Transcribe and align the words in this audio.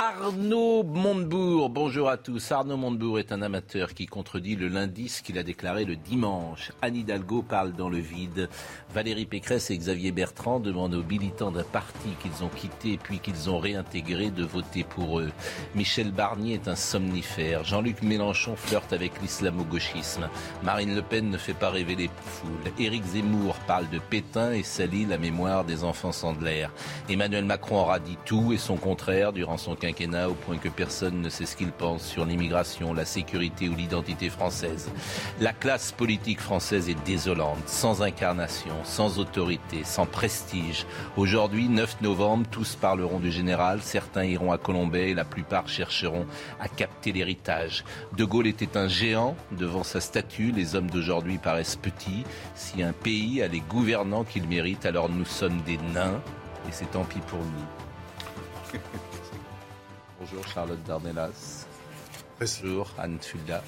Arnaud 0.00 0.84
Montebourg, 0.84 1.70
bonjour 1.70 2.08
à 2.08 2.16
tous. 2.16 2.52
Arnaud 2.52 2.76
Montebourg 2.76 3.18
est 3.18 3.32
un 3.32 3.42
amateur 3.42 3.94
qui 3.94 4.06
contredit 4.06 4.54
le 4.54 4.68
lundi 4.68 5.08
ce 5.08 5.22
qu'il 5.22 5.36
a 5.38 5.42
déclaré 5.42 5.84
le 5.84 5.96
dimanche. 5.96 6.70
Anne 6.82 6.94
Hidalgo 6.94 7.42
parle 7.42 7.72
dans 7.72 7.88
le 7.88 7.98
vide. 7.98 8.48
Valérie 8.94 9.26
Pécresse 9.26 9.72
et 9.72 9.76
Xavier 9.76 10.12
Bertrand 10.12 10.60
demandent 10.60 10.94
aux 10.94 11.02
militants 11.02 11.50
d'un 11.50 11.64
parti 11.64 12.10
qu'ils 12.22 12.44
ont 12.44 12.48
quitté 12.48 12.96
puis 12.96 13.18
qu'ils 13.18 13.50
ont 13.50 13.58
réintégré 13.58 14.30
de 14.30 14.44
voter 14.44 14.84
pour 14.84 15.18
eux. 15.18 15.32
Michel 15.74 16.12
Barnier 16.12 16.54
est 16.54 16.68
un 16.68 16.76
somnifère. 16.76 17.64
Jean-Luc 17.64 18.00
Mélenchon 18.02 18.54
flirte 18.54 18.92
avec 18.92 19.20
l'islamo-gauchisme. 19.20 20.28
Marine 20.62 20.94
Le 20.94 21.02
Pen 21.02 21.28
ne 21.28 21.38
fait 21.38 21.54
pas 21.54 21.70
rêver 21.70 21.96
les 21.96 22.10
foules. 22.24 22.72
Éric 22.78 23.02
Zemmour 23.02 23.56
parle 23.66 23.90
de 23.90 23.98
Pétain 23.98 24.52
et 24.52 24.62
salit 24.62 25.06
la 25.06 25.18
mémoire 25.18 25.64
des 25.64 25.82
enfants 25.82 26.12
Sandler. 26.12 26.68
Emmanuel 27.08 27.46
Macron 27.46 27.80
aura 27.80 27.98
dit 27.98 28.18
tout 28.24 28.52
et 28.52 28.58
son 28.58 28.76
contraire 28.76 29.32
durant 29.32 29.56
son 29.56 29.74
quinquennat 29.74 29.87
au 30.28 30.34
point 30.34 30.58
que 30.58 30.68
personne 30.68 31.22
ne 31.22 31.30
sait 31.30 31.46
ce 31.46 31.56
qu'il 31.56 31.72
pense 31.72 32.02
sur 32.02 32.26
l'immigration, 32.26 32.92
la 32.92 33.06
sécurité 33.06 33.68
ou 33.68 33.74
l'identité 33.74 34.28
française. 34.28 34.90
La 35.40 35.52
classe 35.52 35.92
politique 35.92 36.40
française 36.40 36.88
est 36.90 37.06
désolante, 37.06 37.66
sans 37.66 38.02
incarnation, 38.02 38.74
sans 38.84 39.18
autorité, 39.18 39.84
sans 39.84 40.04
prestige. 40.04 40.84
Aujourd'hui, 41.16 41.68
9 41.68 42.02
novembre, 42.02 42.46
tous 42.50 42.76
parleront 42.76 43.18
du 43.18 43.32
général, 43.32 43.80
certains 43.80 44.24
iront 44.24 44.52
à 44.52 44.58
Colombay 44.58 45.10
et 45.10 45.14
la 45.14 45.24
plupart 45.24 45.68
chercheront 45.68 46.26
à 46.60 46.68
capter 46.68 47.12
l'héritage. 47.12 47.84
De 48.16 48.24
Gaulle 48.24 48.46
était 48.46 48.76
un 48.76 48.88
géant 48.88 49.36
devant 49.52 49.84
sa 49.84 50.00
statue, 50.00 50.52
les 50.52 50.74
hommes 50.74 50.90
d'aujourd'hui 50.90 51.38
paraissent 51.38 51.76
petits. 51.76 52.24
Si 52.54 52.82
un 52.82 52.92
pays 52.92 53.42
a 53.42 53.48
les 53.48 53.60
gouvernants 53.60 54.24
qu'il 54.24 54.46
mérite, 54.46 54.84
alors 54.84 55.08
nous 55.08 55.24
sommes 55.24 55.62
des 55.62 55.78
nains 55.94 56.20
et 56.68 56.72
c'est 56.72 56.90
tant 56.90 57.04
pis 57.04 57.20
pour 57.20 57.38
nous. 57.38 58.78
Bonjour 60.18 60.46
Charlotte 60.48 60.82
Darnelas. 60.86 61.66
Bonjour 62.40 62.92
Anne 62.98 63.18
Fulda. 63.20 63.62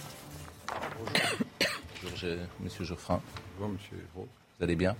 Bonjour 2.02 2.16
je- 2.16 2.38
Monsieur 2.62 2.84
Geoffrin. 2.84 3.20
Bonjour, 3.58 3.74
monsieur 3.74 3.96
Hérault. 4.14 4.28
Vous 4.58 4.64
allez 4.64 4.76
bien? 4.76 4.96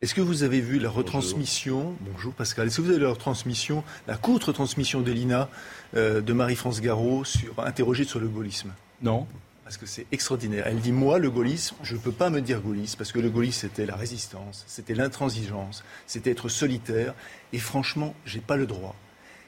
Est-ce 0.00 0.14
que 0.14 0.20
vous 0.20 0.44
avez 0.44 0.60
vu 0.60 0.78
la 0.78 0.90
retransmission? 0.90 1.96
Bonjour 2.00 2.32
Pascal. 2.32 2.68
Est-ce 2.68 2.76
que 2.76 2.82
vous 2.82 2.88
avez 2.90 2.98
vu 2.98 3.04
la 3.04 3.10
retransmission, 3.10 3.82
la 4.06 4.16
courte 4.16 4.44
retransmission 4.44 5.00
de 5.00 5.10
l'INA 5.10 5.48
euh, 5.96 6.20
de 6.20 6.32
Marie-France 6.32 6.80
Garot 6.80 7.24
sur 7.24 7.58
interrogée 7.60 8.04
sur 8.04 8.20
le 8.20 8.28
gaullisme? 8.28 8.72
Non. 9.02 9.26
Parce 9.64 9.76
que 9.76 9.86
c'est 9.86 10.06
extraordinaire. 10.12 10.66
Elle 10.66 10.80
dit 10.80 10.92
moi 10.92 11.18
le 11.18 11.30
gaullisme, 11.30 11.76
je 11.82 11.94
ne 11.94 12.00
peux 12.00 12.12
pas 12.12 12.30
me 12.30 12.40
dire 12.40 12.60
gaulliste 12.60 12.96
parce 12.96 13.12
que 13.12 13.18
le 13.18 13.28
gaullisme 13.28 13.60
c'était 13.68 13.84
la 13.86 13.96
résistance, 13.96 14.64
c'était 14.66 14.94
l'intransigeance, 14.94 15.84
c'était 16.06 16.30
être 16.30 16.48
solitaire. 16.48 17.12
Et 17.52 17.58
franchement, 17.58 18.14
j'ai 18.24 18.40
pas 18.40 18.56
le 18.56 18.66
droit. 18.66 18.94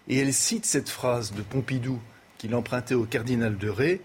Et 0.08 0.18
elle 0.18 0.32
cite 0.32 0.66
cette 0.66 0.88
phrase 0.88 1.32
de 1.32 1.42
Pompidou 1.42 2.00
qu'il 2.38 2.54
empruntait 2.54 2.94
au 2.94 3.04
cardinal 3.04 3.58
de 3.58 3.68
Ré 3.68 4.00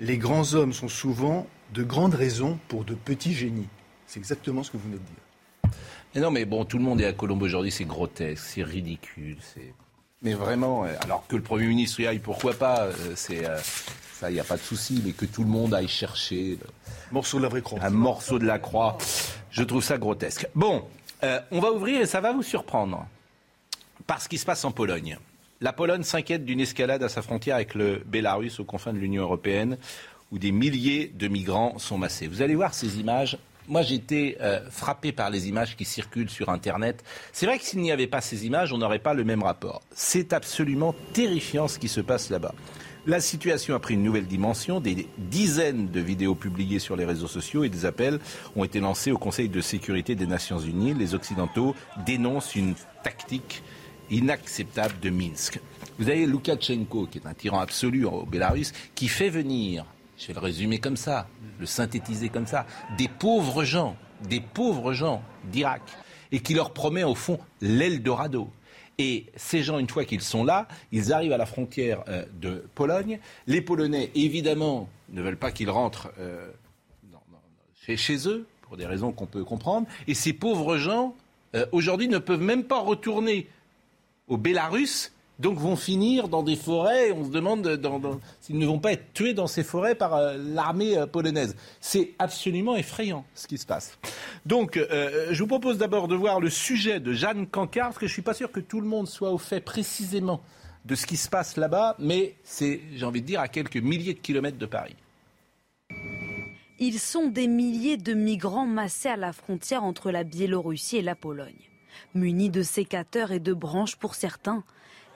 les 0.00 0.18
grands 0.18 0.54
hommes 0.54 0.72
sont 0.72 0.88
souvent 0.88 1.46
de 1.74 1.82
grandes 1.82 2.14
raisons 2.14 2.58
pour 2.68 2.84
de 2.84 2.94
petits 2.94 3.34
génies. 3.34 3.68
C'est 4.06 4.20
exactement 4.20 4.62
ce 4.62 4.70
que 4.70 4.76
vous 4.76 4.84
venez 4.84 4.98
de 4.98 5.00
dire. 5.00 5.78
Mais 6.14 6.20
non, 6.20 6.30
mais 6.30 6.44
bon, 6.44 6.64
tout 6.64 6.78
le 6.78 6.84
monde 6.84 7.00
est 7.00 7.06
à 7.06 7.12
Colombo 7.12 7.44
aujourd'hui, 7.44 7.70
c'est 7.70 7.84
grotesque, 7.84 8.42
c'est 8.44 8.62
ridicule, 8.62 9.36
c'est. 9.42 9.74
Mais 10.22 10.34
vraiment, 10.34 10.84
euh, 10.84 10.94
alors 11.02 11.26
que 11.28 11.36
le 11.36 11.42
Premier 11.42 11.66
ministre 11.66 12.00
y 12.00 12.06
aille, 12.06 12.18
pourquoi 12.18 12.54
pas 12.54 12.84
euh, 12.84 12.92
C'est 13.14 13.44
euh, 13.44 13.56
ça, 14.14 14.30
il 14.30 14.34
n'y 14.34 14.40
a 14.40 14.44
pas 14.44 14.56
de 14.56 14.62
souci, 14.62 15.02
mais 15.04 15.12
que 15.12 15.26
tout 15.26 15.42
le 15.42 15.48
monde 15.48 15.74
aille 15.74 15.88
chercher 15.88 16.58
Morceau 17.12 17.38
de 17.38 17.44
la 17.44 17.48
vraie 17.48 17.62
croix. 17.62 17.78
un 17.82 17.90
morceau 17.90 18.38
de 18.38 18.46
la 18.46 18.58
croix, 18.58 18.98
je 19.50 19.62
trouve 19.62 19.82
ça 19.82 19.98
grotesque. 19.98 20.48
Bon, 20.54 20.84
euh, 21.22 21.40
on 21.50 21.60
va 21.60 21.72
ouvrir 21.72 22.00
et 22.00 22.06
ça 22.06 22.20
va 22.20 22.32
vous 22.32 22.42
surprendre 22.42 23.06
par 24.06 24.22
ce 24.22 24.28
qui 24.28 24.38
se 24.38 24.46
passe 24.46 24.64
en 24.64 24.72
Pologne. 24.72 25.18
La 25.60 25.72
Pologne 25.72 26.04
s'inquiète 26.04 26.44
d'une 26.44 26.60
escalade 26.60 27.02
à 27.02 27.08
sa 27.08 27.20
frontière 27.20 27.56
avec 27.56 27.74
le 27.74 28.00
Bélarus 28.06 28.60
aux 28.60 28.64
confins 28.64 28.92
de 28.92 28.98
l'Union 28.98 29.22
européenne, 29.24 29.76
où 30.30 30.38
des 30.38 30.52
milliers 30.52 31.12
de 31.12 31.26
migrants 31.26 31.78
sont 31.78 31.98
massés. 31.98 32.28
Vous 32.28 32.42
allez 32.42 32.54
voir 32.54 32.74
ces 32.74 33.00
images. 33.00 33.38
Moi, 33.66 33.82
j'étais 33.82 34.38
euh, 34.40 34.60
frappé 34.70 35.10
par 35.10 35.30
les 35.30 35.48
images 35.48 35.76
qui 35.76 35.84
circulent 35.84 36.30
sur 36.30 36.48
Internet. 36.48 37.02
C'est 37.32 37.46
vrai 37.46 37.58
que 37.58 37.64
s'il 37.64 37.80
n'y 37.80 37.90
avait 37.90 38.06
pas 38.06 38.20
ces 38.20 38.46
images, 38.46 38.72
on 38.72 38.78
n'aurait 38.78 39.00
pas 39.00 39.14
le 39.14 39.24
même 39.24 39.42
rapport. 39.42 39.82
C'est 39.90 40.32
absolument 40.32 40.94
terrifiant 41.12 41.66
ce 41.66 41.80
qui 41.80 41.88
se 41.88 42.00
passe 42.00 42.30
là-bas. 42.30 42.54
La 43.06 43.20
situation 43.20 43.74
a 43.74 43.80
pris 43.80 43.94
une 43.94 44.04
nouvelle 44.04 44.26
dimension. 44.26 44.78
Des 44.78 45.08
dizaines 45.18 45.88
de 45.88 46.00
vidéos 46.00 46.36
publiées 46.36 46.78
sur 46.78 46.94
les 46.94 47.04
réseaux 47.04 47.26
sociaux 47.26 47.64
et 47.64 47.68
des 47.68 47.84
appels 47.84 48.20
ont 48.54 48.62
été 48.62 48.78
lancés 48.78 49.10
au 49.10 49.18
Conseil 49.18 49.48
de 49.48 49.60
sécurité 49.60 50.14
des 50.14 50.26
Nations 50.28 50.60
Unies. 50.60 50.94
Les 50.94 51.16
Occidentaux 51.16 51.74
dénoncent 52.06 52.54
une 52.54 52.74
tactique 53.02 53.64
inacceptable 54.10 54.98
de 55.00 55.10
Minsk. 55.10 55.60
Vous 55.98 56.08
avez 56.08 56.26
Loukachenko, 56.26 57.06
qui 57.06 57.18
est 57.18 57.26
un 57.26 57.34
tyran 57.34 57.60
absolu 57.60 58.04
au 58.04 58.24
Bélarus, 58.24 58.72
qui 58.94 59.08
fait 59.08 59.28
venir, 59.28 59.84
je 60.16 60.28
vais 60.28 60.34
le 60.34 60.40
résumer 60.40 60.78
comme 60.78 60.96
ça, 60.96 61.28
le 61.58 61.66
synthétiser 61.66 62.28
comme 62.28 62.46
ça, 62.46 62.66
des 62.96 63.08
pauvres 63.08 63.64
gens, 63.64 63.96
des 64.28 64.40
pauvres 64.40 64.92
gens 64.92 65.22
d'Irak, 65.50 65.82
et 66.32 66.40
qui 66.40 66.54
leur 66.54 66.72
promet 66.72 67.04
au 67.04 67.14
fond 67.14 67.38
l'Eldorado. 67.60 68.48
Et 68.98 69.26
ces 69.36 69.62
gens, 69.62 69.78
une 69.78 69.88
fois 69.88 70.04
qu'ils 70.04 70.22
sont 70.22 70.44
là, 70.44 70.66
ils 70.90 71.12
arrivent 71.12 71.32
à 71.32 71.36
la 71.36 71.46
frontière 71.46 72.02
euh, 72.08 72.24
de 72.40 72.64
Pologne. 72.74 73.20
Les 73.46 73.60
Polonais, 73.60 74.10
évidemment, 74.16 74.88
ne 75.10 75.22
veulent 75.22 75.36
pas 75.36 75.52
qu'ils 75.52 75.70
rentrent 75.70 76.10
euh, 76.18 76.50
chez 77.96 78.28
eux, 78.28 78.46
pour 78.62 78.76
des 78.76 78.86
raisons 78.86 79.12
qu'on 79.12 79.26
peut 79.26 79.44
comprendre. 79.44 79.86
Et 80.06 80.14
ces 80.14 80.32
pauvres 80.32 80.76
gens, 80.76 81.14
euh, 81.54 81.64
aujourd'hui, 81.72 82.08
ne 82.08 82.18
peuvent 82.18 82.42
même 82.42 82.64
pas 82.64 82.80
retourner 82.80 83.48
au 84.28 84.36
Bélarus, 84.36 85.12
donc 85.38 85.58
vont 85.58 85.76
finir 85.76 86.28
dans 86.28 86.42
des 86.42 86.56
forêts. 86.56 87.12
On 87.12 87.24
se 87.24 87.30
demande 87.30 87.80
s'ils 88.40 88.58
ne 88.58 88.66
vont 88.66 88.78
pas 88.78 88.92
être 88.92 89.12
tués 89.12 89.34
dans 89.34 89.46
ces 89.46 89.62
forêts 89.62 89.94
par 89.94 90.14
euh, 90.14 90.36
l'armée 90.36 90.98
euh, 90.98 91.06
polonaise. 91.06 91.56
C'est 91.80 92.14
absolument 92.18 92.76
effrayant 92.76 93.24
ce 93.34 93.46
qui 93.46 93.58
se 93.58 93.66
passe. 93.66 93.98
Donc, 94.46 94.76
euh, 94.76 95.28
je 95.30 95.38
vous 95.40 95.46
propose 95.46 95.78
d'abord 95.78 96.08
de 96.08 96.16
voir 96.16 96.40
le 96.40 96.50
sujet 96.50 97.00
de 97.00 97.12
Jeanne 97.12 97.46
Cancard, 97.46 97.88
parce 97.88 97.98
que 97.98 98.06
je 98.06 98.12
ne 98.12 98.14
suis 98.14 98.22
pas 98.22 98.34
sûr 98.34 98.50
que 98.50 98.60
tout 98.60 98.80
le 98.80 98.88
monde 98.88 99.06
soit 99.06 99.30
au 99.30 99.38
fait 99.38 99.60
précisément 99.60 100.40
de 100.84 100.94
ce 100.94 101.06
qui 101.06 101.16
se 101.16 101.28
passe 101.28 101.56
là-bas, 101.56 101.96
mais 101.98 102.34
c'est, 102.42 102.80
j'ai 102.94 103.04
envie 103.04 103.20
de 103.20 103.26
dire, 103.26 103.40
à 103.40 103.48
quelques 103.48 103.76
milliers 103.76 104.14
de 104.14 104.20
kilomètres 104.20 104.58
de 104.58 104.66
Paris. 104.66 104.96
Ils 106.80 107.00
sont 107.00 107.26
des 107.26 107.46
milliers 107.48 107.96
de 107.96 108.14
migrants 108.14 108.66
massés 108.66 109.08
à 109.08 109.16
la 109.16 109.32
frontière 109.32 109.82
entre 109.82 110.10
la 110.10 110.24
Biélorussie 110.24 110.98
et 110.98 111.02
la 111.02 111.16
Pologne. 111.16 111.67
Munis 112.14 112.50
de 112.50 112.62
sécateurs 112.62 113.32
et 113.32 113.40
de 113.40 113.52
branches 113.52 113.96
pour 113.96 114.14
certains, 114.14 114.64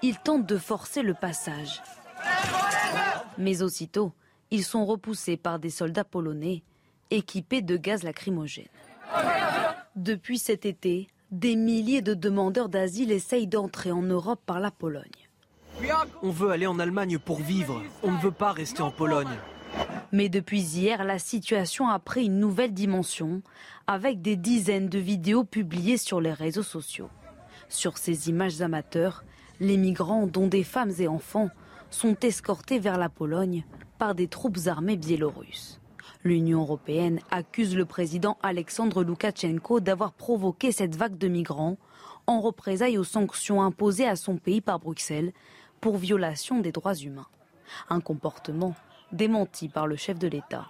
ils 0.03 0.19
tentent 0.19 0.47
de 0.47 0.59
forcer 0.59 1.03
le 1.03 1.15
passage. 1.15 1.82
Mais 3.38 3.62
aussitôt, 3.62 4.12
ils 4.50 4.65
sont 4.65 4.84
repoussés 4.84 5.37
par 5.37 5.59
des 5.59 5.71
soldats 5.71 6.04
polonais 6.04 6.62
équipés 7.10 7.62
de 7.62 7.76
gaz 7.76 8.03
lacrymogène. 8.03 8.66
Depuis 9.97 10.38
cet 10.38 10.66
été, 10.66 11.09
des 11.31 11.56
milliers 11.56 12.03
de 12.03 12.15
demandeurs 12.15 12.69
d'asile 12.69 13.12
essayent 13.12 13.47
d'entrer 13.47 13.92
en 13.92 14.03
Europe 14.03 14.41
par 14.45 14.60
la 14.60 14.71
Pologne. 14.71 15.04
On 16.22 16.30
veut 16.30 16.51
aller 16.51 16.66
en 16.66 16.78
Allemagne 16.78 17.18
pour 17.18 17.41
vivre. 17.41 17.83
On 18.03 18.12
ne 18.12 18.18
veut 18.18 18.30
pas 18.30 18.53
rester 18.53 18.83
en 18.83 18.91
Pologne. 18.91 19.39
Mais 20.13 20.28
depuis 20.28 20.60
hier, 20.60 21.04
la 21.04 21.19
situation 21.19 21.89
a 21.89 21.98
pris 21.98 22.27
une 22.27 22.39
nouvelle 22.39 22.74
dimension 22.74 23.42
avec 23.86 24.21
des 24.21 24.36
dizaines 24.36 24.89
de 24.89 24.98
vidéos 24.98 25.45
publiées 25.45 25.97
sur 25.97 26.21
les 26.21 26.33
réseaux 26.33 26.63
sociaux. 26.63 27.09
Sur 27.69 27.97
ces 27.97 28.28
images 28.28 28.60
amateurs, 28.60 29.24
les 29.59 29.78
migrants, 29.78 30.27
dont 30.27 30.48
des 30.48 30.65
femmes 30.65 30.92
et 30.98 31.09
enfants, 31.09 31.48
sont 31.91 32.16
escortés 32.21 32.78
vers 32.78 32.98
la 32.98 33.09
Pologne 33.09 33.65
par 33.98 34.15
des 34.15 34.28
troupes 34.28 34.59
armées 34.66 34.97
biélorusses. 34.97 35.80
L'Union 36.25 36.60
européenne 36.60 37.21
accuse 37.30 37.75
le 37.75 37.84
président 37.84 38.36
Alexandre 38.42 39.03
Loukachenko 39.03 39.80
d'avoir 39.80 40.13
provoqué 40.13 40.72
cette 40.72 40.95
vague 40.95 41.18
de 41.18 41.28
migrants 41.28 41.78
en 42.27 42.41
représailles 42.41 42.98
aux 42.98 43.04
sanctions 43.04 43.63
imposées 43.63 44.07
à 44.07 44.16
son 44.16 44.36
pays 44.36 44.60
par 44.60 44.78
Bruxelles 44.78 45.33
pour 45.80 45.97
violation 45.97 46.60
des 46.60 46.71
droits 46.71 46.95
humains. 46.95 47.27
Un 47.89 48.01
comportement 48.01 48.75
démenti 49.12 49.68
par 49.68 49.86
le 49.86 49.97
chef 49.97 50.18
de 50.18 50.28
l'État. 50.28 50.66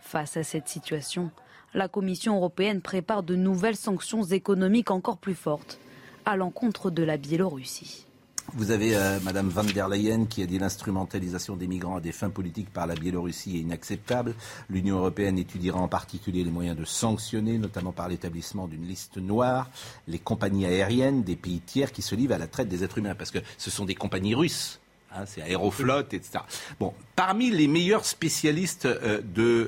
Face 0.00 0.36
à 0.36 0.42
cette 0.42 0.68
situation, 0.68 1.30
la 1.74 1.88
Commission 1.88 2.36
européenne 2.36 2.80
prépare 2.80 3.22
de 3.22 3.36
nouvelles 3.36 3.76
sanctions 3.76 4.24
économiques 4.24 4.90
encore 4.90 5.18
plus 5.18 5.34
fortes 5.34 5.78
à 6.24 6.36
l'encontre 6.36 6.90
de 6.90 7.02
la 7.02 7.16
Biélorussie. 7.16 8.06
Vous 8.54 8.72
avez 8.72 8.96
euh, 8.96 9.20
Madame 9.20 9.48
van 9.48 9.62
der 9.62 9.88
Leyen 9.88 10.24
qui 10.26 10.42
a 10.42 10.46
dit 10.46 10.58
l'instrumentalisation 10.58 11.54
des 11.54 11.68
migrants 11.68 11.96
à 11.96 12.00
des 12.00 12.10
fins 12.10 12.30
politiques 12.30 12.72
par 12.72 12.88
la 12.88 12.96
Biélorussie 12.96 13.56
est 13.56 13.60
inacceptable. 13.60 14.34
L'Union 14.68 14.96
européenne 14.96 15.38
étudiera 15.38 15.78
en 15.78 15.86
particulier 15.86 16.42
les 16.42 16.50
moyens 16.50 16.76
de 16.76 16.84
sanctionner, 16.84 17.58
notamment 17.58 17.92
par 17.92 18.08
l'établissement 18.08 18.66
d'une 18.66 18.86
liste 18.86 19.18
noire, 19.18 19.70
les 20.08 20.18
compagnies 20.18 20.66
aériennes 20.66 21.22
des 21.22 21.36
pays 21.36 21.60
tiers 21.60 21.92
qui 21.92 22.02
se 22.02 22.16
livrent 22.16 22.34
à 22.34 22.38
la 22.38 22.48
traite 22.48 22.68
des 22.68 22.82
êtres 22.82 22.98
humains, 22.98 23.14
parce 23.14 23.30
que 23.30 23.38
ce 23.56 23.70
sont 23.70 23.84
des 23.84 23.94
compagnies 23.94 24.34
russes 24.34 24.80
Hein, 25.12 25.24
c'est 25.26 25.42
Aéroflot, 25.42 26.02
etc. 26.12 26.44
Bon, 26.78 26.94
parmi 27.16 27.50
les 27.50 27.66
meilleurs 27.66 28.04
spécialistes 28.04 28.86
euh, 28.86 29.20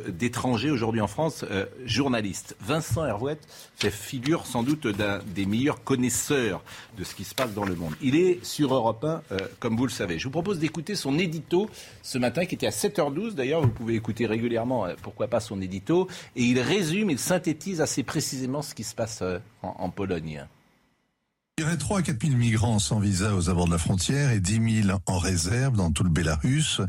d'étrangers 0.08 0.70
aujourd'hui 0.70 1.00
en 1.00 1.08
France, 1.08 1.44
euh, 1.50 1.66
journalistes, 1.84 2.56
Vincent 2.60 3.04
Hervouette 3.04 3.48
fait 3.74 3.90
figure 3.90 4.46
sans 4.46 4.62
doute 4.62 4.86
d'un 4.86 5.18
des 5.34 5.44
meilleurs 5.44 5.82
connaisseurs 5.82 6.62
de 6.96 7.02
ce 7.02 7.16
qui 7.16 7.24
se 7.24 7.34
passe 7.34 7.54
dans 7.54 7.64
le 7.64 7.74
monde. 7.74 7.94
Il 8.00 8.14
est 8.14 8.44
sur 8.44 8.72
Europe 8.72 9.04
1, 9.04 9.22
euh, 9.32 9.38
comme 9.58 9.76
vous 9.76 9.86
le 9.86 9.90
savez. 9.90 10.20
Je 10.20 10.24
vous 10.24 10.30
propose 10.30 10.60
d'écouter 10.60 10.94
son 10.94 11.18
édito 11.18 11.68
ce 12.02 12.18
matin, 12.18 12.46
qui 12.46 12.54
était 12.54 12.68
à 12.68 12.70
7h12. 12.70 13.34
D'ailleurs, 13.34 13.62
vous 13.62 13.68
pouvez 13.68 13.94
écouter 13.94 14.26
régulièrement, 14.26 14.86
pourquoi 15.02 15.26
pas, 15.26 15.40
son 15.40 15.60
édito. 15.60 16.06
Et 16.36 16.42
il 16.44 16.60
résume, 16.60 17.10
il 17.10 17.18
synthétise 17.18 17.80
assez 17.80 18.04
précisément 18.04 18.62
ce 18.62 18.76
qui 18.76 18.84
se 18.84 18.94
passe 18.94 19.24
en 19.62 19.90
Pologne. 19.90 20.46
Il 21.62 21.66
y 21.66 21.68
aurait 21.68 21.76
3 21.76 21.98
à 22.00 22.02
4 22.02 22.20
000 22.26 22.36
migrants 22.36 22.80
sans 22.80 22.98
visa 22.98 23.36
aux 23.36 23.48
abords 23.48 23.66
de 23.66 23.70
la 23.70 23.78
frontière 23.78 24.32
et 24.32 24.40
10 24.40 24.82
000 24.82 24.98
en 25.06 25.18
réserve 25.18 25.76
dans 25.76 25.92
tout 25.92 26.02
le 26.02 26.10
Bélarus. 26.10 26.80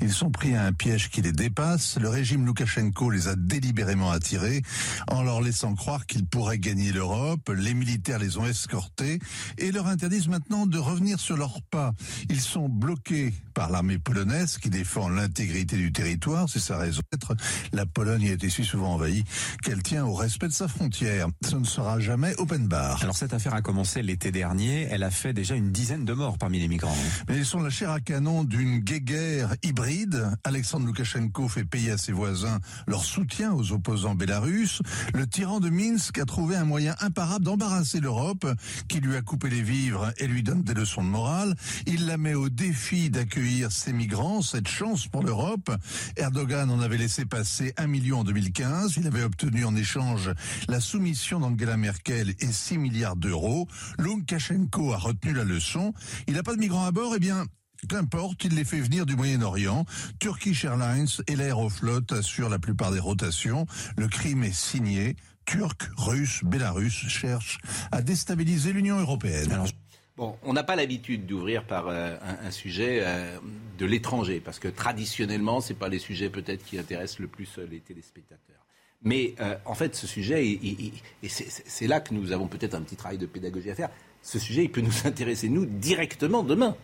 Ils 0.00 0.12
sont 0.12 0.30
pris 0.30 0.54
à 0.54 0.66
un 0.66 0.72
piège 0.72 1.10
qui 1.10 1.20
les 1.20 1.32
dépasse. 1.32 1.98
Le 1.98 2.08
régime 2.08 2.46
Loukachenko 2.46 3.10
les 3.10 3.26
a 3.26 3.34
délibérément 3.34 4.12
attirés 4.12 4.62
en 5.08 5.24
leur 5.24 5.40
laissant 5.40 5.74
croire 5.74 6.06
qu'ils 6.06 6.26
pourraient 6.26 6.60
gagner 6.60 6.92
l'Europe. 6.92 7.50
Les 7.52 7.74
militaires 7.74 8.20
les 8.20 8.38
ont 8.38 8.46
escortés 8.46 9.18
et 9.58 9.72
leur 9.72 9.88
interdisent 9.88 10.28
maintenant 10.28 10.64
de 10.64 10.78
revenir 10.78 11.18
sur 11.18 11.36
leurs 11.36 11.60
pas. 11.62 11.92
Ils 12.28 12.40
sont 12.40 12.68
bloqués 12.68 13.34
par 13.52 13.68
l'armée 13.68 13.98
polonaise 13.98 14.58
qui 14.58 14.70
défend 14.70 15.08
l'intégrité 15.08 15.76
du 15.76 15.90
territoire. 15.90 16.48
C'est 16.48 16.60
sa 16.60 16.78
raison 16.78 17.02
d'être. 17.10 17.34
La 17.72 17.84
Pologne 17.84 18.28
a 18.28 18.32
été 18.34 18.48
si 18.48 18.62
souvent 18.62 18.94
envahie 18.94 19.24
qu'elle 19.64 19.82
tient 19.82 20.04
au 20.04 20.14
respect 20.14 20.46
de 20.46 20.52
sa 20.52 20.68
frontière. 20.68 21.26
Ce 21.44 21.56
ne 21.56 21.64
sera 21.64 21.98
jamais 21.98 22.32
open 22.38 22.68
bar. 22.68 23.02
Alors 23.02 23.16
cette 23.16 23.34
affaire 23.34 23.54
a 23.54 23.60
commencé 23.60 24.02
l'été 24.02 24.19
dernier, 24.28 24.86
elle 24.90 25.02
a 25.02 25.10
fait 25.10 25.32
déjà 25.32 25.54
une 25.54 25.72
dizaine 25.72 26.04
de 26.04 26.12
morts 26.12 26.36
parmi 26.36 26.58
les 26.58 26.68
migrants. 26.68 26.96
Mais 27.28 27.36
ils 27.38 27.46
sont 27.46 27.60
la 27.60 27.70
chair 27.70 27.90
à 27.90 28.00
canon 28.00 28.44
d'une 28.44 28.78
guéguerre 28.78 29.54
hybride. 29.62 30.30
Alexandre 30.44 30.86
Loukachenko 30.86 31.48
fait 31.48 31.64
payer 31.64 31.92
à 31.92 31.98
ses 31.98 32.12
voisins 32.12 32.60
leur 32.86 33.04
soutien 33.04 33.52
aux 33.52 33.72
opposants 33.72 34.14
bélarusses. 34.14 34.82
Le 35.14 35.26
tyran 35.26 35.60
de 35.60 35.70
Minsk 35.70 36.18
a 36.18 36.26
trouvé 36.26 36.56
un 36.56 36.64
moyen 36.64 36.94
imparable 37.00 37.46
d'embarrasser 37.46 38.00
l'Europe, 38.00 38.46
qui 38.88 39.00
lui 39.00 39.16
a 39.16 39.22
coupé 39.22 39.48
les 39.48 39.62
vivres 39.62 40.12
et 40.18 40.26
lui 40.26 40.42
donne 40.42 40.62
des 40.62 40.74
leçons 40.74 41.02
de 41.02 41.08
morale. 41.08 41.54
Il 41.86 42.06
la 42.06 42.18
met 42.18 42.34
au 42.34 42.50
défi 42.50 43.08
d'accueillir 43.08 43.72
ces 43.72 43.92
migrants, 43.92 44.42
cette 44.42 44.68
chance 44.68 45.06
pour 45.06 45.22
l'Europe. 45.22 45.70
Erdogan 46.16 46.70
en 46.70 46.80
avait 46.80 46.98
laissé 46.98 47.24
passer 47.24 47.72
un 47.78 47.86
million 47.86 48.20
en 48.20 48.24
2015. 48.24 48.96
Il 48.98 49.06
avait 49.06 49.22
obtenu 49.22 49.64
en 49.64 49.74
échange 49.74 50.30
la 50.68 50.80
soumission 50.80 51.40
d'Angela 51.40 51.76
Merkel 51.76 52.34
et 52.40 52.52
6 52.52 52.78
milliards 52.78 53.16
d'euros. 53.16 53.68
Lukashenko 54.00 54.92
a 54.92 54.98
retenu 54.98 55.32
la 55.34 55.44
leçon. 55.44 55.92
Il 56.26 56.34
n'a 56.34 56.42
pas 56.42 56.54
de 56.54 56.60
migrants 56.60 56.86
à 56.86 56.90
bord, 56.90 57.14
eh 57.14 57.20
bien, 57.20 57.44
Qu'importe, 57.88 58.44
il 58.44 58.54
les 58.54 58.64
fait 58.64 58.80
venir 58.80 59.06
du 59.06 59.16
Moyen-Orient. 59.16 59.86
Turkish 60.18 60.64
Airlines 60.64 61.08
et 61.26 61.36
l'Aéroflot 61.36 62.02
assurent 62.10 62.50
la 62.50 62.58
plupart 62.58 62.92
des 62.92 63.00
rotations. 63.00 63.66
Le 63.96 64.06
crime 64.06 64.44
est 64.44 64.54
signé. 64.54 65.16
Turcs, 65.46 65.88
Russes, 65.96 66.44
Bélarusses 66.44 67.08
cherchent 67.08 67.58
à 67.90 68.02
déstabiliser 68.02 68.72
l'Union 68.72 69.00
européenne. 69.00 69.64
Bon, 70.16 70.36
on 70.42 70.52
n'a 70.52 70.62
pas 70.62 70.76
l'habitude 70.76 71.24
d'ouvrir 71.24 71.64
par 71.64 71.88
euh, 71.88 72.14
un, 72.44 72.50
sujet 72.50 73.00
euh, 73.02 73.38
de 73.78 73.86
l'étranger, 73.86 74.40
parce 74.44 74.58
que 74.58 74.68
traditionnellement, 74.68 75.62
ce 75.62 75.72
pas 75.72 75.88
les 75.88 75.98
sujets 75.98 76.28
peut-être 76.28 76.62
qui 76.62 76.78
intéressent 76.78 77.20
le 77.20 77.28
plus 77.28 77.48
euh, 77.58 77.66
les 77.70 77.80
téléspectateurs. 77.80 78.59
Mais 79.02 79.34
euh, 79.40 79.56
en 79.64 79.74
fait, 79.74 79.96
ce 79.96 80.06
sujet, 80.06 80.46
et 80.46 80.92
c'est 81.28 81.86
là 81.86 82.00
que 82.00 82.12
nous 82.12 82.32
avons 82.32 82.48
peut-être 82.48 82.74
un 82.74 82.82
petit 82.82 82.96
travail 82.96 83.18
de 83.18 83.26
pédagogie 83.26 83.70
à 83.70 83.74
faire, 83.74 83.90
ce 84.22 84.38
sujet, 84.38 84.64
il 84.64 84.70
peut 84.70 84.82
nous 84.82 84.92
intéresser, 85.04 85.48
nous, 85.48 85.66
directement 85.66 86.42
demain. 86.42 86.76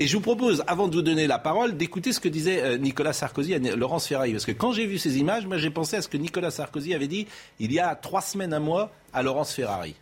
Et 0.00 0.06
je 0.06 0.16
vous 0.16 0.22
propose, 0.22 0.62
avant 0.68 0.86
de 0.86 0.94
vous 0.94 1.02
donner 1.02 1.26
la 1.26 1.40
parole, 1.40 1.76
d'écouter 1.76 2.12
ce 2.12 2.20
que 2.20 2.28
disait 2.28 2.62
euh, 2.62 2.78
Nicolas 2.78 3.12
Sarkozy 3.12 3.54
à 3.54 3.58
Laurence 3.58 4.06
Ferrari. 4.06 4.30
Parce 4.30 4.46
que 4.46 4.52
quand 4.52 4.72
j'ai 4.72 4.86
vu 4.86 4.96
ces 4.96 5.18
images, 5.18 5.46
moi 5.46 5.58
j'ai 5.58 5.70
pensé 5.70 5.96
à 5.96 6.02
ce 6.02 6.08
que 6.08 6.16
Nicolas 6.16 6.52
Sarkozy 6.52 6.94
avait 6.94 7.08
dit 7.08 7.26
il 7.58 7.72
y 7.72 7.80
a 7.80 7.96
trois 7.96 8.22
semaines, 8.22 8.54
un 8.54 8.60
mois, 8.60 8.92
à 9.12 9.24
Laurence 9.24 9.52
Ferrari. 9.52 9.96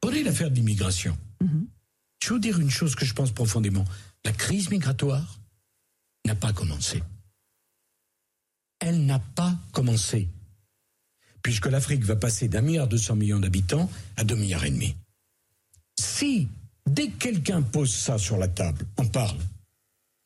Prenez 0.00 0.22
l'affaire 0.22 0.50
de 0.50 0.54
l'immigration. 0.54 1.18
Mhm. 1.42 1.66
Je 2.22 2.28
vais 2.28 2.34
vous 2.34 2.40
dire 2.40 2.58
une 2.58 2.70
chose 2.70 2.94
que 2.94 3.04
je 3.04 3.12
pense 3.12 3.32
profondément. 3.32 3.84
La 4.24 4.32
crise 4.32 4.70
migratoire 4.70 5.40
n'a 6.24 6.34
pas 6.34 6.54
commencé 6.54 7.02
elle 8.80 9.06
n'a 9.06 9.18
pas 9.18 9.56
commencé. 9.72 10.28
Puisque 11.42 11.66
l'Afrique 11.66 12.04
va 12.04 12.16
passer 12.16 12.48
d'un 12.48 12.60
milliard 12.60 12.88
deux 12.88 12.98
cents 12.98 13.16
millions 13.16 13.40
d'habitants 13.40 13.90
à 14.16 14.24
deux 14.24 14.36
milliards 14.36 14.64
et 14.64 14.70
demi. 14.70 14.94
Si, 15.98 16.48
dès 16.86 17.08
que 17.08 17.18
quelqu'un 17.18 17.62
pose 17.62 17.92
ça 17.92 18.18
sur 18.18 18.36
la 18.36 18.48
table, 18.48 18.86
on 18.96 19.06
parle, 19.06 19.38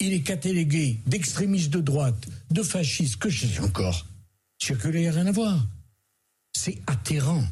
il 0.01 0.13
est 0.13 0.23
catalogué 0.23 0.99
d'extrémistes 1.07 1.71
de 1.71 1.81
droite, 1.81 2.27
de 2.51 2.63
fascistes, 2.63 3.17
que 3.17 3.29
je 3.29 3.47
sais 3.47 3.61
encore, 3.61 4.07
a 4.71 4.75
rien 4.81 5.27
à 5.27 5.33
voir. 5.33 5.67
C'est 6.57 6.81
atterrant. 6.87 7.45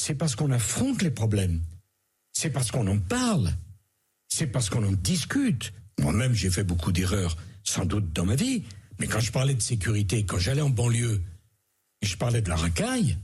C'est 0.00 0.14
parce 0.14 0.34
qu'on 0.34 0.50
affronte 0.50 1.02
les 1.02 1.10
problèmes. 1.10 1.60
C'est 2.32 2.50
parce 2.50 2.70
qu'on 2.70 2.86
en 2.86 2.98
parle. 2.98 3.52
C'est 4.28 4.46
parce 4.46 4.70
qu'on 4.70 4.86
en 4.86 4.92
discute. 4.92 5.72
Moi-même, 5.98 6.34
j'ai 6.34 6.50
fait 6.50 6.64
beaucoup 6.64 6.92
d'erreurs, 6.92 7.36
sans 7.64 7.84
doute 7.84 8.12
dans 8.12 8.24
ma 8.24 8.34
vie. 8.34 8.62
Mais 8.98 9.06
quand 9.06 9.20
je 9.20 9.32
parlais 9.32 9.54
de 9.54 9.62
sécurité, 9.62 10.24
quand 10.24 10.38
j'allais 10.38 10.62
en 10.62 10.70
banlieue, 10.70 11.22
je 12.02 12.16
parlais 12.16 12.42
de 12.42 12.48
la 12.48 12.56
racaille, 12.56 13.16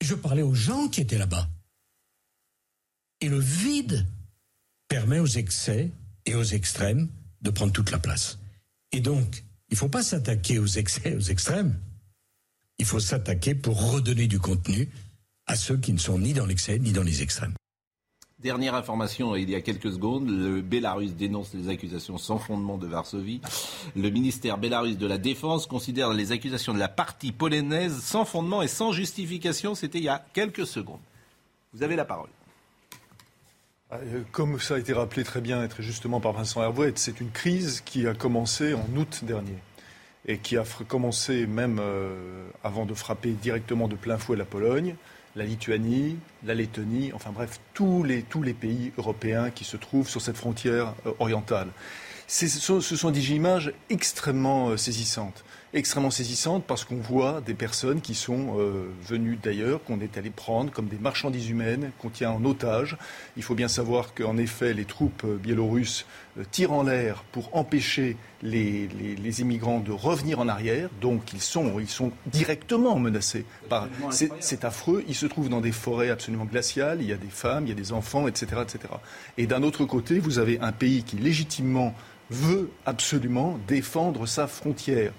je 0.00 0.14
parlais 0.14 0.42
aux 0.42 0.54
gens 0.54 0.88
qui 0.88 1.00
étaient 1.00 1.18
là-bas. 1.18 1.48
Et 3.20 3.28
le 3.28 3.38
vide 3.38 4.06
permet 4.88 5.18
aux 5.18 5.26
excès 5.26 5.90
et 6.26 6.34
aux 6.34 6.44
extrêmes 6.44 7.08
de 7.42 7.50
prendre 7.50 7.72
toute 7.72 7.90
la 7.90 7.98
place. 7.98 8.38
Et 8.92 9.00
donc, 9.00 9.44
il 9.68 9.74
ne 9.74 9.78
faut 9.78 9.88
pas 9.88 10.02
s'attaquer 10.02 10.58
aux 10.58 10.66
excès 10.66 11.10
et 11.10 11.16
aux 11.16 11.20
extrêmes. 11.20 11.78
Il 12.78 12.86
faut 12.86 13.00
s'attaquer 13.00 13.54
pour 13.54 13.92
redonner 13.92 14.26
du 14.26 14.38
contenu 14.38 14.88
à 15.46 15.54
ceux 15.54 15.76
qui 15.76 15.92
ne 15.92 15.98
sont 15.98 16.18
ni 16.18 16.32
dans 16.32 16.46
l'excès 16.46 16.78
ni 16.78 16.92
dans 16.92 17.02
les 17.02 17.22
extrêmes. 17.22 17.54
Dernière 18.42 18.74
information, 18.74 19.36
il 19.36 19.50
y 19.50 19.54
a 19.54 19.60
quelques 19.60 19.92
secondes, 19.92 20.30
le 20.30 20.62
Bélarus 20.62 21.12
dénonce 21.12 21.52
les 21.52 21.68
accusations 21.68 22.16
sans 22.16 22.38
fondement 22.38 22.78
de 22.78 22.86
Varsovie. 22.86 23.42
Le 23.94 24.08
ministère 24.08 24.56
bélarus 24.56 24.96
de 24.96 25.06
la 25.06 25.18
Défense 25.18 25.66
considère 25.66 26.14
les 26.14 26.32
accusations 26.32 26.72
de 26.72 26.78
la 26.78 26.88
partie 26.88 27.32
polonaise 27.32 28.00
sans 28.00 28.24
fondement 28.24 28.62
et 28.62 28.68
sans 28.68 28.92
justification. 28.92 29.74
C'était 29.74 29.98
il 29.98 30.04
y 30.04 30.08
a 30.08 30.24
quelques 30.32 30.66
secondes. 30.66 31.00
Vous 31.74 31.82
avez 31.82 31.96
la 31.96 32.06
parole. 32.06 32.30
Ah, 33.90 33.96
euh, 33.96 34.22
comme 34.32 34.58
ça 34.58 34.76
a 34.76 34.78
été 34.78 34.94
rappelé 34.94 35.22
très 35.22 35.42
bien 35.42 35.62
et 35.62 35.68
très 35.68 35.82
justement 35.82 36.18
par 36.20 36.32
Vincent 36.32 36.62
Hervouet, 36.62 36.94
c'est 36.94 37.20
une 37.20 37.30
crise 37.30 37.82
qui 37.82 38.06
a 38.06 38.14
commencé 38.14 38.72
en 38.72 38.86
août 38.96 39.20
dernier 39.22 39.58
et 40.26 40.38
qui 40.38 40.56
a 40.56 40.64
commencé 40.88 41.46
même 41.46 41.78
euh, 41.78 42.48
avant 42.64 42.86
de 42.86 42.94
frapper 42.94 43.32
directement 43.32 43.86
de 43.86 43.96
plein 43.96 44.16
fouet 44.16 44.38
la 44.38 44.46
Pologne 44.46 44.96
la 45.36 45.44
Lituanie, 45.44 46.18
la 46.44 46.54
Lettonie, 46.54 47.12
enfin 47.14 47.30
bref, 47.30 47.60
tous 47.74 48.02
les, 48.02 48.22
pays 48.52 48.92
européens 48.98 49.50
qui 49.50 49.64
se 49.64 49.76
trouvent 49.76 50.08
sur 50.08 50.20
cette 50.20 50.36
frontière 50.36 50.94
euh, 51.06 51.12
orientale. 51.18 51.68
Ce 52.26 52.48
sont 52.48 53.10
des 53.10 53.32
images 53.32 53.72
extrêmement 53.90 54.68
euh, 54.68 54.76
saisissantes 54.76 55.44
extrêmement 55.72 56.10
saisissantes 56.10 56.64
parce 56.66 56.84
qu'on 56.84 56.96
voit 56.96 57.40
des 57.40 57.54
personnes 57.54 58.00
qui 58.00 58.14
sont 58.14 58.58
euh, 58.58 58.90
venues 59.02 59.38
d'ailleurs, 59.40 59.82
qu'on 59.84 60.00
est 60.00 60.18
allé 60.18 60.30
prendre 60.30 60.70
comme 60.72 60.86
des 60.86 60.98
marchandises 60.98 61.48
humaines, 61.48 61.92
qu'on 61.98 62.10
tient 62.10 62.30
en 62.30 62.44
otage. 62.44 62.96
Il 63.36 63.42
faut 63.42 63.54
bien 63.54 63.68
savoir 63.68 64.14
qu'en 64.14 64.36
effet, 64.36 64.74
les 64.74 64.84
troupes 64.84 65.24
biélorusses 65.26 66.06
tirent 66.50 66.72
en 66.72 66.82
l'air 66.84 67.24
pour 67.32 67.54
empêcher 67.56 68.16
les, 68.42 68.88
les, 68.88 69.40
immigrants 69.40 69.80
de 69.80 69.92
revenir 69.92 70.40
en 70.40 70.48
arrière. 70.48 70.88
Donc 71.00 71.32
ils 71.32 71.40
sont, 71.40 71.78
ils 71.78 71.88
sont 71.88 72.12
directement 72.26 72.98
menacés. 72.98 73.44
Par... 73.68 73.88
C'est 74.10 74.64
affreux. 74.64 75.04
Ils 75.08 75.14
se 75.14 75.26
trouvent 75.26 75.48
dans 75.48 75.60
des 75.60 75.72
forêts 75.72 76.10
absolument 76.10 76.44
glaciales. 76.44 76.98
Il 77.00 77.08
y 77.08 77.12
a 77.12 77.16
des 77.16 77.28
femmes, 77.28 77.66
il 77.66 77.70
y 77.70 77.72
a 77.72 77.76
des 77.76 77.92
enfants, 77.92 78.28
etc. 78.28 78.62
etc. 78.62 78.94
Et 79.38 79.46
d'un 79.46 79.62
autre 79.62 79.84
côté, 79.84 80.18
vous 80.18 80.38
avez 80.38 80.58
un 80.60 80.72
pays 80.72 81.02
qui 81.02 81.16
légitimement 81.16 81.94
veut 82.30 82.70
absolument 82.86 83.58
défendre 83.66 84.26
sa 84.26 84.46
frontière. 84.46 85.12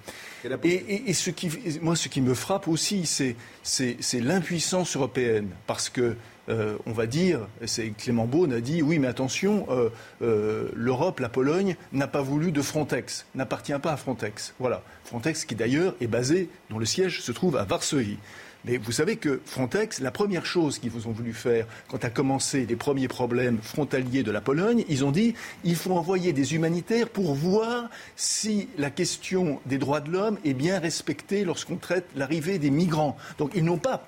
Et, 0.63 1.13
ce 1.13 1.29
qui, 1.29 1.49
moi, 1.81 1.95
ce 1.95 2.07
qui 2.07 2.21
me 2.21 2.33
frappe 2.33 2.67
aussi, 2.67 3.05
c'est 3.05 4.19
l'impuissance 4.19 4.95
européenne. 4.95 5.49
Parce 5.67 5.89
que 5.89 6.15
euh, 6.49 6.77
on 6.85 6.91
va 6.91 7.05
dire, 7.05 7.47
c'est 7.65 7.89
Clément 7.89 8.25
Beaune 8.25 8.51
a 8.53 8.61
dit, 8.61 8.81
oui, 8.81 8.99
mais 8.99 9.07
attention, 9.07 9.65
euh, 9.69 9.89
euh, 10.21 10.69
l'Europe, 10.75 11.19
la 11.19 11.29
Pologne, 11.29 11.75
n'a 11.93 12.07
pas 12.07 12.21
voulu 12.21 12.51
de 12.51 12.61
Frontex, 12.61 13.25
n'appartient 13.35 13.77
pas 13.81 13.93
à 13.93 13.97
Frontex. 13.97 14.53
Voilà. 14.59 14.83
Frontex 15.05 15.45
qui 15.45 15.55
d'ailleurs 15.55 15.95
est 16.01 16.07
basé, 16.07 16.49
dont 16.69 16.79
le 16.79 16.85
siège 16.85 17.21
se 17.21 17.31
trouve 17.31 17.57
à 17.57 17.63
Varsovie. 17.63 18.17
Mais 18.65 18.77
vous 18.77 18.91
savez 18.91 19.15
que 19.17 19.41
Frontex, 19.45 19.99
la 19.99 20.11
première 20.11 20.45
chose 20.45 20.77
qu'ils 20.77 20.91
vous 20.91 21.07
ont 21.07 21.11
voulu 21.11 21.33
faire 21.33 21.65
quand 21.87 22.03
a 22.05 22.09
commencé 22.09 22.65
les 22.65 22.75
premiers 22.75 23.07
problèmes 23.07 23.57
frontaliers 23.61 24.23
de 24.23 24.31
la 24.31 24.41
Pologne, 24.41 24.85
ils 24.87 25.03
ont 25.03 25.11
dit 25.11 25.33
il 25.63 25.75
faut 25.75 25.93
envoyer 25.93 26.31
des 26.33 26.53
humanitaires 26.53 27.09
pour 27.09 27.33
voir 27.33 27.89
si 28.15 28.69
la 28.77 28.91
question 28.91 29.59
des 29.65 29.77
droits 29.77 30.01
de 30.01 30.11
l'homme 30.11 30.37
est 30.45 30.53
bien 30.53 30.79
respectée 30.79 31.43
lorsqu'on 31.43 31.77
traite 31.77 32.05
l'arrivée 32.15 32.59
des 32.59 32.69
migrants. 32.69 33.17
Donc 33.37 33.51
ils 33.55 33.63
n'ont 33.63 33.77
pas, 33.77 34.05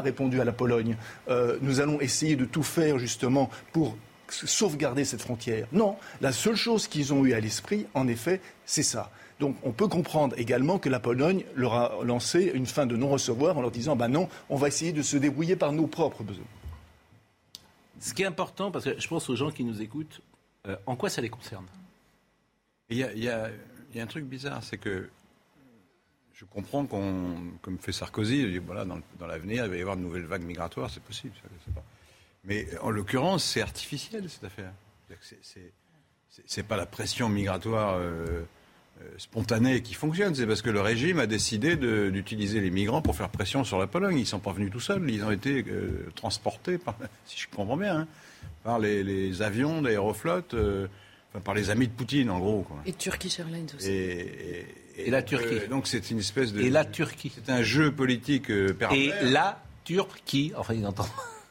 répondu 0.00 0.40
à 0.40 0.44
la 0.44 0.52
Pologne. 0.52 0.96
Euh, 1.28 1.58
nous 1.60 1.80
allons 1.80 2.00
essayer 2.00 2.36
de 2.36 2.44
tout 2.44 2.62
faire 2.62 2.98
justement 2.98 3.50
pour 3.72 3.96
sauvegarder 4.28 5.04
cette 5.04 5.22
frontière. 5.22 5.66
Non, 5.72 5.96
la 6.20 6.32
seule 6.32 6.56
chose 6.56 6.88
qu'ils 6.88 7.12
ont 7.12 7.24
eu 7.24 7.32
à 7.32 7.40
l'esprit, 7.40 7.86
en 7.94 8.08
effet, 8.08 8.40
c'est 8.64 8.82
ça. 8.82 9.10
Donc 9.38 9.56
on 9.62 9.72
peut 9.72 9.88
comprendre 9.88 10.38
également 10.38 10.78
que 10.78 10.88
la 10.88 11.00
Pologne 11.00 11.44
leur 11.54 11.74
a 11.74 12.04
lancé 12.04 12.50
une 12.54 12.66
fin 12.66 12.86
de 12.86 12.96
non-recevoir 12.96 13.58
en 13.58 13.60
leur 13.60 13.70
disant 13.70 13.96
ben 13.96 14.08
non, 14.08 14.28
on 14.48 14.56
va 14.56 14.68
essayer 14.68 14.92
de 14.92 15.02
se 15.02 15.16
débrouiller 15.16 15.56
par 15.56 15.72
nos 15.72 15.86
propres 15.86 16.22
besoins. 16.22 16.44
Ce 18.00 18.14
qui 18.14 18.22
est 18.22 18.26
important, 18.26 18.70
parce 18.70 18.84
que 18.84 18.98
je 18.98 19.08
pense 19.08 19.28
aux 19.28 19.36
gens 19.36 19.50
qui 19.50 19.64
nous 19.64 19.80
écoutent, 19.80 20.20
euh, 20.66 20.76
en 20.86 20.96
quoi 20.96 21.10
ça 21.10 21.22
les 21.22 21.30
concerne? 21.30 21.66
Il 22.88 22.98
y, 22.98 23.28
a, 23.28 23.50
un 23.96 24.06
truc 24.06 24.26
bizarre, 24.26 24.62
c'est 24.62 24.78
que 24.78 25.08
je 26.34 26.44
comprends 26.44 26.86
qu'on, 26.86 27.34
comme 27.62 27.78
fait 27.78 27.92
Sarkozy, 27.92 28.58
voilà, 28.58 28.84
dans, 28.84 29.26
l'avenir, 29.26 29.64
il 29.64 29.70
va 29.70 29.76
y 29.76 29.80
avoir 29.80 29.96
de 29.96 30.02
nouvelles 30.02 30.26
vagues 30.26 30.44
migratoires, 30.44 30.90
c'est 30.90 31.02
possible. 31.02 31.34
Mais 32.44 32.68
en 32.80 32.90
l'occurrence, 32.90 33.44
c'est 33.44 33.62
artificiel 33.62 34.30
cette 34.30 34.44
affaire. 34.44 34.72
C'est 36.46 36.62
pas 36.62 36.76
la 36.76 36.86
pression 36.86 37.28
migratoire 37.28 37.96
euh, 37.98 38.44
spontanée 39.18 39.82
qui 39.82 39.94
fonctionne, 39.94 40.34
c'est 40.34 40.46
parce 40.46 40.62
que 40.62 40.70
le 40.70 40.80
régime 40.80 41.18
a 41.18 41.26
décidé 41.26 41.76
d'utiliser 41.76 42.60
les 42.60 42.70
migrants 42.70 43.02
pour 43.02 43.16
faire 43.16 43.28
pression 43.28 43.64
sur 43.64 43.78
la 43.78 43.86
Pologne. 43.86 44.16
Ils 44.16 44.22
ne 44.22 44.26
sont 44.26 44.38
pas 44.38 44.52
venus 44.52 44.70
tout 44.70 44.80
seuls, 44.80 45.08
ils 45.10 45.24
ont 45.24 45.30
été 45.30 45.64
euh, 45.68 46.10
transportés, 46.14 46.78
par, 46.78 46.96
si 47.26 47.38
je 47.38 47.48
comprends 47.54 47.76
bien, 47.76 48.00
hein, 48.00 48.08
par 48.64 48.78
les, 48.78 49.42
avions 49.42 49.82
d'aéroflotte, 49.82 50.54
enfin, 50.54 51.40
par 51.40 51.54
les 51.54 51.70
amis 51.70 51.88
de 51.88 51.92
Poutine 51.92 52.30
en 52.30 52.38
gros. 52.38 52.66
Et 52.84 52.92
Turkish 52.92 53.38
Airlines 53.38 53.68
aussi. 53.76 53.90
Et, 53.90 54.66
la 55.08 55.22
Turquie. 55.22 55.68
donc 55.68 55.86
c'est 55.86 56.10
une 56.10 56.20
espèce 56.20 56.54
de. 56.54 56.60
Et 56.62 56.70
la 56.70 56.86
Turquie. 56.86 57.30
C'est 57.34 57.52
un 57.52 57.62
jeu 57.62 57.92
politique 57.92 58.46
pervers. 58.46 58.92
Et 58.92 59.12
la 59.30 59.62
Turquie, 59.84 60.52
enfin 60.56 60.74
il 60.74 60.86
entend. 60.86 61.06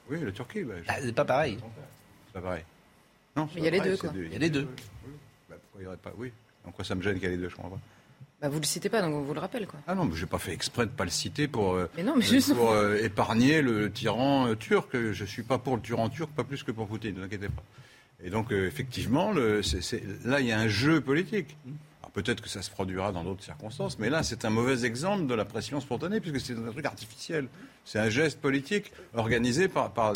Oui, 0.10 0.20
la 0.24 0.32
Turquie. 0.32 0.64
Bah, 0.64 0.76
ah, 0.88 0.96
c'est 1.02 1.16
pas 1.16 1.26
pareil. 1.26 1.58
C'est 2.28 2.34
pas 2.34 2.42
pareil. 2.42 2.64
Non, 3.36 3.50
il 3.56 3.64
y 3.64 3.68
a 3.68 3.72
les 3.72 3.80
deux, 3.80 3.98
quoi. 3.98 4.12
Il 4.16 4.32
y 4.32 4.36
a 4.36 4.40
les 4.40 4.50
deux. 4.50 4.68
Bah, 5.50 5.56
pourquoi 5.62 5.80
il 5.80 5.82
n'y 5.82 5.88
aurait 5.88 5.98
pas 5.98 6.14
Oui. 6.18 6.32
En 6.68 6.72
quoi 6.72 6.84
ça 6.86 6.96
me 6.96 7.02
gêne 7.02 7.16
qu'il 7.16 7.24
y 7.24 7.28
ait 7.28 7.36
les 7.36 7.42
deux, 7.42 7.50
je 7.50 7.56
comprends 7.56 7.72
pas. 7.72 7.82
Bah, 8.42 8.50
vous 8.50 8.60
le 8.60 8.66
citez 8.66 8.90
pas, 8.90 9.02
donc 9.02 9.14
on 9.16 9.22
vous 9.22 9.34
le 9.34 9.40
rappelle, 9.40 9.66
quoi. 9.66 9.80
Ah 9.88 9.96
non, 9.96 10.06
mais 10.06 10.16
j'ai 10.16 10.26
pas 10.26 10.40
fait 10.40 10.54
exprès 10.54 10.86
de 10.86 10.92
pas 10.92 11.06
le 11.06 11.10
citer 11.10 11.48
pour, 11.48 11.74
euh, 11.74 11.90
mais 11.96 12.04
non, 12.04 12.16
mais 12.16 12.54
pour 12.54 12.72
euh, 12.72 12.98
épargner 12.98 13.62
le 13.62 13.92
tyran 13.92 14.48
euh, 14.48 14.56
turc. 14.56 14.90
Je 14.94 15.26
suis 15.26 15.44
pas 15.44 15.58
pour 15.58 15.78
le 15.78 15.82
tyran 15.82 16.10
turc, 16.10 16.30
pas 16.32 16.44
plus 16.44 16.62
que 16.62 16.72
pour 16.72 16.88
Poutine, 16.88 17.16
ne 17.16 17.20
vous 17.20 17.26
inquiétez 17.26 17.48
pas. 17.48 17.64
Et 18.24 18.30
donc, 18.30 18.52
effectivement, 18.52 19.32
le, 19.32 19.62
là, 20.26 20.42
il 20.42 20.48
y 20.48 20.52
a 20.52 20.60
un 20.60 20.68
jeu 20.68 21.02
politique. 21.02 21.58
Peut-être 22.14 22.42
que 22.42 22.48
ça 22.48 22.62
se 22.62 22.72
produira 22.72 23.12
dans 23.12 23.24
d'autres 23.26 23.44
circonstances, 23.44 24.00
mais 24.00 24.10
là, 24.10 24.24
c'est 24.24 24.46
un 24.46 24.50
mauvais 24.50 24.86
exemple 24.86 25.26
de 25.26 25.34
la 25.34 25.44
pression 25.44 25.82
spontanée, 25.82 26.22
puisque 26.22 26.40
c'est 26.40 26.54
un 26.54 26.72
truc 26.72 26.86
artificiel. 26.86 27.48
C'est 27.84 28.00
un 28.00 28.10
geste 28.10 28.40
politique 28.40 28.94
organisé 29.16 29.68
par, 29.68 29.92
par, 29.92 30.14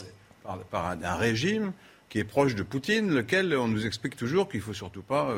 par, 0.72 0.92
un, 0.92 1.16
régime 1.16 1.74
qui 2.08 2.20
est 2.20 2.24
proche 2.24 2.56
de 2.56 2.64
Poutine, 2.64 3.14
lequel 3.14 3.54
on 3.56 3.68
nous 3.68 3.86
explique 3.86 4.16
toujours 4.16 4.48
qu'il 4.48 4.60
ne 4.60 4.66
faut 4.66 4.74
surtout 4.74 5.02
pas 5.02 5.36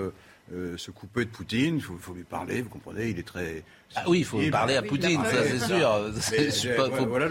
euh, 0.53 0.73
euh, 0.73 0.77
se 0.77 0.91
couper 0.91 1.25
de 1.25 1.29
Poutine, 1.29 1.75
il 1.75 1.81
faut, 1.81 2.13
lui 2.13 2.23
parler, 2.23 2.61
vous 2.61 2.69
comprenez, 2.69 3.09
il 3.09 3.19
est 3.19 3.27
très... 3.27 3.63
Ah 3.95 4.03
oui, 4.07 4.19
il 4.19 4.25
faut 4.25 4.39
parler 4.51 4.75
à 4.75 4.81
Poutine, 4.81 5.21
ça 5.23 5.43
c'est 5.43 6.51
sûr. 6.51 6.71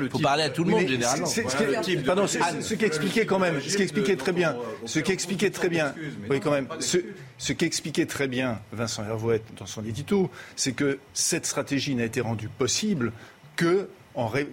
Il 0.02 0.10
faut, 0.10 0.18
parler 0.18 0.44
à 0.44 0.50
tout 0.50 0.64
le 0.64 0.70
monde, 0.70 0.86
généralement. 0.86 1.26
Ce 1.26 2.74
qui 2.74 2.84
expliquait 2.84 3.26
quand 3.26 3.38
même, 3.38 3.60
ce 3.60 3.76
qui 3.76 3.82
expliquait 3.82 4.16
très 4.16 4.32
bien, 4.32 4.56
ce 4.84 5.00
qui 5.00 5.12
expliquait 5.12 5.50
très 5.50 5.68
bien, 5.68 5.94
oui 6.28 6.40
quand 6.40 6.50
même, 6.50 6.68
ce, 6.80 6.98
ce 7.38 7.52
qui 7.52 7.64
expliquait 7.64 8.06
très 8.06 8.28
bien 8.28 8.60
Vincent 8.72 9.04
Hervouet 9.04 9.42
dans 9.58 9.66
son 9.66 9.84
édito, 9.84 10.30
c'est 10.56 10.72
que 10.72 10.98
cette 11.14 11.46
stratégie 11.46 11.94
n'a 11.94 12.04
été 12.04 12.20
rendue 12.20 12.48
possible 12.48 13.12
que 13.56 13.88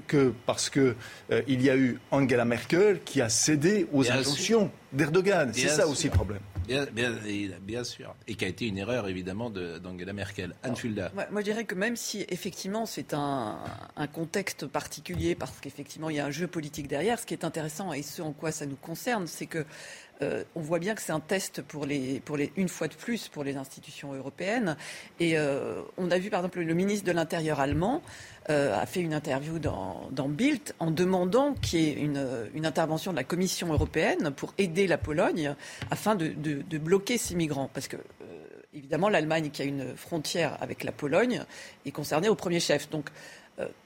que 0.07 0.33
parce 0.45 0.69
qu'il 0.69 0.95
euh, 1.31 1.41
il 1.47 1.61
y 1.61 1.69
a 1.69 1.75
eu 1.75 1.99
Angela 2.11 2.45
Merkel 2.45 3.01
qui 3.03 3.21
a 3.21 3.29
cédé 3.29 3.87
aux 3.91 4.09
injonctions 4.09 4.71
d'Erdogan. 4.93 5.51
C'est 5.53 5.67
ça 5.67 5.87
aussi 5.87 6.05
le 6.05 6.13
problème. 6.13 6.39
Bien, 6.67 7.83
sûr. 7.83 8.15
Et 8.27 8.35
qui 8.35 8.45
a 8.45 8.47
été 8.47 8.67
une 8.67 8.77
erreur, 8.77 9.07
évidemment, 9.07 9.49
d'Angela 9.49 10.13
Merkel. 10.13 10.55
Anne 10.63 10.75
Fulda. 10.75 11.11
Moi, 11.13 11.41
je 11.41 11.45
dirais 11.45 11.65
que 11.65 11.75
même 11.75 11.95
si, 11.95 12.25
effectivement, 12.29 12.85
c'est 12.85 13.13
un, 13.13 13.57
contexte 14.13 14.67
particulier, 14.67 15.35
parce 15.35 15.59
qu'effectivement, 15.59 16.09
il 16.09 16.17
y 16.17 16.19
a 16.19 16.25
un 16.25 16.31
jeu 16.31 16.47
politique 16.47 16.87
derrière, 16.87 17.19
ce 17.19 17.25
qui 17.25 17.33
est 17.33 17.43
intéressant 17.43 17.93
et 17.93 18.01
ce 18.01 18.21
en 18.21 18.33
quoi 18.33 18.51
ça 18.51 18.65
nous 18.65 18.75
concerne, 18.75 19.27
c'est 19.27 19.45
que 19.45 19.65
euh, 20.21 20.43
on 20.55 20.61
voit 20.61 20.79
bien 20.79 20.95
que 20.95 21.01
c'est 21.01 21.11
un 21.11 21.19
test 21.19 21.61
pour 21.61 21.85
les, 21.85 22.21
une 22.55 22.69
fois 22.69 22.87
de 22.87 22.95
plus 22.95 23.27
pour 23.27 23.43
les 23.43 23.57
institutions 23.57 24.13
européennes. 24.13 24.75
Et 25.19 25.37
euh, 25.37 25.81
on 25.97 26.09
a 26.11 26.17
vu, 26.17 26.29
par 26.29 26.39
exemple, 26.39 26.59
le 26.61 26.73
ministre 26.73 27.05
de 27.05 27.11
l'Intérieur 27.11 27.59
allemand 27.59 28.01
euh, 28.49 28.79
a 28.79 28.85
fait 28.85 29.01
une 29.01 29.13
interview 29.13 29.59
dans, 29.59 30.09
dans 30.11 30.27
Bild 30.27 30.73
en 30.79 30.91
demandant 30.91 31.53
qu'il 31.53 31.79
y 31.79 31.89
ait 31.89 31.93
une, 31.93 32.65
intervention 32.65 33.11
de 33.11 33.17
la 33.17 33.23
Commission 33.23 33.71
européenne 33.71 34.31
pour 34.31 34.53
aider 34.57 34.87
la 34.87 34.97
Pologne 34.97 35.55
afin 35.91 36.15
de, 36.15 36.33
bloquer 36.77 37.17
ces 37.17 37.35
migrants. 37.35 37.69
Parce 37.73 37.87
que, 37.87 37.97
évidemment, 38.73 39.09
l'Allemagne, 39.09 39.51
qui 39.51 39.61
a 39.61 39.65
une 39.65 39.95
frontière 39.95 40.57
avec 40.61 40.83
la 40.83 40.91
Pologne, 40.91 41.43
est 41.85 41.91
concernée 41.91 42.29
au 42.29 42.35
premier 42.35 42.59
chef. 42.59 42.89
Donc, 42.89 43.09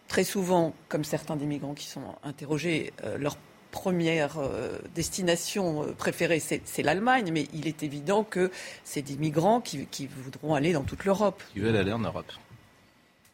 très 0.07 0.23
souvent, 0.23 0.73
comme 0.89 1.03
certains 1.03 1.35
des 1.35 1.45
migrants 1.45 1.73
qui 1.73 1.87
sont 1.87 2.15
interrogés, 2.23 2.91
leur 3.17 3.37
première 3.71 4.37
euh, 4.37 4.77
destination 4.93 5.83
euh, 5.83 5.93
préférée, 5.93 6.39
c'est 6.39 6.83
l'Allemagne, 6.83 7.31
mais 7.33 7.47
il 7.53 7.67
est 7.67 7.83
évident 7.83 8.23
que 8.23 8.51
c'est 8.83 9.01
des 9.01 9.15
migrants 9.15 9.61
qui, 9.61 9.87
voudront 10.23 10.53
aller 10.53 10.73
dans 10.73 10.83
toute 10.83 11.05
l'Europe. 11.05 11.41
Veulent 11.55 11.75
aller 11.75 11.93
en 11.93 11.99
Europe. 11.99 12.31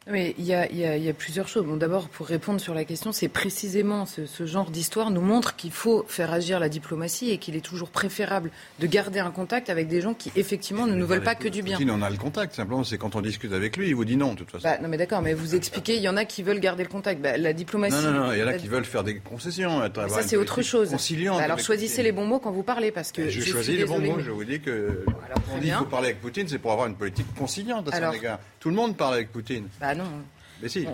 Mais 0.10 0.36
il 0.38 0.46
y 0.46 0.54
a, 0.54 0.72
y, 0.72 0.86
a, 0.86 0.98
y 0.98 1.10
a, 1.10 1.14
plusieurs 1.14 1.48
choses. 1.48 1.66
Bon, 1.66 1.76
D'abord, 1.76 2.08
pour 2.08 2.28
répondre 2.28 2.62
sur 2.62 2.74
la 2.74 2.86
question, 2.86 3.12
c'est 3.12 3.28
précisément 3.28 4.06
ce, 4.06 4.26
ce, 4.26 4.46
genre 4.46 4.72
d'histoire 4.72 5.12
nous 5.12 5.22
montre 5.22 5.56
qu'il 5.56 5.72
faut 5.72 6.06
faire 6.08 6.32
agir 6.32 6.60
la 6.60 6.70
diplomatie 6.70 7.30
et 7.32 7.38
qu'il 7.38 7.56
est 7.56 7.62
toujours 7.62 7.90
préférable 7.90 8.52
de 8.80 8.88
garder 8.88 9.20
un 9.20 9.32
contact 9.32 9.70
avec 9.70 9.88
des 9.88 10.02
gens 10.02 10.14
qui, 10.14 10.32
effectivement, 10.36 10.88
ne 10.88 10.96
nous 10.96 11.06
veulent 11.06 11.24
pas 11.24 11.36
que 11.36 11.50
du 11.50 11.62
bien. 11.62 11.78
On 11.90 12.02
a 12.02 12.10
le 12.10 12.18
contact, 12.18 12.56
simplement, 12.56 12.84
c'est 12.84 12.98
quand 12.98 13.16
on 13.16 13.22
discute 13.22 13.52
avec 13.54 13.76
lui, 13.76 13.90
il 13.90 13.96
vous 13.96 14.06
dit 14.06 14.18
non, 14.18 14.34
de 14.34 14.40
toute 14.40 14.52
façon. 14.52 14.68
Bah, 14.68 14.78
non, 14.82 14.88
mais 14.88 14.98
d'accord, 14.98 15.22
mais 15.22 15.34
vous 15.34 15.56
expliquez, 15.56 15.96
il 15.96 16.02
y 16.02 16.10
en 16.10 16.18
a 16.18 16.26
qui 16.26 16.44
veulent 16.44 16.60
garder 16.60 16.84
le 16.84 16.90
contact. 16.90 17.22
Bah, 17.22 17.38
la 17.38 17.54
diplomatie. 17.54 17.96
Non, 17.96 18.12
non, 18.12 18.26
non, 18.28 18.34
il 18.34 18.40
y 18.40 18.44
en 18.44 18.48
a 18.48 18.54
qui 18.54 18.68
veulent 18.68 18.86
faire 18.86 19.04
des 19.04 19.18
concessions. 19.20 19.82
ça, 20.10 20.24
c'est 20.24 20.38
autre 20.38 20.62
chose. 20.62 20.92
Bah, 20.92 21.44
alors, 21.44 21.60
choisissez 21.60 22.04
les 22.04 22.12
bons 22.12 22.26
mots 22.26 22.40
quand 22.40 22.52
vous 22.52 22.64
parlez, 22.64 22.92
parce 22.92 23.12
que. 23.12 23.30
Je, 23.30 23.42
choisis 23.42 23.78
les 23.78 23.86
bons 23.86 24.00
mots, 24.00 24.20
je 24.20 24.32
vous 24.32 24.44
dis 24.44 24.60
que. 24.60 25.04
Alors, 25.26 25.40
on 25.54 25.58
dit 25.58 25.68
qu'il 25.68 25.74
faut 25.74 25.86
parler 25.86 26.08
avec 26.08 26.22
Poutine, 26.22 26.48
c'est 26.48 26.60
pour 26.60 26.72
avoir 26.72 26.88
une 26.88 26.96
politique 26.96 27.28
conciliante 27.36 27.94
à 27.94 27.98
son 27.98 28.14
égard. 28.14 28.40
Tout 28.60 28.70
le 28.70 28.76
monde 28.76 28.98
parle 28.98 29.16
avec 29.16 29.32
Poutine. 29.32 29.68
Non. 29.98 30.24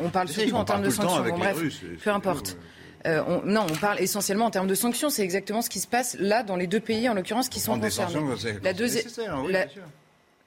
On 0.01 0.09
parle 0.09 0.27
surtout 0.27 0.55
en 0.55 0.65
termes 0.65 0.83
de 0.83 0.89
sanctions. 0.89 1.23
bref, 1.37 1.57
peu 2.03 2.09
importe. 2.09 2.57
Euh, 3.05 3.21
non, 3.45 3.65
on 3.69 3.75
parle 3.75 3.99
essentiellement 3.99 4.45
en 4.45 4.51
termes 4.51 4.67
de 4.67 4.75
sanctions. 4.75 5.09
C'est 5.09 5.23
exactement 5.23 5.61
ce 5.61 5.69
qui 5.69 5.79
se 5.79 5.87
passe 5.87 6.15
là 6.19 6.43
dans 6.43 6.55
les 6.55 6.67
deux 6.67 6.79
pays, 6.79 7.07
en 7.09 7.13
l'occurrence, 7.13 7.49
qui 7.49 7.59
sont 7.59 7.79
concernés. 7.79 8.19
La 8.61 8.73
deuxième. 8.73 9.05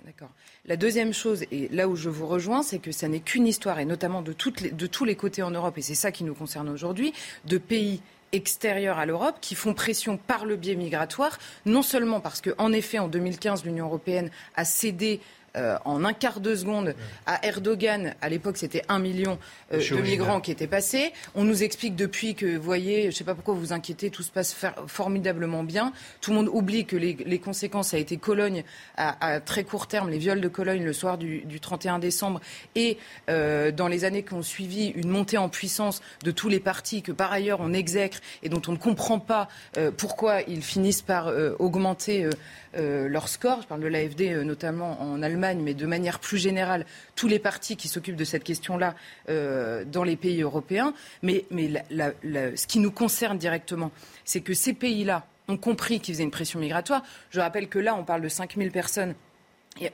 D'accord. 0.04 0.30
La 0.66 0.76
deuxième 0.76 1.12
chose, 1.12 1.44
et 1.50 1.68
là 1.68 1.88
où 1.88 1.96
je 1.96 2.08
vous 2.08 2.26
rejoins, 2.28 2.62
c'est 2.62 2.78
que 2.78 2.92
ça 2.92 3.08
n'est 3.08 3.20
qu'une 3.20 3.46
histoire, 3.46 3.80
et 3.80 3.84
notamment 3.84 4.22
de, 4.22 4.32
toutes 4.32 4.60
les, 4.60 4.70
de 4.70 4.86
tous 4.86 5.04
les 5.04 5.16
côtés 5.16 5.42
en 5.42 5.50
Europe, 5.50 5.78
et 5.78 5.82
c'est 5.82 5.96
ça 5.96 6.12
qui 6.12 6.22
nous 6.22 6.34
concerne 6.34 6.68
aujourd'hui, 6.68 7.12
de 7.44 7.58
pays 7.58 8.00
extérieurs 8.32 8.98
à 8.98 9.06
l'Europe 9.06 9.36
qui 9.40 9.54
font 9.54 9.74
pression 9.74 10.16
par 10.16 10.44
le 10.44 10.56
biais 10.56 10.76
migratoire, 10.76 11.38
non 11.64 11.82
seulement 11.82 12.20
parce 12.20 12.40
qu'en 12.40 12.72
effet, 12.72 12.98
en 12.98 13.08
2015, 13.08 13.64
l'Union 13.64 13.86
européenne 13.86 14.30
a 14.54 14.64
cédé 14.64 15.20
euh, 15.56 15.78
en 15.84 16.04
un 16.04 16.12
quart 16.12 16.40
de 16.40 16.54
seconde 16.54 16.94
à 17.26 17.46
Erdogan. 17.46 18.14
À 18.20 18.28
l'époque, 18.28 18.58
c'était 18.58 18.82
un 18.88 18.98
million 18.98 19.38
euh, 19.72 19.78
de 19.78 20.00
migrants 20.02 20.40
qui 20.40 20.50
étaient 20.50 20.66
passés. 20.66 21.12
On 21.34 21.44
nous 21.44 21.62
explique 21.62 21.96
depuis 21.96 22.34
que, 22.34 22.56
vous 22.56 22.62
voyez, 22.62 23.02
je 23.02 23.06
ne 23.06 23.12
sais 23.12 23.24
pas 23.24 23.34
pourquoi 23.34 23.54
vous 23.54 23.60
vous 23.60 23.72
inquiétez, 23.72 24.10
tout 24.10 24.22
se 24.22 24.30
passe 24.30 24.54
formidablement 24.86 25.64
bien. 25.64 25.92
Tout 26.20 26.32
le 26.32 26.36
monde 26.36 26.50
oublie 26.52 26.84
que 26.84 26.96
les, 26.96 27.38
conséquences 27.38 27.94
a 27.94 27.98
été 27.98 28.16
Cologne 28.16 28.64
à, 28.96 29.40
très 29.40 29.64
court 29.64 29.86
terme, 29.86 30.10
les 30.10 30.18
viols 30.18 30.40
de 30.40 30.48
Cologne 30.48 30.82
le 30.82 30.92
soir 30.92 31.16
du, 31.16 31.60
31 31.60 31.98
décembre 31.98 32.40
et 32.74 32.98
euh, 33.30 33.70
dans 33.70 33.88
les 33.88 34.04
années 34.04 34.22
qui 34.22 34.34
ont 34.34 34.42
suivi, 34.42 34.88
une 34.88 35.08
montée 35.08 35.38
en 35.38 35.48
puissance 35.48 36.02
de 36.22 36.30
tous 36.30 36.48
les 36.48 36.60
partis 36.60 37.02
que 37.02 37.12
par 37.12 37.32
ailleurs 37.32 37.60
on 37.60 37.72
exècre 37.72 38.18
et 38.42 38.48
dont 38.48 38.62
on 38.68 38.72
ne 38.72 38.76
comprend 38.76 39.18
pas 39.18 39.48
pourquoi 39.96 40.42
ils 40.42 40.62
finissent 40.62 41.02
par 41.02 41.32
augmenter 41.58 42.28
euh, 42.76 43.08
leur 43.08 43.28
score. 43.28 43.62
Je 43.62 43.66
parle 43.66 43.80
de 43.80 43.86
l'AFD 43.86 44.22
euh, 44.22 44.44
notamment 44.44 45.00
en 45.00 45.22
Allemagne, 45.22 45.60
mais 45.62 45.74
de 45.74 45.86
manière 45.86 46.18
plus 46.18 46.38
générale, 46.38 46.84
tous 47.14 47.28
les 47.28 47.38
partis 47.38 47.76
qui 47.76 47.88
s'occupent 47.88 48.16
de 48.16 48.24
cette 48.24 48.44
question-là 48.44 48.94
euh, 49.28 49.84
dans 49.84 50.04
les 50.04 50.16
pays 50.16 50.42
européens. 50.42 50.92
Mais, 51.22 51.44
ce 51.50 52.66
qui 52.66 52.78
nous 52.78 52.90
concerne 52.90 53.38
directement, 53.38 53.90
c'est 54.24 54.40
que 54.40 54.54
ces 54.54 54.72
pays-là 54.72 55.26
ont 55.48 55.56
compris 55.56 56.00
qu'ils 56.00 56.14
faisaient 56.14 56.24
une 56.24 56.30
pression 56.30 56.58
migratoire. 56.58 57.02
Je 57.30 57.40
rappelle 57.40 57.68
que 57.68 57.78
là, 57.78 57.94
on 57.94 58.04
parle 58.04 58.22
de 58.22 58.28
5000 58.28 58.70
personnes 58.70 59.14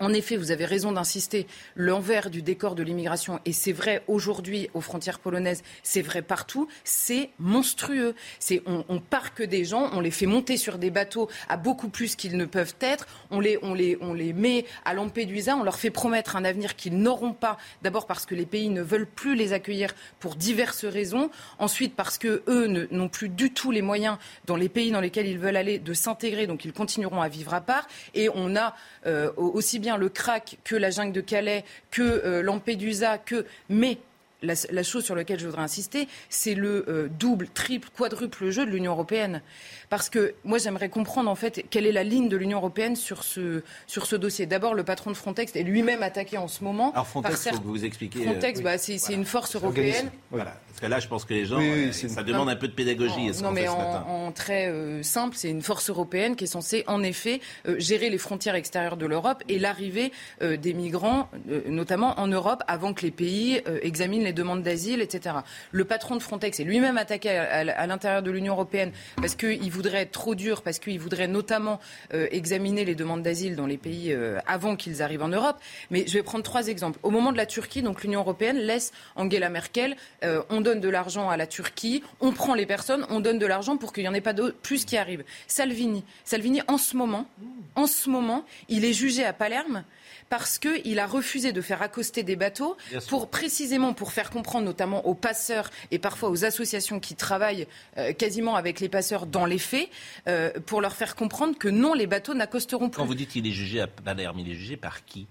En 0.00 0.12
effet, 0.12 0.36
vous 0.36 0.50
avez 0.50 0.64
raison 0.64 0.92
d'insister, 0.92 1.46
l'envers 1.74 2.30
du 2.30 2.42
décor 2.42 2.74
de 2.74 2.82
l'immigration, 2.82 3.40
et 3.44 3.52
c'est 3.52 3.72
vrai 3.72 4.02
aujourd'hui 4.06 4.70
aux 4.74 4.80
frontières 4.80 5.18
polonaises, 5.18 5.62
c'est 5.82 6.02
vrai 6.02 6.22
partout, 6.22 6.68
c'est 6.84 7.30
monstrueux. 7.38 8.14
C'est 8.38 8.62
on, 8.66 8.84
on 8.88 9.00
parque 9.00 9.42
des 9.42 9.64
gens, 9.64 9.90
on 9.92 10.00
les 10.00 10.10
fait 10.10 10.26
monter 10.26 10.56
sur 10.56 10.78
des 10.78 10.90
bateaux 10.90 11.28
à 11.48 11.56
beaucoup 11.56 11.88
plus 11.88 12.16
qu'ils 12.16 12.36
ne 12.36 12.44
peuvent 12.44 12.74
être, 12.80 13.06
on 13.30 13.40
les 13.40 14.32
met 14.32 14.66
à 14.84 14.94
Lampedusa, 14.94 15.56
on 15.56 15.64
leur 15.64 15.78
fait 15.78 15.90
promettre 15.90 16.36
un 16.36 16.44
avenir 16.44 16.76
qu'ils 16.76 16.96
n'auront 16.98 17.32
pas, 17.32 17.58
d'abord 17.82 18.06
parce 18.06 18.26
que 18.26 18.34
les 18.34 18.46
pays 18.46 18.68
ne 18.68 18.82
veulent 18.82 19.06
plus 19.06 19.34
les 19.34 19.52
accueillir 19.52 19.94
pour 20.20 20.36
diverses 20.36 20.84
raisons, 20.84 21.30
ensuite 21.58 21.94
parce 21.96 22.18
que 22.18 22.42
eux 22.46 22.66
n'ont 22.90 23.08
plus 23.08 23.28
du 23.28 23.52
tout 23.52 23.70
les 23.70 23.82
moyens 23.82 24.18
dans 24.46 24.56
les 24.56 24.68
pays 24.68 24.90
dans 24.90 25.00
lesquels 25.00 25.26
ils 25.26 25.38
veulent 25.38 25.56
aller 25.56 25.78
de 25.78 25.92
s'intégrer, 25.92 26.46
donc 26.46 26.64
ils 26.64 26.72
continueront 26.72 27.20
à 27.20 27.28
vivre 27.28 27.54
à 27.54 27.60
part, 27.60 27.88
et 28.14 28.28
on 28.34 28.56
a 28.56 28.76
euh, 29.06 29.32
aussi 29.36 29.71
bien 29.78 29.96
le 29.96 30.08
crack 30.08 30.58
que 30.64 30.76
la 30.76 30.90
jungle 30.90 31.12
de 31.12 31.20
Calais, 31.20 31.64
que 31.90 32.02
euh, 32.02 32.42
Lampedusa, 32.42 33.18
que 33.18 33.46
mais 33.68 33.98
la, 34.42 34.54
la, 34.70 34.82
chose 34.82 35.04
sur 35.04 35.14
laquelle 35.14 35.38
je 35.38 35.46
voudrais 35.46 35.62
insister, 35.62 36.08
c'est 36.28 36.54
le 36.54 36.84
euh, 36.88 37.08
double, 37.08 37.48
triple, 37.48 37.88
quadruple 37.96 38.50
jeu 38.50 38.66
de 38.66 38.70
l'Union 38.70 38.92
européenne. 38.92 39.42
Parce 39.88 40.08
que 40.08 40.34
moi, 40.44 40.58
j'aimerais 40.58 40.88
comprendre 40.88 41.30
en 41.30 41.34
fait 41.34 41.64
quelle 41.70 41.86
est 41.86 41.92
la 41.92 42.04
ligne 42.04 42.28
de 42.28 42.36
l'Union 42.36 42.58
européenne 42.58 42.96
sur 42.96 43.24
ce, 43.24 43.62
sur 43.86 44.06
ce 44.06 44.16
dossier. 44.16 44.46
D'abord, 44.46 44.74
le 44.74 44.84
patron 44.84 45.10
de 45.10 45.16
Frontex 45.16 45.54
est 45.54 45.62
lui-même 45.62 46.02
attaqué 46.02 46.38
en 46.38 46.48
ce 46.48 46.64
moment. 46.64 46.92
Alors 46.92 47.06
Frontex, 47.06 47.44
par 47.44 47.54
faut 47.54 47.60
que 47.60 47.66
vous 47.66 47.84
expliquiez. 47.84 48.24
Frontex, 48.24 48.60
euh, 48.60 48.62
bah, 48.62 48.78
c'est 48.78 49.12
une 49.12 49.24
force 49.24 49.54
européenne. 49.54 50.10
Voilà. 50.30 50.54
Parce 50.72 50.80
que 50.80 50.86
là, 50.86 51.00
je 51.00 51.08
pense 51.08 51.26
que 51.26 51.34
les 51.34 51.44
gens, 51.44 51.58
oui, 51.58 51.70
oui, 51.70 52.04
euh, 52.04 52.08
ça 52.08 52.22
demande 52.22 52.48
un 52.48 52.56
peu 52.56 52.66
de 52.66 52.72
pédagogie. 52.72 53.26
Non, 53.26 53.42
non 53.42 53.50
mais 53.52 53.68
en, 53.68 53.76
en, 53.76 54.32
très 54.32 54.68
euh, 54.68 55.02
simple, 55.02 55.36
c'est 55.36 55.50
une 55.50 55.60
force 55.60 55.90
européenne 55.90 56.34
qui 56.34 56.44
est 56.44 56.46
censée, 56.46 56.82
en 56.86 57.02
effet, 57.02 57.40
euh, 57.68 57.78
gérer 57.78 58.08
les 58.08 58.16
frontières 58.16 58.54
extérieures 58.54 58.96
de 58.96 59.04
l'Europe 59.04 59.42
et 59.50 59.58
l'arrivée 59.58 60.12
euh, 60.40 60.56
des 60.56 60.72
migrants, 60.72 61.28
notamment 61.66 62.18
en 62.18 62.26
Europe, 62.26 62.62
avant 62.68 62.94
que 62.94 63.02
les 63.02 63.10
pays 63.10 63.60
examinent 63.82 64.24
les 64.24 64.31
demandes 64.32 64.62
d'asile, 64.62 65.00
etc. 65.00 65.36
Le 65.70 65.84
patron 65.84 66.16
de 66.16 66.22
Frontex 66.22 66.60
est 66.60 66.64
lui-même 66.64 66.98
attaqué 66.98 67.30
à, 67.30 67.86
l'intérieur 67.86 68.22
de 68.22 68.30
l'Union 68.30 68.54
européenne 68.54 68.92
parce 69.16 69.34
qu'il 69.34 69.70
voudrait 69.70 70.02
être 70.02 70.12
trop 70.12 70.34
dur 70.34 70.62
parce 70.62 70.78
qu'il 70.78 70.98
voudrait 70.98 71.28
notamment 71.28 71.80
euh, 72.14 72.26
examiner 72.30 72.84
les 72.84 72.94
demandes 72.94 73.22
d'asile 73.22 73.56
dans 73.56 73.66
les 73.66 73.78
pays 73.78 74.12
euh, 74.12 74.38
avant 74.46 74.76
qu'ils 74.76 75.02
arrivent 75.02 75.22
en 75.22 75.28
Europe. 75.28 75.56
Mais 75.90 76.04
je 76.06 76.14
vais 76.14 76.22
prendre 76.22 76.44
trois 76.44 76.68
exemples. 76.68 76.98
Au 77.02 77.10
moment 77.10 77.32
de 77.32 77.36
la 77.36 77.46
Turquie, 77.46 77.82
donc 77.82 78.02
l'Union 78.02 78.20
européenne 78.20 78.58
laisse 78.58 78.92
Angela 79.16 79.48
Merkel, 79.48 79.96
euh, 80.24 80.42
on 80.50 80.60
donne 80.60 80.80
de 80.80 80.88
l'argent 80.88 81.30
à 81.30 81.36
la 81.36 81.46
Turquie, 81.46 82.02
on 82.20 82.32
prend 82.32 82.54
les 82.54 82.66
personnes, 82.66 83.06
on 83.10 83.20
donne 83.20 83.38
de 83.38 83.46
l'argent 83.46 83.76
pour 83.76 83.92
qu'il 83.92 84.04
n'y 84.04 84.08
en 84.08 84.14
ait 84.14 84.20
pas 84.20 84.34
plus 84.62 84.84
qui 84.84 84.96
arrivent. 84.96 85.24
Salvini, 85.46 86.04
Salvini 86.24 86.62
en 86.68 86.78
ce 86.78 86.96
moment, 86.96 87.26
en 87.74 87.86
ce 87.86 88.10
moment, 88.10 88.44
il 88.68 88.84
est 88.84 88.92
jugé 88.92 89.24
à 89.24 89.32
Palerme 89.32 89.84
parce 90.32 90.58
qu'il 90.58 90.98
a 90.98 91.06
refusé 91.06 91.52
de 91.52 91.60
faire 91.60 91.82
accoster 91.82 92.22
des 92.22 92.36
bateaux 92.36 92.78
pour 93.10 93.28
précisément 93.28 93.92
pour 93.92 94.12
faire 94.12 94.30
comprendre 94.30 94.64
notamment 94.64 95.06
aux 95.06 95.14
passeurs 95.14 95.68
et 95.90 95.98
parfois 95.98 96.30
aux 96.30 96.46
associations 96.46 97.00
qui 97.00 97.14
travaillent 97.16 97.66
euh, 97.98 98.14
quasiment 98.14 98.56
avec 98.56 98.80
les 98.80 98.88
passeurs 98.88 99.26
dans 99.26 99.44
les 99.44 99.58
faits, 99.58 99.90
euh, 100.28 100.50
pour 100.64 100.80
leur 100.80 100.96
faire 100.96 101.16
comprendre 101.16 101.58
que 101.58 101.68
non, 101.68 101.92
les 101.92 102.06
bateaux 102.06 102.32
n'accosteront 102.32 102.88
plus. 102.88 102.96
Quand 102.96 103.04
vous 103.04 103.14
dites 103.14 103.28
qu'il 103.28 103.46
est 103.46 103.52
jugé 103.52 103.82
à 103.82 103.86
Palerme, 103.86 104.38
il 104.38 104.50
est 104.50 104.54
jugé 104.54 104.78
par 104.78 105.04
qui? 105.04 105.26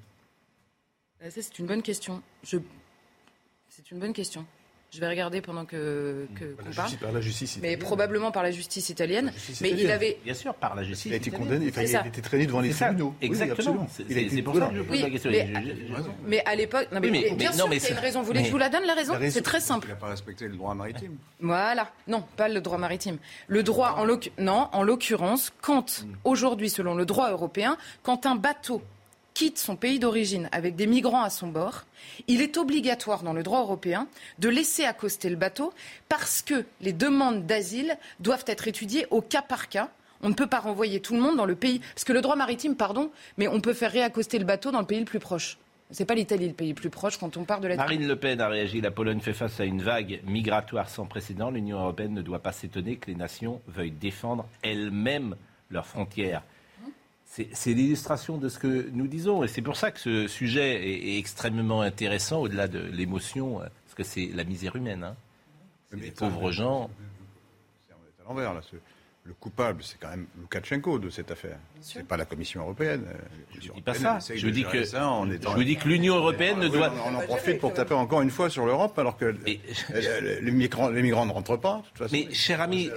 Ça, 1.20 1.31
c'est 1.31 1.58
une 1.58 1.65
bonne 1.65 1.81
question. 1.81 2.22
Je... 2.43 2.60
C'est 3.70 3.89
une 3.89 3.98
bonne 3.98 4.13
question. 4.13 4.46
Je 4.93 5.00
vais 5.00 5.07
regarder 5.07 5.39
pendant 5.39 5.63
que, 5.63 6.27
que 6.36 6.43
Par 6.43 6.65
qu'on 6.65 6.71
parle. 6.74 6.88
justice- 6.89 7.00
par 7.00 7.12
la 7.13 7.21
justice 7.21 7.60
mais 7.62 7.77
probablement 7.77 8.29
par 8.31 8.43
la 8.43 8.51
justice 8.51 8.89
italienne. 8.89 9.27
La 9.27 9.31
justice 9.31 9.62
mais 9.62 9.69
il 9.69 9.89
avait. 9.89 10.17
Bien 10.25 10.33
sûr, 10.33 10.53
par 10.53 10.75
la 10.75 10.83
justice. 10.83 11.05
Il 11.05 11.13
a 11.13 11.15
été 11.15 11.29
italienne. 11.29 11.48
condamné, 11.48 11.69
enfin, 11.69 11.81
C'est 11.86 11.91
il 11.91 11.95
a 11.95 12.07
été 12.07 12.21
traîné 12.21 12.45
devant 12.45 12.60
les 12.60 12.74
C'est 12.74 12.83
tribunaux. 12.88 13.15
Oui, 13.21 13.25
Exactement. 13.27 13.53
absolument. 13.57 13.88
C'est- 13.89 14.03
Il 14.03 14.12
a 14.12 14.13
c'est- 14.15 14.21
été 14.25 14.36
c'est 14.36 14.41
pour 14.41 14.53
ça 14.57 14.67
que 14.67 14.75
je 14.75 14.81
pose 14.81 15.00
la 15.00 15.05
Oui, 15.05 15.12
question. 15.13 15.31
mais- 16.27 16.43
à 16.45 16.55
l'époque, 16.55 16.88
non, 16.91 17.00
mais, 17.00 17.07
Oui, 17.10 17.12
mais- 17.29 17.36
bien 17.36 17.51
mais- 17.51 17.55
sûr 17.55 17.69
a 17.69 17.74
une 17.74 17.79
c'est- 17.79 17.93
raison. 17.93 18.19
Vous 18.19 18.25
voulez 18.25 18.41
que 18.41 18.48
je 18.48 18.51
vous 18.51 18.57
la 18.57 18.67
donne 18.67 18.83
la 18.83 18.93
raison 18.93 19.13
C'est 19.29 19.41
très 19.41 19.60
Il 19.60 19.62
simple. 19.62 19.88
n'a 19.88 19.95
pas 19.95 20.07
respecté 20.07 20.45
le 20.50 20.57
droit 20.57 20.75
maritime. 20.75 21.15
Voilà. 21.39 21.89
Non, 22.10 22.25
pas 22.36 22.50
le 22.50 22.60
droit 22.60 22.77
maritime. 22.77 23.17
Le 23.48 23.63
droit, 23.63 23.91
en 23.98 24.05
non, 24.39 24.67
en 24.74 24.83
l'occurrence, 24.83 25.53
quand 25.62 26.05
aujourd'hui, 26.25 26.69
selon 26.69 26.95
le 26.95 27.05
droit 27.05 27.31
européen, 27.31 27.77
quand 28.03 28.25
un 28.25 28.35
bateau 28.35 28.81
quitte 29.33 29.57
son 29.57 29.75
pays 29.75 30.00
d'origine 30.00 30.50
avec 30.51 30.75
des 30.75 30.87
migrants 30.87 31.24
à 31.24 31.29
son 31.29 31.48
bord, 31.48 31.85
il 32.27 32.41
est 32.41 32.57
obligatoire 32.57 33.24
dans 33.24 33.33
le 33.33 33.44
droit 33.44 33.61
européen 33.61 34.07
de 34.39 34.50
laisser 34.50 34.83
accoster 34.83 35.29
le 35.29 35.35
bateau 35.35 35.74
parce 36.09 36.41
que 36.41 36.65
les 36.81 36.94
demandes 36.94 37.46
d'asile 37.46 37.98
doivent 38.20 38.46
être 38.48 38.67
étudiées 38.67 39.07
au 39.09 39.22
cas 39.22 39.41
par 39.41 39.70
cas. 39.70 39.89
On 40.24 40.29
ne 40.29 40.33
peut 40.33 40.48
pas 40.48 40.59
renvoyer 40.59 41.00
tout 41.00 41.15
le 41.15 41.22
monde 41.22 41.37
dans 41.37 41.46
le 41.46 41.55
pays. 41.55 41.79
Parce 41.79 42.03
que 42.03 42.13
le 42.13 42.22
droit 42.22 42.35
maritime, 42.35 42.75
pardon, 42.75 43.11
mais 43.37 43.48
on 43.48 43.59
peut 43.59 43.74
faire 43.74 43.91
réaccoster 43.91 44.37
le 44.37 44.46
bateau 44.46 44.72
dans 44.72 44.79
le 44.79 44.85
pays 44.85 45.00
le 45.00 45.05
plus 45.05 45.20
proche. 45.20 45.57
C'est 45.89 46.05
pas 46.05 46.15
l'Italie 46.15 46.48
le 46.48 46.53
pays 46.53 46.70
le 46.70 46.75
plus 46.75 46.89
proche 46.89 47.17
quand 47.17 47.35
on 47.35 47.44
part 47.44 47.59
de 47.59 47.67
la 47.67 47.75
Marine 47.75 48.07
Le 48.07 48.15
Pen 48.15 48.39
a 48.39 48.48
réagi. 48.48 48.79
La 48.79 48.91
Pologne 48.91 49.20
fait 49.20 49.33
face 49.33 49.59
à 49.59 49.65
une 49.65 49.81
vague 49.81 50.22
migratoire 50.25 50.89
sans 50.89 51.05
précédent. 51.05 51.51
L'Union 51.51 51.79
européenne 51.79 52.13
ne 52.13 52.22
doit 52.22 52.39
pas 52.39 52.53
s'étonner 52.53 52.96
que 52.96 53.07
les 53.07 53.15
nations 53.15 53.61
veuillent 53.67 53.91
défendre 53.91 54.48
elles-mêmes 54.61 55.35
leurs 55.70 55.85
frontières. 55.85 56.44
C'est 57.33 57.74
l'illustration 57.74 58.37
de 58.37 58.50
ce 58.50 58.59
que 58.59 58.89
nous 58.91 59.07
disons. 59.07 59.41
Et 59.44 59.48
c'est 59.48 59.61
pour 59.61 59.77
ça 59.77 59.89
que 59.91 60.00
ce 60.01 60.27
sujet 60.27 60.85
est, 60.85 61.13
est 61.13 61.17
extrêmement 61.17 61.81
intéressant, 61.81 62.41
au-delà 62.41 62.67
de 62.67 62.79
l'émotion, 62.79 63.61
euh, 63.61 63.67
parce 63.85 63.96
que 63.96 64.03
c'est 64.03 64.29
la 64.33 64.44
misère 64.44 64.75
humaine. 64.75 65.03
Hein. 65.05 65.15
Des 65.94 66.07
ça, 66.07 66.13
pauvres 66.17 66.51
gens. 66.51 66.89
C'est- 67.87 67.94
à 68.24 68.27
l'envers, 68.27 68.53
là. 68.53 68.61
Ce- 69.24 69.27
Le 69.29 69.34
coupable, 69.36 69.84
c'est 69.84 69.98
quand 70.00 70.10
même 70.10 70.25
Loukachenko 70.40 70.98
de 71.00 71.10
cette 71.10 71.29
affaire. 71.31 71.57
C'est 71.79 72.05
pas 72.07 72.18
la 72.18 72.25
Commission 72.25 72.62
européenne. 72.62 73.05
Je 73.60 73.70
ne 73.70 73.74
dis 73.75 73.81
pas 73.81 73.94
ça. 73.94 74.18
Je 74.34 74.50
dis 74.50 74.64
que, 74.66 74.84
ça 74.84 75.07
en 75.10 75.29
étant- 75.29 75.51
je 75.51 75.55
vous 75.57 75.64
dis 75.64 75.77
que 75.77 75.88
l'Union 75.88 76.16
européenne 76.16 76.57
ne 76.60 76.66
Oui, 76.68 76.72
doit. 76.72 76.92
on, 77.05 77.14
on 77.14 77.18
en 77.18 77.22
profite 77.22 77.60
pour 77.60 77.74
taper 77.74 77.94
encore 77.94 78.22
une 78.22 78.31
fois 78.31 78.50
sur 78.50 78.66
l'Europe, 78.66 78.98
alors 78.98 79.18
que 79.18 79.36
Mais- 79.46 79.60
euh, 79.94 80.40
les, 80.42 80.51
migrants, 80.51 80.90
les 80.90 81.01
migrants 81.03 81.25
ne 81.25 81.31
rentrent 81.31 81.57
pas. 81.57 81.77
De 81.77 81.88
toute 81.90 81.98
façon, 82.00 82.16
Mais, 82.16 82.34
cher 82.34 82.62
ami, 82.62 82.90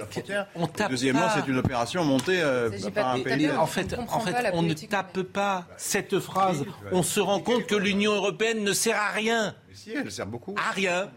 on 0.55 0.67
tape 0.67 0.89
Deuxièmement, 0.89 1.21
pas. 1.21 1.35
c'est 1.35 1.47
une 1.47 1.57
opération 1.57 2.03
montée 2.03 2.41
euh, 2.41 2.69
par 2.93 3.11
un 3.13 3.19
pays. 3.19 3.49
En 3.51 3.67
fait, 3.67 3.93
On 3.93 3.97
comprend 4.01 4.17
en 4.17 4.21
fait, 4.21 4.49
on 4.53 4.61
ne 4.63 4.73
tape 4.73 5.21
pas 5.21 5.67
cette 5.77 6.19
phrase. 6.19 6.65
On 6.91 7.03
se 7.03 7.19
rend 7.19 7.39
compte 7.39 7.65
que 7.67 7.75
l'Union 7.75 8.13
européenne 8.13 8.63
ne 8.63 8.73
sert 8.73 8.97
à 8.99 9.11
rien. 9.11 9.55
Mais 9.69 9.75
si, 9.75 9.91
elle 9.93 10.11
sert 10.11 10.25
beaucoup. 10.27 10.55
À 10.57 10.71
rien. 10.71 11.11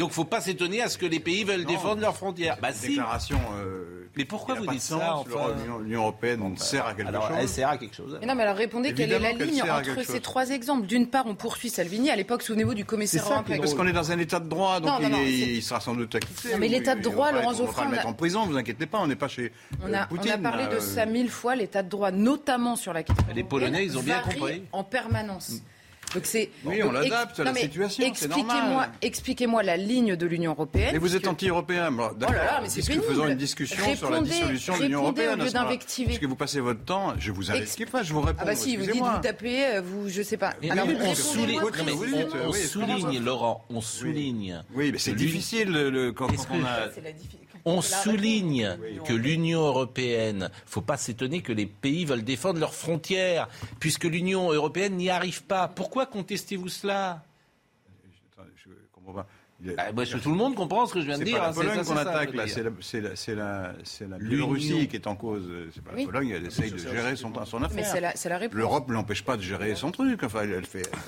Donc, 0.00 0.12
faut 0.12 0.24
pas 0.24 0.40
s'étonner 0.40 0.80
à 0.80 0.88
ce 0.88 0.96
que 0.96 1.04
les 1.04 1.20
pays 1.20 1.44
veulent 1.44 1.66
défendre 1.66 2.00
leurs 2.00 2.16
frontières. 2.16 2.56
Bah 2.60 2.72
si. 2.72 2.88
déclaration. 2.88 3.38
euh, 3.58 4.08
Mais 4.16 4.24
pourquoi 4.24 4.54
vous 4.54 4.66
dites 4.66 4.80
ça, 4.80 5.14
enfin 5.16 5.54
L'Union- 5.84 6.00
européenne 6.00 6.56
sert 6.56 6.86
à 6.86 6.94
quelque 6.94 7.08
Alors, 7.08 7.30
elle 7.36 7.42
chose. 7.42 7.50
sert 7.50 7.68
à 7.68 7.76
quelque 7.76 7.94
chose. 7.94 8.16
Mais 8.18 8.26
non, 8.26 8.34
mais 8.34 8.44
alors 8.44 8.56
répondez 8.56 8.94
quelle 8.94 9.12
est 9.12 9.18
la 9.18 9.32
ligne 9.32 9.62
entre 9.62 10.00
ces 10.02 10.12
chose. 10.14 10.22
trois 10.22 10.48
exemples. 10.50 10.86
D'une 10.86 11.06
part, 11.06 11.26
on 11.26 11.34
poursuit 11.34 11.68
Salvini. 11.68 12.08
À 12.10 12.16
l'époque, 12.16 12.42
souvenez-vous 12.42 12.72
du 12.74 12.86
commissaire 12.86 13.22
C'est 13.22 13.28
ça, 13.28 13.34
européen. 13.34 13.58
parce 13.58 13.74
qu'on 13.74 13.86
est 13.86 13.92
dans 13.92 14.10
un 14.10 14.18
état 14.18 14.40
de 14.40 14.48
droit, 14.48 14.80
donc 14.80 15.02
Non, 15.02 15.08
non, 15.10 15.18
il, 15.22 15.62
sera 15.62 15.80
sans 15.80 15.94
doute 15.94 16.14
acquitté. 16.14 16.52
Non, 16.52 16.58
mais 16.58 16.68
l'état 16.68 16.94
de 16.94 17.02
droit, 17.02 17.30
Laurent 17.30 17.48
On 17.50 17.64
va 17.66 17.82
le 17.82 17.88
on 17.88 17.90
mettre 17.90 18.06
a- 18.06 18.08
en 18.08 18.14
prison, 18.14 18.46
vous 18.46 18.56
inquiétez 18.56 18.86
pas, 18.86 18.98
on 19.00 19.06
n'est 19.06 19.16
pas 19.16 19.28
chez 19.28 19.52
On 19.84 19.92
euh, 19.92 19.96
a, 19.98 20.06
Poutine. 20.06 20.32
on 20.32 20.34
a 20.46 20.50
parlé 20.50 20.64
de 20.68 20.76
euh, 20.76 20.80
ça 20.80 21.04
mille 21.04 21.28
fois. 21.30 21.54
L'état 21.56 21.82
de 21.82 21.90
droit, 21.90 22.10
notamment 22.10 22.74
sur 22.74 22.94
la 22.94 23.02
question. 23.02 23.26
Les 23.34 23.44
Polonais, 23.44 23.84
ils 23.84 23.98
ont 23.98 24.02
bien 24.02 24.20
compris. 24.20 24.62
En 24.72 24.82
permanence. 24.82 25.60
Donc 26.14 26.26
c'est. 26.26 26.50
Oui, 26.64 26.82
on 26.82 26.90
l'adapte 26.92 27.38
à 27.40 27.44
la 27.44 27.54
situation, 27.54 28.04
Expliquez-moi, 28.04 28.86
expliquez-moi 29.02 29.62
la 29.62 29.76
ligne 29.76 30.16
de 30.16 30.26
l'Union 30.26 30.52
européenne. 30.52 30.90
Mais 30.92 30.98
vous 30.98 31.14
êtes 31.14 31.26
anti-européen. 31.28 31.90
Bon, 31.92 32.08
Oh 32.10 32.20
là 32.20 32.28
là, 32.32 32.34
d'accord. 32.44 32.58
mais 32.62 32.68
c'est 32.68 32.86
pénible. 32.86 33.04
Faisons 33.08 33.28
une 33.28 33.36
discussion 33.36 33.96
sur 33.96 34.10
la 34.10 34.20
dissolution 34.20 34.76
de 34.76 34.82
l'Union 34.82 35.00
répondez 35.04 35.22
au 35.22 35.24
européenne. 35.26 35.46
lieu 35.46 35.52
d'invectiver. 35.52 36.06
Parce 36.08 36.18
que 36.18 36.26
vous 36.26 36.36
passez 36.36 36.60
votre 36.60 36.84
temps, 36.84 37.14
je 37.18 37.30
vous 37.32 37.50
invite 37.50 37.90
pas, 37.90 38.02
je 38.02 38.12
vous 38.12 38.20
réponds. 38.22 38.38
Ah 38.42 38.44
bah 38.44 38.54
si, 38.56 38.76
vous 38.76 38.86
dites 38.86 38.96
vous 38.96 39.18
tapez, 39.22 39.66
euh, 39.66 39.80
vous, 39.80 40.08
je 40.08 40.22
sais 40.22 40.36
pas. 40.36 40.54
Mais 40.62 40.70
Alors, 40.70 40.86
on 40.88 41.14
souligne, 41.14 41.60
non, 41.60 41.70
mais 41.84 41.92
vous 41.92 42.04
on- 42.14 42.48
on 42.48 42.52
souligne. 42.52 43.24
Laurent, 43.24 43.64
on 43.70 43.80
souligne. 43.80 44.62
Oui, 44.74 44.90
mais 44.92 44.98
c'est 44.98 45.12
difficile 45.14 45.70
le, 45.70 45.90
le- 45.90 46.12
quand, 46.12 46.28
on 46.50 46.64
a. 46.64 46.88
C'est 47.64 47.70
On 47.70 47.80
c'est 47.82 48.02
souligne 48.02 48.76
que 49.06 49.12
l'Union 49.12 49.60
européenne, 49.60 50.50
faut 50.66 50.80
pas 50.80 50.96
s'étonner 50.96 51.42
que 51.42 51.52
les 51.52 51.66
pays 51.66 52.04
veulent 52.04 52.24
défendre 52.24 52.58
leurs 52.58 52.74
frontières, 52.74 53.48
puisque 53.78 54.04
l'Union 54.04 54.50
européenne 54.52 54.96
n'y 54.96 55.10
arrive 55.10 55.42
pas. 55.44 55.68
Pourquoi 55.68 56.06
contestez-vous 56.06 56.68
cela? 56.68 57.22
Je 58.56 58.70
comprends 58.92 59.12
pas. 59.12 59.26
Il 59.62 59.76
Bah, 59.94 60.04
je- 60.04 60.16
Tout 60.16 60.30
le 60.30 60.36
monde 60.36 60.54
comprend 60.54 60.86
ce 60.86 60.94
que 60.94 61.00
je 61.02 61.06
viens 61.06 61.18
de 61.18 61.24
C'est 61.24 61.30
dire. 61.30 61.38
pas 61.38 61.48
la 61.48 61.52
c'est 61.52 61.60
Pologne 61.60 61.76
qu'on 61.78 61.84
c'est 61.84 61.98
attaque 61.98 62.30
c'est 62.48 62.62
la, 62.62 62.70
c'est 62.80 63.00
la, 63.02 63.16
c'est 63.16 63.34
la, 63.34 63.72
c'est 63.84 64.08
la 64.08 64.16
L'Union. 64.16 64.28
Biélorussie 64.48 64.88
qui 64.88 64.96
est 64.96 65.06
en 65.06 65.16
cause. 65.16 65.44
C'est 65.74 65.84
pas 65.84 65.90
Oui. 65.94 66.06
la 66.06 66.12
Pologne, 66.12 66.28
elle 66.30 66.46
essaye 66.46 66.70
de 66.70 66.78
gérer 66.78 67.14
son, 67.16 67.30
son 67.44 67.60
Mais 67.60 67.66
affaire. 67.66 67.86
c'est 67.86 68.00
la, 68.00 68.16
c'est 68.16 68.28
la 68.30 68.38
réponse. 68.38 68.56
L'Europe 68.56 68.88
ne 68.88 68.94
l'empêche 68.94 69.22
pas 69.22 69.36
de 69.36 69.42
gérer 69.42 69.74
son 69.74 69.90
truc. 69.90 70.22
Enfin, 70.22 70.40
elle, 70.44 70.52
elle 70.52 70.64
fait. 70.66 70.86
euh, 70.86 70.98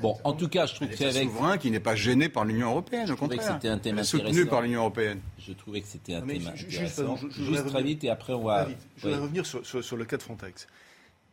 Bon, 0.00 0.16
en 0.24 0.32
tout 0.32 0.48
cas, 0.48 0.66
je 0.66 0.74
trouve 0.74 0.88
que 0.88 0.94
est 0.94 0.96
c'est 0.96 1.04
un 1.06 1.08
avec. 1.10 1.22
souverain 1.28 1.58
qui 1.58 1.70
n'est 1.70 1.80
pas 1.80 1.94
gêné 1.94 2.28
par 2.28 2.44
l'Union 2.44 2.70
européenne, 2.70 3.10
au 3.10 3.14
que 3.14 3.20
contraire. 3.20 3.42
c'était 3.54 3.68
un 3.68 3.78
thème 3.78 4.02
soutenu 4.04 4.46
par 4.46 4.62
l'Union 4.62 4.80
européenne. 4.80 5.20
Je 5.38 5.52
trouvais 5.52 5.80
que 5.80 5.88
c'était 5.88 6.14
un 6.14 6.20
mais 6.22 6.34
thème 6.38 6.48
intéressant. 6.48 7.02
pardon, 7.04 7.16
je- 7.16 7.26
je 7.28 7.32
Juste 7.32 7.38
voudrais 7.46 7.60
très 7.62 7.68
revenir- 7.70 7.86
vite 7.86 8.04
et 8.04 8.10
après 8.10 8.32
on 8.32 8.44
va. 8.44 8.68
Je 8.96 9.02
voudrais 9.02 9.20
revenir 9.20 9.46
sur, 9.46 9.64
sur- 9.66 9.82
sur 9.84 9.96
le 9.96 10.04
cas 10.04 10.16
de 10.16 10.22
Frontex. 10.22 10.66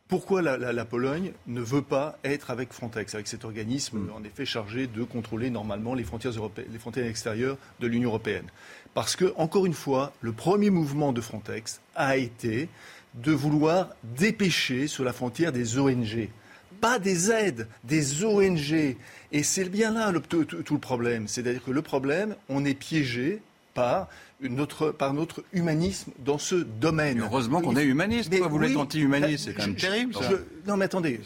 Pourquoi 0.08 0.42
la, 0.42 0.56
la- 0.58 0.72
la 0.72 0.84
Pologne 0.84 1.32
ne 1.46 1.60
veut 1.60 1.82
pas 1.82 2.18
être 2.24 2.50
avec 2.50 2.72
Frontex, 2.72 3.14
avec 3.14 3.28
cet 3.28 3.44
organisme 3.44 3.98
Mm. 3.98 4.10
en 4.16 4.24
effet 4.24 4.44
chargé 4.44 4.88
de 4.88 5.04
contrôler 5.04 5.50
normalement 5.50 5.94
les 5.94 6.02
frontières, 6.02 6.32
européennes, 6.32 6.68
les 6.72 6.78
frontières 6.80 7.06
extérieures 7.06 7.56
de 7.78 7.86
l'Union 7.86 8.08
européenne? 8.08 8.46
Parce 8.92 9.14
que, 9.14 9.32
encore 9.36 9.66
une 9.66 9.72
fois, 9.74 10.12
le 10.20 10.32
premier 10.32 10.70
mouvement 10.70 11.12
de 11.12 11.20
Frontex 11.20 11.80
a 11.94 12.16
été 12.16 12.68
de 13.14 13.30
vouloir 13.30 13.90
dépêcher 14.18 14.88
sur 14.88 15.04
la 15.04 15.12
frontière 15.12 15.52
des 15.52 15.78
ONG. 15.78 16.28
Pas 16.80 16.98
des 16.98 17.30
aides, 17.30 17.68
des 17.84 18.24
ONG. 18.24 18.96
Et 19.32 19.42
c'est 19.42 19.68
bien 19.68 19.92
là 19.92 20.12
tout, 20.28 20.46
le 20.70 20.78
problème. 20.78 21.28
C'est-à-dire 21.28 21.62
que 21.64 21.70
le 21.70 21.82
problème, 21.82 22.34
on 22.48 22.64
est 22.64 22.74
piégé 22.74 23.42
par 23.74 24.08
notre, 24.40 24.90
par 24.90 25.12
notre 25.12 25.44
humanisme 25.52 26.12
dans 26.18 26.38
ce 26.38 26.54
domaine. 26.54 27.20
Heureusement 27.20 27.60
qu'on 27.60 27.76
est 27.76 27.84
humaniste. 27.84 28.32
vous 28.32 28.48
voulez 28.48 28.74
anti-humaniste, 28.76 29.46
c'est 29.46 29.54
quand 29.54 29.66
même 29.66 29.76
terrible. 29.76 30.14
Ça. 30.14 30.30
non, 30.66 30.76
mais 30.76 30.86
attendez. 30.86 31.20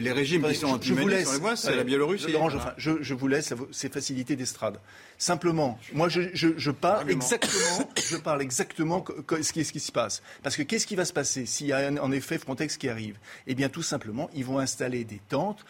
les 0.00 0.12
régimes 0.12 0.46
qui 0.48 0.54
sont 0.54 0.68
anti-humanistes, 0.68 1.40
c'est 1.56 1.76
la 1.76 1.84
Biélorussie. 1.84 2.36
enfin, 2.36 2.74
je, 2.76 3.14
vous 3.14 3.28
laisse 3.28 3.52
ces 3.70 3.88
facilités 3.88 4.36
d'estrade. 4.36 4.78
Simplement, 5.18 5.78
moi, 5.92 6.08
je, 6.08 6.70
parle 6.70 7.10
exactement, 7.10 7.88
je 7.96 8.16
parle 8.16 8.42
exactement 8.42 9.04
ce 9.40 9.52
qui, 9.52 9.64
ce 9.64 9.72
qui 9.72 9.80
se 9.80 9.92
passe. 9.92 10.22
Parce 10.42 10.56
que 10.56 10.62
qu'est-ce 10.62 10.86
qui 10.86 10.96
va 10.96 11.04
se 11.04 11.12
passer 11.12 11.46
s'il 11.46 11.68
y 11.68 11.72
a 11.72 11.90
en 12.02 12.12
effet 12.12 12.38
Frontex 12.38 12.76
qui 12.76 12.88
arrive? 12.88 13.16
Eh 13.46 13.54
bien, 13.54 13.68
tout 13.68 13.82
simplement, 13.82 14.30
ils 14.34 14.44
vont 14.44 14.58
installer 14.58 15.04
des 15.04 15.20
tentes 15.28 15.64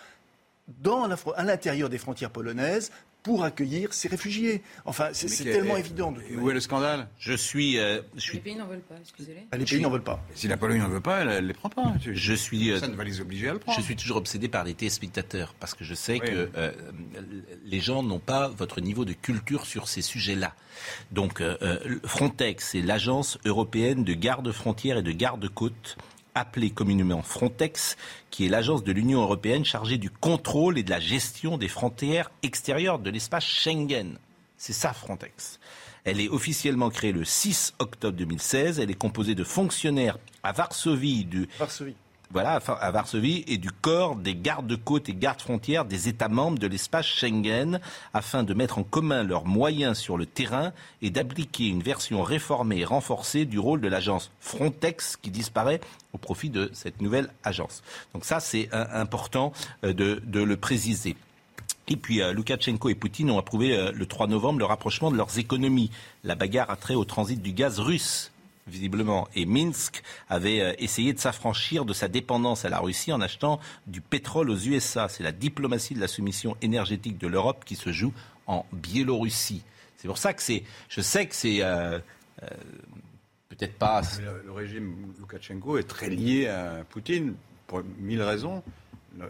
dans 0.82 1.06
la, 1.06 1.16
à 1.37 1.44
l'intérieur 1.44 1.88
des 1.88 1.98
frontières 1.98 2.30
polonaises 2.30 2.90
pour 3.22 3.44
accueillir 3.44 3.92
ces 3.94 4.08
réfugiés. 4.08 4.62
Enfin, 4.85 5.11
c'est 5.12 5.44
tellement 5.44 5.76
évident. 5.76 6.12
où 6.38 6.50
est 6.50 6.54
le 6.54 6.61
scandale? 6.61 7.08
Je 7.18 7.32
suis. 7.35 7.78
Euh, 7.78 8.00
Les 8.32 8.40
pays 8.40 8.56
n'en 8.56 8.66
veulent 8.66 8.80
pas, 8.80 8.96
excusez-les. 9.00 9.46
Ah, 9.50 9.56
les 9.56 9.64
pays 9.64 9.80
n'en 9.80 9.90
veulent 9.90 10.02
pas. 10.02 10.24
Si 10.35 10.48
la 10.48 10.56
Pologne 10.56 10.78
n'en 10.78 10.88
veut 10.88 11.00
pas, 11.00 11.20
elle 11.20 11.28
ne 11.42 11.48
les 11.48 11.54
prend 11.54 11.68
pas. 11.68 11.94
Je 12.04 12.35
suis. 12.35 12.70
Euh, 12.70 12.78
Ça 12.78 12.88
ne 12.88 12.96
va 12.96 13.04
les 13.04 13.20
obliger 13.20 13.48
à 13.48 13.52
le 13.52 13.58
prendre. 13.58 13.78
Je 13.78 13.85
suis 13.85 13.96
toujours 13.96 14.16
obsédé 14.16 14.48
par 14.48 14.64
les 14.64 14.74
téléspectateurs 14.74 15.54
parce 15.61 15.74
que 15.74 15.85
je 15.85 15.94
sais 15.94 16.18
que 16.18 16.50
euh, 16.56 16.72
les 17.64 17.80
gens 17.80 18.02
n'ont 18.02 18.18
pas 18.18 18.48
votre 18.48 18.80
niveau 18.80 19.04
de 19.04 19.12
culture 19.12 19.66
sur 19.66 19.88
ces 19.88 20.02
sujets-là. 20.02 20.54
Donc, 21.12 21.42
Frontex, 22.04 22.70
c'est 22.72 22.82
l'agence 22.82 23.38
européenne 23.44 24.04
de 24.04 24.14
garde-frontières 24.14 24.98
et 24.98 25.02
de 25.02 25.12
garde-côtes 25.12 25.96
appelée 26.34 26.70
communément 26.70 27.22
Frontex, 27.22 27.96
qui 28.30 28.46
est 28.46 28.48
l'agence 28.48 28.84
de 28.84 28.92
l'Union 28.92 29.22
européenne 29.22 29.64
chargée 29.64 29.98
du 29.98 30.10
contrôle 30.10 30.78
et 30.78 30.82
de 30.82 30.90
la 30.90 31.00
gestion 31.00 31.58
des 31.58 31.68
frontières 31.68 32.30
extérieures 32.42 32.98
de 32.98 33.10
l'espace 33.10 33.44
Schengen. 33.44 34.18
C'est 34.56 34.72
ça 34.72 34.92
Frontex. 34.92 35.58
Elle 36.04 36.20
est 36.20 36.28
officiellement 36.28 36.90
créée 36.90 37.12
le 37.12 37.24
6 37.24 37.74
octobre 37.78 38.16
2016. 38.16 38.80
Elle 38.80 38.90
est 38.90 38.94
composée 38.94 39.34
de 39.34 39.44
fonctionnaires 39.44 40.18
à 40.42 40.52
Varsovie, 40.52 41.24
du, 41.24 41.48
Varsovie 41.58 41.94
voilà, 42.32 42.60
à 42.80 42.90
Varsovie 42.90 43.44
et 43.46 43.58
du 43.58 43.70
corps 43.70 44.16
des 44.16 44.34
gardes-côtes 44.34 45.08
et 45.08 45.14
gardes-frontières 45.14 45.84
des 45.84 46.08
États 46.08 46.28
membres 46.28 46.58
de 46.58 46.66
l'espace 46.66 47.06
Schengen 47.06 47.80
afin 48.14 48.42
de 48.42 48.54
mettre 48.54 48.78
en 48.78 48.82
commun 48.82 49.22
leurs 49.22 49.44
moyens 49.44 49.98
sur 49.98 50.16
le 50.16 50.24
terrain 50.24 50.72
et 51.02 51.10
d'appliquer 51.10 51.68
une 51.68 51.82
version 51.82 52.22
réformée 52.22 52.78
et 52.78 52.84
renforcée 52.84 53.44
du 53.44 53.58
rôle 53.58 53.80
de 53.80 53.88
l'agence 53.88 54.30
Frontex 54.40 55.16
qui 55.16 55.30
disparaît 55.30 55.80
au 56.12 56.18
profit 56.18 56.50
de 56.50 56.70
cette 56.72 57.02
nouvelle 57.02 57.28
agence. 57.44 57.82
Donc 58.14 58.24
ça, 58.24 58.40
c'est 58.40 58.68
important 58.72 59.52
euh, 59.84 59.92
de, 59.92 60.42
le 60.42 60.56
préciser. 60.56 61.16
Et 61.88 61.96
puis 61.96 62.22
euh, 62.22 62.32
Loukachenko 62.32 62.88
et 62.88 62.94
Poutine 62.94 63.30
ont 63.30 63.38
approuvé 63.38 63.76
euh, 63.76 63.92
le 63.92 64.06
3 64.06 64.26
novembre 64.26 64.58
le 64.58 64.64
rapprochement 64.64 65.10
de 65.10 65.16
leurs 65.16 65.38
économies. 65.38 65.90
La 66.24 66.34
bagarre 66.34 66.70
a 66.70 66.76
trait 66.76 66.94
au 66.94 67.04
transit 67.04 67.40
du 67.40 67.52
gaz 67.52 67.78
russe 67.78 68.31
visiblement. 68.66 69.29
Et 69.35 69.46
Minsk 69.46 70.03
avait 70.29 70.61
euh, 70.61 70.72
essayé 70.79 71.12
de 71.12 71.18
s'affranchir 71.18 71.85
de 71.85 71.92
sa 71.92 72.09
dépendance 72.09 72.64
à 72.64 72.68
la 72.68 72.79
Russie 72.79 73.12
en 73.12 73.20
achetant 73.20 73.61
du 73.87 74.01
pétrole 74.01 74.51
aux 74.51 74.57
USA. 74.57 75.09
C'est 75.09 75.22
la 75.22 75.33
diplomatie 75.33 75.94
de 75.94 76.01
la 76.01 76.09
soumission 76.09 76.57
énergétique 76.62 77.18
de 77.18 77.27
l'Europe 77.27 77.64
qui 77.64 77.77
se 77.77 77.92
joue 77.92 78.12
en 78.46 78.64
Biélorussie. 78.72 79.62
C'est 79.96 80.09
pour 80.09 80.18
ça 80.18 80.33
que 80.33 80.42
c'est. 80.42 80.64
Je 80.88 81.01
sais 81.01 81.27
que 81.27 81.35
c'est. 81.35 81.62
Euh, 81.62 81.98
euh, 82.42 82.48
peut-être 83.48 83.79
pas. 83.79 84.03
Le, 84.44 84.53
régime 84.53 85.12
Loukachenko 85.18 85.79
est 85.79 85.88
très 85.88 86.11
lié 86.11 86.48
à 86.48 86.85
Poutine 86.88 87.35
pour 87.66 87.83
mille 87.98 88.22
raisons 88.22 88.62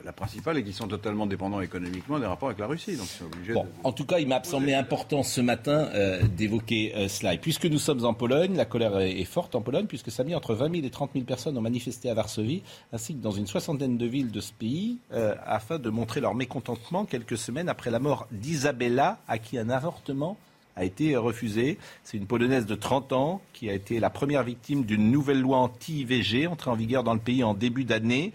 la 0.05 0.13
principale 0.13 0.59
est 0.59 0.63
qu'ils 0.63 0.75
sont 0.75 0.89
totalement 0.89 1.27
dépendants 1.27 1.61
économiquement 1.61 2.19
des 2.19 2.27
rapports 2.27 2.49
avec 2.49 2.59
la 2.59 2.67
Russie. 2.67 2.97
Donc 2.97 3.67
En 3.83 3.93
tout 3.93 4.05
cas, 4.05 4.19
il 4.19 4.29
m'a 4.29 4.43
semblé 4.45 4.75
important 4.75 5.23
ce 5.23 5.41
matin 5.41 5.89
euh, 5.95 6.23
d'évoquer 6.23 6.93
euh, 6.95 7.09
cela. 7.09 7.35
Et 7.35 7.39
puisque 7.39 7.67
nous 7.67 7.79
sommes 7.79 8.05
en 8.05 8.15
Pologne, 8.15 8.57
la 8.57 8.65
colère 8.65 8.99
est, 9.01 9.25
forte 9.25 9.55
en 9.55 9.61
Pologne, 9.61 9.87
puisque 9.87 10.11
samedi, 10.11 10.35
entre 10.35 10.55
20 10.55 10.75
000 10.75 10.87
et 10.87 10.91
30 10.91 11.11
000 11.15 11.25
personnes 11.25 11.59
ont 11.59 11.63
manifesté 11.63 12.11
à 12.11 12.15
Varsovie, 12.15 12.63
ainsi 12.93 13.15
que 13.15 13.23
dans 13.23 13.31
une 13.31 13.47
soixantaine 13.47 13.97
de 13.97 14.07
villes 14.07 14.31
de 14.31 14.41
ce 14.41 14.53
pays, 14.53 14.99
euh, 15.13 15.35
afin 15.45 15.79
de 15.79 15.91
montrer 15.91 16.21
leur 16.21 16.35
mécontentement 16.35 17.05
quelques 17.05 17.39
semaines 17.39 17.69
après 17.69 17.91
la 17.91 17.99
mort 17.99 18.27
d'Isabella, 18.31 19.19
à 19.27 19.39
qui 19.39 19.59
un 19.59 19.71
avortement 19.71 20.37
a 20.77 20.85
été 20.85 21.17
refusé. 21.17 21.79
C'est 22.03 22.17
une 22.17 22.27
Polonaise 22.27 22.67
de 22.67 22.75
30 22.75 23.13
ans 23.13 23.43
qui 23.53 23.69
a 23.69 23.75
été 23.75 24.01
la 24.01 24.11
première 24.11 24.43
victime 24.43 24.85
d'une 24.85 25.11
nouvelle 25.11 25.41
loi 25.41 25.59
anti-IVG 25.59 26.47
entrée 26.47 26.71
en 26.71 26.77
vigueur 26.77 27.05
dans 27.05 27.13
le 27.13 27.21
pays 27.21 27.45
en 27.45 27.53
début 27.53 27.85
d'année. 27.85 28.33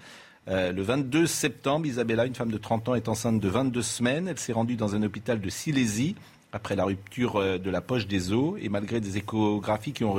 Euh, 0.50 0.72
le 0.72 0.82
22 0.82 1.28
septembre, 1.28 1.86
Isabella, 1.86 2.26
une 2.26 2.36
femme 2.36 2.52
de 2.52 2.58
30 2.58 2.90
ans, 2.90 2.96
est 2.96 3.10
enceinte 3.10 3.40
de 3.40 3.50
22 3.50 3.82
semaines. 3.82 4.28
Elle 4.30 4.40
s'est 4.40 4.54
rendue 4.54 4.76
dans 4.76 4.96
un 4.96 5.04
hôpital 5.04 5.42
de 5.42 5.50
Silésie 5.50 6.16
après 6.54 6.76
la 6.76 6.86
rupture 6.86 7.36
euh, 7.36 7.58
de 7.58 7.70
la 7.70 7.82
poche 7.82 8.08
des 8.08 8.32
os 8.32 8.58
et 8.62 8.70
malgré 8.70 9.02
des 9.02 9.18
échographies 9.18 9.92
qui 9.92 10.06
ont, 10.06 10.18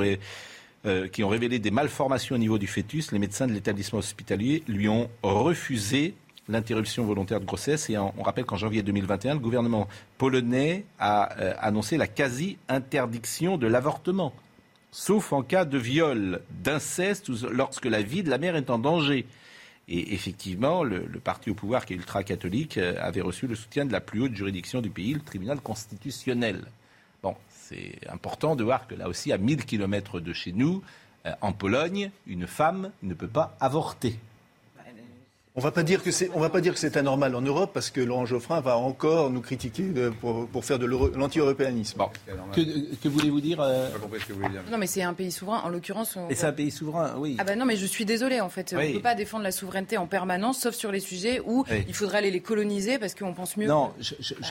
euh, 0.85 1.07
qui 1.07 1.23
ont 1.23 1.29
révélé 1.29 1.57
des 1.57 1.71
malformations 1.71 2.35
au 2.35 2.37
niveau 2.37 2.59
du 2.59 2.67
fœtus, 2.67 3.11
les 3.11 3.17
médecins 3.17 3.47
de 3.47 3.53
l'établissement 3.53 3.99
hospitalier 3.99 4.63
lui 4.67 4.87
ont 4.87 5.09
refusé 5.23 6.13
l'interruption 6.47 7.05
volontaire 7.05 7.39
de 7.39 7.45
grossesse. 7.45 7.89
Et 7.89 7.97
on 7.97 8.21
rappelle 8.21 8.45
qu'en 8.45 8.57
janvier 8.57 8.83
2021, 8.83 9.33
le 9.33 9.39
gouvernement 9.39 9.87
polonais 10.17 10.85
a 10.99 11.23
annoncé 11.61 11.95
la 11.95 12.07
quasi-interdiction 12.07 13.57
de 13.57 13.67
l'avortement, 13.67 14.33
sauf 14.91 15.31
en 15.31 15.43
cas 15.43 15.65
de 15.65 15.77
viol, 15.77 16.41
d'inceste 16.63 17.29
ou 17.29 17.35
lorsque 17.51 17.85
la 17.85 18.01
vie 18.01 18.23
de 18.23 18.31
la 18.31 18.39
mère 18.39 18.55
est 18.55 18.71
en 18.71 18.79
danger. 18.79 19.27
Et 19.91 20.13
effectivement, 20.13 20.83
le, 20.83 21.01
parti 21.19 21.49
au 21.49 21.55
pouvoir, 21.55 21.85
qui 21.85 21.93
est 21.93 21.95
ultra-catholique, 21.95 22.77
euh, 22.77 22.95
avait 23.01 23.21
reçu 23.21 23.47
le 23.47 23.55
soutien 23.55 23.85
de 23.85 23.91
la 23.91 23.99
plus 23.99 24.21
haute 24.21 24.35
juridiction 24.35 24.81
du 24.81 24.91
pays, 24.91 25.15
le 25.15 25.19
tribunal 25.19 25.59
constitutionnel. 25.59 26.65
Bon, 27.23 27.35
c'est 27.49 27.99
important 28.07 28.55
de 28.55 28.63
voir 28.63 28.87
que 28.87 28.93
là 28.93 29.09
aussi, 29.09 29.33
à 29.33 29.39
1000 29.39 29.65
kilomètres 29.65 30.19
de 30.19 30.31
chez 30.31 30.51
nous, 30.51 30.83
euh, 31.25 31.31
en 31.41 31.53
Pologne, 31.53 32.11
une 32.27 32.45
femme 32.45 32.91
ne 33.01 33.15
peut 33.15 33.27
pas 33.27 33.57
avorter. 33.59 34.19
On 35.55 35.61
va 35.61 35.71
pas 35.71 35.81
dire 35.81 36.03
que 36.03 36.11
c'est, 36.11 36.29
on 36.35 36.39
va 36.39 36.49
pas 36.49 36.61
dire 36.61 36.73
que 36.73 36.79
c'est 36.79 36.95
anormal 36.95 37.33
en 37.33 37.41
Europe 37.41 37.71
parce 37.73 37.89
que 37.89 37.99
Laurent 38.01 38.25
Geoffrin 38.25 38.61
va 38.61 38.77
encore 38.77 39.31
nous 39.31 39.41
critiquer 39.41 39.83
pour, 40.21 40.63
faire 40.63 40.77
de 40.77 40.85
l'anti-européanisme. 40.85 42.03
Que, 42.53 43.09
voulez-vous 43.09 43.41
dire, 43.41 43.59
euh 43.59 43.89
Non, 44.71 44.77
mais 44.77 44.85
c'est 44.85 45.01
un 45.01 45.15
pays 45.15 45.31
souverain. 45.31 45.61
En 45.63 45.69
l'occurrence, 45.69 46.17
Et 46.29 46.35
c'est 46.35 46.45
un 46.45 46.53
pays 46.53 46.69
souverain, 46.69 47.15
oui. 47.17 47.35
Ah 47.39 47.43
ben 47.43 47.57
non, 47.57 47.65
mais 47.65 47.77
je 47.77 47.87
suis 47.87 48.05
désolée 48.05 48.41
en 48.41 48.49
fait. 48.49 48.75
On 48.77 48.81
ne 48.81 48.93
peut 48.93 49.01
pas 49.01 49.15
défendre 49.15 49.43
la 49.43 49.51
souveraineté 49.51 49.97
en 49.97 50.05
permanence, 50.05 50.59
sauf 50.59 50.75
sur 50.75 50.91
les 50.91 50.99
sujets 50.99 51.41
où 51.43 51.65
il 51.87 51.95
faudrait 51.95 52.19
aller 52.19 52.31
les 52.31 52.41
coloniser 52.41 52.99
parce 52.99 53.15
qu'on 53.15 53.33
pense 53.33 53.57
mieux. 53.57 53.67
Non, 53.67 53.91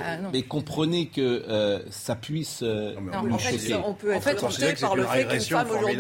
ah, 0.01 0.17
mais 0.33 0.43
comprenez 0.43 1.07
que 1.07 1.21
euh, 1.49 1.79
ça 1.91 2.17
puisse. 2.17 2.61
Euh, 2.63 2.95
non, 3.01 3.33
en 3.35 3.39
fait, 3.39 3.73
on 3.75 3.95
peut 3.95 4.11
être 4.11 4.35
tenté 4.35 4.75
par 4.75 4.97
le 4.97 5.05
fait 5.05 5.29
qu'une 5.29 5.41
femme 5.41 5.71
aujourd'hui. 5.71 5.97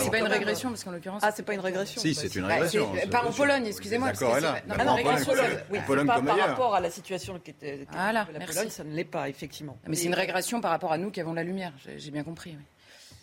C'est 0.00 0.10
pas 0.10 0.18
une 0.18 0.26
régression 0.26 0.70
parce 0.70 0.82
qu'en 0.82 0.90
l'occurrence. 0.90 1.22
Ah, 1.24 1.30
c'est 1.34 1.44
pas 1.44 1.54
une 1.54 1.60
régression. 1.60 2.00
Si, 2.00 2.12
c'est 2.12 2.34
une 2.34 2.44
régression. 2.44 2.88
Pas 3.08 3.24
en 3.24 3.32
Pologne, 3.32 3.66
excusez-moi. 3.66 4.12
Ah 4.22 4.84
non, 4.84 4.96
oui, 4.96 5.78
Pologne 5.86 6.06
pas 6.06 6.20
par 6.20 6.38
rapport 6.38 6.74
à 6.74 6.80
la 6.80 6.90
situation 6.90 7.38
qui 7.38 7.50
était 7.50 7.86
la 7.92 8.24
Pologne, 8.24 8.70
ça 8.70 8.84
ne 8.84 8.94
l'est 8.94 9.04
pas, 9.04 9.28
effectivement. 9.28 9.78
Mais 9.86 9.96
c'est 9.96 10.06
une 10.06 10.14
régression 10.14 10.60
par 10.60 10.70
rapport 10.70 10.92
à 10.92 10.98
nous 10.98 11.10
qui 11.10 11.20
avons 11.20 11.34
la 11.34 11.44
lumière, 11.44 11.72
j'ai 11.96 12.10
bien 12.10 12.24
compris. 12.24 12.56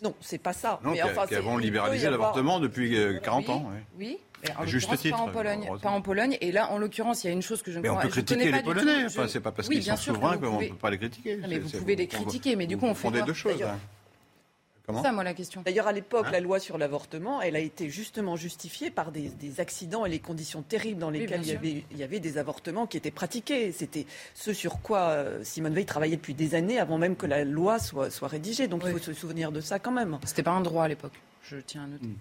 Non, 0.02 0.14
c'est 0.20 0.38
pas 0.38 0.52
ça. 0.52 0.80
Non, 0.84 0.90
mais 0.90 1.02
enfin, 1.02 1.26
qui 1.26 1.34
avons 1.34 1.56
libéralisé 1.56 2.10
l'avortement 2.10 2.60
depuis 2.60 2.96
40 3.22 3.48
euh, 3.48 3.52
ans. 3.52 3.70
Oui. 3.98 4.18
Mais 4.42 4.54
en 4.58 4.66
Juste 4.66 4.94
titre, 4.98 5.16
pas 5.16 5.22
en 5.22 5.30
Pologne, 5.30 5.70
pas 5.80 5.90
en 5.90 6.02
Pologne. 6.02 6.36
Et 6.42 6.52
là, 6.52 6.70
en 6.70 6.78
l'occurrence, 6.78 7.24
il 7.24 7.28
y 7.28 7.30
a 7.30 7.32
une 7.32 7.40
chose 7.40 7.62
que 7.62 7.72
je 7.72 7.78
ne 7.78 7.82
comprends 7.82 7.96
pas. 7.96 8.02
Mais 8.02 8.06
on 8.06 8.14
peut 8.14 8.22
critiquer 8.22 8.52
les 8.52 8.62
Polonais. 8.62 9.06
Enfin, 9.06 9.26
c'est 9.28 9.40
pas 9.40 9.52
parce 9.52 9.68
qu'ils 9.68 9.82
sont 9.82 9.96
souverains 9.96 10.36
qu'on 10.36 10.60
ne 10.60 10.68
peut 10.68 10.74
pas 10.74 10.90
les 10.90 10.98
critiquer. 10.98 11.38
Mais 11.48 11.58
vous 11.58 11.70
pouvez 11.70 11.96
les 11.96 12.06
critiquer, 12.06 12.56
mais 12.56 12.66
du 12.66 12.76
coup, 12.76 12.86
on 12.86 12.94
fait 12.94 13.10
deux 13.22 13.32
choses. 13.32 13.62
C'est 14.86 15.02
ça, 15.02 15.12
moi, 15.12 15.24
la 15.24 15.32
question. 15.32 15.62
D'ailleurs, 15.62 15.86
à 15.86 15.92
l'époque, 15.92 16.26
hein 16.28 16.32
la 16.32 16.40
loi 16.40 16.60
sur 16.60 16.76
l'avortement, 16.76 17.40
elle 17.40 17.56
a 17.56 17.60
été 17.60 17.88
justement 17.88 18.36
justifiée 18.36 18.90
par 18.90 19.12
des, 19.12 19.32
accidents 19.58 20.04
et 20.04 20.10
les 20.10 20.18
conditions 20.18 20.62
terribles 20.62 21.00
dans 21.00 21.10
lesquelles 21.10 21.40
il, 21.42 21.48
y 21.48 21.56
avait, 21.56 21.84
il, 21.90 21.96
y 21.96 22.02
avait, 22.02 22.20
des 22.20 22.36
avortements 22.36 22.86
qui 22.86 22.98
étaient 22.98 23.10
pratiqués. 23.10 23.72
C'était 23.72 24.04
ce 24.34 24.52
sur 24.52 24.82
quoi 24.82 24.98
euh, 25.10 25.42
Simone 25.42 25.74
Veil 25.74 25.86
travaillait 25.86 26.16
depuis 26.16 26.34
des 26.34 26.54
années 26.54 26.78
avant 26.78 26.98
même 26.98 27.16
que 27.16 27.26
la 27.26 27.44
loi 27.44 27.78
soit, 27.78 28.10
soit 28.10 28.28
rédigée. 28.28 28.68
Donc 28.68 28.82
il 28.84 28.92
faut 28.92 28.98
se 28.98 29.14
souvenir 29.14 29.52
de 29.52 29.60
ça 29.60 29.78
quand 29.78 29.92
même. 29.92 30.18
C'était 30.24 30.42
pas 30.42 30.50
un 30.52 30.60
droit 30.60 30.84
à 30.84 30.88
l'époque, 30.88 31.18
je 31.42 31.56
tiens 31.56 31.84
à 31.84 31.86
noter. 31.86 32.06
Mm. 32.06 32.16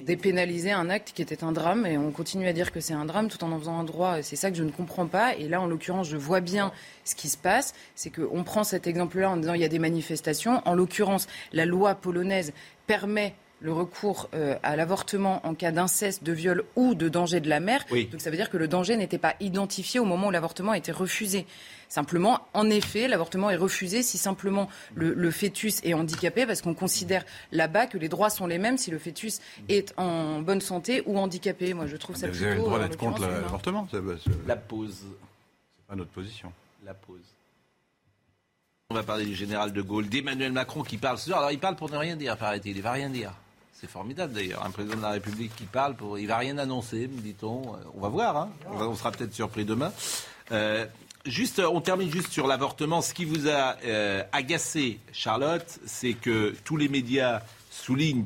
Dépénaliser 0.00 0.70
un 0.70 0.90
acte 0.90 1.12
qui 1.14 1.22
était 1.22 1.42
un 1.42 1.50
drame 1.50 1.86
et 1.86 1.96
on 1.96 2.10
continue 2.12 2.46
à 2.46 2.52
dire 2.52 2.70
que 2.70 2.80
c'est 2.80 2.92
un 2.92 3.06
drame 3.06 3.28
tout 3.28 3.42
en 3.42 3.50
en 3.50 3.58
faisant 3.58 3.78
un 3.78 3.84
droit. 3.84 4.22
C'est 4.22 4.36
ça 4.36 4.50
que 4.50 4.56
je 4.56 4.62
ne 4.62 4.70
comprends 4.70 5.06
pas. 5.06 5.34
Et 5.34 5.48
là, 5.48 5.60
en 5.60 5.66
l'occurrence, 5.66 6.08
je 6.08 6.16
vois 6.16 6.40
bien 6.40 6.70
ce 7.04 7.14
qui 7.14 7.28
se 7.28 7.38
passe. 7.38 7.74
C'est 7.94 8.10
qu'on 8.10 8.44
prend 8.44 8.64
cet 8.64 8.86
exemple-là 8.86 9.30
en 9.30 9.36
disant 9.36 9.54
il 9.54 9.62
y 9.62 9.64
a 9.64 9.68
des 9.68 9.78
manifestations. 9.78 10.62
En 10.66 10.74
l'occurrence, 10.74 11.26
la 11.52 11.64
loi 11.64 11.94
polonaise 11.94 12.52
permet 12.86 13.34
le 13.60 13.72
recours 13.72 14.28
euh, 14.34 14.56
à 14.62 14.76
l'avortement 14.76 15.40
en 15.44 15.54
cas 15.54 15.72
d'inceste, 15.72 16.22
de 16.22 16.32
viol 16.32 16.64
ou 16.76 16.94
de 16.94 17.08
danger 17.08 17.40
de 17.40 17.48
la 17.48 17.60
mère. 17.60 17.84
Oui. 17.90 18.06
Donc 18.06 18.20
ça 18.20 18.30
veut 18.30 18.36
dire 18.36 18.50
que 18.50 18.58
le 18.58 18.68
danger 18.68 18.96
n'était 18.96 19.18
pas 19.18 19.34
identifié 19.40 19.98
au 19.98 20.04
moment 20.04 20.28
où 20.28 20.30
l'avortement 20.30 20.72
a 20.72 20.78
été 20.78 20.92
refusé. 20.92 21.46
Simplement, 21.88 22.40
en 22.54 22.68
effet, 22.70 23.08
l'avortement 23.08 23.50
est 23.50 23.56
refusé 23.56 24.02
si 24.02 24.18
simplement 24.18 24.68
le, 24.94 25.14
le 25.14 25.30
fœtus 25.30 25.80
est 25.84 25.94
handicapé, 25.94 26.46
parce 26.46 26.62
qu'on 26.62 26.74
considère 26.74 27.24
là-bas 27.52 27.86
que 27.86 27.98
les 27.98 28.08
droits 28.08 28.30
sont 28.30 28.46
les 28.46 28.58
mêmes 28.58 28.76
si 28.78 28.90
le 28.90 28.98
fœtus 28.98 29.40
est 29.68 29.94
en 29.96 30.40
bonne 30.40 30.60
santé 30.60 31.02
ou 31.06 31.18
handicapé. 31.18 31.74
Moi, 31.74 31.86
je 31.86 31.96
trouve 31.96 32.16
ça 32.16 32.26
Vous 32.26 32.32
plutôt. 32.32 32.46
avez 32.46 32.56
le 32.56 32.62
droit 32.62 32.78
en 32.78 32.82
d'être 32.82 32.96
contre 32.96 33.20
l'avortement. 33.22 33.88
C'est 33.90 33.98
c'est 34.24 34.46
La 34.46 34.56
pause. 34.56 35.04
pas 35.88 35.94
notre 35.94 36.10
position. 36.10 36.52
La 36.84 36.94
pause. 36.94 37.20
On 38.90 38.94
va 38.94 39.02
parler 39.02 39.24
du 39.26 39.34
général 39.34 39.72
de 39.72 39.82
Gaulle, 39.82 40.08
d'Emmanuel 40.08 40.52
Macron 40.52 40.82
qui 40.82 40.96
parle 40.96 41.18
ce 41.18 41.26
soir. 41.26 41.38
Alors 41.40 41.50
il 41.50 41.58
parle 41.58 41.74
pour 41.76 41.90
ne 41.90 41.96
rien 41.96 42.14
dire, 42.16 42.36
paraît-il. 42.36 42.76
Il 42.76 42.82
va 42.82 42.92
rien 42.92 43.10
dire. 43.10 43.32
C'est 43.72 43.90
formidable 43.90 44.32
d'ailleurs, 44.32 44.64
un 44.64 44.70
président 44.70 44.96
de 44.96 45.02
la 45.02 45.10
République 45.10 45.54
qui 45.56 45.64
parle 45.64 45.96
pour. 45.96 46.18
Il 46.18 46.26
va 46.26 46.38
rien 46.38 46.56
annoncer, 46.56 47.08
me 47.08 47.20
dit-on. 47.20 47.74
Euh, 47.74 47.78
On 47.94 48.00
va 48.00 48.08
voir, 48.08 48.36
hein. 48.36 48.50
on 48.70 48.94
sera 48.94 49.10
peut-être 49.12 49.34
surpris 49.34 49.64
demain. 49.64 49.92
Euh, 50.52 50.86
juste, 51.26 51.60
on 51.60 51.80
termine 51.80 52.10
juste 52.10 52.32
sur 52.32 52.46
l'avortement. 52.46 53.02
Ce 53.02 53.14
qui 53.14 53.24
vous 53.24 53.48
a 53.48 53.76
euh, 53.84 54.22
agacé, 54.32 54.98
Charlotte, 55.12 55.78
c'est 55.86 56.14
que 56.14 56.54
tous 56.64 56.76
les 56.76 56.88
médias 56.88 57.42
soulignent, 57.70 58.24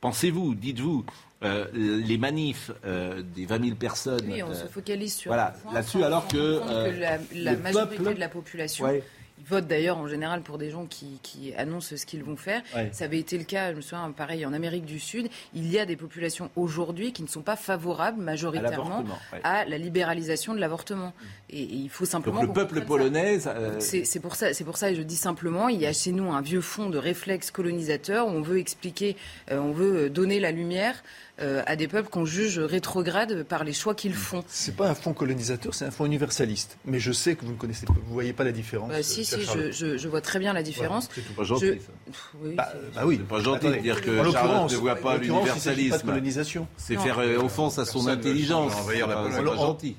pensez-vous, 0.00 0.54
dites-vous, 0.54 1.04
euh, 1.44 1.66
les 1.72 2.18
manifs 2.18 2.72
euh, 2.84 3.22
des 3.22 3.46
20 3.46 3.64
000 3.64 3.76
personnes. 3.76 4.28
Oui, 4.28 4.42
on 4.42 4.50
euh, 4.50 4.54
se 4.54 4.66
focalise 4.66 5.14
sur 5.14 5.28
voilà, 5.28 5.54
là-dessus, 5.72 6.02
alors 6.02 6.22
sans 6.22 6.28
que, 6.28 6.36
euh, 6.36 7.18
la, 7.32 7.56
majorité 7.56 7.96
peuple- 7.96 8.14
de 8.14 8.20
la 8.20 8.28
population 8.28 8.84
Ouais. 8.86 9.04
Votent 9.48 9.66
d'ailleurs 9.66 9.98
en 9.98 10.06
général 10.06 10.42
pour 10.42 10.58
des 10.58 10.70
gens 10.70 10.86
qui, 10.86 11.18
qui 11.22 11.54
annoncent 11.54 11.96
ce 11.96 12.06
qu'ils 12.06 12.22
vont 12.22 12.36
faire. 12.36 12.62
Ouais. 12.74 12.90
Ça 12.92 13.04
avait 13.04 13.18
été 13.18 13.38
le 13.38 13.44
cas, 13.44 13.72
je 13.72 13.76
me 13.76 13.80
souviens, 13.80 14.10
pareil, 14.12 14.44
en 14.44 14.52
Amérique 14.52 14.84
du 14.84 14.98
Sud. 14.98 15.28
Il 15.54 15.70
y 15.70 15.78
a 15.78 15.86
des 15.86 15.96
populations 15.96 16.50
aujourd'hui 16.56 17.12
qui 17.12 17.22
ne 17.22 17.28
sont 17.28 17.42
pas 17.42 17.56
favorables 17.56 18.20
majoritairement 18.20 19.04
ouais. 19.32 19.40
à 19.44 19.64
la 19.64 19.78
libéralisation 19.78 20.54
de 20.54 20.60
l'avortement. 20.60 21.12
Et, 21.50 21.62
et 21.62 21.74
il 21.74 21.88
faut 21.88 22.04
simplement. 22.04 22.40
Donc 22.40 22.48
le 22.48 22.66
peuple 22.66 22.84
polonais. 22.84 23.46
euh, 23.46 23.76
C'est 23.80 24.20
pour 24.20 24.36
ça, 24.36 24.52
c'est 24.52 24.64
pour 24.64 24.76
ça, 24.76 24.90
et 24.90 24.94
je 24.94 25.02
dis 25.02 25.16
simplement, 25.16 25.68
il 25.68 25.80
y 25.80 25.86
a 25.86 25.92
chez 25.92 26.12
nous 26.12 26.30
un 26.32 26.42
vieux 26.42 26.60
fond 26.60 26.90
de 26.90 26.98
réflexe 26.98 27.50
colonisateur 27.50 28.26
où 28.26 28.30
on 28.30 28.42
veut 28.42 28.58
expliquer, 28.58 29.16
euh, 29.50 29.58
on 29.58 29.72
veut 29.72 30.10
donner 30.10 30.40
la 30.40 30.52
lumière 30.52 31.02
euh, 31.40 31.62
à 31.66 31.76
des 31.76 31.88
peuples 31.88 32.08
qu'on 32.08 32.24
juge 32.24 32.58
rétrogrades 32.58 33.42
par 33.44 33.64
les 33.64 33.72
choix 33.72 33.94
qu'ils 33.94 34.14
font. 34.14 34.42
C'est 34.48 34.74
pas 34.76 34.88
un 34.88 34.94
fonds 34.94 35.12
colonisateur, 35.12 35.74
c'est 35.74 35.84
un 35.84 35.90
fonds 35.90 36.06
universaliste. 36.06 36.78
Mais 36.84 36.98
je 37.00 37.12
sais 37.12 37.34
que 37.34 37.44
vous 37.44 37.52
ne 37.52 37.56
connaissez 37.56 37.86
pas, 37.86 37.92
vous 37.94 38.12
voyez 38.12 38.32
pas 38.32 38.44
la 38.44 38.52
différence. 38.52 38.90
Bah, 38.90 39.02
si, 39.02 39.20
euh, 39.20 39.24
si, 39.24 39.40
je, 39.40 39.46
Charlotte. 39.46 39.72
je- 39.72 39.96
je 39.98 40.08
vois 40.08 40.20
très 40.20 40.38
bien 40.38 40.52
la 40.52 40.62
différence. 40.62 41.08
c'est 41.14 41.24
pas 41.34 41.44
gentil, 41.44 41.66
Je- 41.66 41.72
ça. 41.74 42.18
Oui, 42.42 42.54
Bah, 42.54 42.68
c'est- 42.72 42.94
bah 42.94 43.02
oui. 43.06 43.16
C'est 43.20 43.28
pas 43.28 43.40
gentil 43.40 43.66
de 43.68 43.74
dire 43.76 44.00
que 44.00 44.10
l'occurrence, 44.10 44.72
ne 44.72 44.76
voit 44.78 44.96
pas 44.96 45.16
l'universalisme. 45.16 46.06
colonisation. 46.06 46.66
C'est 46.76 46.96
faire 46.96 47.18
euh, 47.20 47.38
offense 47.38 47.78
à 47.78 47.84
son 47.84 48.04
Personne 48.04 48.18
intelligence. 48.18 48.72
veut 48.72 48.78
envahir 48.80 49.06
la 49.06 49.14
C'est 49.30 49.36
pas- 49.38 49.42
pas 49.44 49.56
En- 49.56 49.66
gentil. 49.66 49.96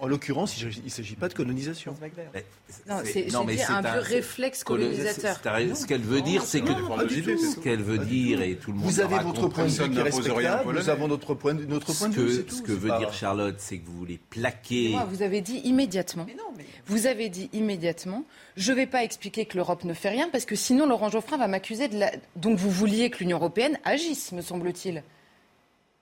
En 0.00 0.06
l'occurrence, 0.06 0.60
il 0.60 0.68
ne 0.84 0.88
s'agit 0.88 1.16
pas 1.16 1.28
de 1.28 1.34
colonisation. 1.34 1.94
Mais 2.00 2.44
Non, 2.88 2.96
c'est- 3.04 3.34
un 3.34 3.44
vieux 3.44 3.56
c'est- 3.56 3.98
réflexe 3.98 4.64
colo- 4.64 4.82
colonisateur. 4.84 5.40
c'est- 5.42 5.68
c'est- 5.68 5.74
Ce 5.74 5.86
qu'elle 5.86 6.00
veut 6.02 6.20
dire, 6.22 6.42
c'est 6.44 6.60
que 6.60 6.72
pas 6.88 7.04
du 7.04 7.22
tout. 7.22 7.38
ce 7.38 7.58
qu'elle 7.60 7.82
veut 7.82 7.98
dire 7.98 8.42
et 8.42 8.56
tout 8.56 8.72
le 8.72 8.78
monde 8.78 8.86
Vous 8.86 9.00
avez 9.00 9.18
votre 9.18 9.48
point 9.48 9.64
de 9.64 9.70
vue 9.70 9.90
qui 9.90 9.98
est 9.98 10.02
respectable, 10.02 10.72
nous 10.74 10.88
avons 10.88 11.08
notre 11.08 11.34
point 11.34 11.54
de, 11.54 11.64
notre 11.64 11.92
point 11.92 12.10
Ce 12.10 12.16
de 12.16 12.20
vue, 12.22 12.26
que, 12.26 12.32
c'est 12.34 12.42
tout. 12.44 12.54
ce 12.56 12.62
que 12.62 12.72
veut 12.72 12.88
pas- 12.88 12.98
dire 12.98 13.12
Charlotte, 13.12 13.56
c'est 13.58 13.78
que 13.78 13.86
vous 13.86 13.96
voulez 13.96 14.18
plaquer. 14.30 14.90
Moi, 14.90 15.06
vous 15.10 15.22
avez 15.22 15.40
dit 15.40 15.58
immédiatement. 15.64 16.24
Mais 16.26 16.34
non, 16.34 16.52
mais 16.56 16.64
Vous 16.86 17.06
avez 17.06 17.28
dit 17.30 17.48
immédiatement, 17.52 18.24
je 18.56 18.70
ne 18.72 18.76
vais 18.76 18.86
pas 18.86 19.04
expliquer 19.04 19.46
que 19.46 19.56
l'Europe 19.56 19.84
ne 19.84 19.94
fait 19.94 20.10
rien 20.10 20.28
parce 20.30 20.44
que 20.44 20.54
sinon 20.56 20.86
Laurent 20.86 21.08
Geoffrin 21.10 21.36
va 21.38 21.48
m'accuser 21.48 21.88
de 21.88 21.98
la. 21.98 22.12
Donc 22.36 22.58
vous 22.58 22.70
vouliez 22.70 23.08
que 23.10 23.18
l'Union 23.20 23.38
européenne 23.38 23.78
agisse, 23.84 24.32
me 24.32 24.42
semble-t-il, 24.42 25.02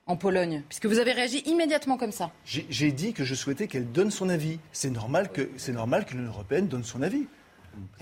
en 0.05 0.15
Pologne, 0.17 0.63
puisque 0.67 0.85
vous 0.85 0.99
avez 0.99 1.13
réagi 1.13 1.39
immédiatement 1.45 1.97
comme 1.97 2.11
ça. 2.11 2.31
J'ai 2.45 2.91
dit 2.91 3.13
que 3.13 3.23
je 3.23 3.35
souhaitais 3.35 3.67
qu'elle 3.67 3.91
donne 3.91 4.11
son 4.11 4.29
avis. 4.29 4.59
C'est 4.71 4.89
normal 4.89 5.31
que 5.31 5.49
c'est 5.57 5.71
normal 5.71 6.05
que 6.05 6.13
l'Union 6.13 6.29
européenne 6.29 6.67
donne 6.67 6.83
son 6.83 7.01
avis. 7.01 7.25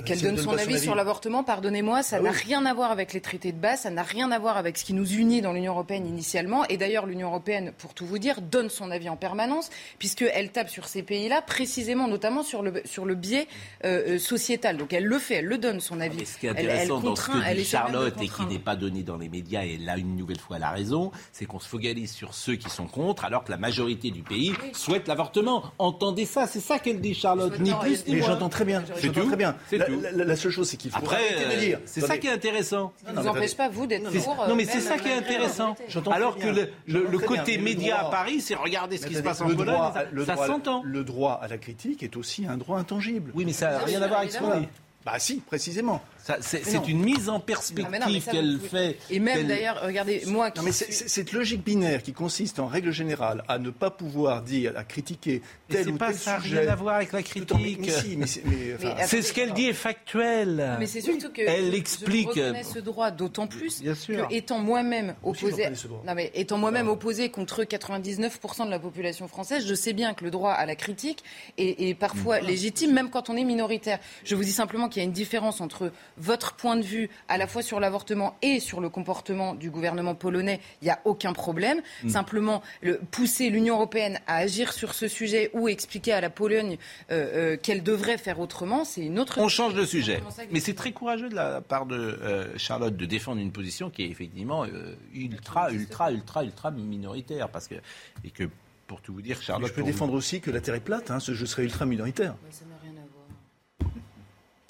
Qu'elle 0.05 0.21
donne 0.21 0.37
son 0.37 0.57
avis 0.57 0.79
sur 0.79 0.95
l'avortement, 0.95 1.43
pardonnez-moi, 1.43 2.03
ça 2.03 2.17
Ah 2.19 2.21
n'a 2.21 2.31
oui. 2.31 2.37
rien 2.45 2.65
à 2.65 2.73
voir 2.73 2.91
avec 2.91 3.13
les 3.13 3.21
traités 3.21 3.51
de 3.51 3.57
base, 3.57 3.81
ça 3.81 3.89
n'a 3.89 4.03
rien 4.03 4.31
à 4.31 4.39
voir 4.39 4.57
avec 4.57 4.77
ce 4.77 4.83
qui 4.83 4.93
nous 4.93 5.07
unit 5.13 5.41
dans 5.41 5.53
l'Union 5.53 5.73
européenne 5.73 6.05
initialement. 6.07 6.65
Et 6.67 6.77
d'ailleurs, 6.77 7.05
l'Union 7.05 7.27
européenne, 7.27 7.71
pour 7.77 7.93
tout 7.93 8.05
vous 8.05 8.17
dire, 8.19 8.41
donne 8.41 8.69
son 8.69 8.89
avis 8.91 9.09
en 9.09 9.15
permanence, 9.17 9.69
puisqu'elle 9.99 10.51
tape 10.51 10.69
sur 10.69 10.87
ces 10.87 11.03
pays-là, 11.03 11.41
précisément, 11.41 12.07
notamment 12.07 12.43
sur 12.43 12.61
le, 12.63 12.81
sur 12.85 13.05
le 13.05 13.15
biais 13.15 13.47
euh, 13.85 14.15
euh, 14.15 14.19
sociétal. 14.19 14.77
Donc 14.77 14.93
elle 14.93 15.05
le 15.05 15.19
fait, 15.19 15.35
elle 15.35 15.45
le 15.45 15.57
donne 15.57 15.79
son 15.79 15.99
avis. 16.01 16.17
Mais 16.17 16.25
ce 16.25 16.37
qui 16.37 16.47
est 16.47 16.49
Elle- 16.49 16.57
elle 16.65 16.69
intéressant 16.71 16.99
dans 16.99 17.15
ce 17.15 17.27
que 17.27 17.53
dit 17.55 17.65
Charlotte 17.65 18.15
et 18.21 18.27
qui 18.27 18.45
n'est 18.47 18.59
pas 18.59 18.75
donné 18.75 19.03
dans 19.03 19.17
les 19.17 19.29
médias, 19.29 19.63
et 19.63 19.77
là 19.77 19.97
une 19.97 20.15
nouvelle 20.15 20.39
fois 20.39 20.57
elle 20.57 20.63
a 20.63 20.71
raison, 20.71 21.11
c'est 21.31 21.45
qu'on 21.45 21.59
se 21.59 21.67
focalise 21.67 22.11
sur 22.11 22.33
ceux 22.33 22.55
qui 22.55 22.69
sont 22.69 22.87
contre, 22.87 23.25
alors 23.25 23.43
que 23.43 23.51
la 23.51 23.57
majorité 23.57 24.11
du 24.11 24.23
pays 24.23 24.53
souhaite 24.73 25.07
l'avortement. 25.07 25.63
Entendez 25.79 26.25
ça, 26.25 26.47
c'est 26.47 26.59
ça 26.59 26.79
qu'elle 26.79 26.99
dit 27.01 27.13
Charlotte, 27.13 27.59
ni 27.59 27.71
plus 27.75 28.05
ni 28.07 28.13
Mais 28.13 28.19
moins. 28.19 28.27
j'entends 28.29 28.49
très 28.49 28.65
bien. 28.65 28.83
C'est 28.95 29.07
J'entends 29.07 29.21
tout. 29.21 29.27
très 29.27 29.37
bien. 29.37 29.55
C'est 29.69 29.77
La, 29.77 29.85
tout. 29.85 29.99
la- 30.01 30.11
la 30.25 30.35
seule 30.35 30.51
chose, 30.51 30.67
c'est 30.69 30.77
qu'il 30.77 30.91
faut 30.91 30.97
Après, 30.97 31.15
arrêter 31.15 31.45
de 31.45 31.51
euh, 31.51 31.59
dire. 31.59 31.79
c'est 31.85 32.01
ça 32.01 32.17
qui 32.17 32.27
est 32.27 32.31
intéressant. 32.31 32.93
Ça 33.05 33.11
ne 33.11 33.15
Non, 33.15 33.21
vous 33.21 33.27
mais 33.33 33.39
empêche 33.39 33.55
pas, 33.55 33.69
vous, 33.69 33.87
d'être 33.87 34.11
C'est- 34.11 34.19
pour. 34.23 34.41
euh, 34.41 34.47
non 34.47 34.55
mais 34.55 34.65
même 34.65 34.73
c'est 34.73 34.81
ça 34.81 34.97
qui 34.97 35.07
est 35.07 35.13
intéressant. 35.13 35.75
Alors 36.11 36.37
que 36.37 36.47
le, 36.87 37.17
côté 37.19 37.57
bien, 37.57 37.63
média 37.63 37.99
à 38.07 38.09
Paris, 38.09 38.41
c'est 38.41 38.55
regarder 38.55 38.97
ce 38.97 39.07
qui 39.07 39.15
se 39.15 39.21
passe 39.21 39.41
en 39.41 39.47
Pologne, 39.49 39.75
ça, 39.93 40.05
le 40.11 40.25
ça 40.25 40.33
droit- 40.33 40.47
s'entend. 40.47 40.81
Le 40.83 41.03
droit 41.03 41.39
à 41.41 41.47
la 41.47 41.57
critique 41.57 42.03
est 42.03 42.15
aussi 42.17 42.45
un 42.47 42.57
droit 42.57 42.77
intangible. 42.79 43.31
Oui, 43.35 43.45
mais 43.45 43.53
ça 43.53 43.71
n'a 43.71 43.79
rien 43.79 44.01
à 44.01 44.07
voir 44.07 44.19
avec 44.21 44.31
ce 44.31 44.39
qu'on 44.39 44.59
dit. 44.59 44.67
Bah 45.03 45.13
si, 45.17 45.37
précisément. 45.37 45.99
Ça, 46.23 46.37
C'est 46.41 46.87
une 46.87 47.01
mise 47.03 47.29
en 47.29 47.37
Ah, 47.37 47.43
perspective 47.45 48.21
ça, 48.23 48.31
qu'elle 48.31 48.57
vous- 48.57 48.67
fait. 48.67 48.97
Et 49.09 49.19
même 49.19 49.47
d'ailleurs, 49.47 49.81
regardez, 49.83 50.23
moi 50.27 50.51
qui. 50.51 50.59
Non, 50.59 50.65
mais 50.65 50.71
cette 50.71 51.31
logique 51.31 51.63
binaire 51.63 52.03
qui 52.03 52.13
consiste 52.13 52.59
en 52.59 52.67
règle 52.67 52.91
générale 52.91 53.43
à 53.47 53.57
ne 53.57 53.69
pas 53.71 53.89
pouvoir 53.89 54.41
dire, 54.43 54.73
à 54.77 54.83
critiquer 54.83 55.41
tel 55.67 55.85
c'est 55.85 55.91
ou 55.91 55.97
pas 55.97 56.07
tel 56.07 56.15
ça, 56.17 56.39
sujet. 56.41 56.59
rien 56.59 56.71
à 56.71 56.75
voir 56.75 56.95
avec 56.97 57.11
la 57.11 57.23
tout 57.23 57.53
en- 57.53 57.57
mais- 57.57 57.73
critique. 57.75 57.79
mais 58.19 58.27
si, 58.27 58.43
mais 58.45 58.77
c'est- 59.07 59.21
ce 59.21 59.33
qu'elle 59.33 59.53
dit 59.53 59.67
est 59.67 59.73
factuel. 59.73 60.75
Mais 60.79 60.85
c'est 60.85 61.01
surtout 61.01 61.31
que 61.31 61.41
Elle 61.41 61.73
explique. 61.73 62.29
Je 62.35 62.39
reconnais 62.41 62.63
ce 62.63 62.79
droit 62.79 63.11
d'autant 63.11 63.47
plus 63.47 63.81
Bien 63.81 63.95
sûr. 63.95 64.27
que 64.27 64.33
étant 64.33 64.59
moi-même 64.59 65.15
opposé, 65.23 65.63
reconnais 65.63 65.75
ce 65.75 65.87
droit. 65.87 66.03
non 66.05 66.13
mais 66.15 66.31
étant 66.35 66.57
moi-même 66.57 66.87
opposé 66.87 67.29
contre 67.29 67.63
99% 67.63 68.65
de 68.65 68.71
la 68.71 68.79
population 68.79 69.27
française, 69.27 69.65
je 69.67 69.73
sais 69.73 69.93
bien 69.93 70.13
que 70.13 70.23
le 70.23 70.31
droit 70.31 70.51
à 70.51 70.65
la 70.65 70.75
critique 70.75 71.23
est, 71.57 71.89
est 71.89 71.93
parfois 71.95 72.41
Mm. 72.41 72.45
légitime, 72.45 72.93
même 72.93 73.09
quand 73.09 73.29
on 73.29 73.35
est 73.37 73.43
minoritaire. 73.43 73.99
Je 74.23 74.35
vous 74.35 74.43
dis 74.43 74.51
simplement 74.51 74.87
qu'il 74.89 75.01
y 75.01 75.05
a 75.05 75.05
une 75.05 75.11
différence 75.11 75.61
entre 75.61 75.91
votre 76.21 76.53
point 76.53 76.77
de 76.77 76.83
vue 76.83 77.09
à 77.27 77.37
la 77.37 77.47
fois 77.47 77.61
sur 77.61 77.79
l'avortement 77.79 78.35
et 78.41 78.59
sur 78.59 78.79
le 78.79 78.89
comportement 78.89 79.55
du 79.55 79.69
gouvernement 79.69 80.15
polonais. 80.15 80.59
Il 80.81 80.85
n'y 80.85 80.91
a 80.91 80.99
aucun 81.05 81.33
problème. 81.33 81.81
Mm. 82.03 82.09
Simplement, 82.09 82.61
le, 82.81 82.99
pousser 83.11 83.49
l'Union 83.49 83.75
européenne 83.75 84.19
à 84.27 84.35
agir 84.37 84.71
sur 84.71 84.93
ce 84.93 85.07
sujet 85.07 85.49
ou 85.53 85.67
expliquer 85.67 86.13
à 86.13 86.21
la 86.21 86.29
Pologne 86.29 86.77
euh, 87.11 87.53
euh, 87.53 87.57
qu'elle 87.57 87.83
devrait 87.83 88.17
faire 88.17 88.39
autrement, 88.39 88.85
c'est 88.85 89.01
une 89.01 89.19
autre. 89.19 89.39
On 89.39 89.47
change 89.47 89.73
de 89.73 89.85
sujet. 89.85 90.21
Mais 90.51 90.59
c'est 90.59 90.75
très 90.75 90.91
courageux 90.91 91.29
de 91.29 91.35
la 91.35 91.61
part 91.61 91.85
de 91.85 91.95
euh, 91.95 92.57
Charlotte 92.57 92.95
de 92.95 93.05
défendre 93.05 93.41
une 93.41 93.51
position 93.51 93.89
qui 93.89 94.03
est 94.03 94.09
effectivement 94.09 94.63
euh, 94.65 94.95
ultra, 95.13 95.71
ultra, 95.71 96.11
ultra, 96.11 96.43
ultra 96.43 96.71
minoritaire. 96.71 97.49
Parce 97.49 97.67
que, 97.67 97.75
et 98.23 98.29
que, 98.29 98.43
pour 98.87 99.01
tout 99.01 99.13
vous 99.13 99.21
dire, 99.21 99.37
mais 99.39 99.45
Charlotte. 99.45 99.69
je 99.69 99.73
peux 99.73 99.83
défendre 99.83 100.13
aussi 100.13 100.41
que 100.41 100.51
la 100.51 100.61
Terre 100.61 100.75
est 100.75 100.79
plate, 100.81 101.09
hein, 101.11 101.19
ce- 101.19 101.33
je 101.33 101.45
serais 101.45 101.63
ultra 101.63 101.85
minoritaire. 101.85 102.33
Ouais, 102.43 102.51
ça 102.51 102.65
n'a 102.65 102.75
rien 102.83 102.91
à 103.01 103.05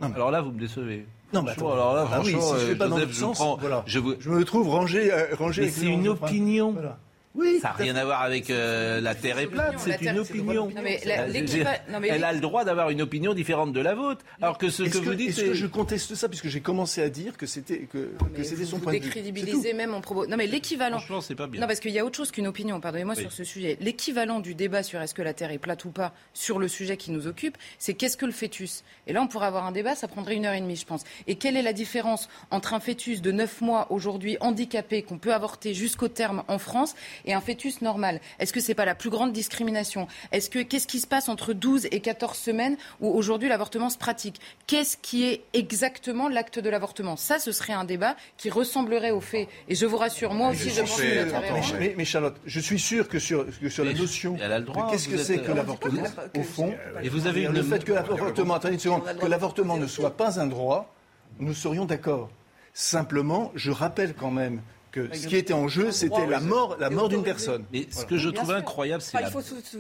voir. 0.08 0.16
Alors 0.16 0.32
là, 0.32 0.42
vous 0.42 0.52
me 0.52 0.60
décevez. 0.60 1.06
Non, 1.34 1.42
mais 1.44 1.52
Franchement, 1.54 1.70
attends. 1.72 1.74
alors 1.82 1.94
là, 1.96 2.04
oui, 2.04 2.32
franchement, 2.34 2.42
si 2.56 2.62
je 2.62 2.66
vais 2.68 2.72
euh, 2.74 2.78
pas 2.78 2.88
dans 2.88 2.98
Joseph, 2.98 3.12
je 3.14 3.20
sens, 3.20 3.38
prends- 3.38 3.58
voilà. 3.58 3.84
je 3.86 4.00
vous- 4.00 4.16
Je 4.20 4.30
me 4.30 4.44
trouve 4.44 4.68
rangé, 4.70 5.14
euh, 5.14 5.28
rangé 5.38 5.70
c'est 5.70 5.86
une 5.86 6.08
opinion. 6.08 6.72
Voilà. 6.74 6.98
Oui, 7.34 7.60
Ça 7.62 7.70
n'a 7.70 7.74
rien 7.76 7.96
à 7.96 8.04
voir 8.04 8.22
avec 8.24 8.50
euh, 8.50 9.00
la 9.00 9.16
Terre 9.16 9.40
est 9.40 9.48
plate, 9.48 9.74
La 9.88 9.98
c'est 9.98 10.02
une 10.06 10.20
opinion. 10.20 10.68
Non, 10.76 10.82
mais 10.84 11.00
la- 11.06 11.22
Euh, 11.24 11.64
non, 11.90 12.00
mais 12.02 12.10
Elle 12.10 12.24
a 12.26 12.34
le 12.34 12.42
droit 12.42 12.66
d'avoir 12.66 12.90
une 12.90 13.02
opinion 13.02 13.34
différente 13.34 13.72
de 13.72 13.80
la 13.80 13.96
vôtre. 13.96 14.26
Alors 14.42 14.58
que 14.58 14.70
ce 14.70 14.84
que 14.84 14.98
vous 14.98 15.14
dites, 15.16 15.30
est-ce 15.30 15.42
que 15.46 15.54
je 15.54 15.66
conteste 15.68 16.14
ça 16.16 16.28
puisque 16.28 16.48
j'ai 16.50 16.60
commencé 16.60 17.02
à 17.02 17.10
dire 17.10 17.38
que 17.38 17.46
c'était 17.46 17.80
que, 17.92 18.12
c'était 18.44 18.66
son 18.66 18.78
vous 18.78 18.84
point 18.84 18.94
de 18.94 18.98
vue 19.00 19.06
décrédibilisez 19.06 19.74
même 19.74 19.94
en 19.94 20.02
propos. 20.02 20.28
Non, 20.28 20.36
mais 20.36 20.46
l'équivalent. 20.48 20.98
Franchement, 21.00 21.22
c'est 21.22 21.36
pas 21.36 21.48
bien. 21.48 21.62
Non, 21.62 21.68
parce 21.68 21.80
qu'il 21.80 21.92
y 21.92 22.00
a 22.00 22.06
autre 22.06 22.18
chose 22.18 22.32
qu'une 22.32 22.48
opinion, 22.48 22.80
pardonnez-moi 22.82 23.14
Oui. 23.16 23.22
sur 23.22 23.32
ce 23.32 23.44
sujet. 23.46 23.78
L'équivalent 23.80 24.40
du 24.42 24.54
débat 24.54 24.84
sur 24.84 25.02
est-ce 25.02 25.14
que 25.14 25.22
la 25.22 25.34
Terre 25.34 25.52
est 25.52 25.58
plate 25.58 25.86
ou 25.86 25.92
pas, 25.92 26.14
sur 26.34 26.60
le 26.60 26.68
sujet 26.68 26.98
qui 26.98 27.12
nous 27.12 27.28
occupe, 27.28 27.58
c'est 27.80 27.94
qu'est-ce 27.94 28.18
que 28.18 28.26
le 28.26 28.32
fœtus? 28.34 28.84
Et 29.08 29.14
là, 29.14 29.22
on 29.22 29.28
pourrait 29.28 29.48
avoir 29.48 29.66
un 29.66 29.72
débat, 29.72 29.96
ça 29.96 30.08
prendrait 30.10 30.36
une 30.36 30.46
heure 30.46 30.54
et 30.54 30.62
demie, 30.62 30.76
je 30.76 30.86
pense. 30.86 31.04
Et 31.28 31.36
quelle 31.36 31.56
est 31.56 31.62
la 31.62 31.74
différence 31.74 32.28
entre 32.52 32.74
un 32.74 32.80
fœtus 32.82 33.22
de 33.22 33.32
9 33.32 33.62
mois 33.62 33.88
aujourd'hui 33.90 34.36
handicapé 34.42 35.02
qu'on 35.02 35.18
peut 35.18 35.34
avorter 35.34 35.74
jusqu'au 35.74 36.10
terme 36.10 36.44
en 36.50 36.58
France 36.60 36.94
et 37.26 37.34
un 37.34 37.42
fœtus 37.42 37.82
normal 37.82 38.20
Est-ce 38.40 38.54
que 38.54 38.60
c'est 38.60 38.74
pas 38.76 38.86
la 38.86 38.96
plus 38.96 39.10
grande 39.10 39.34
discrimination? 39.34 40.08
Est-ce 40.32 40.50
que 40.50 40.60
qu'est-ce 40.60 40.88
qui 40.88 41.00
se 41.00 41.08
passe 41.08 41.30
entre 41.30 41.54
12 41.54 41.88
et 41.92 42.00
14 42.00 42.38
semaines 42.38 42.78
où 43.00 43.10
aujourd'hui 43.10 43.50
l'avortement 43.50 43.90
se 43.90 43.98
pratique? 43.98 44.40
Qu'est-ce 44.68 44.98
qui 44.98 45.24
est 45.26 45.42
exactement 45.54 46.30
l'acte 46.30 46.60
de 46.60 46.70
l'avortement? 46.70 47.16
Ça, 47.18 47.40
ce 47.40 47.52
serait 47.52 47.74
un 47.74 47.84
débat 47.86 48.16
qui 48.38 48.50
ressemblerait 48.50 49.12
aux 49.12 49.22
faits. 49.22 49.48
Et 49.68 49.76
je 49.76 49.86
vous 49.86 49.98
rassure, 49.98 50.34
moi 50.34 50.50
aussi, 50.50 50.70
je 50.70 50.70
suis 50.70 50.82
pense 50.82 50.96
que 51.02 51.32
la 51.32 51.40
ronde. 51.40 51.64
Mais, 51.80 51.94
mais 51.98 52.06
Charlotte, 52.06 52.36
je 52.46 52.60
suis 52.60 52.80
sûr 52.80 53.08
que 53.08 53.20
sur, 53.20 53.46
que 53.60 53.70
sur 53.70 53.86
la 53.86 53.94
notion 53.94 54.38
elle 54.42 54.52
a 54.52 54.60
le 54.60 54.66
droit, 54.66 54.86
de 54.88 54.92
qu'est-ce 54.92 55.10
que 55.10 55.18
c'est 55.18 55.36
êtes- 55.36 55.44
que 55.46 55.52
l'avortement, 55.52 56.04
que- 56.34 56.40
au 56.40 56.44
fond, 56.44 56.74
Et 57.04 57.10
vous 57.10 57.28
avez 57.28 57.48
le 57.48 57.58
une- 57.60 57.64
fait 57.64 57.84
que 57.84 57.94
l'avortement, 57.94 58.56
attendez 58.56 58.76
une 58.76 58.80
seconde, 58.80 59.04
que 59.20 59.26
l'avortement 59.26 59.78
ne 59.78 59.88
soit 59.88 60.18
pas 60.18 60.40
un 60.40 60.48
droit, 60.48 60.94
nous 61.40 61.54
serions 61.54 61.86
d'accord. 61.86 62.30
Simplement, 62.74 63.52
je 63.56 63.72
rappelle 63.72 64.14
quand 64.14 64.32
même 64.32 64.62
que 64.92 65.16
ce 65.16 65.28
qui 65.28 65.38
était 65.38 65.54
en 65.54 65.68
jeu, 65.68 65.92
c'était 65.92 66.28
la 66.28 66.40
mort, 66.40 66.78
la 66.80 66.90
mort 66.90 67.10
d'une 67.10 67.24
personne. 67.24 67.66
Mais 67.72 67.88
ce 67.90 68.06
que 68.06 68.18
je 68.18 68.30
trouve 68.30 68.52
incroyable, 68.52 69.02
c'est 69.02 69.18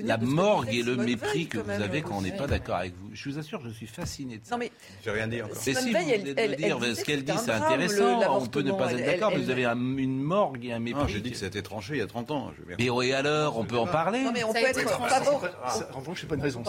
la, 0.01 0.17
morgue 0.17 0.73
et 0.73 0.83
le 0.83 0.95
mépris 0.95 1.47
que 1.47 1.57
vous 1.57 1.69
avez 1.69 2.01
quand 2.01 2.17
on 2.17 2.21
n'est 2.21 2.35
pas 2.35 2.47
d'accord 2.47 2.77
avec 2.77 2.93
vous. 2.95 3.09
Je 3.13 3.29
vous 3.29 3.37
assure, 3.37 3.61
je 3.63 3.69
suis 3.69 3.87
fasciné 3.87 4.37
de 4.37 4.45
ça. 4.45 4.55
Non 4.55 4.59
mais, 4.59 4.71
j'ai 5.03 5.11
rien 5.11 5.27
dit 5.27 5.41
encore. 5.41 5.57
Mais 5.65 5.73
si 5.73 5.91
vous 5.91 6.55
dire, 6.55 6.95
ce 6.95 7.03
qu'elle 7.03 7.23
dit, 7.23 7.33
c'est 7.37 7.51
intéressant. 7.51 8.19
On 8.31 8.45
peut 8.45 8.61
ne 8.61 8.71
pas 8.71 8.91
être 8.93 9.05
d'accord, 9.05 9.31
mais 9.31 9.39
vous 9.39 9.49
avez 9.49 9.65
une 9.65 10.21
morgue 10.21 10.65
et 10.65 10.73
un 10.73 10.79
mépris. 10.79 11.11
j'ai 11.11 11.21
dit 11.21 11.31
que 11.31 11.37
ça 11.37 11.45
a 11.45 11.49
été 11.49 11.61
tranché 11.61 11.95
il 11.95 11.99
y 11.99 12.03
a 12.03 12.07
30 12.07 12.31
ans. 12.31 12.51
Mais 12.79 12.89
oui, 12.89 13.13
alors, 13.13 13.57
on 13.57 13.65
peut 13.65 13.77
en 13.77 13.87
parler. 13.87 14.23
Non 14.23 14.31
mais 14.31 14.43
on 14.43 14.53
peut 14.53 14.59
être 14.59 14.79
favorable. 14.79 15.51
En 15.93 15.99
revanche, 15.99 16.21
c'est 16.21 16.27
pas 16.27 16.35
une 16.35 16.41
raison. 16.41 16.63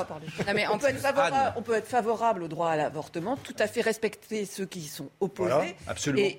On 1.56 1.62
peut 1.62 1.74
être 1.74 1.88
favorable 1.88 2.42
au 2.42 2.48
droit 2.48 2.70
à 2.70 2.76
l'avortement, 2.76 3.36
tout 3.36 3.54
à 3.58 3.66
fait 3.66 3.80
respecter 3.80 4.44
ceux 4.46 4.66
qui 4.66 4.82
sont 4.82 5.10
opposés. 5.20 5.76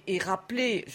Et 0.07 0.17
rappeler, 0.19 0.85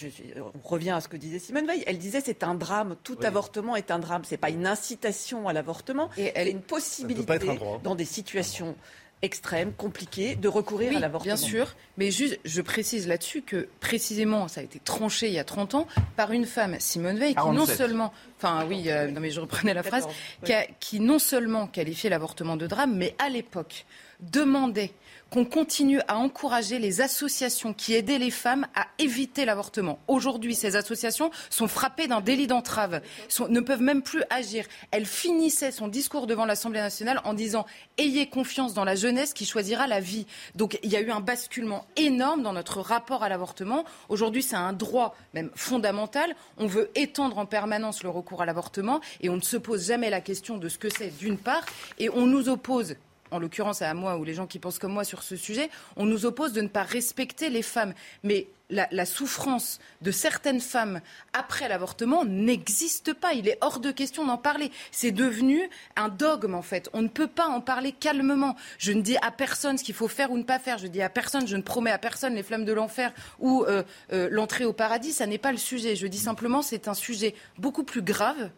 on 0.63 0.67
revient 0.67 0.98
à 0.99 1.01
ce 1.01 1.07
que 1.07 1.17
disait 1.17 1.39
Simone 1.39 1.65
Veil. 1.65 1.83
Elle 1.87 1.97
disait 1.97 2.21
c'est 2.21 2.43
un 2.43 2.53
drame. 2.53 2.95
Tout 3.03 3.17
avortement 3.23 3.75
est 3.75 3.91
un 3.91 3.99
drame. 3.99 4.21
C'est 4.25 4.37
pas 4.37 4.49
une 4.49 4.67
incitation 4.67 5.47
à 5.47 5.53
l'avortement. 5.53 6.09
Et 6.17 6.31
elle 6.35 6.47
est 6.47 6.51
une 6.51 6.61
possibilité 6.61 7.59
dans 7.83 7.95
des 7.95 8.05
situations 8.05 8.75
extrêmes, 9.21 9.73
compliquées, 9.73 10.35
de 10.35 10.47
recourir 10.47 10.95
à 10.95 10.99
l'avortement. 10.99 11.35
Bien 11.35 11.35
sûr, 11.35 11.75
mais 11.97 12.09
juste, 12.09 12.39
je 12.45 12.61
précise 12.61 13.07
là-dessus 13.07 13.41
que 13.41 13.67
précisément, 13.81 14.47
ça 14.47 14.61
a 14.61 14.63
été 14.63 14.79
tranché 14.79 15.27
il 15.27 15.33
y 15.33 15.39
a 15.39 15.43
30 15.43 15.75
ans 15.75 15.87
par 16.15 16.31
une 16.31 16.45
femme, 16.45 16.77
Simone 16.79 17.17
Veil, 17.17 17.35
qui 17.35 17.49
non 17.49 17.65
seulement, 17.65 18.13
enfin 18.37 18.65
oui, 18.67 18.85
euh, 18.87 19.11
non 19.11 19.19
mais 19.19 19.29
je 19.29 19.41
reprenais 19.41 19.73
la 19.73 19.83
phrase, 19.83 20.07
qui, 20.45 20.53
qui 20.79 20.99
non 21.01 21.19
seulement 21.19 21.67
qualifiait 21.67 22.09
l'avortement 22.09 22.55
de 22.55 22.65
drame, 22.65 22.95
mais 22.95 23.13
à 23.19 23.27
l'époque 23.27 23.85
demandait 24.21 24.91
qu'on 25.29 25.45
continue 25.45 26.01
à 26.07 26.17
encourager 26.17 26.79
les 26.79 27.01
associations 27.01 27.73
qui 27.73 27.93
aidaient 27.93 28.17
les 28.17 28.31
femmes 28.31 28.67
à 28.75 28.87
éviter 28.97 29.45
l'avortement. 29.45 29.99
Aujourd'hui, 30.07 30.55
ces 30.55 30.75
associations 30.75 31.31
sont 31.49 31.67
frappées 31.67 32.07
d'un 32.07 32.21
délit 32.21 32.47
d'entrave, 32.47 33.01
ne 33.49 33.59
peuvent 33.59 33.81
même 33.81 34.01
plus 34.01 34.23
agir. 34.29 34.65
Elle 34.91 35.05
finissait 35.05 35.71
son 35.71 35.87
discours 35.87 36.27
devant 36.27 36.45
l'Assemblée 36.45 36.79
nationale 36.79 37.21
en 37.23 37.33
disant 37.33 37.65
Ayez 37.97 38.27
confiance 38.27 38.73
dans 38.73 38.83
la 38.83 38.95
jeunesse 38.95 39.33
qui 39.33 39.45
choisira 39.45 39.87
la 39.87 39.99
vie. 39.99 40.25
Donc 40.55 40.79
il 40.83 40.89
y 40.89 40.95
a 40.95 41.01
eu 41.01 41.11
un 41.11 41.21
basculement 41.21 41.85
énorme 41.95 42.43
dans 42.43 42.53
notre 42.53 42.81
rapport 42.81 43.23
à 43.23 43.29
l'avortement. 43.29 43.85
Aujourd'hui, 44.09 44.43
c'est 44.43 44.55
un 44.55 44.73
droit 44.73 45.15
même 45.33 45.51
fondamental. 45.55 46.35
On 46.57 46.67
veut 46.67 46.89
étendre 46.95 47.37
en 47.37 47.45
permanence 47.45 48.03
le 48.03 48.09
recours 48.09 48.41
à 48.41 48.45
l'avortement 48.45 49.01
et 49.21 49.29
on 49.29 49.35
ne 49.35 49.41
se 49.41 49.57
pose 49.57 49.87
jamais 49.87 50.09
la 50.09 50.21
question 50.21 50.57
de 50.57 50.69
ce 50.69 50.77
que 50.77 50.89
c'est 50.89 51.15
d'une 51.17 51.37
part 51.37 51.65
et 51.97 52.09
on 52.09 52.25
nous 52.25 52.49
oppose 52.49 52.95
en 53.31 53.39
l'occurrence 53.39 53.81
à 53.81 53.93
moi 53.93 54.17
ou 54.17 54.23
les 54.23 54.33
gens 54.33 54.47
qui 54.47 54.59
pensent 54.59 54.79
comme 54.79 54.93
moi 54.93 55.03
sur 55.03 55.23
ce 55.23 55.35
sujet, 55.35 55.69
on 55.95 56.05
nous 56.05 56.25
oppose 56.25 56.53
de 56.53 56.61
ne 56.61 56.67
pas 56.67 56.83
respecter 56.83 57.49
les 57.49 57.61
femmes. 57.61 57.93
Mais 58.23 58.47
la, 58.69 59.05
souffrance 59.05 59.79
de 60.01 60.11
certaines 60.11 60.61
femmes 60.61 61.01
après 61.33 61.67
l'avortement 61.67 62.23
n'existe 62.25 63.13
pas. 63.13 63.33
Il 63.33 63.47
est 63.47 63.57
hors 63.61 63.79
de 63.79 63.91
question 63.91 64.25
d'en 64.25 64.37
parler. 64.37 64.71
C'est 64.91 65.11
devenu 65.11 65.69
un 65.95 66.09
dogme, 66.09 66.53
en 66.53 66.61
fait. 66.61 66.89
On 66.93 67.01
ne 67.01 67.07
peut 67.07 67.27
pas 67.27 67.47
en 67.47 67.61
parler 67.61 67.91
calmement. 67.91 68.55
Je 68.77 68.91
ne 68.91 69.01
dis 69.01 69.17
à 69.21 69.31
personne 69.31 69.77
ce 69.77 69.83
qu'il 69.83 69.95
faut 69.95 70.07
faire 70.07 70.31
ou 70.31 70.37
ne 70.37 70.43
pas 70.43 70.59
faire. 70.59 70.77
Je 70.77 70.87
dis 70.87 71.01
à 71.01 71.09
personne, 71.09 71.47
je 71.47 71.57
ne 71.57 71.61
promets 71.61 71.91
à 71.91 71.97
personne 71.97 72.35
les 72.35 72.43
flammes 72.43 72.65
de 72.65 72.73
l'enfer 72.73 73.11
ou 73.39 73.63
euh, 73.63 73.83
euh, 74.13 74.27
l'entrée 74.31 74.65
au 74.65 74.73
paradis. 74.73 75.13
Ça 75.13 75.25
n'est 75.25 75.37
pas 75.37 75.51
le 75.51 75.57
sujet. 75.57 75.95
Je 75.95 76.07
dis 76.07 76.19
simplement, 76.19 76.61
c'est 76.61 76.87
un 76.87 76.93
sujet 76.93 77.33
beaucoup 77.57 77.83
plus 77.83 78.01
grave 78.01 78.51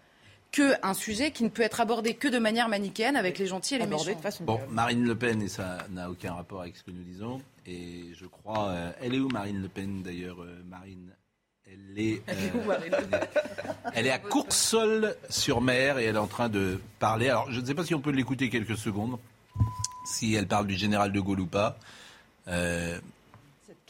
qu'un 0.52 0.94
sujet 0.94 1.32
qui 1.32 1.44
ne 1.44 1.50
peut 1.50 1.62
être 1.62 1.80
abordé 1.80 2.14
que 2.14 2.28
de 2.28 2.38
manière 2.38 2.68
manichéenne 2.68 3.16
avec 3.16 3.40
les 3.40 3.48
gentils 3.48 3.76
et 3.76 3.80
les 3.80 3.88
méchants. 3.88 4.12
bon, 4.42 4.60
Marine 4.70 5.06
Le 5.06 5.16
Pen, 5.16 5.42
et 5.42 5.48
ça 5.48 5.78
n'a 5.90 6.10
aucun 6.10 6.34
rapport 6.34 6.62
avec 6.62 6.76
ce 6.76 6.84
que 6.84 6.92
nous 6.92 7.04
disons, 7.04 7.42
et 7.66 8.06
je 8.14 8.26
crois... 8.26 8.70
Euh, 8.70 8.92
elle 9.02 9.16
est 9.16 9.20
où 9.20 9.30
Marine 9.30 9.62
Le 9.62 9.70
Pen 9.70 10.04
d'ailleurs, 10.04 10.42
euh, 10.42 10.62
Marine? 10.70 11.12
Elle 11.66 12.00
est, 12.00 12.22
euh, 12.28 13.20
elle 13.94 14.08
est 14.08 14.12
à 14.12 14.20
Coursol-sur-Mer 14.20 16.00
et 16.00 16.06
elle 16.06 16.16
est 16.16 16.20
en 16.20 16.28
train 16.28 16.50
de 16.50 16.82
parler. 17.00 17.30
Alors, 17.30 17.50
je 17.50 17.62
ne 17.62 17.66
sais 17.66 17.74
pas 17.74 17.86
si 17.86 17.96
on 17.96 18.02
peut 18.02 18.12
l'écouter 18.12 18.50
quelques 18.50 18.76
secondes, 18.76 19.18
si 20.06 20.34
elle 20.34 20.48
parle 20.48 20.68
du 20.68 20.76
général 20.76 21.14
de 21.14 21.20
Gaulle 21.22 21.40
ou 21.40 21.46
pas 21.46 21.78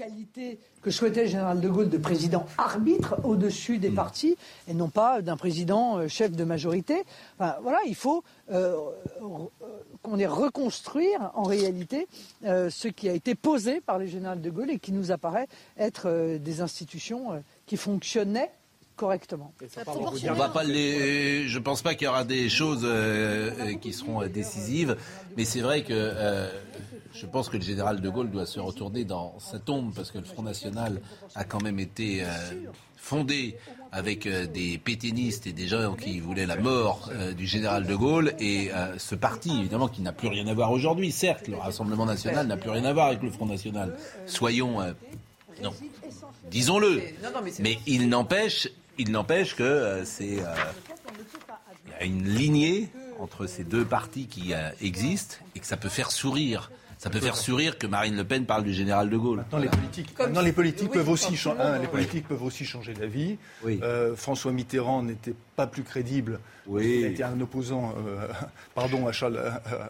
qualité 0.02 0.58
que 0.82 0.90
souhaitait 0.90 1.26
le 1.26 1.30
général 1.30 1.62
de 1.62 1.70
Gaulle 1.70 1.90
de 1.90 1.98
président 2.00 2.48
arbitre 2.58 3.18
au-dessus 3.24 3.78
des 3.78 3.92
mm. 3.92 3.96
partis 3.96 4.36
et 4.68 4.74
non 4.74 4.90
pas 4.90 5.22
d'un 5.22 5.38
président 5.38 6.00
euh, 6.00 6.08
chef 6.08 6.32
de 6.32 6.44
majorité. 6.44 7.04
Enfin, 7.38 7.58
voilà, 7.62 7.78
il 7.86 7.94
faut 7.94 8.24
euh, 8.52 8.76
qu'on 10.02 10.18
ait 10.18 10.26
reconstruire 10.26 11.32
en 11.36 11.44
réalité 11.44 12.08
euh, 12.46 12.72
ce 12.72 12.88
qui 12.88 13.10
a 13.10 13.14
été 13.14 13.36
posé 13.36 13.80
par 13.80 14.00
le 14.00 14.08
général 14.08 14.42
de 14.42 14.50
Gaulle 14.50 14.72
et 14.72 14.80
qui 14.80 14.92
nous 14.92 15.12
apparaît 15.12 15.48
être 15.78 16.38
des 16.38 16.62
institutions 16.62 17.44
qui 17.68 17.78
fonctionnaient 17.78 18.50
correctement. 18.96 19.54
On 19.88 20.34
va 20.34 20.50
pas 20.50 20.64
les... 20.64 21.48
Je 21.48 21.60
ne 21.60 21.64
pense 21.64 21.84
pas 21.84 21.94
qu'il 21.94 22.06
y 22.06 22.08
aura 22.08 22.24
des 22.24 22.50
choses 22.50 22.88
qui 23.82 23.94
seront 23.94 24.26
décisives, 24.28 24.98
mais 25.38 25.46
c'est 25.46 25.62
vrai 25.62 25.84
que 25.84 26.50
je 27.22 27.28
pense 27.28 27.50
que 27.50 27.58
le 27.58 27.64
général 27.64 28.02
de 28.02 28.10
Gaulle 28.10 28.32
doit 28.32 28.48
se 28.48 28.60
retourner 28.60 29.06
dans 29.06 29.38
sa 29.38 29.60
tombe 29.60 29.94
parce 29.94 30.10
que 30.10 30.18
le 30.18 30.24
Front 30.24 30.42
National 30.42 31.00
a 31.36 31.44
quand 31.44 31.62
même 31.62 31.80
été 31.80 32.24
euh, 32.24 32.28
fondé 32.98 33.58
avec 33.92 34.26
euh, 34.26 34.48
des 34.48 34.80
pétainistes 34.80 35.46
et 35.46 35.54
des 35.54 35.68
gens 35.68 35.94
qui 35.94 36.20
voulaient 36.20 36.48
la 36.48 36.56
mort 36.56 37.12
euh, 37.12 37.34
du 37.34 37.46
général 37.46 37.86
de 37.86 37.96
Gaulle 37.96 38.34
et 38.40 38.72
ce 38.98 39.14
parti, 39.14 39.52
évidemment, 39.60 39.88
qui 39.88 40.02
n'a 40.02 40.14
plus 40.14 40.30
rien 40.30 40.48
à 40.48 40.54
voir 40.56 40.72
aujourd'hui. 40.72 41.12
Certes, 41.12 41.48
le 41.48 41.58
Rassemblement 41.58 42.08
national 42.08 42.48
n'a 42.48 42.58
plus 42.58 42.72
rien 42.72 42.86
à 42.86 42.94
voir 42.94 43.08
avec 43.08 43.22
le 43.22 43.30
Front 43.30 43.46
National. 43.46 43.96
Soyons, 44.26 44.80
disons-le. 46.50 47.04
Mais 47.60 47.78
il 47.86 48.10
n'empêche, 48.10 48.68
il 48.98 49.12
n'empêche 49.12 49.56
que 49.56 50.02
c'est 50.06 50.38
y 50.38 50.44
a 52.00 52.04
une 52.04 52.28
lignée 52.28 52.90
entre 53.20 53.46
ces 53.46 53.64
deux 53.64 53.86
partis 53.86 54.26
qui 54.26 54.54
existent 54.82 55.36
et 55.56 55.60
que 55.60 55.68
ça 55.68 55.78
peut 55.78 55.90
faire 55.90 56.10
sourire 56.10 56.72
ça 57.02 57.10
peut 57.10 57.20
faire 57.20 57.36
sourire 57.36 57.80
que 57.80 57.88
Marine 57.88 58.16
Le 58.16 58.24
Pen 58.24 58.46
parle 58.46 58.64
du 58.64 58.74
général 58.74 59.10
de 59.10 59.18
Gaulle. 59.18 59.38
Maintenant, 59.38 59.58
les 59.58 59.70
politiques, 59.70 60.14
les 60.44 60.52
politiques 60.52 60.92
peuvent 60.92 61.10
aussi 61.10 61.36
changer. 61.36 61.60
les 61.82 61.88
politiques 61.88 62.28
peuvent 62.28 62.44
aussi 62.44 62.64
changer 62.64 62.94
d'avis. 62.94 63.38
Euh, 63.66 64.16
François 64.16 64.52
Mitterrand 64.52 65.02
n'était 65.02 65.34
pas 65.56 65.66
plus 65.66 65.82
crédible. 65.82 66.40
Il 66.70 67.06
était 67.06 67.24
un 67.24 67.42
opposant, 67.42 67.96
euh, 67.98 68.28
pardon, 68.76 69.08
à, 69.08 69.12
Charles, 69.12 69.42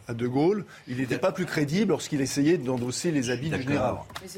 à, 0.08 0.14
De 0.14 0.26
Gaulle. 0.26 0.64
Il 0.88 0.98
n'était 0.98 1.18
pas 1.18 1.34
plus 1.34 1.46
crédible 1.46 1.90
lorsqu'il 1.92 2.22
essayait 2.22 2.58
d'endosser 2.58 3.12
les 3.12 3.30
habits 3.30 3.50
du 3.50 3.62
général. 3.62 3.96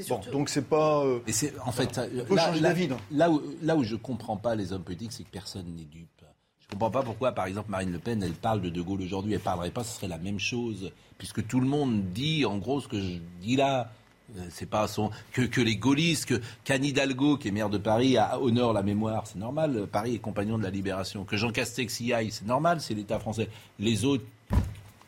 Bon, 0.10 0.22
donc 0.32 0.50
c'est 0.50 0.68
pas. 0.68 1.04
Euh, 1.06 1.20
en 1.64 1.72
fait, 1.72 1.96
là, 1.96 2.56
là, 2.60 2.74
là, 3.12 3.30
où, 3.30 3.44
là 3.62 3.76
où 3.76 3.84
je 3.84 3.96
comprends 3.96 4.38
pas 4.38 4.56
les 4.56 4.74
hommes 4.74 4.84
politiques, 4.84 5.12
c'est 5.12 5.24
que 5.24 5.32
personne 5.32 5.68
n'est 5.76 5.84
dupe. 5.84 6.23
Je 6.70 6.76
ne 6.76 6.80
comprends 6.80 6.92
pas 6.92 7.04
pourquoi, 7.04 7.32
par 7.34 7.46
exemple, 7.46 7.70
Marine 7.70 7.92
Le 7.92 8.00
Pen, 8.00 8.24
elle 8.24 8.34
parle 8.34 8.62
de 8.62 8.70
De 8.70 8.82
Gaulle 8.82 9.02
aujourd'hui. 9.02 9.34
Elle 9.34 9.40
ne 9.40 9.44
parlerait 9.44 9.72
pas, 9.72 9.84
ce 9.84 9.96
serait 9.96 10.08
la 10.08 10.18
même 10.18 10.40
chose. 10.40 10.92
Puisque 11.18 11.46
tout 11.46 11.60
le 11.60 11.68
monde 11.68 12.12
dit, 12.14 12.46
en 12.46 12.58
gros, 12.58 12.82
ce 12.82 12.88
que 12.88 13.00
je 13.00 13.18
dis 13.42 13.56
là. 13.56 13.92
Euh, 14.38 14.42
c'est 14.50 14.70
pas 14.70 14.88
son 14.88 15.12
que, 15.34 15.42
que 15.42 15.60
les 15.60 15.76
gaullistes, 15.76 16.26
que 16.26 16.42
qu'Anne 16.64 16.86
Hidalgo, 16.86 17.36
qui 17.38 17.50
est 17.50 17.52
maire 17.52 17.70
de 17.70 17.78
Paris, 17.78 18.18
a, 18.18 18.40
honore 18.40 18.72
la 18.72 18.82
mémoire, 18.82 19.28
c'est 19.28 19.38
normal. 19.38 19.86
Paris 19.92 20.16
est 20.16 20.20
compagnon 20.20 20.58
de 20.58 20.64
la 20.64 20.70
libération. 20.70 21.26
Que 21.26 21.36
Jean 21.36 21.52
Castex 21.52 22.00
y 22.00 22.14
aille, 22.14 22.32
c'est 22.32 22.46
normal. 22.46 22.80
C'est 22.80 22.94
l'État 22.94 23.20
français. 23.20 23.50
Les 23.80 24.06
autres 24.06 24.24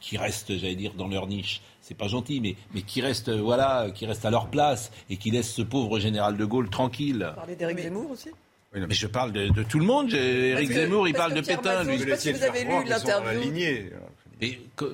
qui 0.02 0.18
restent, 0.18 0.56
j'allais 0.58 0.76
dire, 0.76 0.94
dans 0.94 1.08
leur 1.08 1.28
niche, 1.28 1.62
c'est 1.82 1.96
pas 1.96 2.08
gentil, 2.08 2.42
mais, 2.42 2.56
mais 2.74 2.82
qui 2.82 3.02
restent, 3.02 3.32
voilà, 3.32 3.88
qui 3.90 4.06
restent 4.06 4.26
à 4.26 4.30
leur 4.30 4.48
place 4.50 4.92
et 5.10 5.18
qui 5.18 5.32
laissent 5.32 5.54
ce 5.54 5.62
pauvre 5.62 5.98
général 5.98 6.38
de 6.38 6.46
Gaulle 6.46 6.70
tranquille. 6.70 7.26
Vous 7.30 7.36
parlez 7.36 7.56
d'Éric 7.56 7.80
Zemmour 7.80 8.12
aussi? 8.12 8.30
Mais 8.76 8.94
je 8.94 9.08
parle 9.08 9.32
de, 9.32 9.64
tout 9.64 9.80
le 9.80 9.86
monde. 9.86 10.14
Eric 10.14 10.72
Zemmour, 10.72 11.08
il 11.08 11.14
parle 11.14 11.34
de 11.34 11.42
Pétain, 11.42 11.84
lui. 11.84 11.98
Je 11.98 12.04
ne 12.04 12.10
sais 12.10 12.10
pas 12.10 12.18
si 12.18 12.32
vous 12.34 12.44
avez 12.44 12.64
lu 12.64 12.84
l'interview. 12.88 13.52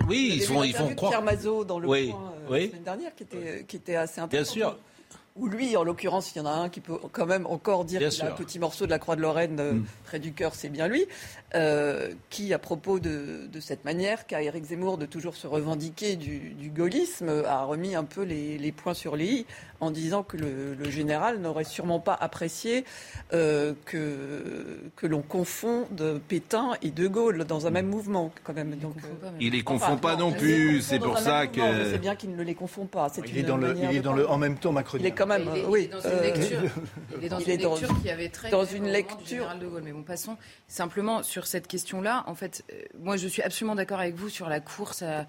oui, 0.07 0.31
ils, 0.35 0.41
font, 0.43 0.63
ils 0.63 0.73
font 0.73 0.93
croire. 0.95 1.11
Pierre 1.11 1.23
Mazot 1.23 1.65
dans 1.65 1.79
le 1.79 1.87
oui, 1.87 2.09
point 2.09 2.33
euh, 2.49 2.59
la 2.59 2.67
semaine 2.67 2.83
dernière, 2.83 3.15
qui 3.15 3.23
était, 3.23 3.65
qui 3.67 3.75
était 3.77 3.95
assez 3.95 4.21
intéressant. 4.21 4.53
Bien 4.53 4.63
sûr. 4.63 4.77
Ou 5.37 5.47
lui, 5.47 5.77
en 5.77 5.83
l'occurrence, 5.83 6.35
il 6.35 6.39
y 6.39 6.41
en 6.41 6.45
a 6.45 6.51
un 6.51 6.67
qui 6.67 6.81
peut 6.81 6.97
quand 7.13 7.25
même 7.25 7.45
encore 7.45 7.85
dire 7.85 8.09
qu'il 8.09 8.21
a 8.23 8.27
un 8.27 8.35
petit 8.35 8.59
morceau 8.59 8.85
de 8.85 8.91
la 8.91 8.99
Croix 8.99 9.15
de 9.15 9.21
Lorraine 9.21 9.59
euh, 9.61 9.73
mm. 9.73 9.85
près 10.03 10.19
du 10.19 10.33
cœur, 10.33 10.53
c'est 10.55 10.67
bien 10.67 10.89
lui, 10.89 11.05
euh, 11.55 12.09
qui, 12.29 12.53
à 12.53 12.59
propos 12.59 12.99
de, 12.99 13.47
cette 13.61 13.85
manière 13.85 14.27
qu'a 14.27 14.41
Éric 14.41 14.65
Zemmour 14.65 14.97
de 14.97 15.05
toujours 15.05 15.35
se 15.35 15.47
revendiquer 15.47 16.17
du, 16.17 16.69
gaullisme, 16.75 17.43
a 17.47 17.63
remis 17.63 17.95
un 17.95 18.03
peu 18.03 18.23
les, 18.23 18.57
les, 18.57 18.71
points 18.73 18.93
sur 18.93 19.15
les 19.15 19.25
i 19.25 19.45
en 19.79 19.89
disant 19.89 20.23
que 20.23 20.37
le, 20.37 20.89
général 20.89 21.39
n'aurait 21.39 21.63
sûrement 21.63 21.99
pas 21.99 22.13
apprécié 22.13 22.83
euh, 23.33 23.73
que, 23.85 24.79
que 24.97 25.07
l'on 25.07 25.21
confonde 25.21 26.21
Pétain 26.27 26.71
et 26.81 26.91
De 26.91 27.07
Gaulle 27.07 27.45
dans 27.45 27.67
un 27.67 27.69
même 27.69 27.87
mouvement, 27.87 28.31
quand 28.43 28.53
même. 28.53 28.75
Donc, 28.75 28.95
il 29.39 29.53
les 29.53 29.63
confond 29.63 29.95
pas 29.97 30.15
non 30.17 30.33
plus, 30.33 30.81
c'est 30.81 30.99
pour 30.99 31.17
ça 31.17 31.47
que. 31.47 31.91
C'est 31.91 31.99
bien 31.99 32.15
qu'il 32.15 32.35
ne 32.35 32.43
les 32.43 32.55
confond 32.55 32.85
pas. 32.85 33.07
Il 33.25 33.37
est, 33.37 33.43
dans 33.43 33.57
le, 33.57 33.75
il 33.77 33.95
est 33.95 34.01
dans 34.01 34.13
le 34.13 34.29
en 34.29 34.37
même 34.37 34.57
temps 34.57 34.71
macronien. 34.71 35.03
Quand 35.21 35.27
même. 35.27 35.49
Il 35.55 35.61
est, 35.61 35.65
oui. 35.65 35.87
dans 35.87 36.01
une 36.01 36.21
lecture, 36.21 36.61
il 37.17 37.25
est 37.25 37.29
dans 37.29 37.39
une 37.39 37.45
lecture 37.57 38.01
qui 38.01 38.09
avait 38.09 38.29
très 38.29 38.49
dans 38.49 38.65
une 38.65 38.87
lecture 38.87 39.25
général 39.25 39.59
de 39.59 39.67
Gaulle. 39.67 39.83
Mais 39.83 39.91
bon, 39.91 40.03
passons 40.03 40.37
simplement 40.67 41.23
sur 41.23 41.47
cette 41.47 41.67
question-là. 41.67 42.23
En 42.27 42.35
fait, 42.35 42.63
moi, 42.99 43.17
je 43.17 43.27
suis 43.27 43.41
absolument 43.41 43.75
d'accord 43.75 43.99
avec 43.99 44.15
vous 44.15 44.29
sur 44.29 44.49
la 44.49 44.59
course 44.59 45.03
à, 45.03 45.27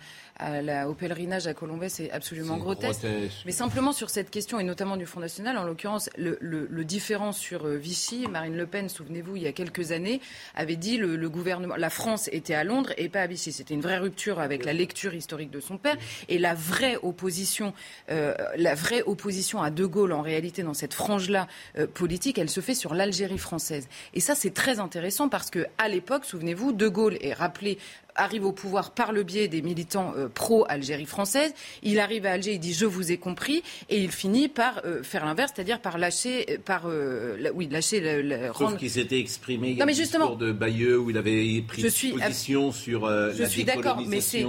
la, 0.62 0.88
au 0.88 0.94
pèlerinage 0.94 1.46
à 1.46 1.54
Colombay. 1.54 1.88
C'est 1.88 2.10
absolument 2.10 2.56
grotesque. 2.56 3.06
Mais 3.46 3.52
simplement 3.52 3.92
sur 3.92 4.10
cette 4.10 4.30
question, 4.30 4.58
et 4.58 4.64
notamment 4.64 4.96
du 4.96 5.06
Front 5.06 5.20
National, 5.20 5.56
en 5.58 5.64
l'occurrence, 5.64 6.10
le, 6.16 6.38
le, 6.40 6.66
le, 6.70 6.84
différent 6.84 7.32
sur 7.32 7.66
Vichy, 7.66 8.26
Marine 8.28 8.56
Le 8.56 8.66
Pen, 8.66 8.88
souvenez-vous, 8.88 9.36
il 9.36 9.42
y 9.42 9.46
a 9.46 9.52
quelques 9.52 9.92
années, 9.92 10.20
avait 10.54 10.76
dit 10.76 10.96
le, 10.96 11.16
le 11.16 11.28
gouvernement, 11.28 11.76
la 11.76 11.90
France 11.90 12.28
était 12.32 12.54
à 12.54 12.64
Londres 12.64 12.92
et 12.96 13.08
pas 13.08 13.22
à 13.22 13.26
Vichy. 13.26 13.52
C'était 13.52 13.74
une 13.74 13.80
vraie 13.80 13.98
rupture 13.98 14.40
avec 14.40 14.64
la 14.64 14.72
lecture 14.72 15.14
historique 15.14 15.50
de 15.50 15.60
son 15.60 15.78
père 15.78 15.96
et 16.28 16.38
la 16.38 16.54
vraie 16.54 16.96
opposition, 17.02 17.72
euh, 18.10 18.34
la 18.56 18.74
vraie 18.74 19.02
opposition 19.02 19.62
à 19.62 19.70
De 19.70 19.86
Gaulle 19.86 20.12
en 20.12 20.22
réalité 20.22 20.62
dans 20.62 20.74
cette 20.74 20.94
frange-là 20.94 21.46
euh, 21.78 21.86
politique, 21.86 22.38
elle 22.38 22.50
se 22.50 22.60
fait 22.60 22.74
sur 22.74 22.94
l'Algérie 22.94 23.38
française. 23.38 23.88
Et 24.14 24.20
ça, 24.20 24.34
c'est 24.34 24.54
très 24.54 24.80
intéressant 24.80 25.28
parce 25.28 25.50
que 25.50 25.66
à 25.78 25.88
l'époque, 25.88 26.24
souvenez-vous, 26.24 26.72
De 26.72 26.88
Gaulle 26.88 27.16
est 27.20 27.32
rappelé 27.32 27.78
arrive 28.14 28.44
au 28.44 28.52
pouvoir 28.52 28.90
par 28.90 29.12
le 29.12 29.22
biais 29.22 29.48
des 29.48 29.62
militants 29.62 30.12
euh, 30.16 30.28
pro-Algérie 30.28 31.06
française. 31.06 31.54
Il 31.82 31.98
arrive 31.98 32.26
à 32.26 32.32
Alger, 32.32 32.54
il 32.54 32.60
dit 32.60 32.74
je 32.74 32.86
vous 32.86 33.12
ai 33.12 33.16
compris, 33.16 33.62
et 33.88 33.98
il 33.98 34.10
finit 34.10 34.48
par 34.48 34.82
euh, 34.84 35.02
faire 35.02 35.24
l'inverse, 35.24 35.52
c'est-à-dire 35.54 35.80
par 35.80 35.98
lâcher, 35.98 36.46
euh, 36.50 36.58
par 36.64 36.88
la, 36.88 37.52
oui, 37.52 37.68
lâcher. 37.70 38.00
La, 38.00 38.22
la, 38.22 38.52
Sauf 38.52 38.76
qu'il 38.76 38.90
s'était 38.90 39.18
exprimé. 39.18 39.74
Non, 39.74 39.86
mais 39.86 39.94
justement, 39.94 40.34
de 40.34 40.52
Bayeux 40.52 40.98
où 40.98 41.10
il 41.10 41.16
avait 41.16 41.62
pris 41.66 41.82
position 41.82 42.72
sur 42.72 43.08
je 43.08 43.42
la 43.42 43.48
suis 43.48 43.64
d'accord, 43.64 44.02
mais 44.06 44.20
c'est 44.20 44.44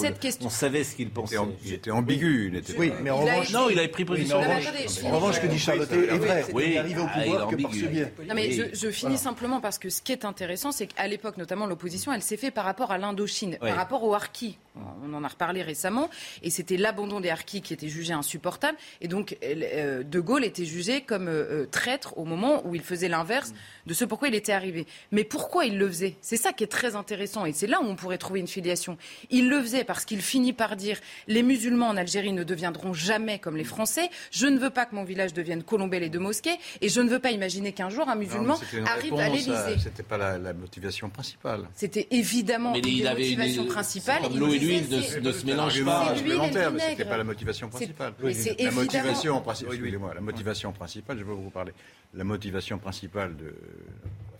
cette 0.00 0.18
question. 0.18 0.46
On 0.46 0.50
savait 0.50 0.84
ce 0.84 0.96
qu'il 0.96 1.10
pensait. 1.10 1.36
Il 1.64 1.72
était 1.72 1.90
ambigu. 1.90 2.48
Il 2.52 2.56
était 2.56 2.74
oui, 2.76 2.92
mais 3.02 3.10
en 3.10 3.18
revanche, 3.18 3.52
non, 3.52 3.68
il 3.70 3.78
avait 3.78 3.88
pris 3.88 4.04
position. 4.04 4.38
en 4.38 5.10
revanche, 5.16 5.36
ce 5.36 5.40
que 5.40 5.46
dit 5.46 5.58
Charlotte 5.58 5.90
est 5.92 6.18
vrai. 6.18 6.44
Oui, 6.52 6.70
il 6.72 6.78
arrivé 6.78 7.00
au 7.00 7.06
ah, 7.08 7.20
pouvoir 7.20 7.48
que 7.48 7.56
par 7.56 7.74
ce 7.74 7.84
biais. 7.86 8.12
Non, 8.28 8.34
mais 8.34 8.50
je 8.72 8.90
finis 8.90 9.18
simplement 9.18 9.60
parce 9.60 9.78
que 9.78 9.88
ce 9.88 10.02
qui 10.02 10.12
est 10.12 10.24
intéressant, 10.24 10.72
c'est 10.72 10.86
qu'à 10.86 11.06
l'époque, 11.06 11.36
notamment 11.36 11.66
l'opposition, 11.66 12.12
elle 12.12 12.22
s'est 12.22 12.36
fait 12.36 12.50
par 12.50 12.64
rapport 12.64 12.90
à 12.90 12.98
l'Indochine, 13.04 13.58
par 13.58 13.76
rapport 13.76 14.04
au 14.04 14.14
harkis. 14.14 14.58
On 15.04 15.14
en 15.14 15.22
a 15.22 15.28
reparlé 15.28 15.62
récemment, 15.62 16.10
et 16.42 16.50
c'était 16.50 16.76
l'abandon 16.76 17.20
des 17.20 17.30
harkis 17.30 17.62
qui 17.62 17.72
était 17.72 17.88
jugé 17.88 18.12
insupportable. 18.12 18.76
Et 19.00 19.06
donc, 19.06 19.36
euh, 19.44 20.02
De 20.02 20.20
Gaulle 20.20 20.44
était 20.44 20.64
jugé 20.64 21.02
comme 21.02 21.28
euh, 21.28 21.62
euh, 21.62 21.66
traître 21.66 22.18
au 22.18 22.24
moment 22.24 22.66
où 22.66 22.74
il 22.74 22.82
faisait 22.82 23.08
l'inverse 23.08 23.52
de 23.86 23.94
ce 23.94 24.04
pourquoi 24.04 24.28
il 24.28 24.34
était 24.34 24.52
arrivé. 24.52 24.86
Mais 25.12 25.22
pourquoi 25.22 25.64
il 25.64 25.78
le 25.78 25.86
faisait? 25.86 26.16
C'est 26.22 26.36
ça 26.36 26.52
qui 26.52 26.64
est 26.64 26.68
très 26.68 26.96
intéressant, 26.96 27.44
et 27.44 27.52
c'est 27.52 27.68
là 27.68 27.80
où 27.80 27.84
on 27.84 27.94
pourrait 27.94 28.18
trouver 28.18 28.40
une 28.40 28.48
filiation. 28.48 28.98
Il 29.30 29.48
le 29.48 29.60
faisait 29.60 29.84
parce 29.84 30.04
qu'il 30.04 30.20
finit 30.20 30.52
par 30.52 30.74
dire 30.74 30.98
les 31.28 31.44
musulmans 31.44 31.88
en 31.88 31.96
Algérie 31.96 32.32
ne 32.32 32.42
deviendront 32.42 32.94
jamais 32.94 33.38
comme 33.38 33.56
les 33.56 33.64
Français. 33.64 34.10
Je 34.32 34.48
ne 34.48 34.58
veux 34.58 34.70
pas 34.70 34.86
que 34.86 34.96
mon 34.96 35.04
village 35.04 35.34
devienne 35.34 35.62
Colombelle 35.62 36.02
et 36.02 36.10
de 36.10 36.18
mosquées, 36.18 36.58
et 36.80 36.88
je 36.88 37.00
ne 37.00 37.08
veux 37.08 37.20
pas 37.20 37.30
imaginer 37.30 37.72
qu'un 37.72 37.90
jour 37.90 38.08
un 38.08 38.16
musulman 38.16 38.58
arrive 38.86 39.14
à 39.14 39.28
l'Élysée. 39.28 39.78
C'était 39.78 40.02
pas 40.02 40.18
la, 40.18 40.52
motivation 40.52 41.10
principale. 41.10 41.68
C'était 41.74 42.08
évidemment 42.10 42.72
une 43.00 43.10
motivation 43.10 43.64
principale. 43.66 44.22
Comme 44.22 44.38
l'eau 44.38 44.52
et 44.52 44.58
l'huile 44.58 44.88
ne, 44.90 45.32
se 45.32 45.46
mélangent 45.46 45.84
pas. 45.84 46.16
supplémentaire, 46.16 46.72
mais 46.72 46.80
c'était 46.80 47.04
pas 47.04 47.16
la 47.16 47.24
motivation 47.24 47.68
principale. 47.68 48.14
la 48.20 48.70
motivation 48.70 49.40
principale, 49.40 49.74
excusez-moi, 49.74 50.14
la 50.14 50.20
motivation 50.20 50.72
principale, 50.72 51.18
je 51.18 51.24
vais 51.24 51.32
vous 51.32 51.50
parler. 51.50 51.72
La 52.14 52.24
motivation 52.24 52.78
principale 52.78 53.36
de 53.36 53.54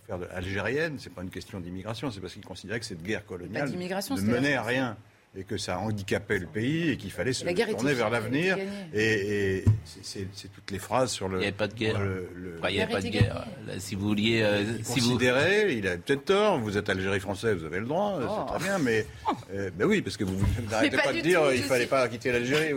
l'affaire 0.07 0.35
algérienne, 0.35 0.97
c'est 0.99 1.13
pas 1.13 1.23
une 1.23 1.29
question 1.29 1.59
d'immigration, 1.59 2.11
c'est 2.11 2.19
parce 2.19 2.33
qu'ils 2.33 2.45
considéraient 2.45 2.79
que 2.79 2.85
cette 2.85 3.03
guerre 3.03 3.25
coloniale 3.25 3.69
ne 3.71 4.21
menait 4.21 4.55
à 4.55 4.63
rien 4.63 4.97
et 5.37 5.43
que 5.43 5.57
ça 5.57 5.79
handicapait 5.79 6.39
le 6.39 6.47
pays 6.47 6.89
et 6.89 6.97
qu'il 6.97 7.11
fallait 7.11 7.33
se 7.33 7.45
tourner 7.45 7.93
vers 7.93 8.09
l'avenir. 8.09 8.57
Et, 8.93 9.57
et 9.57 9.65
c'est 10.01 10.27
toutes 10.53 10.71
les 10.71 10.79
phrases 10.79 11.11
sur 11.11 11.27
le. 11.27 11.37
Il 11.37 11.39
n'y 11.39 11.45
avait 11.45 11.51
pas 11.51 11.67
de 11.67 11.73
guerre. 11.73 11.99
Le, 11.99 12.29
il 12.69 12.75
n'y 12.75 12.81
avait 12.81 12.93
pas 12.93 13.01
de 13.01 13.07
guerre. 13.07 13.45
si 13.79 13.95
vous 13.95 14.07
vouliez. 14.07 14.41
Euh, 14.43 14.63
si 14.83 14.99
vous... 14.99 15.19
il 15.21 15.87
a 15.87 15.97
peut-être 15.97 16.25
tort. 16.25 16.59
Vous 16.59 16.77
êtes 16.77 16.89
Algérie 16.89 17.19
française, 17.19 17.57
vous 17.57 17.65
avez 17.65 17.79
le 17.79 17.85
droit, 17.85 18.17
c'est 18.19 18.27
oh. 18.29 18.45
très 18.47 18.59
bien. 18.59 18.79
Mais 18.79 19.05
euh, 19.53 19.69
ben 19.75 19.85
oui, 19.85 20.01
parce 20.01 20.17
que 20.17 20.23
vous 20.23 20.37
n'arrêtez 20.69 20.97
pas, 20.97 21.11
de 21.11 21.19
dire 21.19 21.41
qu'il 21.49 21.61
ne 21.61 21.65
fallait 21.65 21.85
pas 21.85 22.07
quitter 22.07 22.31
l'Algérie. 22.31 22.73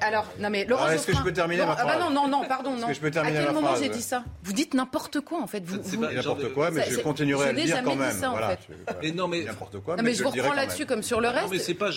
alors, 0.00 0.26
non 0.38 0.50
mais 0.50 0.64
Laurent. 0.64 0.88
Est-ce 0.88 1.06
que 1.06 1.16
je 1.16 1.22
peux 1.22 1.32
terminer 1.32 1.64
ma 1.64 1.76
phrase 1.76 1.86
ah 1.90 1.98
Non, 1.98 2.10
non, 2.10 2.28
non, 2.28 2.44
pardon, 2.46 2.72
non. 2.72 2.78
Est-ce 2.78 2.86
que 2.86 2.94
je 2.94 3.00
peux 3.00 3.10
terminer 3.10 3.38
à 3.38 3.44
quel 3.44 3.54
moment 3.54 3.76
j'ai 3.76 3.88
dit 3.88 4.02
ça? 4.02 4.24
Vous 4.42 4.52
dites 4.52 4.74
n'importe 4.74 5.20
quoi 5.20 5.42
en 5.42 5.46
fait. 5.46 5.64
Vous 5.64 5.96
n'importe 5.96 6.52
quoi, 6.52 6.70
mais 6.70 6.84
je 6.90 7.00
continuerai 7.00 7.48
à 7.48 7.52
le 7.52 7.62
dire 7.62 7.82
quand 7.82 7.96
même. 7.96 8.14
Voilà. 8.14 8.56
Non 9.14 9.28
mais 9.28 9.44
n'importe 9.44 9.78
quoi. 9.80 9.96
mais 10.02 10.14
je 10.14 10.22
vous 10.22 10.30
reprends 10.30 10.54
là-dessus 10.54 10.86
comme 10.86 11.02
sur 11.02 11.20
le 11.20 11.28
reste. 11.28 11.48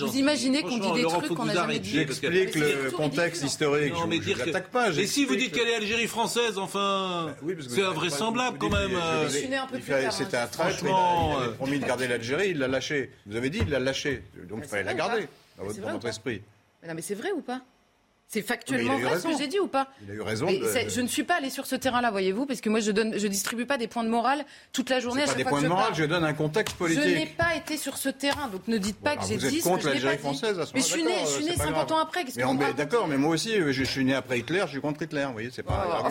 Vous 0.06 0.18
imaginez 0.18 0.62
qu'on 0.62 0.78
dit 0.78 0.91
des 0.91 1.04
trucs 1.04 1.34
qu'on 1.34 1.45
n'a 1.45 1.54
jamais 1.54 1.80
dit. 1.80 1.91
J'explique 1.91 2.56
le 2.56 2.91
contexte 2.91 3.43
historique. 3.43 3.93
Non, 3.93 4.08
mais 4.08 4.20
dire 4.20 4.43
que... 4.43 4.58
pas. 4.60 4.91
Et 4.91 5.08
si 5.08 5.26
vous 5.26 5.36
dites 5.36 5.54
qu'elle 5.54 5.68
est 5.68 5.76
Algérie 5.76 6.08
française, 6.08 6.58
enfin, 6.58 7.36
bah 7.41 7.54
c'est 7.68 7.84
invraisemblable 7.84 8.58
quand 8.58 8.70
même. 8.70 8.91
C'était 9.30 10.38
un 10.38 10.48
traître. 10.48 10.84
Il 10.84 10.89
a 10.89 11.50
promis 11.56 11.80
de 11.80 11.86
garder 11.86 12.08
l'Algérie, 12.08 12.50
il 12.52 12.60
l'a 12.60 12.68
lâché. 12.68 13.12
Vous 13.26 13.36
avez 13.36 13.50
dit, 13.50 13.60
il 13.62 13.70
l'a 13.70 13.80
lâché. 13.80 14.24
Donc 14.50 14.60
il 14.64 14.68
fallait 14.68 14.84
la 14.84 14.93
garder 14.93 15.28
dans 15.58 15.91
votre 15.91 16.08
esprit. 16.08 16.41
Non, 16.88 16.93
mais 16.93 17.02
c'est 17.02 17.16
vrai 17.16 17.32
ou 17.32 17.41
pas 17.41 17.62
c'est 18.28 18.41
factuellement 18.41 18.97
vrai 18.99 19.19
ce 19.19 19.28
que 19.28 19.38
j'ai 19.38 19.47
dit 19.47 19.59
ou 19.59 19.67
pas 19.67 19.88
Il 20.03 20.11
a 20.11 20.13
eu 20.15 20.21
raison. 20.21 20.47
Je 20.47 21.01
ne 21.01 21.07
suis 21.07 21.23
pas 21.23 21.36
allé 21.36 21.49
sur 21.49 21.65
ce 21.65 21.75
terrain-là, 21.75 22.11
voyez-vous, 22.11 22.45
parce 22.45 22.59
que 22.61 22.69
moi 22.69 22.82
je 22.82 22.91
donne, 22.91 23.17
je 23.17 23.28
distribue 23.28 23.65
pas 23.65 23.78
des 23.78 23.88
points 23.88 24.03
de 24.03 24.09
morale 24.09 24.45
toute 24.73 24.89
la 24.89 24.99
journée. 24.99 25.23
À 25.23 25.25
chaque 25.25 25.36
pas 25.36 25.43
des 25.43 25.49
points 25.49 25.61
de 25.61 25.67
morale, 25.67 25.93
je, 25.95 26.03
donne 26.03 26.25
un 26.25 26.34
contexte 26.34 26.75
politique. 26.75 27.03
Je 27.03 27.09
n'ai 27.09 27.25
pas 27.25 27.55
été 27.55 27.78
sur 27.78 27.97
ce 27.97 28.09
terrain, 28.09 28.47
donc 28.49 28.67
ne 28.67 28.78
dites 28.78 28.99
pas 28.99 29.15
que 29.15 29.25
j'ai 29.25 29.38
dit. 29.38 29.47
Vous 29.47 29.57
êtes 29.57 29.63
contre 29.63 29.86
l'Algérie 29.88 30.17
française 30.17 30.59
à 30.59 30.65
ce 30.65 30.73
Mais 30.73 30.82
je 30.82 30.86
suis 30.86 31.03
né, 31.03 31.13
je 31.21 31.28
suis 31.28 31.45
né 31.45 31.55
50 31.55 31.91
ans 31.91 31.99
après. 31.99 32.25
D'accord, 32.75 33.07
mais 33.07 33.17
moi 33.17 33.32
aussi, 33.32 33.53
je 33.71 33.84
suis 33.84 34.03
né 34.03 34.13
après 34.13 34.39
Hitler, 34.39 34.63
je 34.65 34.71
suis 34.71 34.82
contre 34.82 35.01
Hitler. 35.01 35.25
Vous 35.28 35.34
voyez, 35.34 35.49
c'est 35.51 35.63
pas. 35.63 36.03
Oh. 36.05 36.09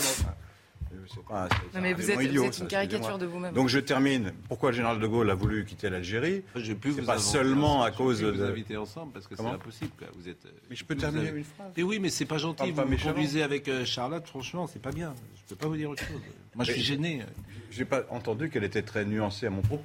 Pas, 1.29 1.49
non, 1.75 1.81
mais 1.81 1.93
vous 1.93 2.11
êtes, 2.11 2.59
une 2.59 2.67
caricature 2.67 3.19
de 3.19 3.27
vous-même. 3.27 3.55
Donc 3.55 3.69
je 3.69 3.79
termine. 3.79 4.33
Pourquoi 4.49 4.71
le 4.71 4.77
général 4.77 5.01
de 5.01 5.07
Gaulle 5.07 5.31
a 5.31 5.35
voulu 5.35 5.65
quitter 5.65 5.91
l'Algérie 5.91 6.43
C'est 6.55 7.05
pas 7.05 7.19
seulement 7.19 7.83
à 7.83 7.91
cause 7.91 8.21
de. 8.21 8.31
Vous 8.31 8.43
inviter 8.43 8.77
ensemble 8.77 9.13
parce 9.13 9.27
que 9.27 9.37
c'est 9.37 9.47
impossible. 9.47 9.91
Vous 10.17 10.29
êtes. 10.29 10.47
Mais 10.69 10.77
je 10.77 10.85
peux 10.85 10.97
terminer 10.97 11.31
une 11.31 11.45
phrase. 11.45 11.73
Mais 11.77 11.83
oui, 11.83 11.99
mais 11.99 12.11
c'est 12.11 12.25
pas 12.25 12.39
gentil. 12.39 12.71
Vous 12.71 12.85
me 12.85 13.03
conduisez 13.03 13.43
avec 13.43 13.69
euh, 13.69 13.85
Charlotte. 13.85 14.27
Franchement, 14.27 14.67
c'est 14.67 14.83
pas 14.83 14.93
bien. 14.93 15.15
Je 15.37 15.55
peux 15.55 15.57
pas 15.57 15.69
vous 15.69 15.77
dire 15.77 15.91
autre 15.91 16.05
chose. 16.05 16.21
Moi, 16.55 16.65
je 16.65 16.73
suis 16.73 16.83
gêné. 16.83 17.23
J'ai 17.71 17.85
pas 17.85 18.05
entendu 18.11 18.49
qu'elle 18.51 18.65
était 18.65 18.83
très 18.83 19.05
nuancée 19.05 19.47
à 19.47 19.51
mon 19.51 19.61
propos, 19.61 19.83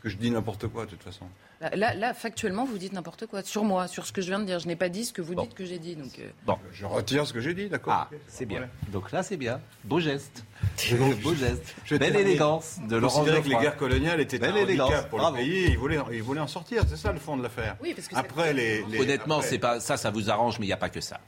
puisque 0.00 0.16
je 0.16 0.20
dis 0.20 0.30
n'importe 0.30 0.68
quoi 0.68 0.84
de 0.84 0.90
toute 0.90 1.02
façon. 1.02 1.26
Là, 1.60 1.94
là, 1.94 2.14
factuellement, 2.14 2.64
vous 2.64 2.78
dites 2.78 2.92
n'importe 2.92 3.26
quoi. 3.26 3.42
Sur 3.42 3.64
moi, 3.64 3.88
sur 3.88 4.06
ce 4.06 4.12
que 4.12 4.22
je 4.22 4.28
viens 4.28 4.38
de 4.38 4.44
dire. 4.44 4.60
Je 4.60 4.68
n'ai 4.68 4.76
pas 4.76 4.88
dit 4.88 5.04
ce 5.04 5.12
que 5.12 5.22
vous 5.22 5.34
dites 5.34 5.54
que 5.54 5.64
j'ai 5.64 5.78
dit. 5.78 5.96
Donc, 5.96 6.18
euh. 6.18 6.28
Bon. 6.46 6.56
Je 6.72 6.86
retire 6.86 7.26
ce 7.26 7.32
que 7.32 7.40
j'ai 7.40 7.54
dit, 7.54 7.68
d'accord. 7.68 7.92
Ah, 7.92 8.10
c'est 8.28 8.46
bien. 8.46 8.68
Donc 8.92 9.10
là, 9.10 9.22
c'est 9.22 9.36
bien. 9.36 9.60
Beau 9.84 9.98
geste. 10.00 10.44
Beau 11.22 11.34
geste. 11.34 11.74
Belle 11.98 12.16
élégance 12.16 12.78
de 12.88 12.96
Laurent 12.96 13.24
que 13.24 13.30
les 13.30 13.56
guerres 13.56 13.76
coloniales 13.76 14.20
étaient 14.20 14.42
un 14.44 14.54
handicap 14.54 15.10
pour 15.10 15.18
le 15.18 15.34
pays. 15.34 15.66
Il 15.70 15.78
voulait, 15.78 15.98
il 16.12 16.22
voulait 16.22 16.40
en 16.40 16.46
sortir. 16.46 16.84
C'est 16.88 16.96
ça 16.96 17.12
le 17.12 17.18
fond 17.18 17.36
de 17.36 17.42
l'affaire. 17.42 17.76
Oui, 17.82 17.94
parce 17.94 18.08
que 18.08 18.16
après, 18.16 18.52
les, 18.52 18.84
Honnêtement, 18.98 19.42
c'est 19.42 19.58
pas 19.58 19.80
ça, 19.80 19.96
ça 19.96 20.10
vous 20.10 20.30
arrange, 20.30 20.58
mais 20.58 20.66
il 20.66 20.68
n'y 20.68 20.74
a 20.74 20.78
pas 20.78 20.90
que 20.90 21.00
ça. 21.00 21.20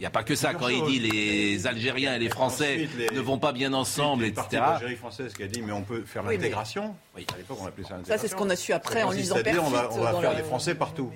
Il 0.00 0.04
n'y 0.04 0.06
a 0.06 0.10
pas 0.10 0.22
que 0.22 0.34
ça. 0.34 0.54
Quand 0.54 0.68
il 0.68 0.82
dit 0.84 0.98
les 0.98 1.66
Algériens 1.66 2.14
et 2.14 2.18
les 2.18 2.30
Français 2.30 2.88
ne 3.12 3.20
vont 3.20 3.38
pas 3.38 3.52
bien 3.52 3.74
ensemble, 3.74 4.24
etc. 4.24 4.46
C'est 4.50 4.56
l'Algérie 4.56 4.96
française 4.96 5.34
qui 5.34 5.42
a 5.42 5.46
dit 5.46 5.60
mais 5.60 5.72
on 5.72 5.82
peut 5.82 6.04
faire 6.06 6.22
l'intégration. 6.22 6.96
Oui, 7.14 7.26
À 7.34 7.36
l'époque, 7.36 7.58
on 7.60 7.66
appelait 7.66 7.84
ça 7.84 7.96
l'intégration. 7.96 8.16
Ça, 8.16 8.18
c'est 8.18 8.28
ce 8.28 8.34
qu'on 8.34 8.48
a 8.48 8.56
su 8.56 8.72
après 8.72 9.02
en 9.02 9.10
lisant 9.10 9.34
Perfit. 9.42 9.58
On 9.58 9.68
va, 9.68 9.90
on 9.92 10.00
va 10.00 10.18
faire 10.18 10.34
des 10.34 10.42
Français 10.42 10.74
partout. 10.74 11.12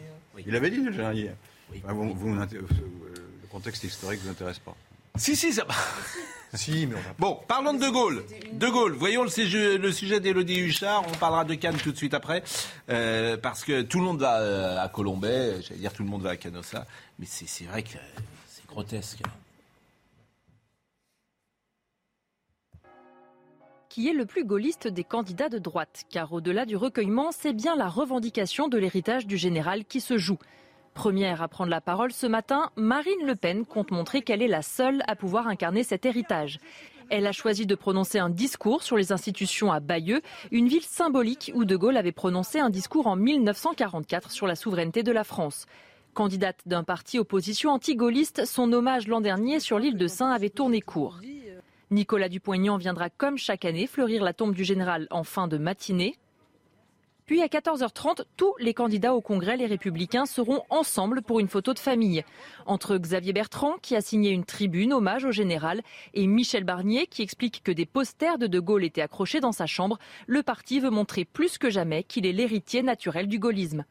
Il 0.47 0.55
avait 0.55 0.68
dit, 0.68 0.82
le 0.82 0.93
général 0.93 1.16
hier. 1.16 1.32
le 1.72 3.47
contexte 3.51 3.85
historique 3.85 4.20
ne 4.20 4.26
vous 4.26 4.32
intéresse 4.32 4.59
pas. 4.59 4.76
Si, 5.16 5.35
si, 5.35 5.55
ça 5.55 5.66
si, 6.53 6.87
mais 6.87 6.97
Bon, 7.18 7.41
parlons 7.49 7.72
de 7.72 7.78
De 7.78 7.89
Gaulle. 7.89 8.22
De 8.53 8.68
Gaulle, 8.68 8.93
voyons 8.93 9.22
le 9.22 9.30
sujet, 9.30 9.78
le 9.78 9.93
sujet 9.93 10.20
d'Élodie 10.20 10.59
Huchard. 10.59 11.05
On 11.09 11.16
parlera 11.16 11.47
de 11.47 11.55
Cannes 11.55 11.78
tout 11.82 11.93
de 11.93 11.97
suite 11.97 12.12
après. 12.12 12.43
Euh, 12.91 13.39
parce 13.39 13.64
que 13.64 13.80
tout 13.80 13.99
le 14.01 14.05
monde 14.05 14.20
va 14.20 14.41
euh, 14.41 14.78
à 14.78 14.89
Colombay, 14.89 15.62
j'allais 15.62 15.80
dire 15.80 15.95
tout 15.95 16.03
le 16.03 16.11
monde 16.11 16.20
va 16.20 16.30
à 16.30 16.37
Canossa. 16.37 16.85
Mais 17.18 17.26
c'est 17.26 17.64
vrai 17.64 17.82
que 17.82 17.97
qui 23.95 24.09
est 24.09 24.12
le 24.12 24.27
plus 24.27 24.45
gaulliste 24.45 24.89
des 24.89 25.05
candidats 25.05 25.49
de 25.49 25.59
droite, 25.59 26.03
car 26.11 26.33
au-delà 26.33 26.66
du 26.66 26.75
recueillement, 26.75 27.31
c'est 27.31 27.53
bien 27.53 27.77
la 27.77 27.89
revendication 27.89 28.66
de 28.66 28.77
l'héritage 28.77 29.25
du 29.25 29.37
général 29.37 29.85
qui 29.85 30.01
se 30.01 30.18
joue. 30.18 30.39
Première 30.95 31.43
à 31.43 31.47
prendre 31.47 31.70
la 31.70 31.81
parole 31.81 32.12
ce 32.12 32.27
matin, 32.27 32.72
Marine 32.75 33.25
Le 33.25 33.37
Pen 33.37 33.64
compte 33.64 33.93
montrer 33.93 34.22
qu'elle 34.22 34.43
est 34.43 34.49
la 34.49 34.62
seule 34.62 35.05
à 35.07 35.14
pouvoir 35.14 35.47
incarner 35.47 35.85
cet 35.85 36.07
héritage. 36.07 36.59
Elle 37.09 37.25
a 37.29 37.31
choisi 37.31 37.66
de 37.66 37.75
prononcer 37.77 38.18
un 38.18 38.31
discours 38.31 38.83
sur 38.83 38.97
les 38.97 39.12
institutions 39.12 39.70
à 39.70 39.79
Bayeux, 39.79 40.22
une 40.51 40.66
ville 40.66 40.83
symbolique 40.83 41.53
où 41.55 41.64
De 41.64 41.77
Gaulle 41.77 41.97
avait 41.97 42.11
prononcé 42.11 42.59
un 42.59 42.70
discours 42.70 43.07
en 43.07 43.14
1944 43.14 44.33
sur 44.33 44.49
la 44.49 44.57
souveraineté 44.57 45.05
de 45.05 45.12
la 45.12 45.22
France. 45.22 45.66
Candidate 46.15 46.61
d'un 46.65 46.85
parti 46.85 47.19
opposition 47.19 47.71
anti-gaulliste, 47.71 48.47
son 48.47 48.73
hommage 48.73 49.09
l'an 49.09 49.21
dernier 49.21 49.59
sur 49.59 49.81
l'île 49.81 49.99
de 49.99 50.07
Saint 50.07 50.31
avait 50.31 50.49
tourné 50.49 50.81
court. 50.81 51.19
Nicolas 51.91 52.29
Dupont-Aignan 52.29 52.77
viendra 52.79 53.11
comme 53.11 53.37
chaque 53.37 53.65
année 53.65 53.89
fleurir 53.89 54.23
la 54.23 54.33
tombe 54.33 54.55
du 54.55 54.65
général 54.65 55.09
en 55.11 55.25
fin 55.25 55.49
de 55.49 55.59
matinée. 55.59 56.17
Puis 57.27 57.43
à 57.43 57.47
14h30, 57.47 58.27
tous 58.37 58.55
les 58.61 58.75
candidats 58.75 59.15
au 59.15 59.21
Congrès, 59.21 59.57
les 59.57 59.67
Républicains, 59.67 60.27
seront 60.27 60.62
ensemble 60.71 61.21
pour 61.21 61.41
une 61.41 61.49
photo 61.49 61.75
de 61.75 61.79
famille. 61.79 62.23
Entre 62.67 62.97
Xavier 62.97 63.33
Bertrand, 63.33 63.77
qui 63.83 63.97
a 63.97 64.01
signé 64.01 64.31
une 64.31 64.45
tribune 64.45 64.93
hommage 64.93 65.25
au 65.25 65.33
général, 65.33 65.83
et 66.12 66.27
Michel 66.27 66.65
Barnier, 66.65 67.07
qui 67.07 67.23
explique 67.23 67.62
que 67.65 67.73
des 67.73 67.87
posters 67.87 68.39
de 68.39 68.47
De 68.47 68.61
Gaulle 68.61 68.85
étaient 68.85 69.01
accrochés 69.01 69.41
dans 69.41 69.53
sa 69.53 69.67
chambre, 69.67 69.99
le 70.27 70.43
parti 70.43 70.81
veut 70.81 70.91
montrer 70.91 71.25
plus 71.25 71.59
que 71.59 71.71
jamais 71.71 72.05
qu'il 72.05 72.25
est 72.27 72.33
l'héritier 72.33 72.83
naturel 72.83 73.27
du 73.27 73.39
gaullisme. 73.39 73.85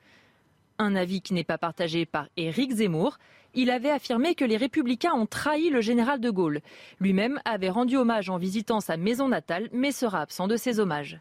Un 0.79 0.95
avis 0.95 1.21
qui 1.21 1.33
n'est 1.33 1.43
pas 1.43 1.57
partagé 1.57 2.05
par 2.05 2.27
Éric 2.37 2.73
Zemmour. 2.73 3.19
Il 3.53 3.69
avait 3.69 3.91
affirmé 3.91 4.33
que 4.33 4.45
les 4.45 4.57
républicains 4.57 5.13
ont 5.13 5.27
trahi 5.27 5.69
le 5.69 5.81
général 5.81 6.19
de 6.19 6.31
Gaulle. 6.31 6.61
Lui-même 6.99 7.39
avait 7.45 7.69
rendu 7.69 7.97
hommage 7.97 8.29
en 8.29 8.37
visitant 8.37 8.79
sa 8.79 8.97
maison 8.97 9.27
natale, 9.27 9.69
mais 9.71 9.91
sera 9.91 10.21
absent 10.21 10.47
de 10.47 10.57
ces 10.57 10.79
hommages. 10.79 11.19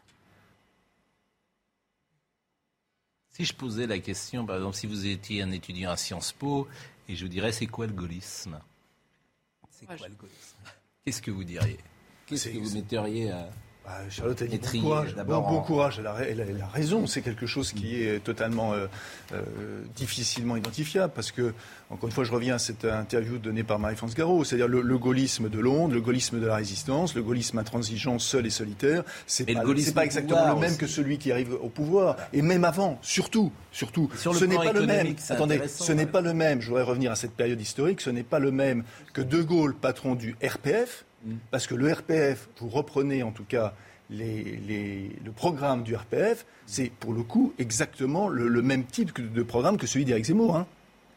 Si 3.29 3.45
je 3.45 3.53
posais 3.53 3.87
la 3.87 3.99
question, 3.99 4.45
par 4.45 4.57
exemple, 4.57 4.75
si 4.75 4.87
vous 4.87 5.05
étiez 5.05 5.41
un 5.41 5.51
étudiant 5.51 5.91
à 5.91 5.97
Sciences 5.97 6.33
Po, 6.33 6.67
et 7.07 7.15
je 7.15 7.25
vous 7.25 7.29
dirais, 7.29 7.51
c'est 7.51 7.67
quoi 7.67 7.85
le 7.87 7.93
gaullisme? 7.93 8.59
C'est 9.69 9.85
quoi 9.85 9.95
le 10.07 10.15
gaullisme? 10.15 10.57
Qu'est-ce 11.03 11.21
que 11.21 11.31
vous 11.31 11.43
diriez? 11.43 11.79
Qu'est-ce 12.25 12.49
que 12.49 12.57
vous 12.57 12.73
metteriez 12.73 13.31
à... 13.31 13.49
Bah, 13.85 13.97
Charlotte 14.09 14.41
a 14.41 14.45
dit 14.45 14.59
bon 14.59 14.81
courage. 14.81 15.15
Bon, 15.27 15.61
courage. 15.61 15.99
Elle 15.99 16.07
a, 16.07 16.15
elle, 16.21 16.61
a, 16.61 16.67
raison. 16.67 17.05
C'est 17.05 17.21
quelque 17.21 17.45
chose 17.45 17.73
qui 17.73 18.01
est 18.01 18.23
totalement 18.23 18.73
euh, 18.73 18.87
euh, 19.33 19.41
difficilement 19.95 20.55
identifiable 20.55 21.11
parce 21.13 21.31
que, 21.31 21.53
encore 21.89 22.07
une 22.07 22.13
fois, 22.13 22.23
je 22.23 22.31
reviens 22.31 22.55
à 22.55 22.59
cette 22.59 22.85
interview 22.85 23.39
donnée 23.39 23.63
par 23.63 23.79
Marie-France 23.79 24.15
Garot. 24.15 24.45
C'est-à-dire 24.45 24.69
le, 24.69 24.97
gaullisme 24.97 25.49
de 25.49 25.59
Londres, 25.59 25.93
le 25.93 25.99
gaullisme 25.99 26.39
de 26.39 26.45
la 26.45 26.55
résistance, 26.55 27.13
le 27.13 27.23
gaullisme 27.23 27.57
intransigeant, 27.57 28.19
seul 28.19 28.45
et 28.45 28.49
solitaire. 28.49 29.03
C'est 29.27 29.45
pas, 29.53 29.63
pas 29.95 30.05
exactement 30.05 30.53
le 30.53 30.59
même 30.61 30.77
que 30.77 30.87
celui 30.87 31.17
qui 31.17 31.33
arrive 31.33 31.53
au 31.53 31.69
pouvoir. 31.69 32.15
Et 32.31 32.41
même 32.41 32.63
avant, 32.63 32.99
surtout, 33.01 33.51
surtout. 33.73 34.09
ce 34.15 34.45
n'est 34.45 34.55
pas 34.55 34.71
le 34.71 34.85
même. 34.85 35.13
Attendez, 35.29 35.61
ce 35.67 35.91
n'est 35.91 36.05
pas 36.05 36.21
le 36.21 36.33
même. 36.33 36.61
Je 36.61 36.69
voudrais 36.69 36.83
revenir 36.83 37.11
à 37.11 37.15
cette 37.15 37.33
période 37.33 37.59
historique. 37.59 37.99
Ce 37.99 38.09
n'est 38.09 38.23
pas 38.23 38.39
le 38.39 38.51
même 38.51 38.83
que 39.11 39.21
De 39.21 39.41
Gaulle, 39.41 39.75
patron 39.75 40.15
du 40.15 40.37
RPF 40.41 41.03
parce 41.51 41.67
que 41.67 41.75
le 41.75 41.91
RPF, 41.91 42.49
vous 42.59 42.69
reprenez 42.69 43.23
en 43.23 43.31
tout 43.31 43.45
cas 43.45 43.73
le 44.09 45.31
programme 45.31 45.83
du 45.83 45.95
RPF, 45.95 46.45
c'est 46.65 46.91
pour 46.91 47.13
le 47.13 47.23
coup 47.23 47.53
exactement 47.57 48.29
le, 48.29 48.61
même 48.61 48.85
type 48.85 49.33
de 49.33 49.43
programme 49.43 49.77
que 49.77 49.87
celui 49.87 50.05
d'Éric 50.05 50.25
Zemmour, 50.25 50.55
hein. 50.55 50.67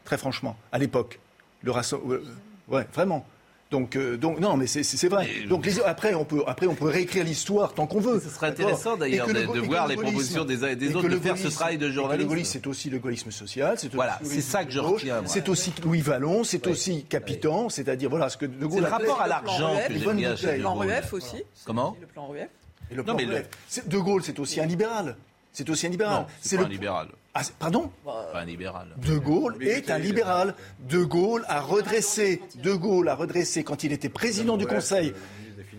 très 0.03 0.17
franchement, 0.17 0.55
à 0.71 0.79
l'époque. 0.79 1.19
Le 1.63 1.71
euh, 1.71 2.23
ouais, 2.67 2.87
vraiment. 2.93 3.25
Donc, 3.69 3.95
euh, 3.97 4.15
donc 4.15 4.39
non, 4.39 4.55
mais 4.55 4.67
c'est 4.67 5.07
vrai. 5.07 5.27
donc 5.49 5.67
après, 5.85 6.13
on 6.13 6.23
peut 6.23 6.43
après 6.47 6.67
on 6.67 6.75
peut 6.75 6.87
réécrire 6.87 7.25
l'histoire 7.25 7.73
tant 7.73 7.85
qu'on 7.85 7.99
veut. 7.99 8.21
Ce 8.21 8.29
serait 8.29 8.47
intéressant 8.47 8.95
d'ailleurs 8.95 9.27
de, 9.27 9.59
voir 9.59 9.87
les 9.87 9.95
propositions 9.95 10.45
des 10.45 10.63
uns 10.63 10.69
et 10.69 10.75
des 10.75 10.95
autres, 10.95 11.09
de 11.09 11.19
faire 11.19 11.37
ce 11.37 11.49
travail 11.49 11.77
de 11.77 11.91
journaliste. 11.91 12.23
le 12.23 12.29
gaullisme, 12.29 12.51
c'est 12.53 12.67
aussi 12.67 12.89
le 12.89 12.99
gaullisme 12.99 13.31
social. 13.31 13.77
Voilà, 13.93 14.19
c'est 14.23 14.41
ça 14.41 14.63
que 14.63 14.71
je 14.71 14.79
retiens. 14.79 15.21
C'est 15.25 15.49
aussi 15.49 15.73
Louis 15.83 16.01
Vallon, 16.01 16.43
c'est 16.43 16.65
aussi 16.67 17.03
Capitan, 17.03 17.69
c'est-à-dire 17.69 18.09
voilà 18.09 18.29
ce 18.29 18.37
que 18.37 18.45
De 18.45 18.65
Gaulle. 18.65 18.79
C'est 18.79 18.85
le 18.85 18.91
rapport 18.91 19.21
à 19.21 19.27
l'argent. 19.27 19.73
Le 19.89 20.59
plan 20.59 20.73
RUF 20.75 21.13
aussi. 21.13 21.43
Comment 21.65 21.97
Le 21.99 22.07
plan 22.07 22.27
RUF. 22.27 22.47
Et 22.89 22.95
le 22.95 23.03
plan 23.03 23.15
De 23.15 23.97
Gaulle, 23.97 24.23
c'est 24.23 24.39
aussi 24.39 24.61
un 24.61 24.65
libéral. 24.65 25.17
C'est 25.51 25.69
aussi 25.69 25.87
un 25.87 25.89
libéral. 25.89 26.25
C'est 26.39 26.57
un 26.57 26.67
libéral. 26.67 27.07
Ah, 27.39 27.43
pardon 27.59 27.91
Pas 28.03 28.31
un 28.33 28.45
libéral. 28.45 28.87
De 28.97 29.17
Gaulle 29.17 29.57
est 29.61 29.91
un 29.91 29.99
libéral. 29.99 30.55
De 30.89 31.03
Gaulle 31.03 31.45
a 31.47 31.61
redressé, 31.61 32.41
De 32.55 32.73
Gaulle 32.73 33.09
a 33.09 33.15
redressé 33.15 33.63
quand 33.63 33.83
il 33.83 33.91
était 33.91 34.09
président 34.09 34.57
du 34.57 34.65
Conseil. 34.65 35.13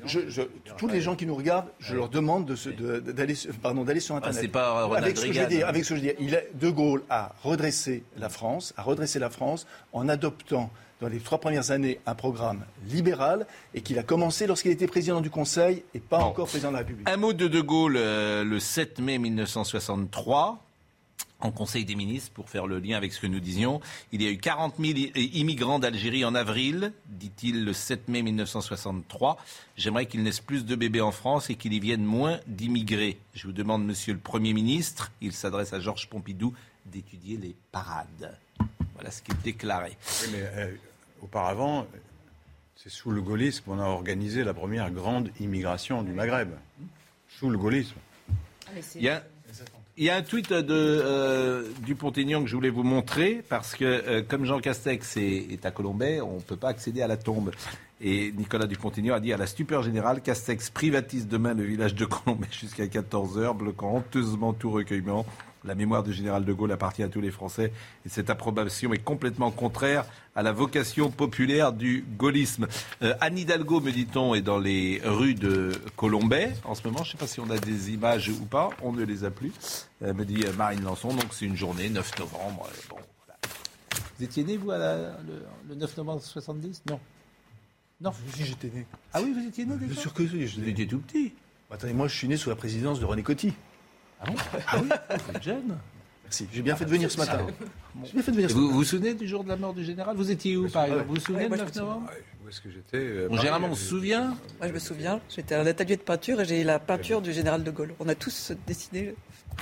Je, 0.04 0.42
tous 0.76 0.86
les 0.86 1.00
gens 1.00 1.16
qui 1.16 1.26
nous 1.26 1.34
regardent, 1.34 1.68
je 1.80 1.96
leur 1.96 2.08
demande 2.08 2.46
d'aller 2.46 3.34
de, 3.34 4.00
sur 4.00 4.14
Internet. 4.14 4.22
Ah, 4.24 4.32
c'est 4.32 4.48
pas 4.48 4.84
avec 4.96 5.16
ce 5.16 5.26
que 5.26 5.32
je 5.32 5.42
dis, 5.44 5.62
avec 5.62 5.84
ce 5.84 5.90
que 5.90 5.96
je 5.96 6.00
dis, 6.00 6.12
il 6.20 6.42
De 6.54 6.70
Gaulle 6.70 7.02
a 7.10 7.34
redressé 7.42 8.04
la 8.16 8.28
France, 8.28 8.72
a 8.76 8.82
redressé 8.82 9.18
la 9.18 9.30
France 9.30 9.66
en 9.92 10.08
adoptant 10.08 10.70
dans 11.00 11.08
les 11.08 11.18
trois 11.18 11.38
premières 11.38 11.70
années 11.70 12.00
un 12.06 12.14
programme 12.14 12.64
libéral 12.86 13.46
et 13.74 13.80
qu'il 13.80 13.98
a 13.98 14.02
commencé 14.02 14.46
lorsqu'il 14.46 14.70
était 14.70 14.86
président 14.86 15.20
du 15.20 15.30
Conseil 15.30 15.82
et 15.94 16.00
pas 16.00 16.18
encore 16.18 16.46
président 16.46 16.68
de 16.68 16.74
la 16.74 16.78
République. 16.80 17.08
Un 17.08 17.16
mot 17.16 17.32
de 17.32 17.48
De 17.48 17.60
Gaulle 17.60 17.96
euh, 17.96 18.44
le 18.44 18.60
7 18.60 19.00
mai 19.00 19.18
1963 19.18 20.64
en 21.40 21.50
Conseil 21.52 21.84
des 21.84 21.94
ministres 21.94 22.32
pour 22.32 22.50
faire 22.50 22.66
le 22.66 22.78
lien 22.78 22.96
avec 22.96 23.12
ce 23.12 23.20
que 23.20 23.26
nous 23.26 23.40
disions. 23.40 23.80
Il 24.12 24.22
y 24.22 24.26
a 24.26 24.30
eu 24.30 24.38
40 24.38 24.74
000 24.78 24.98
immigrants 25.14 25.78
d'Algérie 25.78 26.24
en 26.24 26.34
avril, 26.34 26.92
dit-il 27.06 27.64
le 27.64 27.72
7 27.72 28.08
mai 28.08 28.22
1963. 28.22 29.38
J'aimerais 29.76 30.06
qu'il 30.06 30.22
naisse 30.22 30.40
plus 30.40 30.64
de 30.64 30.74
bébés 30.74 31.00
en 31.00 31.12
France 31.12 31.50
et 31.50 31.54
qu'il 31.54 31.72
y 31.72 31.80
vienne 31.80 32.04
moins 32.04 32.40
d'immigrés. 32.46 33.18
Je 33.34 33.46
vous 33.46 33.52
demande, 33.52 33.84
Monsieur 33.84 34.14
le 34.14 34.18
Premier 34.18 34.52
ministre, 34.52 35.12
il 35.20 35.32
s'adresse 35.32 35.72
à 35.72 35.80
Georges 35.80 36.08
Pompidou, 36.08 36.54
d'étudier 36.86 37.36
les 37.36 37.54
parades. 37.70 38.36
Voilà 38.94 39.10
ce 39.10 39.22
qu'il 39.22 39.36
déclarait. 39.38 39.96
Oui, 40.22 40.28
mais 40.32 40.42
euh, 40.42 40.74
auparavant, 41.22 41.86
c'est 42.74 42.90
sous 42.90 43.10
le 43.10 43.22
gaullisme 43.22 43.64
qu'on 43.64 43.78
a 43.78 43.84
organisé 43.84 44.42
la 44.42 44.54
première 44.54 44.90
grande 44.90 45.30
immigration 45.38 46.02
du 46.02 46.12
Maghreb. 46.12 46.50
Sous 47.28 47.50
le 47.50 47.58
gaullisme. 47.58 47.96
Ah, 48.66 48.70
il 48.96 49.02
y 49.02 49.08
a 49.08 49.22
il 49.98 50.04
y 50.04 50.10
a 50.10 50.16
un 50.16 50.22
tweet 50.22 50.52
de 50.52 50.64
euh, 50.70 51.64
Dupont-Aignan 51.84 52.42
que 52.42 52.48
je 52.48 52.54
voulais 52.54 52.70
vous 52.70 52.84
montrer 52.84 53.42
parce 53.48 53.74
que 53.74 53.84
euh, 53.84 54.22
comme 54.26 54.44
Jean 54.44 54.60
Castex 54.60 55.16
est, 55.16 55.66
à 55.66 55.72
Colombay, 55.72 56.20
on 56.20 56.36
ne 56.36 56.40
peut 56.40 56.56
pas 56.56 56.68
accéder 56.68 57.02
à 57.02 57.08
la 57.08 57.16
tombe. 57.16 57.50
Et 58.00 58.30
Nicolas 58.30 58.68
Dupont-Aignan 58.68 59.16
a 59.16 59.20
dit 59.20 59.32
à 59.32 59.36
la 59.36 59.48
stupeur 59.48 59.82
générale, 59.82 60.20
Castex 60.20 60.70
privatise 60.70 61.26
demain 61.26 61.52
le 61.52 61.64
village 61.64 61.96
de 61.96 62.04
Colombay 62.04 62.46
jusqu'à 62.52 62.86
14h, 62.86 63.56
bloquant 63.56 63.96
honteusement 63.96 64.52
tout 64.52 64.70
recueillement. 64.70 65.26
La 65.64 65.74
mémoire 65.74 66.02
du 66.02 66.12
général 66.12 66.44
de 66.44 66.52
Gaulle 66.52 66.72
appartient 66.72 67.02
à 67.02 67.08
tous 67.08 67.20
les 67.20 67.30
Français 67.30 67.72
et 68.06 68.08
cette 68.08 68.30
approbation 68.30 68.92
est 68.92 69.02
complètement 69.02 69.50
contraire 69.50 70.04
à 70.36 70.42
la 70.42 70.52
vocation 70.52 71.10
populaire 71.10 71.72
du 71.72 72.04
gaullisme. 72.16 72.68
Euh, 73.02 73.14
Anne 73.20 73.38
Hidalgo, 73.38 73.80
me 73.80 73.90
dit-on, 73.90 74.34
est 74.34 74.40
dans 74.40 74.58
les 74.58 75.00
rues 75.04 75.34
de 75.34 75.72
Colombay 75.96 76.52
en 76.64 76.76
ce 76.76 76.86
moment. 76.86 77.02
Je 77.02 77.08
ne 77.08 77.12
sais 77.12 77.18
pas 77.18 77.26
si 77.26 77.40
on 77.40 77.50
a 77.50 77.58
des 77.58 77.92
images 77.92 78.28
ou 78.28 78.44
pas. 78.44 78.70
On 78.82 78.92
ne 78.92 79.04
les 79.04 79.24
a 79.24 79.30
plus. 79.30 79.52
Euh, 80.02 80.14
me 80.14 80.24
dit 80.24 80.44
euh, 80.46 80.52
Marine 80.52 80.84
Lançon. 80.84 81.08
Donc 81.08 81.32
c'est 81.32 81.46
une 81.46 81.56
journée, 81.56 81.90
9 81.90 82.18
novembre. 82.20 82.68
Bon, 82.88 82.96
Vous 84.18 84.24
étiez 84.24 84.44
né, 84.44 84.56
vous, 84.56 84.70
le, 84.70 85.74
9 85.74 85.96
novembre 85.96 86.22
70 86.22 86.82
Non. 86.88 87.00
Non. 88.00 88.12
Si 88.32 88.44
j'étais 88.44 88.68
né. 88.68 88.86
Ah 89.12 89.20
oui, 89.20 89.32
vous 89.32 89.44
étiez 89.44 89.66
né 89.66 89.74
déjà? 89.74 89.92
Bien 89.92 90.00
sûr 90.00 90.14
que 90.14 90.22
oui. 90.22 90.46
Vous 90.46 90.68
étiez 90.68 90.86
tout 90.86 91.00
petit. 91.00 91.32
Attendez, 91.70 91.92
moi 91.92 92.06
je 92.06 92.16
suis 92.16 92.28
né 92.28 92.36
sous 92.36 92.48
la 92.48 92.56
présidence 92.56 93.00
de 93.00 93.04
René 93.04 93.22
Coty. 93.22 93.52
Ah, 94.20 94.26
ah 94.66 94.76
oui 94.82 94.88
Vous 95.10 95.36
êtes 95.36 95.42
jeune 95.42 95.78
Merci. 96.28 96.46
J'ai 96.52 96.60
bien 96.60 96.76
fait 96.76 96.84
de 96.84 96.90
venir 96.90 97.10
ce 97.10 97.16
matin. 97.16 97.38
vous, 97.94 98.70
vous 98.70 98.84
souvenez 98.84 99.14
du 99.14 99.26
jour 99.26 99.44
de 99.44 99.48
la 99.48 99.56
mort 99.56 99.72
du 99.72 99.82
général? 99.82 100.14
Vous 100.14 100.30
étiez 100.30 100.58
où, 100.58 100.68
par 100.68 100.84
exemple? 100.84 101.04
Vous 101.08 101.14
vous 101.14 101.20
souvenez 101.20 101.48
du 101.48 101.56
9 101.56 101.74
novembre? 101.76 102.10
Où 102.44 102.48
est-ce 102.50 102.60
que 102.60 102.70
j'étais 102.70 102.98
euh, 102.98 103.34
Généralement, 103.36 103.68
on 103.70 103.74
se 103.74 103.86
souvient 103.86 104.36
Moi, 104.58 104.68
je 104.68 104.72
me 104.72 104.78
souviens. 104.78 105.20
J'étais 105.34 105.54
à 105.54 105.62
un 105.62 105.66
atelier 105.66 105.96
de 105.96 106.02
peinture 106.02 106.38
et 106.42 106.44
j'ai 106.44 106.64
la 106.64 106.78
peinture 106.78 107.22
du 107.22 107.32
général 107.32 107.64
de 107.64 107.70
Gaulle. 107.70 107.94
On 107.98 108.08
a 108.08 108.14
tous 108.14 108.52
dessiné, 108.66 109.14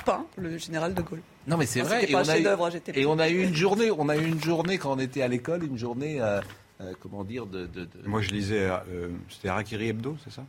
peint 0.05 0.25
le 0.35 0.57
général 0.57 0.93
de 0.93 1.01
Gaulle. 1.01 1.21
Non, 1.47 1.55
mais 1.55 1.65
c'est 1.65 1.81
vrai. 1.81 2.03
Et, 2.09 2.13
on 2.13 2.27
a, 2.27 2.37
eu, 2.37 2.47
et 2.95 3.05
on 3.05 3.17
a 3.17 3.29
eu 3.29 3.43
une 3.43 3.55
journée. 3.55 3.89
On 3.89 4.09
a 4.09 4.17
eu 4.17 4.25
une 4.25 4.43
journée 4.43 4.77
quand 4.77 4.91
on 4.91 4.99
était 4.99 5.21
à 5.21 5.29
l'école, 5.29 5.63
une 5.63 5.77
journée, 5.77 6.19
euh, 6.19 6.41
euh, 6.81 6.91
comment 7.01 7.23
dire, 7.23 7.45
de, 7.45 7.69
Moi, 8.05 8.21
je 8.21 8.31
lisais. 8.31 8.69
c'était 9.29 9.47
Harakiri 9.47 9.87
Hebdo, 9.87 10.17
c'est 10.25 10.33
ça? 10.33 10.43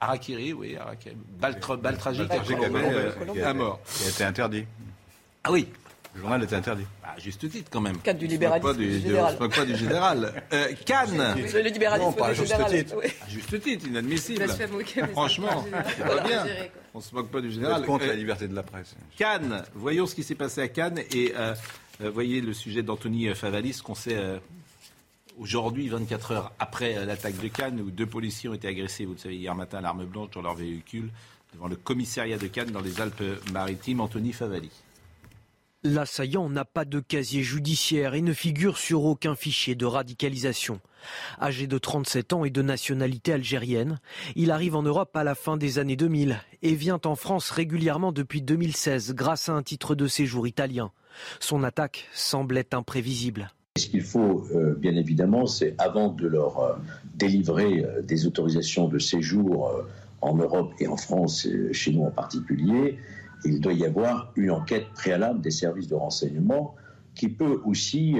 Harakiri, 0.00 0.52
oui, 0.54 0.76
Harakiri. 0.76 1.16
Balle, 1.38 1.98
tragique, 1.98 2.30
à 2.30 3.54
mort. 3.54 3.80
Qui 3.84 4.04
a 4.04 4.08
été 4.08 4.24
interdit. 4.24 4.64
Ah 5.44 5.52
oui. 5.52 5.68
Le 6.14 6.20
journal 6.22 6.42
était 6.42 6.56
interdit. 6.56 6.86
À 7.04 7.18
juste 7.18 7.48
titre, 7.48 7.70
quand 7.70 7.80
même. 7.80 7.98
Cadre 7.98 8.18
du 8.18 8.26
libéralisme. 8.26 8.76
Du, 8.76 8.86
du 8.86 9.00
général. 9.00 9.36
On 9.38 9.48
pas 9.48 9.64
du 9.64 9.76
général. 9.76 10.42
Euh, 10.52 10.72
Cannes. 10.84 11.34
Le 11.36 11.68
libéralisme. 11.68 12.10
Non, 12.10 12.12
pas 12.12 12.28
à 12.28 12.34
juste 12.34 12.54
titre. 12.68 12.96
À 13.24 13.28
juste 13.28 13.60
titre, 13.60 13.86
inadmissible. 13.86 14.46
Franchement, 15.12 15.64
c'est 15.96 16.04
pas 16.04 16.20
bien. 16.26 16.46
On 16.94 17.00
se 17.00 17.14
moque 17.14 17.30
pas 17.30 17.40
du 17.40 17.52
général. 17.52 17.84
contre 17.84 18.06
la 18.06 18.12
euh, 18.12 18.16
liberté 18.16 18.48
de 18.48 18.54
la 18.54 18.64
presse. 18.64 18.96
Cannes. 19.16 19.62
Voyons 19.74 20.06
ce 20.06 20.14
qui 20.16 20.24
s'est 20.24 20.34
passé 20.34 20.60
à 20.62 20.68
Cannes. 20.68 21.00
Et 21.12 21.32
euh, 21.36 21.54
voyez 22.00 22.40
le 22.40 22.54
sujet 22.54 22.82
d'Anthony 22.82 23.32
Favalis 23.34 23.80
qu'on 23.84 23.94
sait 23.94 24.18
Aujourd'hui, 25.40 25.88
24 25.88 26.32
heures 26.32 26.52
après 26.58 27.06
l'attaque 27.06 27.40
de 27.40 27.48
Cannes, 27.48 27.80
où 27.80 27.90
deux 27.90 28.04
policiers 28.04 28.50
ont 28.50 28.54
été 28.54 28.68
agressés, 28.68 29.06
vous 29.06 29.14
le 29.14 29.18
savez, 29.18 29.36
hier 29.36 29.54
matin 29.54 29.78
à 29.78 29.80
l'arme 29.80 30.04
blanche 30.04 30.28
dans 30.32 30.42
leur 30.42 30.54
véhicule, 30.54 31.10
devant 31.54 31.66
le 31.66 31.76
commissariat 31.76 32.36
de 32.36 32.46
Cannes 32.46 32.72
dans 32.72 32.82
les 32.82 33.00
Alpes-Maritimes, 33.00 34.02
Anthony 34.02 34.34
Favali. 34.34 34.70
L'assaillant 35.82 36.50
n'a 36.50 36.66
pas 36.66 36.84
de 36.84 37.00
casier 37.00 37.42
judiciaire 37.42 38.12
et 38.12 38.20
ne 38.20 38.34
figure 38.34 38.76
sur 38.76 39.06
aucun 39.06 39.34
fichier 39.34 39.74
de 39.74 39.86
radicalisation. 39.86 40.78
Âgé 41.40 41.66
de 41.66 41.78
37 41.78 42.34
ans 42.34 42.44
et 42.44 42.50
de 42.50 42.60
nationalité 42.60 43.32
algérienne, 43.32 43.98
il 44.36 44.50
arrive 44.50 44.76
en 44.76 44.82
Europe 44.82 45.16
à 45.16 45.24
la 45.24 45.34
fin 45.34 45.56
des 45.56 45.78
années 45.78 45.96
2000 45.96 46.38
et 46.60 46.74
vient 46.74 47.00
en 47.06 47.14
France 47.14 47.48
régulièrement 47.48 48.12
depuis 48.12 48.42
2016 48.42 49.14
grâce 49.14 49.48
à 49.48 49.54
un 49.54 49.62
titre 49.62 49.94
de 49.94 50.06
séjour 50.06 50.46
italien. 50.46 50.92
Son 51.38 51.64
attaque 51.64 52.10
semblait 52.12 52.74
imprévisible. 52.74 53.50
Ce 53.80 53.86
qu'il 53.86 54.02
faut, 54.02 54.44
euh, 54.54 54.74
bien 54.74 54.94
évidemment, 54.94 55.46
c'est 55.46 55.74
avant 55.78 56.10
de 56.10 56.26
leur 56.26 56.60
euh, 56.60 56.74
délivrer 57.14 57.82
euh, 57.82 58.02
des 58.02 58.26
autorisations 58.26 58.88
de 58.88 58.98
séjour 58.98 59.72
en 60.20 60.34
Europe 60.36 60.74
et 60.80 60.86
en 60.86 60.98
France, 60.98 61.48
chez 61.72 61.92
nous 61.94 62.02
en 62.02 62.10
particulier, 62.10 62.98
il 63.46 63.58
doit 63.62 63.72
y 63.72 63.86
avoir 63.86 64.32
une 64.36 64.50
enquête 64.50 64.86
préalable 64.94 65.40
des 65.40 65.50
services 65.50 65.88
de 65.88 65.94
renseignement 65.94 66.74
qui 67.14 67.30
peut 67.30 67.62
aussi 67.64 68.16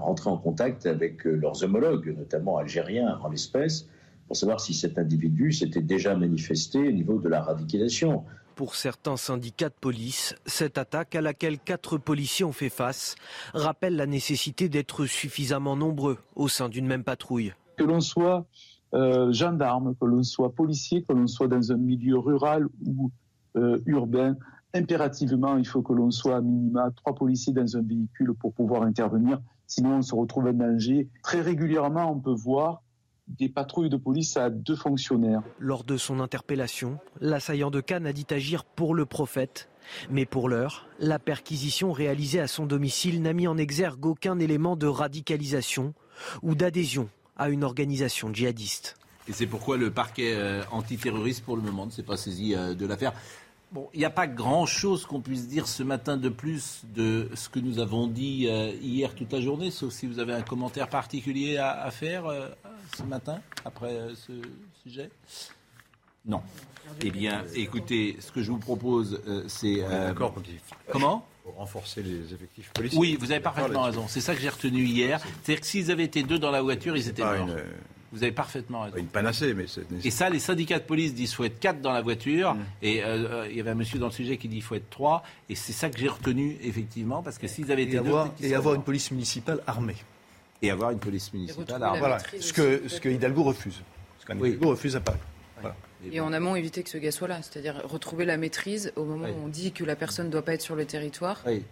entrer 0.00 0.30
en 0.30 0.36
contact 0.36 0.86
avec 0.86 1.24
leurs 1.24 1.64
homologues, 1.64 2.14
notamment 2.16 2.56
algériens 2.56 3.18
en 3.20 3.28
l'espèce, 3.28 3.88
pour 4.28 4.36
savoir 4.36 4.60
si 4.60 4.74
cet 4.74 4.96
individu 4.96 5.50
s'était 5.50 5.82
déjà 5.82 6.14
manifesté 6.14 6.78
au 6.78 6.92
niveau 6.92 7.18
de 7.18 7.28
la 7.28 7.42
radicalisation. 7.42 8.24
Pour 8.60 8.74
certains 8.74 9.16
syndicats 9.16 9.70
de 9.70 9.74
police, 9.80 10.34
cette 10.44 10.76
attaque 10.76 11.14
à 11.14 11.22
laquelle 11.22 11.58
quatre 11.58 11.96
policiers 11.96 12.44
ont 12.44 12.52
fait 12.52 12.68
face 12.68 13.14
rappelle 13.54 13.96
la 13.96 14.04
nécessité 14.04 14.68
d'être 14.68 15.06
suffisamment 15.06 15.76
nombreux 15.76 16.18
au 16.36 16.46
sein 16.46 16.68
d'une 16.68 16.86
même 16.86 17.02
patrouille. 17.02 17.54
Que 17.78 17.84
l'on 17.84 18.02
soit 18.02 18.44
euh, 18.92 19.32
gendarme, 19.32 19.94
que 19.98 20.04
l'on 20.04 20.22
soit 20.22 20.54
policier, 20.54 21.02
que 21.04 21.14
l'on 21.14 21.26
soit 21.26 21.48
dans 21.48 21.72
un 21.72 21.78
milieu 21.78 22.18
rural 22.18 22.68
ou 22.84 23.10
urbain, 23.86 24.36
impérativement, 24.74 25.56
il 25.56 25.66
faut 25.66 25.80
que 25.80 25.94
l'on 25.94 26.10
soit 26.10 26.36
à 26.36 26.40
minima 26.42 26.90
trois 26.96 27.14
policiers 27.14 27.54
dans 27.54 27.78
un 27.78 27.82
véhicule 27.82 28.34
pour 28.34 28.52
pouvoir 28.52 28.82
intervenir. 28.82 29.40
Sinon, 29.68 29.96
on 29.96 30.02
se 30.02 30.14
retrouve 30.14 30.48
en 30.48 30.52
danger. 30.52 31.08
Très 31.22 31.40
régulièrement, 31.40 32.12
on 32.12 32.20
peut 32.20 32.34
voir 32.34 32.82
des 33.38 33.48
patrouilles 33.48 33.90
de 33.90 33.96
police 33.96 34.36
à 34.36 34.50
deux 34.50 34.76
fonctionnaires. 34.76 35.42
Lors 35.58 35.84
de 35.84 35.96
son 35.96 36.20
interpellation, 36.20 36.98
l'assaillant 37.20 37.70
de 37.70 37.80
Cannes 37.80 38.06
a 38.06 38.12
dit 38.12 38.26
agir 38.30 38.64
pour 38.64 38.94
le 38.94 39.06
prophète. 39.06 39.68
Mais 40.10 40.26
pour 40.26 40.48
l'heure, 40.48 40.86
la 40.98 41.18
perquisition 41.18 41.92
réalisée 41.92 42.40
à 42.40 42.46
son 42.46 42.66
domicile 42.66 43.22
n'a 43.22 43.32
mis 43.32 43.48
en 43.48 43.56
exergue 43.56 44.06
aucun 44.06 44.38
élément 44.38 44.76
de 44.76 44.86
radicalisation 44.86 45.94
ou 46.42 46.54
d'adhésion 46.54 47.08
à 47.36 47.48
une 47.48 47.64
organisation 47.64 48.32
djihadiste. 48.32 48.96
Et 49.28 49.32
c'est 49.32 49.46
pourquoi 49.46 49.76
le 49.76 49.90
parquet 49.90 50.32
euh, 50.34 50.62
antiterroriste, 50.70 51.44
pour 51.44 51.56
le 51.56 51.62
moment, 51.62 51.86
ne 51.86 51.90
s'est 51.90 52.02
pas 52.02 52.16
saisi 52.16 52.54
euh, 52.54 52.74
de 52.74 52.86
l'affaire. 52.86 53.12
Bon, 53.72 53.88
il 53.94 54.00
n'y 54.00 54.04
a 54.04 54.10
pas 54.10 54.26
grand-chose 54.26 55.06
qu'on 55.06 55.20
puisse 55.20 55.46
dire 55.46 55.68
ce 55.68 55.84
matin 55.84 56.16
de 56.16 56.28
plus 56.28 56.80
de 56.92 57.30
ce 57.34 57.48
que 57.48 57.60
nous 57.60 57.78
avons 57.78 58.08
dit 58.08 58.48
euh, 58.48 58.72
hier 58.82 59.14
toute 59.14 59.32
la 59.32 59.40
journée, 59.40 59.70
sauf 59.70 59.92
si 59.92 60.08
vous 60.08 60.18
avez 60.18 60.32
un 60.32 60.42
commentaire 60.42 60.88
particulier 60.88 61.56
à, 61.56 61.88
faire 61.92 62.26
euh, 62.26 62.48
ce 62.96 63.04
matin 63.04 63.40
après 63.64 63.92
euh, 63.92 64.14
ce 64.16 64.32
sujet. 64.82 65.08
Non. 66.26 66.42
Eh 67.00 67.12
bien, 67.12 67.44
écoutez, 67.54 68.16
ce 68.18 68.32
que 68.32 68.42
je 68.42 68.50
vous 68.50 68.58
propose, 68.58 69.22
c'est... 69.46 69.82
D'accord, 69.82 70.34
comment? 70.90 71.24
Pour 71.44 71.54
renforcer 71.54 72.02
les 72.02 72.34
effectifs 72.34 72.72
policiers. 72.72 72.98
Oui, 72.98 73.16
vous 73.18 73.30
avez 73.30 73.40
parfaitement 73.40 73.82
raison. 73.82 74.06
C'est 74.08 74.20
ça 74.20 74.34
que 74.34 74.40
j'ai 74.40 74.48
retenu 74.48 74.82
hier. 74.82 75.20
C'est-à-dire 75.20 75.60
que 75.60 75.66
s'ils 75.66 75.90
avaient 75.92 76.04
été 76.04 76.24
deux 76.24 76.40
dans 76.40 76.50
la 76.50 76.60
voiture, 76.60 76.96
ils 76.96 77.08
étaient 77.08 77.22
morts. 77.22 77.56
Vous 78.12 78.22
avez 78.24 78.32
parfaitement 78.32 78.82
raison. 78.82 78.96
Une 78.96 79.06
panacée, 79.06 79.54
mais 79.54 79.66
c'est 79.68 79.82
Et 80.04 80.10
ça, 80.10 80.28
les 80.30 80.40
syndicats 80.40 80.78
de 80.78 80.84
police 80.84 81.14
disent 81.14 81.30
qu'il 81.30 81.36
faut 81.36 81.44
être 81.44 81.60
quatre 81.60 81.80
dans 81.80 81.92
la 81.92 82.02
voiture. 82.02 82.54
Mm. 82.54 82.60
Et 82.82 83.04
euh, 83.04 83.06
euh, 83.06 83.46
il 83.48 83.56
y 83.56 83.60
avait 83.60 83.70
un 83.70 83.74
monsieur 83.74 83.98
dans 83.98 84.06
le 84.06 84.12
sujet 84.12 84.36
qui 84.36 84.48
dit 84.48 84.56
qu'il 84.56 84.64
faut 84.64 84.74
être 84.74 84.90
trois. 84.90 85.22
Et 85.48 85.54
c'est 85.54 85.72
ça 85.72 85.90
que 85.90 85.98
j'ai 85.98 86.08
retenu, 86.08 86.56
effectivement, 86.62 87.22
parce 87.22 87.38
que 87.38 87.46
s'ils 87.46 87.70
avaient 87.70 87.84
été 87.84 87.94
et 87.94 87.98
avoir, 87.98 88.30
deux. 88.30 88.46
Et 88.46 88.54
avoir 88.54 88.74
une 88.74 88.82
police 88.82 89.10
municipale 89.12 89.60
armée. 89.66 89.96
Et 90.62 90.70
avoir 90.70 90.90
une 90.90 90.98
police 90.98 91.32
municipale 91.32 91.82
armée. 91.82 91.98
Voilà, 92.00 92.18
ce 92.18 92.52
que, 92.52 92.88
ce 92.88 93.00
que 93.00 93.08
Hidalgo 93.08 93.44
refuse. 93.44 93.80
Ce 94.18 94.26
qu'Hidalgo 94.26 94.70
refuse 94.70 94.96
à 94.96 95.00
Paris. 95.00 95.18
Et 96.10 96.20
en 96.20 96.32
amont, 96.32 96.56
éviter 96.56 96.82
que 96.82 96.88
ce 96.88 96.96
gars 96.96 97.12
soit 97.12 97.28
là. 97.28 97.42
C'est-à-dire 97.42 97.82
retrouver 97.84 98.24
la 98.24 98.38
maîtrise 98.38 98.92
au 98.96 99.04
moment 99.04 99.28
où 99.28 99.44
on 99.44 99.48
dit 99.48 99.72
que 99.72 99.84
la 99.84 99.96
personne 99.96 100.26
ne 100.26 100.32
doit 100.32 100.44
pas 100.44 100.54
être 100.54 100.62
sur 100.62 100.74
le 100.74 100.86
territoire. 100.86 101.42
Oui 101.46 101.62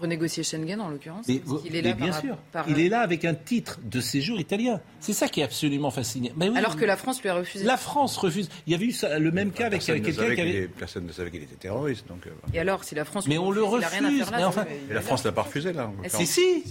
renégocier 0.00 0.42
Schengen 0.42 0.80
en 0.80 0.88
l'occurrence 0.88 1.26
Il 1.28 1.76
est 1.76 1.82
là 1.82 1.92
bien 1.92 2.12
sûr. 2.12 2.36
Il 2.68 2.80
est 2.80 2.88
là 2.88 3.00
avec 3.00 3.24
un 3.24 3.34
titre 3.34 3.78
de 3.82 4.00
séjour 4.00 4.40
italien. 4.40 4.80
C'est 5.00 5.12
ça 5.12 5.28
qui 5.28 5.40
est 5.40 5.44
absolument 5.44 5.90
fascinant. 5.90 6.30
Alors 6.56 6.76
que 6.76 6.84
la 6.84 6.96
France 6.96 7.22
lui 7.22 7.28
a 7.28 7.34
refusé. 7.34 7.64
La 7.64 7.76
France 7.76 8.16
refuse. 8.16 8.48
Il 8.66 8.72
y 8.72 8.74
avait 8.74 8.86
eu 8.86 8.94
le 9.18 9.30
même 9.30 9.52
cas 9.52 9.66
avec 9.66 9.82
quelqu'un 9.82 10.12
qui 10.34 10.40
avait. 10.40 10.68
Personne 10.68 11.06
ne 11.06 11.12
savait 11.12 11.30
qu'il 11.30 11.42
était 11.42 11.56
terroriste. 11.56 12.06
Donc, 12.08 12.26
euh, 12.26 12.30
Et 12.54 12.58
alors, 12.58 12.84
si 12.84 12.94
la 12.94 13.04
France. 13.04 13.26
Mais 13.26 13.38
on 13.38 13.50
le 13.50 13.62
refuse. 13.62 14.26
mais 14.32 14.44
enfin... 14.44 14.64
Et 14.88 14.92
la 14.92 15.00
France 15.00 15.24
l'a 15.24 15.32
pas 15.32 15.42
refusé 15.42 15.72
là. 15.72 15.90
Si 16.08 16.26
si. 16.26 16.64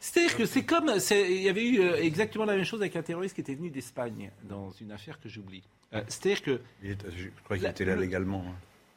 C'est-à-dire 0.00 0.36
que 0.36 0.46
c'est 0.46 0.62
comme 0.62 0.92
il 1.10 1.42
y 1.42 1.48
avait 1.48 1.64
eu 1.64 1.80
euh, 1.80 1.96
exactement 1.96 2.46
la 2.46 2.56
même 2.56 2.64
chose 2.64 2.80
avec 2.80 2.96
un 2.96 3.02
terroriste 3.02 3.34
qui 3.34 3.42
était 3.42 3.54
venu 3.54 3.70
d'Espagne 3.70 4.30
dans 4.48 4.70
une 4.80 4.92
affaire 4.92 5.20
que 5.20 5.28
j'oublie. 5.28 5.62
Euh, 5.92 6.02
c'est-à-dire 6.08 6.42
que. 6.42 6.60
Je 6.82 7.28
crois 7.44 7.58
qu'il 7.58 7.66
était 7.66 7.84
là 7.84 7.96
légalement. 7.96 8.44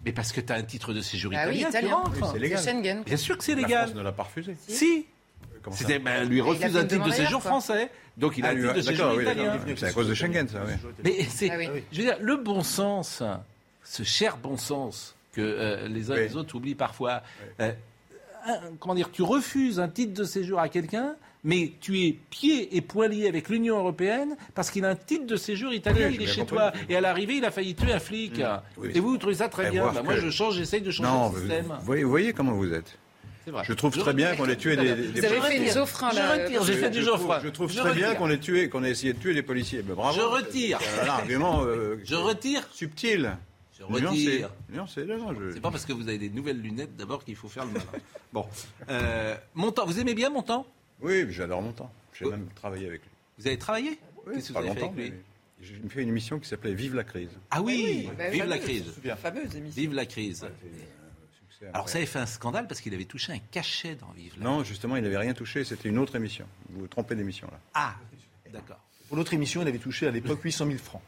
Mais 0.05 0.11
parce 0.11 0.31
que 0.31 0.41
tu 0.41 0.51
as 0.51 0.55
un 0.55 0.63
titre 0.63 0.93
de 0.93 1.01
séjour 1.01 1.31
ah 1.35 1.43
italien, 1.43 1.63
oui, 1.63 1.69
italien. 1.69 2.03
Oui, 2.05 2.27
c'est 2.31 2.39
légal. 2.39 2.63
Schengen. 2.63 3.03
Bien 3.03 3.17
sûr 3.17 3.37
que 3.37 3.43
c'est 3.43 3.55
légal. 3.55 3.71
La 3.71 3.77
France 3.85 3.95
ne 3.95 4.01
l'a 4.01 4.11
pas 4.11 4.23
refusé. 4.23 4.55
Si. 4.67 5.05
C'était, 5.71 5.99
ben, 5.99 6.27
lui 6.27 6.41
refuse 6.41 6.75
un 6.75 6.85
titre 6.85 7.05
de 7.05 7.11
séjour 7.11 7.41
français, 7.41 7.89
donc 8.17 8.37
il 8.37 8.45
a 8.45 8.49
ah, 8.49 8.51
un 8.51 8.55
titre 8.55 8.73
de 8.73 8.81
séjour 8.81 9.21
italien. 9.21 9.59
c'est 9.77 9.85
à 9.85 9.93
cause 9.93 10.09
de 10.09 10.13
Schengen, 10.13 10.47
ça. 10.47 10.61
Oui. 10.65 10.73
Mais 11.05 11.23
c'est, 11.29 11.49
ah 11.49 11.57
je 11.91 11.97
veux 11.97 12.03
dire, 12.03 12.17
le 12.19 12.35
bon 12.35 12.63
sens, 12.63 13.23
ce 13.83 14.03
cher 14.03 14.37
bon 14.37 14.57
sens 14.57 15.15
que 15.31 15.41
euh, 15.41 15.87
les 15.87 16.11
uns 16.11 16.15
et 16.15 16.27
les 16.27 16.35
autres 16.35 16.55
oublient 16.55 16.75
parfois. 16.75 17.23
Euh, 17.61 17.71
comment 18.79 18.93
dire, 18.93 19.09
tu 19.11 19.21
refuses 19.21 19.79
un 19.79 19.87
titre 19.87 20.13
de 20.13 20.25
séjour 20.25 20.59
à 20.59 20.67
quelqu'un 20.67 21.15
mais 21.43 21.73
tu 21.81 21.99
es 22.01 22.17
pied 22.29 22.75
et 22.75 22.81
poing 22.81 23.07
lié 23.07 23.27
avec 23.27 23.49
l'Union 23.49 23.77
européenne 23.77 24.35
parce 24.55 24.71
qu'il 24.71 24.85
a 24.85 24.89
un 24.89 24.95
titre 24.95 25.25
de 25.25 25.35
séjour 25.35 25.73
italien, 25.73 26.09
il 26.09 26.21
est 26.21 26.27
chez 26.27 26.45
toi. 26.45 26.71
Et 26.89 26.95
à 26.95 27.01
l'arrivée, 27.01 27.35
il 27.35 27.45
a 27.45 27.51
failli 27.51 27.75
tuer 27.75 27.93
un 27.93 27.99
flic. 27.99 28.39
Mmh. 28.39 28.85
et 28.93 28.99
vous, 28.99 29.09
vous 29.09 29.17
trouvez 29.17 29.35
ça 29.35 29.49
très 29.49 29.69
bien 29.69 29.91
bah, 29.91 30.01
Moi, 30.03 30.17
je 30.17 30.29
change, 30.29 30.55
j'essaye 30.55 30.81
de 30.81 30.91
changer 30.91 31.09
non, 31.09 31.31
le 31.31 31.39
système. 31.39 31.77
Vous 31.81 32.09
voyez, 32.09 32.33
comment 32.33 32.53
vous 32.53 32.73
êtes 32.73 32.97
Vrai. 33.45 33.63
Je 33.67 33.73
trouve 33.73 33.97
très 33.97 34.13
bien 34.13 34.37
qu'on 34.37 34.47
ait 34.47 34.55
tué 34.55 34.77
des, 34.77 34.95
des, 34.95 35.19
Vous 35.19 35.25
avez 35.25 35.41
fait 35.41 35.59
des 35.59 35.75
offres 35.75 36.05
là. 36.13 36.47
Je 36.47 36.65
j'ai 36.65 36.75
fait 36.75 36.89
du. 36.89 37.01
Je 37.01 37.49
trouve 37.49 37.75
très 37.75 37.93
bien 37.93 38.15
qu'on 38.15 38.29
ait 38.29 38.37
tué, 38.37 38.69
qu'on 38.69 38.85
ait 38.85 38.91
essayé 38.91 39.11
de 39.11 39.19
tuer 39.19 39.33
les 39.33 39.43
policiers. 39.43 39.83
Mais 39.85 39.93
bravo. 39.93 40.17
Je 40.17 40.21
retire. 40.21 40.79
Un 41.03 41.07
argument. 41.09 41.63
Euh, 41.65 41.99
je 42.05 42.15
retire. 42.15 42.65
Subtil. 42.71 43.35
Je 43.77 43.83
retire. 43.83 44.49
C'est 44.87 45.61
pas 45.61 45.71
parce 45.71 45.85
que 45.85 45.91
vous 45.91 46.07
avez 46.07 46.17
des 46.17 46.29
nouvelles 46.29 46.61
lunettes 46.61 46.95
d'abord 46.95 47.25
qu'il 47.25 47.35
faut 47.35 47.49
faire 47.49 47.65
le 47.65 47.71
malin. 47.71 47.85
bon. 48.31 48.45
Euh, 48.89 49.35
Montant, 49.55 49.85
vous 49.85 49.99
aimez 49.99 50.13
bien 50.13 50.29
Montant? 50.29 50.65
Oui, 51.01 51.25
j'adore 51.29 51.61
Montant. 51.61 51.91
J'ai 52.13 52.25
même 52.25 52.47
travaillé 52.55 52.87
avec 52.87 53.01
lui. 53.01 53.09
Vous 53.39 53.47
avez 53.47 53.57
travaillé? 53.57 53.99
Oui, 54.25 54.35
Qu'est-ce 54.35 54.49
que 54.49 54.53
vous 54.53 54.59
avez 54.59 54.73
fait 54.73 54.83
avec 54.83 54.95
lui? 54.95 55.13
J'ai 55.61 55.75
fait 55.89 56.03
une 56.03 56.09
émission 56.09 56.39
qui 56.39 56.47
s'appelait 56.47 56.73
Vive 56.73 56.95
la 56.95 57.03
crise. 57.03 57.29
Ah 57.49 57.61
oui, 57.61 58.09
ah 58.19 58.29
Vive 58.29 58.45
la 58.45 58.57
crise. 58.57 58.91
Fameuse 59.17 59.55
émission. 59.55 59.81
Vive 59.81 59.93
la 59.93 60.05
crise. 60.05 60.45
Alors 61.73 61.87
ça 61.87 61.97
avait 61.97 62.07
fait 62.07 62.19
un 62.19 62.25
scandale 62.25 62.67
parce 62.67 62.81
qu'il 62.81 62.93
avait 62.93 63.05
touché 63.05 63.31
un 63.31 63.39
cachet 63.39 63.95
dans 63.95 64.11
Vive 64.11 64.33
la 64.37 64.43
Non, 64.43 64.63
justement, 64.63 64.97
il 64.97 65.03
n'avait 65.03 65.17
rien 65.17 65.33
touché. 65.33 65.63
C'était 65.63 65.87
une 65.89 65.97
autre 65.97 66.15
émission. 66.15 66.45
Vous 66.69 66.81
vous 66.81 66.87
trompez 66.87 67.15
d'émission 67.15 67.47
là. 67.49 67.59
Ah, 67.73 67.95
d'accord. 68.51 68.79
Pour 69.07 69.17
l'autre 69.17 69.33
émission, 69.33 69.61
il 69.61 69.67
avait 69.67 69.77
touché 69.79 70.07
à 70.07 70.11
l'époque 70.11 70.41
800 70.43 70.65
000 70.65 70.77
francs. 70.77 71.01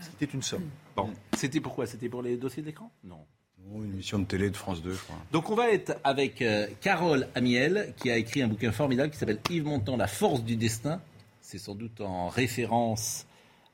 C'était 0.00 0.32
une 0.32 0.42
somme. 0.42 0.68
Bon, 0.96 1.12
c'était 1.36 1.60
pourquoi? 1.60 1.86
C'était 1.86 2.08
pour 2.08 2.22
les 2.22 2.36
dossiers 2.36 2.62
d'écran 2.62 2.90
Non 3.02 3.26
une 3.72 3.92
émission 3.94 4.18
de 4.18 4.24
télé 4.24 4.50
de 4.50 4.56
France 4.56 4.82
2, 4.82 4.92
je 4.92 4.98
crois. 5.00 5.16
Donc 5.32 5.50
on 5.50 5.54
va 5.54 5.70
être 5.70 5.96
avec 6.04 6.42
euh, 6.42 6.66
Carole 6.80 7.28
Amiel, 7.34 7.94
qui 7.96 8.10
a 8.10 8.16
écrit 8.16 8.42
un 8.42 8.48
bouquin 8.48 8.72
formidable 8.72 9.10
qui 9.10 9.18
s'appelle 9.18 9.40
Yves 9.50 9.64
Montand, 9.64 9.96
La 9.96 10.06
force 10.06 10.42
du 10.44 10.56
destin. 10.56 11.00
C'est 11.40 11.58
sans 11.58 11.74
doute 11.74 12.00
en 12.00 12.28
référence 12.28 13.26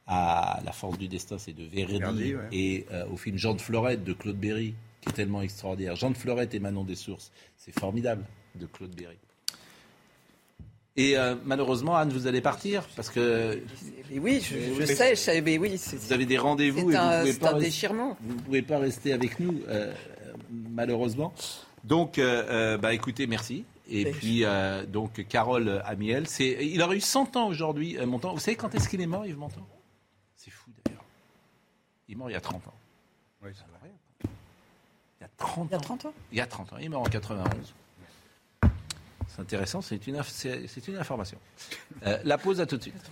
à 0.06 0.60
La 0.64 0.72
force 0.72 0.98
du 0.98 1.08
destin, 1.08 1.38
c'est 1.38 1.52
de 1.52 1.64
Verdi, 1.64 2.34
et 2.52 2.86
euh, 2.92 3.06
au 3.08 3.16
film 3.16 3.36
Jean 3.36 3.54
de 3.54 3.60
Florette 3.60 4.04
de 4.04 4.12
Claude 4.12 4.36
Berry, 4.38 4.74
qui 5.00 5.08
est 5.08 5.12
tellement 5.12 5.42
extraordinaire. 5.42 5.96
Jean 5.96 6.10
de 6.10 6.16
Florette 6.16 6.54
et 6.54 6.60
Manon 6.60 6.84
des 6.84 6.96
Sources, 6.96 7.30
c'est 7.56 7.78
formidable 7.78 8.24
de 8.56 8.66
Claude 8.66 8.94
Berry. 8.94 9.16
Et 11.00 11.16
euh, 11.16 11.34
malheureusement, 11.46 11.96
Anne, 11.96 12.10
vous 12.10 12.26
allez 12.26 12.42
partir 12.42 12.86
parce 12.94 13.08
que. 13.08 13.62
oui, 14.12 14.42
je, 14.42 14.84
sais, 15.14 15.40
mais 15.40 15.56
oui. 15.56 15.80
Vous 15.92 16.12
avez 16.12 16.26
des 16.26 16.36
rendez-vous 16.36 16.90
et 16.90 16.96
un, 16.96 17.24
vous 17.24 17.26
pouvez 17.28 17.38
pas. 17.38 17.54
Un 17.54 17.58
déchirement. 17.58 18.18
Vous 18.20 18.34
ne 18.34 18.40
pouvez 18.40 18.60
pas 18.60 18.78
rester 18.78 19.14
avec 19.14 19.40
nous, 19.40 19.62
euh, 19.68 19.94
malheureusement. 20.50 21.32
Donc, 21.84 22.18
euh, 22.18 22.76
bah, 22.76 22.92
écoutez, 22.92 23.26
merci. 23.26 23.64
Et 23.88 24.10
puis, 24.10 24.44
donc, 24.88 25.24
Carole 25.26 25.82
Amiel, 25.86 26.28
c'est, 26.28 26.58
il 26.60 26.82
aurait 26.82 26.98
eu 26.98 27.00
100 27.00 27.36
ans 27.36 27.48
aujourd'hui, 27.48 27.96
Montand. 28.06 28.34
Vous 28.34 28.40
savez 28.40 28.56
quand 28.56 28.74
est-ce 28.74 28.88
qu'il 28.88 29.00
est 29.00 29.06
mort, 29.06 29.24
Yves 29.24 29.38
Montand? 29.38 29.66
C'est 30.36 30.50
fou 30.50 30.70
d'ailleurs. 30.84 31.04
Il 32.08 32.12
est 32.12 32.16
mort 32.16 32.28
il 32.28 32.34
y 32.34 32.36
a 32.36 32.40
30 32.40 32.68
ans. 32.68 32.74
Oui, 33.42 33.50
c'est 33.54 33.64
vrai. 33.80 33.90
Il 35.18 35.22
y 35.22 35.24
a 35.24 35.30
30 35.38 35.64
ans. 35.64 35.68
Il 35.70 35.72
y 35.72 35.74
a 35.74 35.80
30 35.80 36.04
ans? 36.04 36.14
Il 36.30 36.38
y 36.38 36.40
a 36.42 36.46
30 36.46 36.72
ans. 36.74 36.76
Il 36.78 36.84
est 36.84 36.88
mort 36.90 37.02
en 37.02 37.04
91. 37.04 37.74
C'est 39.34 39.42
intéressant, 39.42 39.80
c'est 39.80 40.06
une, 40.06 40.20
une 40.88 40.96
information. 40.96 41.38
Euh, 42.06 42.18
la 42.24 42.38
pause 42.38 42.60
à 42.60 42.66
tout 42.66 42.76
de 42.76 42.82
suite. 42.82 43.10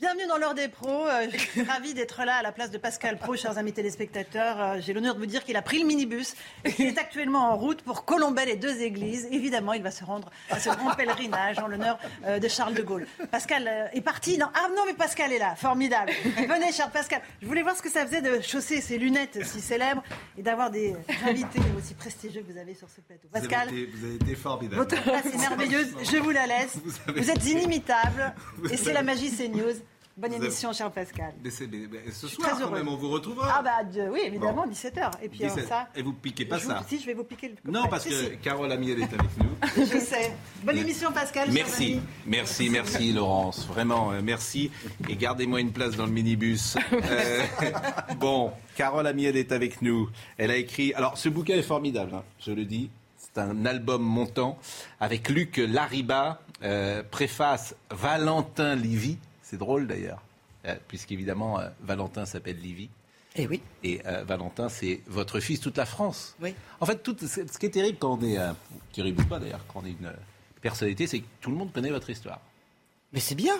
Bienvenue 0.00 0.26
dans 0.28 0.38
l'heure 0.38 0.54
des 0.54 0.68
pros. 0.68 1.06
Euh, 1.06 1.26
je 1.30 1.36
suis 1.36 1.62
ravie 1.62 1.92
d'être 1.92 2.24
là 2.24 2.36
à 2.36 2.42
la 2.42 2.52
place 2.52 2.70
de 2.70 2.78
Pascal 2.78 3.18
Pro, 3.18 3.36
chers 3.36 3.58
amis 3.58 3.74
téléspectateurs. 3.74 4.58
Euh, 4.58 4.80
j'ai 4.80 4.94
l'honneur 4.94 5.14
de 5.14 5.20
vous 5.20 5.26
dire 5.26 5.44
qu'il 5.44 5.56
a 5.56 5.62
pris 5.62 5.78
le 5.78 5.86
minibus 5.86 6.36
et 6.64 6.72
qu'il 6.72 6.86
est 6.86 6.96
actuellement 6.96 7.52
en 7.52 7.58
route 7.58 7.82
pour 7.82 8.06
Colombelle 8.06 8.48
et 8.48 8.56
deux 8.56 8.80
églises. 8.80 9.28
Évidemment, 9.30 9.74
il 9.74 9.82
va 9.82 9.90
se 9.90 10.02
rendre 10.02 10.30
à 10.48 10.58
ce 10.58 10.70
grand 10.70 10.94
pèlerinage 10.94 11.58
en 11.58 11.66
l'honneur 11.66 11.98
euh, 12.24 12.38
de 12.38 12.48
Charles 12.48 12.72
de 12.72 12.80
Gaulle. 12.80 13.06
Pascal 13.30 13.90
est 13.92 14.00
parti. 14.00 14.38
Non, 14.38 14.46
ah 14.54 14.68
non, 14.74 14.84
mais 14.86 14.94
Pascal 14.94 15.34
est 15.34 15.38
là. 15.38 15.54
Formidable. 15.54 16.12
Venez, 16.48 16.72
cher 16.72 16.90
Pascal. 16.90 17.20
Je 17.42 17.46
voulais 17.46 17.62
voir 17.62 17.76
ce 17.76 17.82
que 17.82 17.90
ça 17.90 18.06
faisait 18.06 18.22
de 18.22 18.40
chausser 18.40 18.80
ces 18.80 18.96
lunettes 18.96 19.44
si 19.44 19.60
célèbres 19.60 20.02
et 20.38 20.42
d'avoir 20.42 20.70
des 20.70 20.96
invités 21.26 21.60
aussi 21.76 21.92
prestigieux 21.92 22.40
que 22.40 22.50
vous 22.50 22.58
avez 22.58 22.72
sur 22.72 22.88
ce 22.88 23.02
plateau. 23.02 23.28
Pascal, 23.30 23.68
vous 23.68 24.06
avez 24.06 24.14
été, 24.14 24.34
formidable. 24.34 24.80
Votre 24.80 25.02
place 25.02 25.26
est 25.26 25.36
merveilleuse. 25.36 25.94
Je 26.10 26.16
vous 26.16 26.30
la 26.30 26.46
laisse. 26.46 26.78
Vous, 27.06 27.30
êtes 27.30 27.46
inimitable. 27.46 28.32
et 28.70 28.78
c'est 28.78 28.94
la 28.94 29.02
magie 29.02 29.30
CNews. 29.30 29.74
Bonne 30.20 30.34
émission, 30.34 30.72
cher 30.74 30.90
Pascal. 30.90 31.32
Mais 31.42 31.50
ce 31.50 32.28
soir, 32.28 32.50
quand 32.60 32.70
même, 32.70 32.88
on 32.88 32.96
vous 32.96 33.08
retrouvera. 33.10 33.54
Ah 33.58 33.62
bah 33.62 33.84
de- 33.84 34.10
oui, 34.10 34.20
évidemment, 34.24 34.66
17h. 34.66 35.10
Et 35.22 35.28
puis 35.30 35.44
alors 35.44 35.56
17. 35.56 35.68
ça... 35.68 35.88
Et 35.96 36.02
vous 36.02 36.12
piquez 36.12 36.44
pas 36.44 36.58
je 36.58 36.66
ça. 36.66 36.74
vous- 36.82 36.88
Si, 36.88 37.00
je 37.00 37.06
vais 37.06 37.14
vous 37.14 37.24
piquer 37.24 37.48
le 37.64 37.70
Non, 37.72 37.86
parce 37.88 38.02
Si, 38.04 38.10
que 38.10 38.14
si. 38.14 38.36
Carole 38.42 38.70
Amiel 38.70 39.00
est 39.00 39.04
avec 39.04 39.36
nous. 39.38 39.50
Je 39.76 39.98
sais. 39.98 40.32
Bonne 40.62 40.76
émission, 40.78 41.10
Pascal. 41.12 41.50
Merci, 41.52 42.00
merci, 42.26 42.68
merci 42.70 43.12
Laurence, 43.12 43.66
vraiment 43.66 44.10
euh, 44.12 44.20
merci. 44.22 44.70
Et 45.08 45.16
gardez-moi 45.16 45.60
une 45.60 45.72
place 45.72 45.96
dans 45.96 46.06
le 46.06 46.12
minibus. 46.12 46.76
Euh, 46.92 47.42
bon, 48.18 48.52
Carole 48.76 49.06
Amiel 49.06 49.36
est 49.36 49.52
avec 49.52 49.80
nous. 49.82 50.08
Elle 50.38 50.50
a 50.50 50.56
écrit. 50.56 50.92
Alors, 50.94 51.16
ce 51.18 51.28
bouquin 51.28 51.54
est 51.54 51.62
formidable, 51.62 52.12
hein, 52.14 52.22
je 52.38 52.52
le 52.52 52.64
dis. 52.64 52.90
C'est 53.16 53.38
un 53.40 53.64
album 53.64 54.02
montant 54.02 54.58
avec 55.00 55.28
Luc 55.28 55.56
Lariba, 55.58 56.40
euh, 56.62 57.02
préface 57.10 57.74
Valentin 57.90 58.74
Livy. 58.76 59.18
C'est 59.50 59.56
drôle 59.56 59.88
d'ailleurs, 59.88 60.22
euh, 60.64 60.76
puisqu'évidemment 60.86 61.58
euh, 61.58 61.68
Valentin 61.80 62.24
s'appelle 62.24 62.60
Livy. 62.60 62.88
Eh 63.34 63.48
oui. 63.48 63.60
Et 63.82 64.00
euh, 64.06 64.22
Valentin, 64.22 64.68
c'est 64.68 65.00
votre 65.08 65.40
fils, 65.40 65.58
toute 65.58 65.76
la 65.76 65.86
France. 65.86 66.36
Oui. 66.40 66.54
En 66.78 66.86
fait, 66.86 67.02
tout, 67.02 67.16
ce 67.18 67.58
qui 67.58 67.66
est 67.66 67.70
terrible 67.70 67.98
quand 67.98 68.16
on 68.16 68.22
est, 68.22 68.38
euh, 68.38 68.52
terrible 68.92 69.22
ou 69.22 69.24
pas 69.24 69.40
d'ailleurs, 69.40 69.66
quand 69.66 69.80
on 69.82 69.86
est 69.86 69.90
une 69.90 70.12
personnalité, 70.60 71.08
c'est 71.08 71.18
que 71.18 71.26
tout 71.40 71.50
le 71.50 71.56
monde 71.56 71.72
connaît 71.72 71.90
votre 71.90 72.08
histoire. 72.10 72.40
Mais 73.12 73.18
c'est 73.18 73.34
bien. 73.34 73.56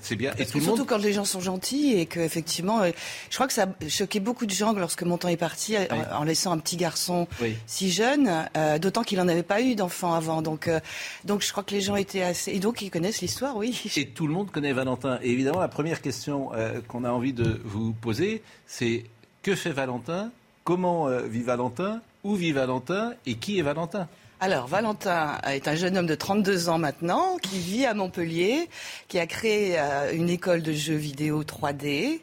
C'est 0.00 0.16
bien. 0.16 0.32
Et 0.38 0.46
tout 0.46 0.58
que 0.58 0.64
surtout 0.64 0.78
monde. 0.80 0.88
quand 0.88 0.98
les 0.98 1.12
gens 1.12 1.24
sont 1.24 1.40
gentils 1.40 1.92
et 1.96 2.06
que 2.06 2.18
effectivement, 2.18 2.80
euh, 2.82 2.90
je 3.30 3.36
crois 3.36 3.46
que 3.46 3.52
ça 3.52 3.64
a 3.64 3.88
choqué 3.88 4.18
beaucoup 4.18 4.46
de 4.46 4.50
gens 4.50 4.72
lorsque 4.72 5.04
mon 5.04 5.16
temps 5.16 5.28
est 5.28 5.36
parti 5.36 5.76
euh, 5.76 5.84
en, 6.12 6.22
en 6.22 6.24
laissant 6.24 6.50
un 6.50 6.58
petit 6.58 6.76
garçon 6.76 7.28
Oui. 7.40 7.54
si 7.66 7.90
jeune, 7.92 8.28
euh, 8.56 8.78
d'autant 8.80 9.04
qu'il 9.04 9.18
n'en 9.18 9.28
avait 9.28 9.44
pas 9.44 9.60
eu 9.60 9.76
d'enfant 9.76 10.12
avant. 10.14 10.42
Donc, 10.42 10.66
euh, 10.66 10.80
donc 11.24 11.42
je 11.42 11.52
crois 11.52 11.62
que 11.62 11.70
les 11.72 11.80
gens 11.80 11.94
étaient 11.94 12.22
assez 12.22 12.50
et 12.50 12.58
donc 12.58 12.82
ils 12.82 12.90
connaissent 12.90 13.20
l'histoire, 13.20 13.56
oui. 13.56 13.80
Et 13.96 14.08
tout 14.08 14.26
le 14.26 14.32
monde 14.32 14.50
connaît 14.50 14.72
Valentin. 14.72 15.20
Et 15.22 15.30
évidemment, 15.30 15.60
la 15.60 15.68
première 15.68 16.02
question 16.02 16.50
euh, 16.54 16.80
qu'on 16.88 17.04
a 17.04 17.10
envie 17.10 17.32
de 17.32 17.60
vous 17.64 17.92
poser, 17.92 18.42
c'est 18.66 19.04
que 19.42 19.54
fait 19.54 19.70
Valentin? 19.72 20.32
Comment 20.64 21.06
vit 21.28 21.42
Valentin? 21.42 22.00
Où 22.24 22.34
vit 22.34 22.52
Valentin? 22.52 23.14
Et 23.26 23.34
qui 23.34 23.58
est 23.58 23.62
Valentin? 23.62 24.08
Alors, 24.44 24.66
Valentin 24.66 25.38
est 25.44 25.68
un 25.68 25.76
jeune 25.76 25.96
homme 25.96 26.08
de 26.08 26.16
32 26.16 26.68
ans 26.68 26.76
maintenant, 26.76 27.36
qui 27.40 27.60
vit 27.60 27.86
à 27.86 27.94
Montpellier, 27.94 28.68
qui 29.06 29.20
a 29.20 29.26
créé 29.28 29.78
euh, 29.78 30.12
une 30.12 30.28
école 30.28 30.62
de 30.62 30.72
jeux 30.72 30.96
vidéo 30.96 31.44
3D. 31.44 32.20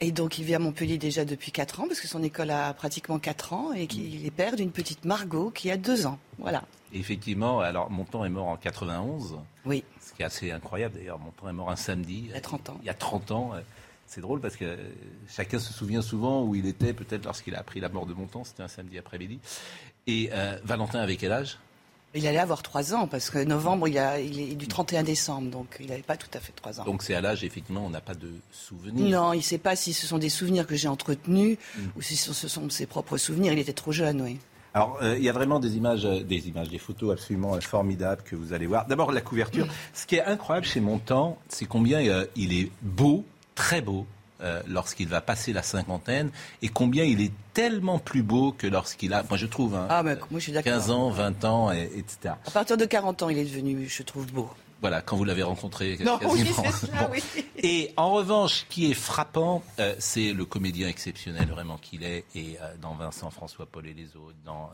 Et 0.00 0.12
donc, 0.12 0.38
il 0.38 0.46
vit 0.46 0.54
à 0.54 0.58
Montpellier 0.58 0.96
déjà 0.96 1.26
depuis 1.26 1.52
4 1.52 1.80
ans, 1.80 1.84
parce 1.86 2.00
que 2.00 2.08
son 2.08 2.22
école 2.22 2.50
a 2.52 2.72
pratiquement 2.72 3.18
4 3.18 3.52
ans, 3.52 3.72
et 3.74 3.86
qu'il 3.86 4.24
est 4.24 4.30
père 4.30 4.56
d'une 4.56 4.70
petite 4.70 5.04
Margot 5.04 5.50
qui 5.50 5.70
a 5.70 5.76
2 5.76 6.06
ans. 6.06 6.18
Voilà. 6.38 6.62
Effectivement, 6.94 7.60
alors 7.60 7.90
Montand 7.90 8.24
est 8.24 8.30
mort 8.30 8.46
en 8.46 8.56
91. 8.56 9.36
Oui. 9.66 9.84
Ce 10.00 10.14
qui 10.14 10.22
est 10.22 10.24
assez 10.24 10.52
incroyable 10.52 10.94
d'ailleurs. 10.94 11.18
Montand 11.18 11.50
est 11.50 11.52
mort 11.52 11.70
un 11.70 11.76
samedi. 11.76 12.22
Il 12.28 12.30
y 12.30 12.34
a 12.34 12.40
30 12.40 12.70
ans. 12.70 12.78
Il 12.80 12.86
y 12.86 12.90
a 12.90 12.94
30 12.94 13.30
ans. 13.30 13.52
C'est 14.06 14.20
drôle 14.20 14.40
parce 14.40 14.56
que 14.56 14.66
euh, 14.66 14.76
chacun 15.26 15.58
se 15.58 15.72
souvient 15.72 16.02
souvent 16.02 16.44
où 16.44 16.54
il 16.54 16.66
était, 16.66 16.92
peut-être 16.92 17.24
lorsqu'il 17.24 17.54
a 17.54 17.60
appris 17.60 17.80
la 17.80 17.88
mort 17.88 18.04
de 18.04 18.12
Montand. 18.12 18.44
C'était 18.44 18.62
un 18.62 18.68
samedi 18.68 18.98
après-midi. 18.98 19.40
Et 20.06 20.30
euh, 20.32 20.56
Valentin 20.64 21.00
avait 21.00 21.16
quel 21.16 21.32
âge? 21.32 21.58
Il 22.14 22.26
allait 22.26 22.38
avoir 22.38 22.62
3 22.62 22.92
ans, 22.94 23.06
parce 23.06 23.30
que 23.30 23.42
novembre, 23.42 23.88
il, 23.88 23.96
a, 23.96 24.20
il 24.20 24.38
est 24.38 24.54
du 24.54 24.68
31 24.68 25.02
décembre, 25.02 25.50
donc 25.50 25.76
il 25.80 25.86
n'avait 25.86 26.02
pas 26.02 26.18
tout 26.18 26.28
à 26.34 26.40
fait 26.40 26.52
3 26.54 26.80
ans. 26.80 26.84
Donc 26.84 27.02
c'est 27.02 27.14
à 27.14 27.22
l'âge, 27.22 27.42
effectivement, 27.42 27.86
on 27.86 27.88
n'a 27.90 28.02
pas 28.02 28.14
de 28.14 28.30
souvenirs. 28.50 29.08
Non, 29.18 29.32
il 29.32 29.38
ne 29.38 29.42
sait 29.42 29.56
pas 29.56 29.76
si 29.76 29.94
ce 29.94 30.06
sont 30.06 30.18
des 30.18 30.28
souvenirs 30.28 30.66
que 30.66 30.76
j'ai 30.76 30.88
entretenus 30.88 31.56
Mm. 31.78 31.80
ou 31.96 32.02
si 32.02 32.16
ce 32.16 32.32
sont 32.48 32.68
ses 32.68 32.84
propres 32.86 33.16
souvenirs. 33.16 33.54
Il 33.54 33.58
était 33.58 33.72
trop 33.72 33.92
jeune, 33.92 34.20
oui. 34.20 34.38
Alors, 34.74 34.98
euh, 35.02 35.16
il 35.16 35.24
y 35.24 35.28
a 35.28 35.32
vraiment 35.32 35.58
des 35.60 35.76
images, 35.76 36.04
euh, 36.04 36.22
des 36.22 36.48
images, 36.48 36.68
des 36.68 36.78
photos 36.78 37.12
absolument 37.12 37.54
euh, 37.54 37.60
formidables 37.60 38.22
que 38.22 38.36
vous 38.36 38.52
allez 38.52 38.66
voir. 38.66 38.86
D'abord, 38.86 39.12
la 39.12 39.20
couverture. 39.22 39.66
Ce 39.94 40.04
qui 40.06 40.16
est 40.16 40.24
incroyable 40.24 40.66
chez 40.66 40.80
Montand, 40.80 41.38
c'est 41.48 41.66
combien 41.66 42.00
euh, 42.06 42.26
il 42.36 42.52
est 42.58 42.70
beau, 42.82 43.24
très 43.54 43.80
beau, 43.80 44.06
euh, 44.42 44.60
lorsqu'il 44.66 45.08
va 45.08 45.20
passer 45.20 45.52
la 45.52 45.62
cinquantaine, 45.62 46.30
et 46.62 46.68
combien 46.68 47.04
il 47.04 47.20
est 47.20 47.32
tellement 47.54 47.98
plus 47.98 48.22
beau 48.22 48.52
que 48.52 48.66
lorsqu'il 48.66 49.12
a, 49.14 49.22
moi 49.28 49.36
je 49.38 49.46
trouve, 49.46 49.74
hein, 49.74 49.86
Ah, 49.90 50.02
moi, 50.02 50.14
je 50.34 50.38
suis 50.38 50.52
d'accord. 50.52 50.72
15 50.72 50.90
ans, 50.90 51.10
20 51.10 51.44
ans, 51.44 51.72
et- 51.72 51.90
etc. 51.96 52.34
À 52.46 52.50
partir 52.50 52.76
de 52.76 52.84
40 52.84 53.22
ans, 53.22 53.28
il 53.28 53.38
est 53.38 53.44
devenu, 53.44 53.86
je 53.88 54.02
trouve, 54.02 54.26
beau. 54.32 54.50
Voilà, 54.80 55.00
quand 55.00 55.16
vous 55.16 55.22
l'avez 55.24 55.44
rencontré 55.44 55.96
Non, 56.04 56.18
oui, 56.24 56.44
ça, 56.46 56.62
Bon. 56.62 57.08
oui. 57.12 57.22
Et 57.56 57.92
en 57.96 58.10
revanche, 58.10 58.60
ce 58.60 58.64
qui 58.68 58.90
est 58.90 58.94
frappant, 58.94 59.62
euh, 59.78 59.94
c'est 60.00 60.32
le 60.32 60.44
comédien 60.44 60.88
exceptionnel 60.88 61.46
vraiment 61.48 61.78
qu'il 61.78 62.02
est. 62.02 62.24
Et 62.34 62.56
euh, 62.60 62.74
dans 62.80 62.94
Vincent, 62.94 63.30
François, 63.30 63.64
Paul 63.66 63.86
et 63.86 63.94
les 63.94 64.16
autres, 64.16 64.34
dans 64.44 64.70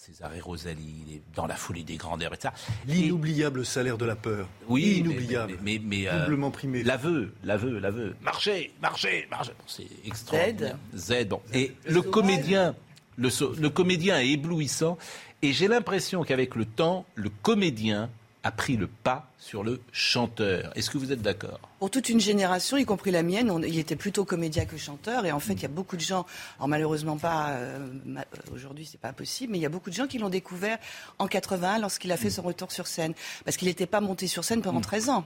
César 0.00 0.34
et 0.34 0.40
Rosalie, 0.40 1.04
il 1.06 1.14
est 1.16 1.22
dans 1.34 1.46
La 1.46 1.56
folie 1.56 1.84
des 1.84 1.96
grandeurs, 1.96 2.32
etc. 2.32 2.54
L'inoubliable 2.86 3.66
salaire 3.66 3.98
de 3.98 4.06
la 4.06 4.16
peur. 4.16 4.48
Oui, 4.66 4.96
Inoubliable. 5.00 5.58
Mais, 5.62 5.78
mais, 5.78 6.04
mais, 6.04 6.08
euh, 6.08 6.20
Doublement 6.24 6.50
primé. 6.50 6.82
L'aveu, 6.82 7.34
l'aveu, 7.44 7.78
l'aveu. 7.78 8.16
Marchez, 8.22 8.72
marchez, 8.80 9.28
marchez. 9.30 9.52
Bon, 9.58 9.64
c'est 9.66 9.86
extraordinaire. 10.06 10.78
Z. 10.96 11.26
bon. 11.28 11.42
Et 11.52 11.74
le 11.84 12.00
comédien, 12.00 12.74
le, 13.18 13.28
le 13.60 13.68
comédien 13.68 14.18
est 14.18 14.30
éblouissant. 14.30 14.96
Et 15.42 15.52
j'ai 15.52 15.68
l'impression 15.68 16.24
qu'avec 16.24 16.54
le 16.54 16.64
temps, 16.64 17.04
le 17.14 17.28
comédien 17.28 18.08
a 18.42 18.50
pris 18.50 18.76
le 18.76 18.86
pas 18.86 19.30
sur 19.38 19.62
le 19.62 19.80
chanteur. 19.92 20.72
Est-ce 20.74 20.88
que 20.90 20.96
vous 20.98 21.12
êtes 21.12 21.20
d'accord? 21.22 21.60
Pour 21.78 21.90
toute 21.90 22.08
une 22.08 22.20
génération, 22.20 22.76
y 22.78 22.84
compris 22.86 23.10
la 23.10 23.22
mienne, 23.22 23.50
on- 23.50 23.62
il 23.62 23.78
était 23.78 23.96
plutôt 23.96 24.24
comédien 24.24 24.64
que 24.64 24.76
chanteur. 24.78 25.26
Et 25.26 25.32
en 25.32 25.40
fait, 25.40 25.52
il 25.54 25.62
y 25.62 25.66
a 25.66 25.68
beaucoup 25.68 25.96
de 25.96 26.00
gens, 26.00 26.24
alors 26.58 26.68
malheureusement 26.68 27.18
pas, 27.18 27.50
euh, 27.50 27.88
euh, 28.16 28.22
aujourd'hui 28.54 28.86
c'est 28.90 29.00
pas 29.00 29.12
possible, 29.12 29.52
mais 29.52 29.58
il 29.58 29.62
y 29.62 29.66
a 29.66 29.70
beaucoup 29.70 29.90
de 29.90 29.94
gens 29.94 30.06
qui 30.06 30.18
l'ont 30.18 30.30
découvert 30.30 30.78
en 31.18 31.26
81 31.26 31.78
lorsqu'il 31.78 32.12
a 32.12 32.16
fait 32.16 32.30
son 32.30 32.42
retour 32.42 32.72
sur 32.72 32.86
scène. 32.86 33.12
Parce 33.44 33.56
qu'il 33.58 33.68
n'était 33.68 33.86
pas 33.86 34.00
monté 34.00 34.26
sur 34.26 34.42
scène 34.44 34.62
pendant 34.62 34.80
13 34.80 35.10
ans. 35.10 35.24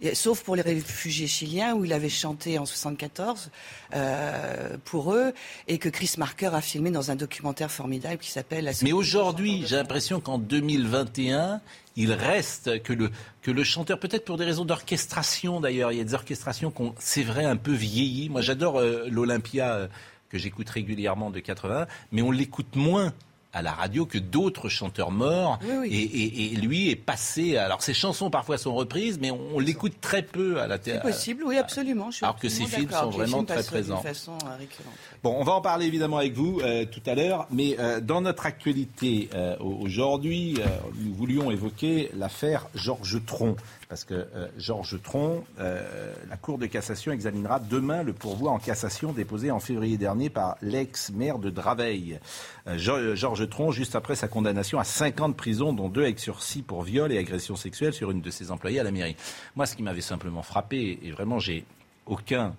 Et- 0.00 0.14
sauf 0.14 0.42
pour 0.42 0.56
les 0.56 0.62
réfugiés 0.62 1.26
chiliens 1.26 1.74
où 1.74 1.84
il 1.84 1.92
avait 1.92 2.08
chanté 2.08 2.58
en 2.58 2.66
74 2.66 3.50
euh, 3.94 4.76
pour 4.84 5.12
eux 5.14 5.32
et 5.66 5.78
que 5.78 5.88
Chris 5.88 6.12
Marker 6.18 6.50
a 6.52 6.60
filmé 6.60 6.90
dans 6.90 7.10
un 7.10 7.16
documentaire 7.16 7.70
formidable 7.70 8.18
qui 8.18 8.30
s'appelle 8.30 8.64
La 8.64 8.72
Mais 8.82 8.92
aujourd'hui, 8.92 9.64
j'ai 9.66 9.76
l'impression 9.76 10.20
qu'en 10.20 10.38
2021, 10.38 11.60
il 11.96 12.12
reste 12.12 12.82
que 12.82 12.92
le, 12.92 13.10
que 13.42 13.50
le 13.50 13.64
chanteur, 13.64 13.98
peut-être 13.98 14.24
pour 14.24 14.36
des 14.36 14.44
raisons 14.44 14.64
d'orchestration 14.64 15.60
d'ailleurs, 15.60 15.90
il 15.92 15.98
y 15.98 16.00
a 16.00 16.04
des 16.04 16.14
orchestrations 16.14 16.70
qui 16.70 16.82
ont, 16.82 16.94
c'est 16.98 17.24
vrai, 17.24 17.44
un 17.44 17.56
peu 17.56 17.72
vieilli. 17.72 18.28
Moi, 18.28 18.40
j'adore 18.40 18.78
euh, 18.78 19.06
l'Olympia 19.10 19.74
euh, 19.74 19.88
que 20.28 20.38
j'écoute 20.38 20.68
régulièrement 20.68 21.30
de 21.30 21.40
80, 21.40 21.86
mais 22.12 22.22
on 22.22 22.30
l'écoute 22.30 22.76
moins 22.76 23.12
à 23.52 23.62
la 23.62 23.72
radio 23.72 24.04
que 24.04 24.18
d'autres 24.18 24.68
chanteurs 24.68 25.10
morts. 25.10 25.58
Oui, 25.62 25.70
oui. 25.80 25.88
Et, 25.90 26.02
et- 26.02 26.52
et 26.52 26.56
lui 26.56 26.90
est 26.90 26.96
passé. 26.96 27.56
Alors 27.56 27.82
ses 27.82 27.94
chansons 27.94 28.28
parfois 28.30 28.58
sont 28.58 28.74
reprises, 28.74 29.18
mais 29.20 29.30
on, 29.30 29.40
on 29.54 29.58
l'écoute 29.58 29.94
très 30.00 30.22
peu 30.22 30.60
à 30.60 30.66
la 30.66 30.76
C'est 30.76 30.82
télé. 30.82 31.00
possible, 31.00 31.44
oui, 31.46 31.56
absolument. 31.56 32.10
je 32.10 32.16
suis 32.16 32.24
Alors 32.24 32.36
que 32.38 32.48
ces 32.48 32.64
absolument 32.64 32.88
films 32.90 33.00
sont 33.00 33.10
vraiment 33.10 33.36
films 33.38 33.46
très 33.46 33.62
présents. 33.64 33.98
De 34.02 34.06
façon 34.06 34.32
euh, 34.44 34.56
récurrente. 34.58 34.92
Bon, 35.22 35.34
on 35.38 35.44
va 35.44 35.52
en 35.52 35.60
parler 35.60 35.86
évidemment 35.86 36.18
avec 36.18 36.34
vous 36.34 36.60
euh, 36.60 36.84
tout 36.84 37.00
à 37.06 37.14
l'heure, 37.14 37.46
mais 37.50 37.76
euh, 37.78 38.00
dans 38.00 38.20
notre 38.20 38.44
actualité 38.46 39.30
euh, 39.34 39.56
au- 39.60 39.78
aujourd'hui, 39.82 40.56
euh, 40.60 40.66
nous 41.00 41.14
voulions 41.14 41.50
évoquer 41.50 42.10
l'affaire 42.16 42.66
Georges 42.74 43.18
Tron, 43.26 43.56
parce 43.88 44.04
que 44.04 44.12
euh, 44.14 44.48
Georges 44.58 45.00
Tron, 45.02 45.44
euh, 45.60 46.12
la 46.28 46.36
Cour 46.36 46.58
de 46.58 46.66
cassation 46.66 47.10
examinera 47.12 47.58
demain 47.58 48.02
le 48.02 48.12
pourvoi 48.12 48.50
en 48.50 48.58
cassation 48.58 49.12
déposé 49.12 49.50
en 49.50 49.60
février 49.60 49.96
dernier 49.96 50.28
par 50.28 50.56
l'ex-maire 50.60 51.38
de 51.38 51.48
Draveil. 51.48 52.20
Euh, 52.66 52.76
Geor- 52.76 53.14
Georges 53.14 53.48
Tron, 53.48 53.70
juste 53.72 53.96
après 53.96 54.14
sa 54.14 54.28
condamnation 54.28 54.78
à 54.78 54.84
5 54.84 55.20
ans 55.22 55.28
de 55.30 55.34
prison, 55.34 55.72
dont 55.72 55.88
2 55.88 56.02
avec 56.02 56.18
sursis 56.20 56.60
pour 56.60 56.82
viol 56.82 57.10
et 57.12 57.18
agression 57.18 57.56
sexuelle 57.56 57.94
sur 57.94 58.10
une 58.10 58.20
de 58.20 58.30
ses 58.30 58.50
employées 58.50 58.80
à 58.80 58.82
la 58.84 58.90
mairie. 58.90 59.16
Moi, 59.56 59.64
ce 59.64 59.74
qui 59.74 59.82
m'avait 59.82 60.02
simplement 60.02 60.42
frappé, 60.42 60.98
et 61.02 61.10
vraiment 61.10 61.38
j'ai 61.38 61.64
aucun 62.04 62.54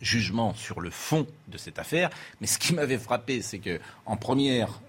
jugement 0.00 0.54
sur 0.54 0.80
le 0.80 0.90
fond 0.90 1.26
de 1.48 1.58
cette 1.58 1.78
affaire. 1.78 2.10
Mais 2.40 2.46
ce 2.46 2.58
qui 2.58 2.72
m'avait 2.74 2.98
frappé, 2.98 3.42
c'est 3.42 3.58
que 3.58 3.78
en 4.06 4.16
première, 4.16 4.80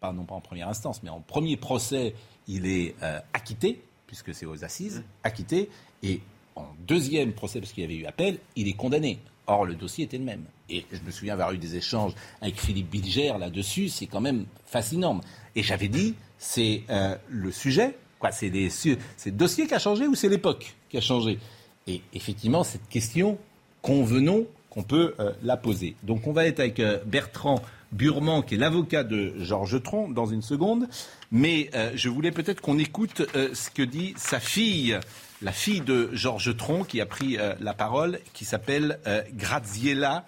pas 0.00 0.12
non 0.12 0.24
pas 0.24 0.34
en 0.34 0.40
première 0.40 0.68
instance, 0.68 1.02
mais 1.02 1.10
en 1.10 1.20
premier 1.20 1.56
procès, 1.56 2.14
il 2.48 2.66
est 2.66 2.94
acquitté 3.34 3.82
puisque 4.12 4.34
c'est 4.34 4.44
aux 4.44 4.62
assises, 4.62 5.02
acquitté, 5.24 5.70
et 6.02 6.20
en 6.54 6.66
deuxième 6.86 7.32
procès, 7.32 7.60
parce 7.60 7.72
qu'il 7.72 7.82
y 7.82 7.86
avait 7.86 7.96
eu 7.96 8.04
appel, 8.04 8.36
il 8.56 8.68
est 8.68 8.74
condamné. 8.74 9.18
Or, 9.46 9.64
le 9.64 9.74
dossier 9.74 10.04
était 10.04 10.18
le 10.18 10.24
même. 10.24 10.44
Et 10.68 10.84
je 10.92 11.00
me 11.00 11.10
souviens 11.10 11.32
avoir 11.32 11.50
eu 11.52 11.56
des 11.56 11.76
échanges 11.76 12.12
avec 12.42 12.60
Philippe 12.60 12.90
Bilger 12.90 13.32
là-dessus, 13.40 13.88
c'est 13.88 14.06
quand 14.06 14.20
même 14.20 14.44
fascinant. 14.66 15.22
Et 15.56 15.62
j'avais 15.62 15.88
dit, 15.88 16.14
c'est 16.36 16.82
euh, 16.90 17.16
le 17.30 17.50
sujet, 17.50 17.96
quoi, 18.18 18.32
c'est 18.32 18.50
des 18.50 18.68
c'est 18.68 18.98
le 19.24 19.32
dossier 19.32 19.66
qui 19.66 19.72
a 19.72 19.78
changé 19.78 20.06
ou 20.06 20.14
c'est 20.14 20.28
l'époque 20.28 20.74
qui 20.90 20.98
a 20.98 21.00
changé? 21.00 21.38
Et 21.86 22.02
effectivement, 22.12 22.64
cette 22.64 22.86
question, 22.90 23.38
convenons 23.80 24.46
qu'on 24.68 24.82
peut 24.82 25.14
euh, 25.20 25.32
la 25.42 25.56
poser. 25.56 25.96
Donc 26.02 26.26
on 26.26 26.32
va 26.32 26.44
être 26.44 26.60
avec 26.60 26.80
euh, 26.80 26.98
Bertrand 27.06 27.62
Burman, 27.92 28.42
qui 28.42 28.54
est 28.54 28.58
l'avocat 28.58 29.04
de 29.04 29.34
Georges 29.38 29.82
Tron, 29.82 30.08
dans 30.08 30.26
une 30.26 30.42
seconde. 30.42 30.88
Mais 31.30 31.70
euh, 31.74 31.92
je 31.94 32.08
voulais 32.08 32.30
peut-être 32.30 32.60
qu'on 32.60 32.78
écoute 32.78 33.22
euh, 33.36 33.54
ce 33.54 33.70
que 33.70 33.82
dit 33.82 34.14
sa 34.16 34.40
fille, 34.40 34.98
la 35.42 35.52
fille 35.52 35.80
de 35.80 36.10
Georges 36.12 36.56
Tron, 36.56 36.84
qui 36.84 37.00
a 37.00 37.06
pris 37.06 37.38
euh, 37.38 37.54
la 37.60 37.74
parole, 37.74 38.18
qui 38.32 38.44
s'appelle 38.44 38.98
Graziella. 39.34 40.24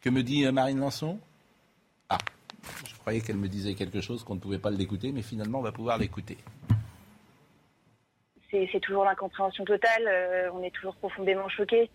Que 0.00 0.10
me 0.10 0.22
dit 0.22 0.44
Marine 0.52 0.80
Lançon? 0.80 1.18
Ah, 2.10 2.18
je 2.86 2.94
croyais 2.96 3.22
qu'elle 3.22 3.38
me 3.38 3.48
disait 3.48 3.74
quelque 3.74 4.02
chose 4.02 4.22
qu'on 4.22 4.34
ne 4.34 4.40
pouvait 4.40 4.58
pas 4.58 4.70
l'écouter, 4.70 5.12
mais 5.12 5.22
finalement 5.22 5.60
on 5.60 5.62
va 5.62 5.72
pouvoir 5.72 5.96
l'écouter. 5.96 6.36
c'est 8.50 8.80
toujours 8.82 9.04
l'incompréhension 9.04 9.64
totale. 9.64 10.50
on 10.52 10.62
est 10.62 10.70
toujours 10.72 10.94
profondément 10.96 11.48
choqués. 11.48 11.88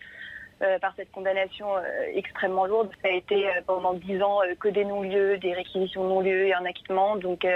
Par 0.80 0.94
cette 0.96 1.10
condamnation 1.10 1.66
extrêmement 2.14 2.66
lourde. 2.66 2.90
Ça 3.02 3.08
a 3.08 3.12
été 3.12 3.48
pendant 3.66 3.94
dix 3.94 4.22
ans 4.22 4.40
que 4.58 4.68
des 4.68 4.84
non-lieux, 4.84 5.38
des 5.38 5.54
réquisitions 5.54 6.04
non-lieux 6.04 6.48
et 6.48 6.54
un 6.54 6.64
acquittement. 6.64 7.16
Donc 7.16 7.46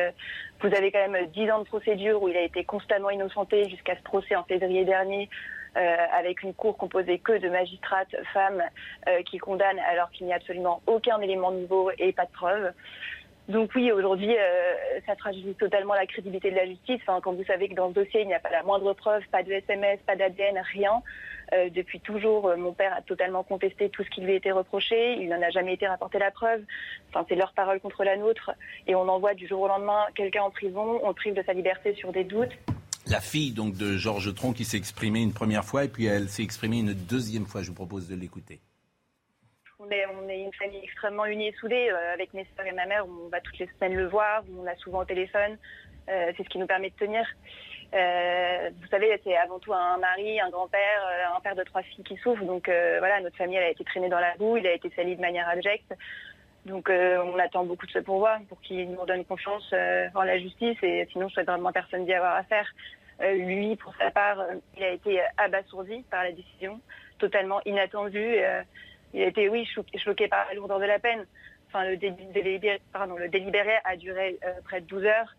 vous 0.60 0.74
avez 0.74 0.90
quand 0.90 1.08
même 1.08 1.26
dix 1.28 1.50
ans 1.50 1.58
de 1.58 1.64
procédure 1.64 2.22
où 2.22 2.28
il 2.28 2.36
a 2.36 2.42
été 2.42 2.64
constamment 2.64 3.10
innocenté 3.10 3.68
jusqu'à 3.68 3.96
ce 3.96 4.02
procès 4.02 4.36
en 4.36 4.44
février 4.44 4.84
dernier 4.84 5.28
euh, 5.76 5.96
avec 6.16 6.44
une 6.44 6.54
cour 6.54 6.76
composée 6.76 7.18
que 7.18 7.36
de 7.36 7.48
magistrates 7.48 8.14
femmes 8.32 8.62
euh, 9.08 9.22
qui 9.24 9.38
condamnent 9.38 9.80
alors 9.90 10.08
qu'il 10.12 10.24
n'y 10.24 10.32
a 10.32 10.36
absolument 10.36 10.80
aucun 10.86 11.20
élément 11.20 11.50
nouveau 11.50 11.90
et 11.98 12.12
pas 12.12 12.26
de 12.26 12.30
preuves. 12.30 12.72
Donc 13.48 13.72
oui, 13.74 13.90
aujourd'hui, 13.90 14.36
euh, 14.38 15.00
ça 15.04 15.16
fragilise 15.16 15.56
totalement 15.56 15.94
la 15.94 16.06
crédibilité 16.06 16.52
de 16.52 16.56
la 16.56 16.66
justice. 16.66 17.00
Enfin, 17.02 17.20
quand 17.20 17.32
vous 17.32 17.42
savez 17.42 17.68
que 17.68 17.74
dans 17.74 17.88
ce 17.88 17.94
dossier, 17.94 18.20
il 18.20 18.28
n'y 18.28 18.34
a 18.34 18.38
pas 18.38 18.50
la 18.50 18.62
moindre 18.62 18.92
preuve, 18.92 19.24
pas 19.32 19.42
de 19.42 19.50
SMS, 19.50 19.98
pas 20.06 20.14
d'ADN, 20.14 20.62
rien. 20.72 21.02
Depuis 21.70 22.00
toujours, 22.00 22.56
mon 22.56 22.72
père 22.72 22.94
a 22.94 23.02
totalement 23.02 23.42
contesté 23.42 23.88
tout 23.90 24.02
ce 24.02 24.10
qui 24.10 24.20
lui 24.20 24.32
a 24.32 24.36
été 24.36 24.50
reproché. 24.52 25.14
Il 25.14 25.28
n'en 25.28 25.40
a 25.42 25.50
jamais 25.50 25.74
été 25.74 25.86
rapporté 25.86 26.18
la 26.18 26.30
preuve. 26.30 26.62
Enfin, 27.10 27.24
c'est 27.28 27.34
leur 27.34 27.52
parole 27.52 27.80
contre 27.80 28.04
la 28.04 28.16
nôtre. 28.16 28.50
Et 28.86 28.94
on 28.94 29.08
envoie 29.08 29.34
du 29.34 29.46
jour 29.46 29.60
au 29.60 29.68
lendemain 29.68 30.06
quelqu'un 30.14 30.42
en 30.42 30.50
prison. 30.50 31.00
On 31.02 31.08
le 31.08 31.14
prive 31.14 31.34
de 31.34 31.42
sa 31.42 31.52
liberté 31.52 31.94
sur 31.94 32.12
des 32.12 32.24
doutes 32.24 32.52
la 33.06 33.20
fille 33.20 33.52
donc 33.52 33.76
de 33.76 33.96
Georges 33.96 34.34
Tron 34.34 34.52
qui 34.52 34.64
s'est 34.64 34.76
exprimée 34.76 35.20
une 35.20 35.34
première 35.34 35.64
fois 35.64 35.84
et 35.84 35.88
puis 35.88 36.06
elle 36.06 36.28
s'est 36.28 36.42
exprimée 36.42 36.78
une 36.78 36.94
deuxième 36.94 37.46
fois. 37.46 37.62
Je 37.62 37.68
vous 37.68 37.74
propose 37.74 38.08
de 38.08 38.14
l'écouter. 38.14 38.60
On 39.78 39.90
est, 39.90 40.40
une 40.40 40.52
famille 40.54 40.80
extrêmement 40.82 41.26
unie 41.26 41.48
et 41.48 41.52
soudée. 41.52 41.90
Euh, 41.90 42.14
avec 42.14 42.32
mes 42.32 42.46
soeurs 42.56 42.66
et 42.66 42.72
ma 42.72 42.86
mère, 42.86 43.04
on 43.06 43.28
va 43.28 43.40
toutes 43.40 43.58
les 43.58 43.68
semaines 43.78 43.94
le 43.94 44.06
voir, 44.06 44.42
on 44.58 44.62
l'a 44.62 44.76
souvent 44.76 45.00
au 45.00 45.04
téléphone. 45.04 45.58
Euh, 46.08 46.32
c'est 46.36 46.44
ce 46.44 46.48
qui 46.48 46.58
nous 46.58 46.66
permet 46.66 46.90
de 46.90 46.94
tenir. 46.94 47.26
Euh, 47.94 48.70
vous 48.80 48.88
savez, 48.88 49.20
c'est 49.22 49.36
avant 49.36 49.58
tout 49.58 49.72
un 49.72 49.98
mari, 49.98 50.40
un 50.40 50.50
grand-père, 50.50 51.32
un 51.36 51.40
père 51.40 51.54
de 51.54 51.62
trois 51.62 51.82
filles 51.82 52.04
qui 52.04 52.16
souffrent. 52.16 52.44
Donc 52.44 52.68
voilà, 52.98 53.20
notre 53.20 53.36
famille 53.36 53.58
a 53.58 53.68
été 53.68 53.84
traînée 53.84 54.08
dans 54.08 54.20
la 54.20 54.34
boue, 54.36 54.56
il 54.56 54.66
a 54.66 54.72
été 54.72 54.90
sali 54.96 55.16
de 55.16 55.20
manière 55.20 55.48
abjecte. 55.48 55.94
Donc 56.66 56.90
on 56.90 57.38
attend 57.38 57.64
beaucoup 57.64 57.86
de 57.86 57.92
ce 57.92 57.98
pourvoi 58.00 58.38
pour 58.48 58.60
qu'il 58.62 58.90
nous 58.90 59.06
donne 59.06 59.24
confiance 59.24 59.72
en 60.14 60.22
la 60.22 60.38
justice 60.38 60.78
et 60.82 61.06
sinon 61.12 61.28
je 61.28 61.34
souhaite 61.34 61.46
vraiment 61.46 61.72
personne 61.72 62.04
d'y 62.04 62.14
avoir 62.14 62.36
affaire. 62.36 62.66
Euh, 63.20 63.34
lui, 63.34 63.76
pour 63.76 63.94
sa 63.96 64.10
part, 64.10 64.40
euh, 64.40 64.54
il 64.76 64.82
a 64.82 64.90
été 64.90 65.20
euh, 65.20 65.24
abasourdi 65.36 66.04
par 66.10 66.24
la 66.24 66.32
décision, 66.32 66.80
totalement 67.18 67.60
inattendu. 67.64 68.36
il 69.12 69.22
a 69.22 69.26
été, 69.26 69.48
oui, 69.48 69.68
choqué, 69.96 70.28
par 70.28 70.46
la 70.48 70.54
lourdeur 70.54 70.80
de 70.80 70.84
la 70.84 70.98
peine. 70.98 71.24
Enfin, 71.68 71.84
le 71.84 71.96
délibéré 71.96 73.72
a 73.84 73.96
duré 73.96 74.38
près 74.64 74.80
de 74.80 74.86
12 74.86 75.04
heures. 75.04 75.34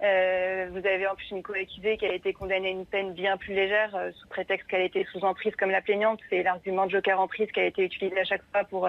Vous 0.00 0.86
avez 0.86 1.06
en 1.06 1.14
plus 1.14 1.30
une 1.30 1.42
co-accusée 1.42 1.96
qui 1.96 2.06
a 2.06 2.12
été 2.12 2.32
condamnée 2.32 2.68
à 2.68 2.70
une 2.70 2.86
peine 2.86 3.12
bien 3.12 3.36
plus 3.36 3.54
légère 3.54 3.96
sous 4.14 4.28
prétexte 4.28 4.66
qu'elle 4.68 4.82
était 4.82 5.06
sous 5.12 5.20
emprise 5.24 5.54
comme 5.56 5.70
la 5.70 5.82
plaignante. 5.82 6.20
C'est 6.30 6.42
l'argument 6.42 6.86
de 6.86 6.92
joker 6.92 7.20
en 7.20 7.28
prise 7.28 7.50
qui 7.52 7.60
a 7.60 7.66
été 7.66 7.84
utilisé 7.84 8.18
à 8.18 8.24
chaque 8.24 8.42
fois 8.50 8.64
pour 8.64 8.88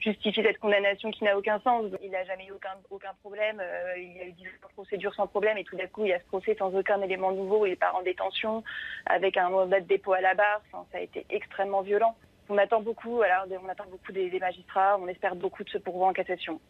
justifie 0.00 0.42
cette 0.42 0.58
condamnation 0.58 1.10
qui 1.10 1.24
n'a 1.24 1.36
aucun 1.36 1.60
sens. 1.60 1.86
Il 2.02 2.10
n'a 2.10 2.24
jamais 2.24 2.46
eu 2.46 2.52
aucun, 2.52 3.12
problème. 3.20 3.60
Euh, 3.60 3.98
il 3.98 4.16
y 4.16 4.20
a 4.20 4.24
eu 4.26 4.32
différentes 4.32 4.72
procédures 4.72 5.14
sans 5.14 5.26
problème 5.26 5.58
et 5.58 5.64
tout 5.64 5.76
d'un 5.76 5.86
coup, 5.86 6.04
il 6.04 6.10
y 6.10 6.12
a 6.12 6.20
ce 6.20 6.26
procès 6.26 6.54
sans 6.58 6.74
aucun 6.74 7.00
élément 7.02 7.32
nouveau. 7.32 7.66
Il 7.66 7.76
part 7.76 7.96
en 7.96 8.02
détention 8.02 8.62
avec 9.06 9.36
un 9.36 9.50
mandat 9.50 9.80
de 9.80 9.86
dépôt 9.86 10.12
à 10.12 10.20
la 10.20 10.34
barre. 10.34 10.62
ça 10.72 10.98
a 10.98 11.00
été 11.00 11.26
extrêmement 11.30 11.82
violent. 11.82 12.16
On 12.48 12.58
attend 12.58 12.80
beaucoup, 12.80 13.22
alors, 13.22 13.46
on 13.62 13.68
attend 13.68 13.86
beaucoup 13.90 14.12
des, 14.12 14.30
magistrats. 14.38 14.98
On 15.00 15.08
espère 15.08 15.34
beaucoup 15.34 15.64
de 15.64 15.70
ce 15.70 15.78
pourvoi 15.78 16.08
en 16.08 16.12
cassation. 16.12 16.60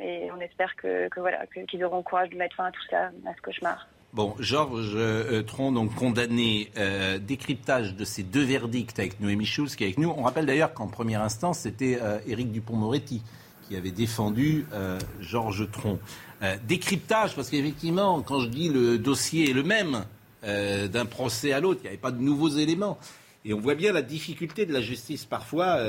Et 0.00 0.28
on 0.36 0.40
espère 0.40 0.74
que, 0.76 1.08
voilà, 1.16 1.44
qu'ils 1.68 1.84
auront 1.84 1.98
le 1.98 2.02
courage 2.02 2.30
de 2.30 2.36
mettre 2.36 2.56
fin 2.56 2.66
à 2.66 2.70
tout 2.70 2.84
ça, 2.90 3.10
à 3.26 3.34
ce 3.36 3.40
cauchemar. 3.42 3.88
Bon, 4.14 4.34
Georges 4.38 4.94
euh, 4.94 5.42
Tron, 5.42 5.70
donc 5.70 5.94
condamné, 5.94 6.70
euh, 6.78 7.18
décryptage 7.18 7.94
de 7.94 8.06
ces 8.06 8.22
deux 8.22 8.42
verdicts 8.42 8.98
avec 8.98 9.20
Noémie 9.20 9.44
Schulz 9.44 9.76
qui 9.76 9.84
est 9.84 9.88
avec 9.88 9.98
nous. 9.98 10.08
On 10.08 10.22
rappelle 10.22 10.46
d'ailleurs 10.46 10.72
qu'en 10.72 10.86
première 10.86 11.20
instance, 11.20 11.58
c'était 11.58 11.98
euh, 12.00 12.18
Éric 12.26 12.50
Dupont-Moretti 12.50 13.22
qui 13.68 13.76
avait 13.76 13.90
défendu 13.90 14.64
Georges 15.20 15.70
Tron. 15.70 15.98
décryptage, 16.66 17.36
parce 17.36 17.50
qu'effectivement, 17.50 18.22
quand 18.22 18.40
je 18.40 18.48
dis 18.48 18.70
le 18.70 18.96
dossier 18.96 19.50
est 19.50 19.52
le 19.52 19.62
même 19.62 20.06
d'un 20.42 21.04
procès 21.04 21.52
à 21.52 21.60
l'autre, 21.60 21.80
il 21.82 21.82
n'y 21.82 21.88
avait 21.88 21.98
pas 21.98 22.10
de 22.10 22.22
nouveaux 22.22 22.48
éléments. 22.48 22.98
Et 23.44 23.52
on 23.52 23.60
voit 23.60 23.74
bien 23.74 23.92
la 23.92 24.00
difficulté 24.00 24.64
de 24.64 24.72
la 24.72 24.80
justice 24.80 25.26
parfois 25.26 25.80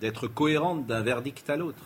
d'être 0.00 0.26
cohérente 0.26 0.86
d'un 0.86 1.02
verdict 1.02 1.50
à 1.50 1.56
l'autre. 1.56 1.84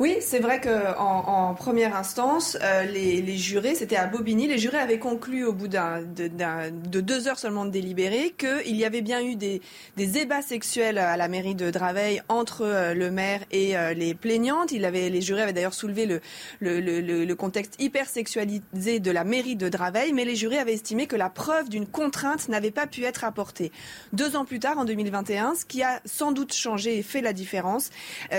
Oui, 0.00 0.18
c'est 0.20 0.38
vrai 0.38 0.60
qu'en 0.60 0.96
en, 0.96 1.54
première 1.54 1.96
instance, 1.96 2.56
euh, 2.62 2.84
les, 2.84 3.36
jurés, 3.36 3.74
c'était 3.74 3.96
à 3.96 4.06
Bobigny, 4.06 4.46
les 4.46 4.56
jurés 4.56 4.78
avaient 4.78 5.00
conclu 5.00 5.44
au 5.44 5.52
bout 5.52 5.66
de, 5.66 7.00
deux 7.00 7.26
heures 7.26 7.38
seulement 7.40 7.64
de 7.64 7.70
délibéré 7.70 8.32
qu'il 8.38 8.76
y 8.76 8.84
avait 8.84 9.00
bien 9.00 9.20
eu 9.24 9.34
des, 9.34 9.60
ébats 9.96 10.40
sexuels 10.40 10.98
à 10.98 11.16
la 11.16 11.26
mairie 11.26 11.56
de 11.56 11.70
Draveil 11.72 12.22
entre 12.28 12.62
euh, 12.62 12.94
le 12.94 13.10
maire 13.10 13.40
et 13.50 13.76
euh, 13.76 13.92
les 13.92 14.14
plaignantes. 14.14 14.70
Il 14.70 14.84
avait, 14.84 15.10
les 15.10 15.20
jurés 15.20 15.42
avaient 15.42 15.52
d'ailleurs 15.52 15.74
soulevé 15.74 16.06
le, 16.06 16.20
le, 16.60 17.34
contexte 17.34 17.74
hyper 17.80 18.08
sexualisé 18.08 19.00
de 19.00 19.10
la 19.10 19.24
mairie 19.24 19.56
de 19.56 19.68
Draveil, 19.68 20.12
mais 20.12 20.24
les 20.24 20.36
jurés 20.36 20.58
avaient 20.58 20.74
estimé 20.74 21.08
que 21.08 21.16
la 21.16 21.28
preuve 21.28 21.68
d'une 21.70 21.86
contrainte 21.86 22.48
n'avait 22.48 22.70
pas 22.70 22.86
pu 22.86 23.02
être 23.02 23.24
apportée. 23.24 23.72
Deux 24.12 24.36
ans 24.36 24.44
plus 24.44 24.60
tard, 24.60 24.78
en 24.78 24.84
2021, 24.84 25.56
ce 25.56 25.64
qui 25.64 25.82
a 25.82 26.00
sans 26.04 26.30
doute 26.30 26.54
changé 26.54 26.98
et 26.98 27.02
fait 27.02 27.20
la 27.20 27.32
différence, 27.32 27.90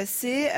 c'est 0.06 0.52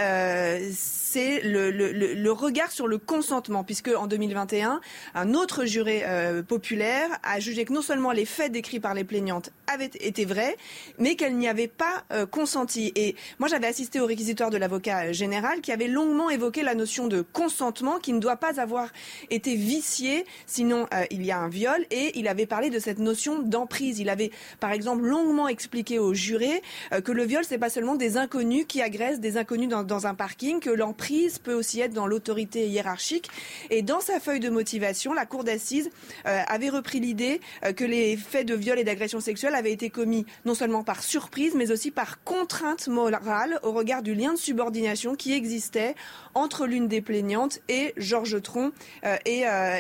c'est 0.92 1.42
le, 1.44 2.32
regard 2.32 2.70
sur 2.70 2.88
le 2.88 2.98
consentement, 2.98 3.64
puisque 3.64 3.88
en 3.88 4.08
2021, 4.08 4.82
un 5.16 5.34
autre 5.34 5.64
juré 5.64 6.04
euh, 6.06 6.44
populaire 6.44 7.10
a 7.24 7.40
jugé 7.40 7.64
que 7.64 7.72
non 7.72 7.82
seulement 7.82 8.12
les 8.12 8.26
faits 8.26 8.52
décrits 8.52 8.82
par 8.82 8.94
les 8.94 9.06
plaignantes 9.06 9.52
avaient 9.68 9.86
été 9.86 10.26
vrais, 10.26 10.58
mais 11.00 11.16
qu'elles 11.16 11.38
n'y 11.38 11.48
avaient 11.48 11.70
pas 11.70 12.04
euh, 12.12 12.26
consenti. 12.26 12.92
Et 12.96 13.16
moi, 13.40 13.48
j'avais 13.48 13.68
assisté 13.68 14.02
au 14.02 14.06
réquisitoire 14.06 14.50
de 14.50 14.58
l'avocat 14.58 15.06
euh, 15.06 15.14
général 15.14 15.62
qui 15.62 15.72
avait 15.72 15.88
longuement 15.88 16.30
évoqué 16.30 16.62
la 16.62 16.76
notion 16.76 17.08
de 17.08 17.22
consentement 17.22 17.98
qui 18.00 18.12
ne 18.12 18.20
doit 18.20 18.36
pas 18.36 18.60
avoir 18.60 18.90
été 19.30 19.56
vicié, 19.56 20.26
sinon 20.46 20.88
il 21.10 21.26
y 21.26 21.32
a 21.32 21.40
un 21.40 21.48
viol. 21.48 21.86
Et 21.90 22.20
il 22.20 22.28
avait 22.28 22.46
parlé 22.46 22.70
de 22.70 22.80
cette 22.80 23.00
notion 23.00 23.40
d'emprise. 23.40 24.00
Il 24.00 24.10
avait, 24.10 24.32
par 24.60 24.72
exemple, 24.72 25.04
longuement 25.04 25.48
expliqué 25.48 26.00
aux 26.00 26.14
jurés 26.14 26.62
que 27.04 27.12
le 27.12 27.24
viol, 27.24 27.44
c'est 27.46 27.58
pas 27.58 27.70
seulement 27.70 27.96
des 27.96 28.18
inconnus 28.18 28.66
qui 28.68 28.82
agressent 28.82 29.20
des 29.20 29.38
inconnus 29.38 29.70
dans, 29.70 29.84
dans 29.84 30.08
un 30.08 30.16
parking, 30.16 30.60
l'emprise 30.82 31.38
peut 31.38 31.54
aussi 31.54 31.80
être 31.80 31.94
dans 31.94 32.08
l'autorité 32.08 32.68
hiérarchique. 32.68 33.30
Et 33.70 33.84
dans 33.84 34.02
sa 34.02 34.20
feuille 34.20 34.40
de 34.40 34.50
motivation, 34.50 35.14
la 35.14 35.28
Cour 35.28 35.44
d'assises 35.44 35.92
euh, 36.26 36.42
avait 36.48 36.70
repris 36.70 37.00
l'idée 37.00 37.40
euh, 37.64 37.72
que 37.72 37.84
les 37.84 38.18
faits 38.18 38.48
de 38.48 38.56
viol 38.56 38.80
et 38.80 38.84
d'agression 38.84 39.20
sexuelle 39.20 39.54
avaient 39.54 39.72
été 39.72 39.92
commis 39.92 40.26
non 40.44 40.56
seulement 40.56 40.84
par 40.84 41.04
surprise, 41.04 41.54
mais 41.56 41.72
aussi 41.72 41.92
par 41.92 42.24
contrainte 42.24 42.88
morale 42.88 43.60
au 43.62 43.72
regard 43.74 44.02
du 44.02 44.16
lien 44.16 44.34
de 44.34 44.40
subordination 44.40 45.14
qui 45.14 45.34
existait 45.34 45.94
entre 46.34 46.66
l'une 46.66 46.88
des 46.88 47.02
plaignantes 47.02 47.60
et 47.70 47.94
Georges 47.98 48.42
Tron 48.42 48.72
euh, 49.06 49.18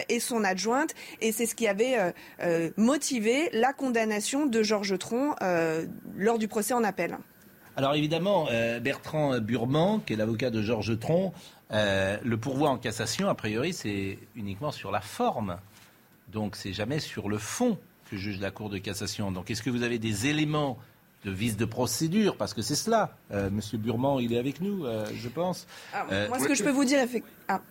et, 0.07 0.19
son 0.19 0.43
adjointe. 0.43 0.93
Et 1.19 1.31
c'est 1.31 1.47
ce 1.47 1.55
qui 1.55 1.67
avait 1.67 2.13
motivé 2.77 3.49
la 3.53 3.73
condamnation 3.73 4.45
de 4.45 4.61
Georges 4.61 4.99
Tron 4.99 5.33
lors 6.15 6.37
du 6.37 6.47
procès 6.47 6.73
en 6.75 6.83
appel. 6.83 7.17
Alors 7.77 7.95
évidemment, 7.95 8.47
euh, 8.51 8.79
Bertrand 8.79 9.39
Burman, 9.39 10.01
qui 10.05 10.13
est 10.13 10.15
l'avocat 10.15 10.49
de 10.49 10.61
Georges 10.61 10.99
Tron, 10.99 11.31
euh, 11.71 12.17
le 12.23 12.37
pourvoi 12.37 12.69
en 12.69 12.77
cassation, 12.77 13.29
a 13.29 13.35
priori, 13.35 13.73
c'est 13.73 14.19
uniquement 14.35 14.71
sur 14.71 14.91
la 14.91 15.01
forme. 15.01 15.57
Donc 16.31 16.55
c'est 16.55 16.73
jamais 16.73 16.99
sur 16.99 17.29
le 17.29 17.37
fond 17.37 17.77
que 18.09 18.17
juge 18.17 18.39
la 18.41 18.51
Cour 18.51 18.69
de 18.69 18.77
cassation. 18.77 19.31
Donc 19.31 19.49
est-ce 19.49 19.61
que 19.61 19.69
vous 19.69 19.83
avez 19.83 19.99
des 19.99 20.27
éléments 20.27 20.77
de 21.23 21.31
vice 21.31 21.55
de 21.55 21.65
procédure? 21.65 22.35
Parce 22.35 22.53
que 22.53 22.61
c'est 22.61 22.75
cela. 22.75 23.15
Euh, 23.31 23.49
Monsieur 23.49 23.77
Burman, 23.77 24.19
il 24.19 24.33
est 24.33 24.39
avec 24.39 24.59
nous, 24.59 24.85
je 25.15 25.29
pense. 25.29 25.65
Ah, 25.93 26.05
moi, 26.27 26.39
ce 26.39 26.47
que 26.47 26.55
je 26.55 26.63
peux 26.63 26.71
vous 26.71 26.85
dire, 26.85 26.99
effectivement. 26.99 27.37
Ah. 27.47 27.61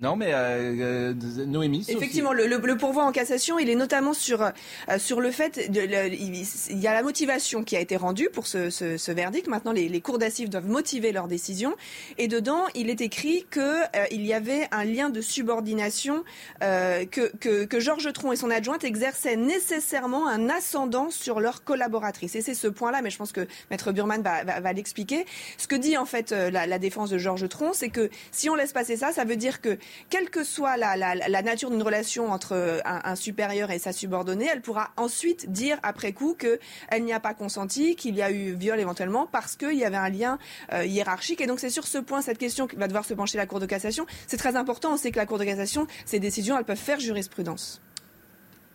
Non, 0.00 0.14
mais 0.14 0.32
euh, 0.32 0.74
euh, 0.80 1.14
Noémie. 1.44 1.84
Effectivement, 1.88 2.32
le, 2.32 2.46
le, 2.46 2.76
pourvoi 2.76 3.04
en 3.04 3.10
cassation, 3.10 3.58
il 3.58 3.68
est 3.68 3.74
notamment 3.74 4.12
sur 4.12 4.42
euh, 4.42 4.50
sur 4.96 5.20
le 5.20 5.32
fait, 5.32 5.72
de, 5.72 5.80
il 6.12 6.78
y 6.78 6.86
a 6.86 6.94
la 6.94 7.02
motivation 7.02 7.64
qui 7.64 7.76
a 7.76 7.80
été 7.80 7.96
rendue 7.96 8.28
pour 8.32 8.46
ce, 8.46 8.70
ce, 8.70 8.96
ce 8.96 9.10
verdict. 9.10 9.48
Maintenant, 9.48 9.72
les, 9.72 9.88
les 9.88 10.00
cours 10.00 10.18
d'assises 10.18 10.50
doivent 10.50 10.68
motiver 10.68 11.10
leur 11.10 11.26
décision, 11.26 11.74
et 12.16 12.28
dedans, 12.28 12.66
il 12.76 12.90
est 12.90 13.00
écrit 13.00 13.44
que 13.50 13.78
il 14.12 14.24
y 14.24 14.32
avait 14.32 14.68
un 14.70 14.84
lien 14.84 15.10
de 15.10 15.20
subordination, 15.20 16.22
que, 16.60 17.36
que, 17.38 17.64
que 17.64 17.80
Georges 17.80 18.12
Tron 18.12 18.30
et 18.30 18.36
son 18.36 18.50
adjointe 18.50 18.84
exerçaient 18.84 19.36
nécessairement 19.36 20.28
un 20.28 20.48
ascendant 20.48 21.10
sur 21.10 21.40
leur 21.40 21.64
collaboratrice. 21.64 22.36
Et 22.36 22.40
c'est 22.40 22.54
ce 22.54 22.68
point-là, 22.68 23.02
mais 23.02 23.10
je 23.10 23.18
pense 23.18 23.32
que 23.32 23.48
Maître 23.70 23.90
Burman 23.90 24.22
va, 24.22 24.44
va, 24.44 24.60
va 24.60 24.72
l'expliquer. 24.72 25.26
Ce 25.56 25.66
que 25.66 25.74
dit 25.74 25.96
en 25.96 26.06
fait 26.06 26.30
la, 26.30 26.66
la 26.66 26.78
défense 26.78 27.10
de 27.10 27.18
Georges 27.18 27.48
Tron, 27.48 27.72
c'est 27.72 27.88
que 27.88 28.10
si 28.30 28.48
on 28.48 28.54
laisse 28.54 28.72
passer 28.72 28.96
ça, 28.96 29.12
ça 29.12 29.24
veut 29.24 29.36
dire 29.36 29.60
que 29.60 29.76
quelle 30.10 30.30
que 30.30 30.44
soit 30.44 30.76
la, 30.76 30.96
la, 30.96 31.42
nature 31.42 31.70
d'une 31.70 31.82
relation 31.82 32.30
entre 32.30 32.80
un, 32.84 33.14
supérieur 33.14 33.70
et 33.70 33.78
sa 33.78 33.92
subordonnée, 33.92 34.48
elle 34.50 34.60
pourra 34.60 34.90
ensuite 34.96 35.50
dire 35.50 35.78
après 35.82 36.12
coup 36.12 36.34
qu'elle 36.34 37.04
n'y 37.04 37.12
a 37.12 37.20
pas 37.20 37.34
consenti, 37.34 37.96
qu'il 37.96 38.14
y 38.14 38.22
a 38.22 38.30
eu 38.30 38.54
viol 38.54 38.78
éventuellement 38.80 39.26
parce 39.26 39.56
qu'il 39.56 39.74
y 39.74 39.84
avait 39.84 39.96
un 39.96 40.08
lien 40.08 40.38
euh, 40.72 40.84
hiérarchique. 40.84 41.40
Et 41.40 41.46
donc 41.46 41.60
c'est 41.60 41.70
sur 41.70 41.86
ce 41.86 41.98
point, 41.98 42.22
cette 42.22 42.38
question 42.38 42.66
qui 42.66 42.76
va 42.76 42.86
devoir 42.86 43.04
se 43.04 43.14
pencher 43.14 43.38
la 43.38 43.46
Cour 43.46 43.60
de 43.60 43.66
cassation. 43.66 44.06
C'est 44.26 44.36
très 44.36 44.56
important. 44.56 44.94
On 44.94 44.96
sait 44.96 45.10
que 45.10 45.18
la 45.18 45.26
Cour 45.26 45.38
de 45.38 45.44
cassation, 45.44 45.86
ces 46.04 46.20
décisions, 46.20 46.58
elles 46.58 46.64
peuvent 46.64 46.76
faire 46.76 47.00
jurisprudence. 47.00 47.80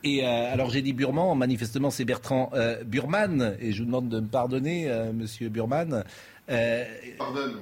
Et 0.04 0.26
euh, 0.26 0.54
alors 0.54 0.70
j'ai 0.70 0.82
dit 0.82 0.92
Burman, 0.92 1.38
manifestement 1.38 1.90
c'est 1.90 2.04
Bertrand 2.04 2.50
euh, 2.54 2.84
Burman, 2.84 3.56
et 3.60 3.72
je 3.72 3.80
vous 3.80 3.86
demande 3.86 4.10
de 4.10 4.20
me 4.20 4.28
pardonner, 4.28 4.92
Monsieur 5.14 5.50
Burman. 5.50 6.04
Pardonne. 6.48 7.62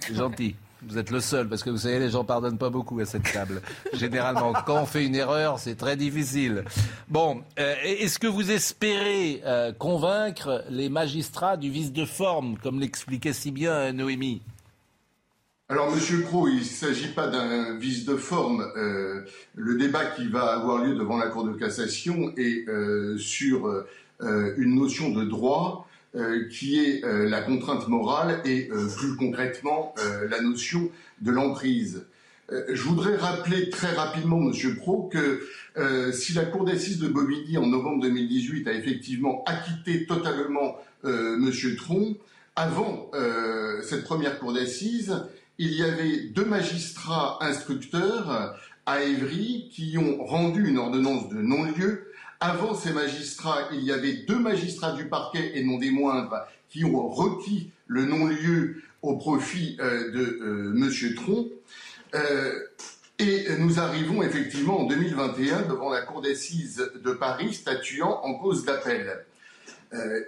C'est 0.00 0.14
gentil. 0.14 0.56
Vous 0.86 0.96
êtes 0.96 1.10
le 1.10 1.20
seul, 1.20 1.46
parce 1.46 1.62
que 1.62 1.68
vous 1.68 1.78
savez, 1.78 1.98
les 1.98 2.10
gens 2.10 2.24
pardonnent 2.24 2.56
pas 2.56 2.70
beaucoup 2.70 2.98
à 3.00 3.04
cette 3.04 3.30
table. 3.30 3.60
Généralement, 3.92 4.54
quand 4.64 4.82
on 4.82 4.86
fait 4.86 5.04
une 5.04 5.14
erreur, 5.14 5.58
c'est 5.58 5.74
très 5.74 5.94
difficile. 5.94 6.64
Bon, 7.08 7.42
euh, 7.58 7.74
est-ce 7.84 8.18
que 8.18 8.26
vous 8.26 8.50
espérez 8.50 9.42
euh, 9.44 9.72
convaincre 9.72 10.64
les 10.70 10.88
magistrats 10.88 11.58
du 11.58 11.70
vice 11.70 11.92
de 11.92 12.06
forme, 12.06 12.56
comme 12.56 12.80
l'expliquait 12.80 13.34
si 13.34 13.50
bien 13.50 13.72
euh, 13.72 13.92
Noémie? 13.92 14.40
Alors, 15.68 15.94
Monsieur 15.94 16.22
Pro, 16.22 16.48
il 16.48 16.60
ne 16.60 16.64
s'agit 16.64 17.08
pas 17.08 17.28
d'un 17.28 17.78
vice 17.78 18.06
de 18.06 18.16
forme. 18.16 18.66
le 18.74 19.78
débat 19.78 20.06
qui 20.06 20.26
va 20.28 20.54
avoir 20.54 20.82
lieu 20.82 20.96
devant 20.96 21.16
la 21.16 21.28
Cour 21.28 21.44
de 21.44 21.52
cassation 21.52 22.32
est 22.36 22.64
sur 23.18 23.84
une 24.20 24.74
notion 24.74 25.10
de 25.10 25.24
droit 25.24 25.86
euh, 26.16 26.48
qui 26.48 26.80
est 26.80 27.04
euh, 27.04 27.28
la 27.28 27.40
contrainte 27.40 27.86
morale 27.86 28.42
et 28.44 28.68
euh, 28.72 28.88
plus 28.96 29.14
concrètement 29.14 29.94
la 30.28 30.40
notion 30.40 30.90
de 31.20 31.30
l'emprise. 31.30 32.04
je 32.50 32.82
voudrais 32.82 33.14
rappeler 33.14 33.70
très 33.70 33.92
rapidement, 33.92 34.40
Monsieur 34.40 34.74
Pro, 34.74 35.08
que 35.12 35.40
si 36.12 36.32
la 36.32 36.46
Cour 36.46 36.64
d'assises 36.64 36.98
de 36.98 37.06
Bobigny 37.06 37.58
en 37.58 37.66
novembre 37.66 38.02
2018 38.02 38.66
a 38.66 38.72
effectivement 38.72 39.44
acquitté 39.46 40.04
totalement 40.06 40.76
Monsieur 41.04 41.76
Tron, 41.76 42.16
avant 42.56 43.10
cette 43.82 44.02
première 44.02 44.38
Cour 44.40 44.54
d'assises, 44.54 45.14
il 45.58 45.74
y 45.74 45.84
avait 45.84 46.28
deux 46.34 46.46
magistrats 46.46 47.38
instructeurs 47.40 48.56
à 48.86 49.02
Évry 49.04 49.68
qui 49.70 49.96
ont 49.98 50.24
rendu 50.24 50.66
une 50.66 50.78
ordonnance 50.78 51.28
de 51.28 51.40
non-lieu 51.40 52.09
avant 52.40 52.74
ces 52.74 52.92
magistrats, 52.92 53.68
il 53.72 53.84
y 53.84 53.92
avait 53.92 54.14
deux 54.26 54.38
magistrats 54.38 54.92
du 54.92 55.06
parquet, 55.06 55.52
et 55.54 55.62
non 55.62 55.78
des 55.78 55.90
moindres, 55.90 56.46
qui 56.70 56.84
ont 56.84 57.08
requis 57.08 57.70
le 57.86 58.06
non-lieu 58.06 58.82
au 59.02 59.16
profit 59.16 59.76
euh, 59.80 60.10
de 60.10 60.38
euh, 60.42 60.74
M. 60.74 61.14
Tron. 61.14 61.48
Euh, 62.14 62.52
et 63.18 63.46
nous 63.58 63.78
arrivons 63.78 64.22
effectivement 64.22 64.80
en 64.80 64.86
2021 64.86 65.62
devant 65.62 65.90
la 65.90 66.00
Cour 66.00 66.22
d'assises 66.22 66.90
de 67.04 67.12
Paris 67.12 67.52
statuant 67.52 68.20
en 68.22 68.34
cause 68.34 68.64
d'appel. 68.64 69.26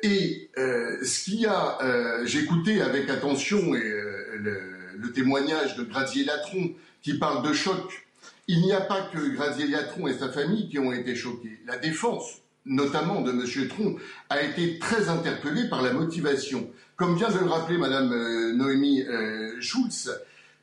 et 0.03 0.51
ce 0.55 1.25
qui 1.25 1.47
a, 1.47 1.79
j'écoutais 2.25 2.83
avec 2.83 3.09
attention 3.09 3.73
le, 3.73 4.99
le, 4.99 5.13
témoignage 5.13 5.75
de 5.77 5.85
Grazier 5.85 6.25
Latron 6.25 6.73
qui 7.01 7.19
parle 7.19 7.49
de 7.49 7.55
choc 7.55 8.02
il 8.49 8.61
n'y 8.63 8.73
a 8.73 8.81
pas 8.81 9.03
que 9.03 9.35
Graziella 9.35 9.85
Tron 9.85 10.09
et 10.09 10.15
sa 10.15 10.29
famille 10.29 10.69
qui 10.69 10.79
ont 10.79 10.93
été 10.93 11.15
choqués. 11.15 11.61
La 11.67 11.79
défense, 11.79 12.43
notamment 12.67 13.21
de 13.21 13.31
M. 13.31 13.69
Tron, 13.69 13.97
a 14.31 14.43
été 14.43 14.79
très 14.79 15.09
interpellée 15.09 15.69
par 15.69 15.83
la 15.83 15.93
motivation. 15.93 16.69
Comme 16.97 17.17
vient 17.17 17.31
de 17.31 17.39
le 17.39 17.47
rappeler 17.47 17.79
Mme 17.79 18.13
euh, 18.13 18.53
Noémie 18.53 19.03
euh, 19.03 19.61
Schulz, 19.61 20.11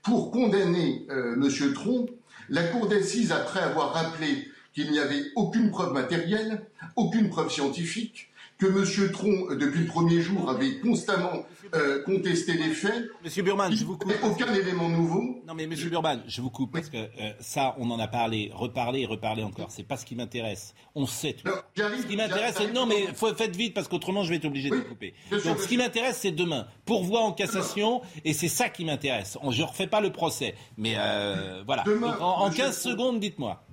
pour 0.04 0.32
condamner 0.32 1.06
euh, 1.10 1.36
M. 1.36 1.74
Tron, 1.74 2.08
la 2.50 2.64
Cour 2.64 2.88
d'assises, 2.88 3.32
après 3.32 3.60
avoir 3.60 3.94
rappelé 3.94 4.50
qu'il 4.74 4.92
n'y 4.92 5.00
avait 5.00 5.24
aucune 5.36 5.72
preuve 5.72 5.94
matérielle, 5.94 6.62
aucune 6.96 7.30
preuve 7.30 7.52
scientifique, 7.52 8.29
que 8.60 8.66
M. 8.66 9.12
Tron, 9.12 9.56
depuis 9.56 9.82
le 9.82 9.88
premier 9.88 10.20
jour, 10.20 10.50
avait 10.50 10.80
constamment 10.80 11.46
euh, 11.74 12.04
contesté 12.04 12.54
les 12.54 12.72
faits. 12.72 13.10
Monsieur 13.24 13.42
Burman, 13.42 13.74
je 13.74 13.86
vous 13.86 13.98
coupe. 13.98 14.14
Aucun 14.22 14.54
élément 14.54 14.90
nouveau. 14.90 15.42
Non, 15.48 15.54
mais 15.54 15.66
Monsieur 15.66 15.90
Burman, 15.90 16.22
je 16.28 16.42
vous 16.42 16.50
coupe 16.50 16.74
parce 16.74 16.90
que 16.90 16.98
euh, 16.98 17.32
ça, 17.40 17.76
on 17.80 17.90
en 17.90 18.00
a 18.00 18.10
parlé, 18.10 18.52
reparlé 18.54 19.02
et 19.02 19.06
reparlé 19.06 19.44
encore. 19.44 19.72
C'est 19.72 19.88
pas 19.88 19.96
ce 19.96 20.06
qui 20.06 20.16
m'intéresse. 20.16 20.76
On 20.94 21.06
sait 21.06 21.34
tout. 21.34 21.50
ce 21.78 22.06
qui 22.06 22.18
m'intéresse, 22.18 22.56
c'est 22.58 22.74
non, 22.74 22.86
mais 22.86 23.08
faut, 23.16 23.34
faites 23.34 23.56
vite 23.56 23.74
parce 23.74 23.88
qu'autrement, 23.88 24.24
je 24.24 24.30
vais 24.30 24.36
être 24.36 24.46
obligé 24.46 24.70
de 24.70 24.76
vous 24.76 24.84
couper. 24.84 25.14
Donc, 25.32 25.58
ce 25.58 25.68
qui 25.68 25.78
m'intéresse, 25.78 26.18
c'est 26.18 26.32
demain. 26.32 26.68
Pourvoi 26.86 27.22
en 27.22 27.32
cassation, 27.32 28.02
et 28.26 28.34
c'est 28.34 28.50
ça 28.50 28.68
qui 28.68 28.84
m'intéresse. 28.84 29.38
Je 29.52 29.64
refais 29.64 29.88
pas 29.88 30.02
le 30.02 30.12
procès, 30.12 30.54
mais 30.78 30.96
euh, 30.98 31.64
voilà. 31.66 31.86
en, 32.20 32.46
en 32.46 32.50
15 32.50 32.78
secondes, 32.78 33.22
dites-moi. 33.22 33.64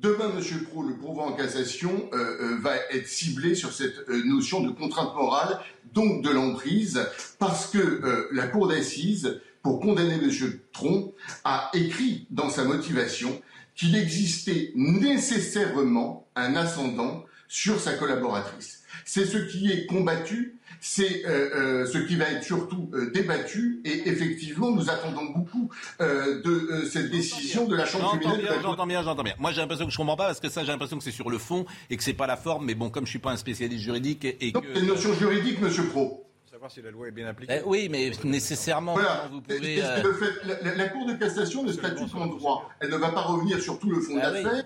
Demain, 0.00 0.30
M. 0.36 0.64
Pro, 0.64 0.82
le 0.82 0.94
pourvoi 0.94 1.24
en 1.24 1.32
cassation 1.32 2.10
euh, 2.12 2.16
euh, 2.18 2.58
va 2.60 2.76
être 2.90 3.08
ciblé 3.08 3.54
sur 3.54 3.72
cette 3.72 3.98
euh, 4.10 4.22
notion 4.24 4.60
de 4.60 4.70
contrainte 4.70 5.14
morale, 5.14 5.58
donc 5.94 6.22
de 6.22 6.28
l'emprise, 6.28 7.00
parce 7.38 7.68
que 7.68 8.28
la 8.30 8.46
Cour 8.46 8.68
d'assises, 8.68 9.40
pour 9.62 9.80
condamner 9.80 10.14
M. 10.14 10.30
Tron, 10.72 11.14
a 11.44 11.70
écrit 11.72 12.26
dans 12.30 12.50
sa 12.50 12.64
motivation 12.64 13.40
qu'il 13.74 13.96
existait 13.96 14.72
nécessairement 14.74 16.26
un 16.36 16.54
ascendant 16.56 17.24
sur 17.48 17.80
sa 17.80 17.94
collaboratrice. 17.94 18.82
C'est 19.06 19.24
ce 19.24 19.38
qui 19.38 19.72
est 19.72 19.86
combattu 19.86 20.55
c'est 20.80 21.24
euh, 21.26 21.84
euh, 21.84 21.86
ce 21.86 21.98
qui 21.98 22.16
va 22.16 22.30
être 22.30 22.44
surtout 22.44 22.90
euh, 22.94 23.10
débattu 23.10 23.80
et 23.84 24.08
effectivement 24.08 24.70
nous 24.70 24.90
attendons 24.90 25.26
beaucoup 25.26 25.70
de 26.00 26.84
cette 26.90 27.10
décision 27.10 27.66
de 27.66 27.76
la 27.76 27.86
Chambre 27.86 28.18
criminelle. 28.18 28.58
J'entends 28.62 28.86
bien, 28.86 29.02
j'entends 29.02 29.22
bien. 29.22 29.34
Moi 29.38 29.52
j'ai 29.52 29.60
l'impression 29.60 29.86
que 29.86 29.92
je 29.92 29.96
comprends 29.96 30.16
pas 30.16 30.26
parce 30.26 30.40
que 30.40 30.48
ça 30.48 30.62
j'ai 30.62 30.72
l'impression 30.72 30.98
que 30.98 31.04
c'est 31.04 31.10
sur 31.10 31.30
le 31.30 31.38
fond 31.38 31.66
et 31.90 31.96
que 31.96 32.02
c'est 32.02 32.12
pas 32.12 32.26
la 32.26 32.36
forme. 32.36 32.66
Mais 32.66 32.74
bon, 32.74 32.90
comme 32.90 33.04
je 33.04 33.10
suis 33.10 33.18
pas 33.18 33.30
un 33.30 33.36
spécialiste 33.36 33.82
juridique 33.82 34.24
et, 34.24 34.52
Donc, 34.52 34.64
C'est 34.74 34.80
une 34.80 34.86
notion 34.86 35.14
juridique, 35.14 35.60
Monsieur 35.60 35.84
Pro. 35.84 36.26
Savoir 36.50 36.70
si 36.70 36.80
la 36.82 36.90
loi 36.90 37.08
est 37.08 37.12
bien 37.12 37.26
appliquée. 37.26 37.60
Eh 37.60 37.62
oui, 37.66 37.88
mais 37.90 38.10
nécessairement, 38.24 38.94
voilà. 38.94 39.28
vous 39.30 39.40
pouvez. 39.40 39.76
la, 39.76 40.88
Cour 40.88 41.06
de 41.06 41.14
cassation 41.14 41.62
ne 41.64 41.72
statue 41.72 42.08
qu'en 42.08 42.26
droit. 42.26 42.70
Elle 42.80 42.90
ne 42.90 42.96
va 42.96 43.10
pas 43.10 43.22
revenir 43.22 43.60
sur 43.60 43.78
tout 43.78 43.90
le 43.90 44.00
fond 44.00 44.14
de 44.14 44.20
ah 44.22 44.30
l'affaire 44.30 44.64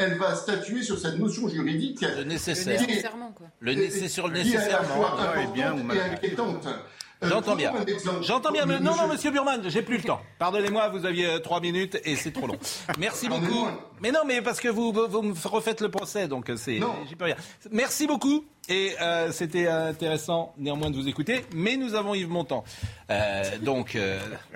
elle 0.00 0.16
va 0.16 0.34
statuer 0.34 0.82
sur 0.82 0.98
cette 0.98 1.18
notion 1.18 1.46
juridique. 1.48 2.00
Le 2.00 2.24
nécessaire. 2.24 2.80
Le 2.80 2.86
nécessairement, 2.86 3.32
quoi. 3.32 3.46
Le 3.60 4.08
sur 4.08 4.28
le 4.28 4.34
nécessairement. 4.34 5.04
bien 5.52 5.74
ou 5.74 5.90
euh, 5.90 7.28
J'entends 7.28 7.54
bien. 7.54 7.74
J'entends 8.22 8.50
bien. 8.50 8.64
Mais 8.64 8.80
non, 8.80 8.96
non, 8.96 9.08
monsieur 9.08 9.30
Burman, 9.30 9.60
j'ai 9.68 9.82
plus 9.82 9.98
le 9.98 10.02
temps. 10.04 10.22
Pardonnez-moi, 10.38 10.88
vous 10.88 11.04
aviez 11.04 11.26
euh, 11.26 11.38
trois 11.38 11.60
minutes 11.60 12.00
et 12.04 12.16
c'est 12.16 12.30
trop 12.30 12.46
long. 12.46 12.56
Merci 12.98 13.28
beaucoup. 13.28 13.66
Mais 14.00 14.10
non, 14.10 14.20
mais 14.26 14.40
parce 14.40 14.58
que 14.58 14.68
vous, 14.68 14.90
vous 14.90 15.22
me 15.22 15.34
refaites 15.48 15.82
le 15.82 15.90
procès, 15.90 16.28
donc 16.28 16.48
euh, 16.48 16.56
c'est. 16.56 16.80
J'y 17.06 17.16
peux 17.16 17.26
rien. 17.26 17.36
Merci 17.70 18.06
beaucoup. 18.06 18.46
Et 18.70 18.94
c'était 19.32 19.66
intéressant 19.66 20.54
néanmoins 20.56 20.90
de 20.90 20.96
vous 20.96 21.08
écouter. 21.08 21.44
Mais 21.54 21.76
nous 21.76 21.94
avons 21.94 22.14
Yves 22.14 22.30
Montand. 22.30 22.64
donc, 23.62 23.98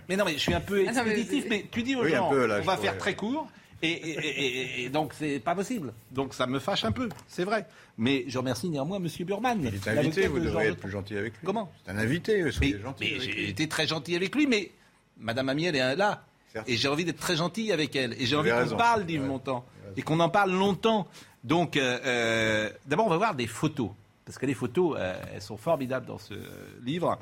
mais 0.09 0.17
non, 0.17 0.25
mais 0.25 0.35
je 0.35 0.39
suis 0.39 0.55
un 0.55 0.61
peu 0.61 0.85
ah 0.87 0.91
expéditif. 0.91 1.47
mais, 1.51 1.67
tu 1.71 1.83
dis 1.83 1.97
aux 1.97 2.07
gens, 2.07 2.31
on 2.33 2.63
va 2.63 2.77
faire 2.79 2.97
très 2.97 3.15
court. 3.15 3.49
Et, 3.85 4.89
donc, 4.89 5.13
c'est 5.15 5.39
pas 5.39 5.55
possible. 5.55 5.93
Donc, 6.11 6.35
ça 6.35 6.47
me 6.47 6.59
fâche 6.59 6.85
un 6.85 6.93
peu, 6.93 7.09
c'est 7.29 7.45
vrai. 7.45 7.67
Mais 7.99 8.25
je 8.29 8.39
remercie 8.39 8.69
néanmoins 8.69 8.99
M. 8.99 9.09
Burman. 9.21 9.61
Il 9.63 9.75
est 9.75 9.89
invité, 9.89 10.27
vous 10.27 10.41
devriez 10.41 10.71
être 10.71 10.79
plus 10.79 10.91
gentil 10.91 11.17
avec 11.17 11.35
lui. 11.35 11.41
Comment 11.45 11.71
C'est 11.85 11.93
un 11.93 11.99
invité, 11.99 12.51
soyez 12.51 12.81
gentil. 12.81 13.05
Mais 13.15 13.21
j'ai 13.21 13.49
été 13.49 13.69
très 13.69 13.87
gentil 13.87 14.17
avec 14.17 14.35
lui, 14.35 14.47
mais 14.47 14.71
Madame 15.19 15.49
Amiel 15.49 15.77
est 15.77 15.97
là. 15.97 16.25
Et 16.67 16.77
j'ai 16.77 16.89
envie 16.89 17.05
d'être 17.05 17.19
très 17.19 17.37
gentil 17.37 17.73
avec 17.73 17.97
elle. 17.97 18.15
Et 18.15 18.27
j'ai 18.27 18.37
envie 18.37 18.51
qu'on 18.51 18.77
parle 18.77 19.05
d'Yves 19.05 19.23
Montand. 19.23 19.65
Et 19.97 20.03
qu'on 20.03 20.21
en 20.21 20.29
parle 20.29 20.53
longtemps. 20.53 21.07
Donc, 21.45 21.77
euh, 21.77 21.99
euh, 22.05 22.71
d'abord, 22.87 23.07
on 23.07 23.11
va 23.11 23.19
voir 23.19 23.35
des 23.35 23.47
photos. 23.47 23.91
Parce 24.25 24.39
que 24.39 24.47
les 24.47 24.55
photos, 24.55 24.97
euh, 24.99 25.15
elles 25.35 25.43
sont 25.43 25.59
formidables 25.59 26.07
dans 26.07 26.19
ce 26.19 26.35
livre, 26.83 27.19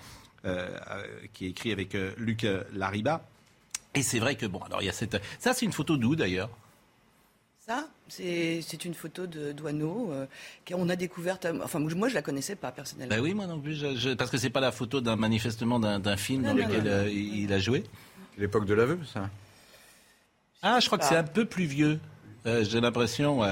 qui 1.32 1.46
est 1.46 1.50
écrit 1.50 1.70
avec 1.72 1.96
Luc 2.16 2.46
Lariba. 2.72 3.24
Et 3.94 4.02
c'est 4.02 4.18
vrai 4.18 4.36
que, 4.36 4.46
bon, 4.46 4.60
alors 4.60 4.82
il 4.82 4.86
y 4.86 4.88
a 4.88 4.92
cette. 4.92 5.20
Ça, 5.38 5.52
c'est 5.52 5.66
une 5.66 5.72
photo 5.72 5.96
d'où 5.96 6.16
d'ailleurs? 6.16 6.50
Ça, 7.66 7.86
c'est 8.08 8.84
une 8.84 8.94
photo 8.94 9.26
de 9.26 9.52
Douaneau 9.52 10.10
euh, 10.10 10.26
qu'on 10.66 10.88
a 10.88 10.96
découverte. 10.96 11.46
Enfin, 11.62 11.78
moi, 11.78 12.08
je 12.08 12.14
la 12.14 12.22
connaissais 12.22 12.56
pas 12.56 12.72
personnellement. 12.72 13.14
Ben 13.14 13.22
oui, 13.22 13.34
moi 13.34 13.46
non 13.46 13.60
plus, 13.60 13.84
parce 14.16 14.30
que 14.30 14.36
c'est 14.36 14.50
pas 14.50 14.60
la 14.60 14.72
photo 14.72 15.00
d'un 15.00 15.14
manifestement 15.14 15.78
d'un 15.78 16.16
film 16.16 16.42
dans 16.42 16.54
lequel 16.54 16.88
euh, 16.88 17.08
il 17.08 17.52
a 17.52 17.60
joué? 17.60 17.84
L'époque 18.36 18.66
de 18.66 18.74
l'aveu, 18.74 18.98
ça? 19.12 19.30
Ah, 20.62 20.80
je 20.80 20.86
crois 20.86 20.98
que 20.98 21.04
c'est 21.04 21.16
un 21.16 21.24
peu 21.24 21.44
plus 21.44 21.66
vieux. 21.66 22.00
Euh, 22.46 22.64
j'ai 22.64 22.80
l'impression. 22.80 23.42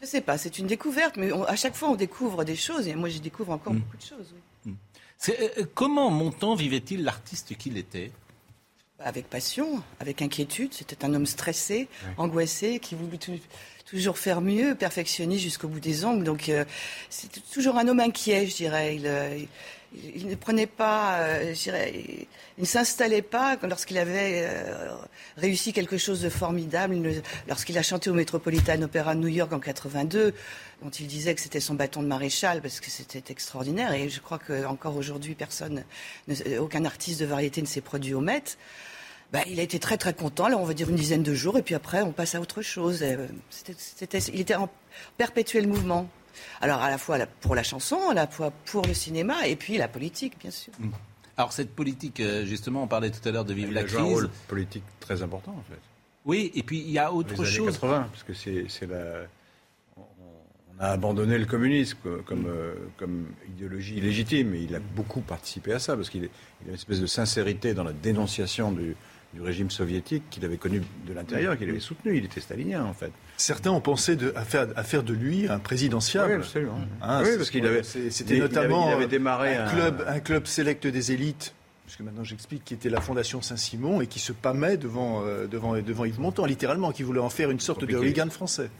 Je 0.00 0.06
sais 0.06 0.20
pas, 0.20 0.38
c'est 0.38 0.58
une 0.58 0.66
découverte, 0.66 1.16
mais 1.16 1.32
à 1.48 1.56
chaque 1.56 1.74
fois 1.74 1.88
on 1.88 1.96
découvre 1.96 2.44
des 2.44 2.54
choses, 2.54 2.86
et 2.86 2.94
moi 2.94 3.08
je 3.08 3.18
découvre 3.18 3.52
encore 3.52 3.72
hmm. 3.72 3.78
beaucoup 3.78 3.96
de 3.96 4.02
choses. 4.02 4.34
Oui. 4.66 4.72
Hmm. 4.72 5.64
comment 5.74 6.10
Montand 6.10 6.54
vivait-il 6.54 7.02
l'artiste 7.02 7.56
qu'il 7.56 7.78
était? 7.78 8.12
Avec 9.00 9.28
passion, 9.28 9.82
avec 10.00 10.22
inquiétude. 10.22 10.72
C'était 10.72 11.04
un 11.04 11.14
homme 11.14 11.26
stressé, 11.26 11.88
angoissé, 12.16 12.78
qui 12.78 12.94
voulait 12.94 13.18
toujours 13.84 14.18
faire 14.18 14.40
mieux, 14.40 14.74
perfectionner 14.74 15.38
jusqu'au 15.38 15.68
bout 15.68 15.80
des 15.80 16.04
ongles. 16.04 16.24
Donc, 16.24 16.48
euh, 16.48 16.64
c'était 17.08 17.40
toujours 17.52 17.76
un 17.76 17.86
homme 17.88 18.00
inquiet, 18.00 18.46
je 18.46 18.56
dirais. 18.56 18.96
Il, 18.96 19.06
euh, 19.06 19.38
il 20.14 20.26
ne 20.26 20.34
prenait 20.34 20.66
pas, 20.66 21.18
euh, 21.18 21.54
je 21.54 21.62
dirais, 21.62 21.92
il 22.58 22.60
ne 22.60 22.66
s'installait 22.66 23.22
pas 23.22 23.56
lorsqu'il 23.62 23.98
avait 23.98 24.44
euh, 24.46 24.94
réussi 25.36 25.72
quelque 25.72 25.96
chose 25.96 26.20
de 26.22 26.28
formidable. 26.28 26.96
Lorsqu'il 27.48 27.78
a 27.78 27.82
chanté 27.82 28.10
au 28.10 28.14
Metropolitan 28.14 28.82
Opera 28.82 29.14
de 29.14 29.20
New 29.20 29.28
York 29.28 29.52
en 29.52 29.60
82, 29.60 30.34
dont 30.82 30.90
il 30.90 31.06
disait 31.06 31.34
que 31.34 31.40
c'était 31.40 31.60
son 31.60 31.74
bâton 31.74 32.02
de 32.02 32.06
maréchal 32.06 32.60
parce 32.60 32.80
que 32.80 32.90
c'était 32.90 33.32
extraordinaire. 33.32 33.92
Et 33.92 34.08
je 34.08 34.20
crois 34.20 34.38
qu'encore 34.38 34.96
aujourd'hui, 34.96 35.34
personne, 35.34 35.84
aucun 36.58 36.84
artiste 36.84 37.20
de 37.20 37.26
variété 37.26 37.62
ne 37.62 37.66
s'est 37.66 37.80
produit 37.80 38.14
au 38.14 38.20
Met. 38.20 38.42
Bah, 39.32 39.40
il 39.48 39.58
a 39.58 39.62
été 39.62 39.78
très 39.80 39.96
très 39.96 40.14
content, 40.14 40.46
là 40.46 40.56
on 40.56 40.64
va 40.64 40.72
dire 40.72 40.88
une 40.88 40.94
dizaine 40.94 41.24
de 41.24 41.34
jours, 41.34 41.58
et 41.58 41.62
puis 41.62 41.74
après 41.74 42.00
on 42.00 42.12
passe 42.12 42.36
à 42.36 42.40
autre 42.40 42.62
chose. 42.62 43.02
Euh, 43.02 43.26
il 44.32 44.40
était 44.40 44.54
en 44.54 44.70
perpétuel 45.18 45.66
mouvement. 45.66 46.08
Alors 46.60 46.80
à 46.80 46.90
la 46.90 46.98
fois 46.98 47.18
pour 47.40 47.56
la 47.56 47.64
chanson, 47.64 47.98
à 48.08 48.14
la 48.14 48.28
fois 48.28 48.52
pour 48.66 48.86
le 48.86 48.94
cinéma 48.94 49.46
et 49.48 49.56
puis 49.56 49.78
la 49.78 49.88
politique, 49.88 50.38
bien 50.38 50.52
sûr. 50.52 50.72
Mm. 50.78 50.90
Alors 51.38 51.52
cette 51.52 51.74
politique, 51.74 52.20
euh, 52.20 52.46
justement, 52.46 52.84
on 52.84 52.86
parlait 52.86 53.10
tout 53.10 53.26
à 53.28 53.32
l'heure 53.32 53.44
de 53.44 53.52
vivre 53.52 53.72
la 53.72 53.82
crise. 53.82 53.98
un 53.98 54.04
rôle 54.04 54.30
politique 54.46 54.84
très 55.00 55.22
important 55.22 55.52
en 55.52 55.64
fait. 55.70 55.80
Oui, 56.24 56.50
et 56.54 56.62
puis 56.62 56.78
il 56.78 56.90
y 56.90 56.98
a 56.98 57.12
autre 57.12 57.42
les 57.42 57.50
chose. 57.50 57.74
80, 57.74 58.08
parce 58.10 58.22
que 58.22 58.32
c'est 58.32 58.86
la. 58.86 59.26
On 60.78 60.82
a 60.82 60.88
abandonné 60.88 61.38
le 61.38 61.46
communisme 61.46 61.98
comme, 62.26 62.46
euh, 62.46 62.74
comme 62.96 63.26
idéologie 63.48 64.00
légitime, 64.00 64.54
et 64.54 64.60
il 64.60 64.74
a 64.74 64.78
beaucoup 64.78 65.20
participé 65.20 65.72
à 65.72 65.78
ça, 65.78 65.96
parce 65.96 66.10
qu'il 66.10 66.24
a 66.24 66.28
une 66.68 66.74
espèce 66.74 67.00
de 67.00 67.06
sincérité 67.06 67.72
dans 67.72 67.84
la 67.84 67.92
dénonciation 67.92 68.72
du, 68.72 68.94
du 69.36 69.42
régime 69.42 69.70
soviétique 69.70 70.24
qu'il 70.30 70.44
avait 70.44 70.56
connu 70.56 70.82
de 71.06 71.12
l'intérieur, 71.12 71.56
qu'il 71.56 71.68
avait 71.68 71.80
soutenu. 71.80 72.16
Il 72.16 72.24
était 72.24 72.40
stalinien, 72.40 72.84
en 72.84 72.92
fait. 72.92 73.12
Certains 73.36 73.70
ont 73.70 73.80
pensé 73.80 74.16
de, 74.16 74.32
à, 74.36 74.42
faire, 74.42 74.66
à, 74.76 74.82
faire, 74.82 75.02
de 75.02 75.12
lui 75.12 75.48
un 75.48 75.58
présidentiable. 75.58 76.32
Oui, 76.32 76.38
absolument. 76.38 76.78
Hein, 77.02 77.22
oui, 77.24 77.36
parce 77.36 77.50
qu'il 77.50 77.66
avait. 77.66 77.82
C'était 77.82 78.38
notamment 78.38 78.88
il 78.90 78.94
avait, 78.94 79.06
démarré 79.06 79.56
un, 79.56 79.68
club, 79.68 80.04
un 80.06 80.20
club 80.20 80.46
sélect 80.46 80.86
des 80.86 81.12
élites 81.12 81.54
puisque 81.84 82.00
maintenant 82.00 82.24
j'explique, 82.24 82.64
qui 82.64 82.74
était 82.74 82.90
la 82.90 83.00
Fondation 83.00 83.40
Saint-Simon 83.42 84.00
et 84.00 84.08
qui 84.08 84.18
se 84.18 84.32
pâmait 84.32 84.76
devant, 84.76 85.22
euh, 85.24 85.46
devant, 85.46 85.80
devant 85.80 86.04
Yves 86.04 86.18
Montand, 86.18 86.44
littéralement, 86.44 86.90
qui 86.90 87.04
voulait 87.04 87.20
en 87.20 87.30
faire 87.30 87.48
une 87.48 87.60
sorte 87.60 87.84
de 87.84 87.96
hooligan 87.96 88.28
français. 88.28 88.70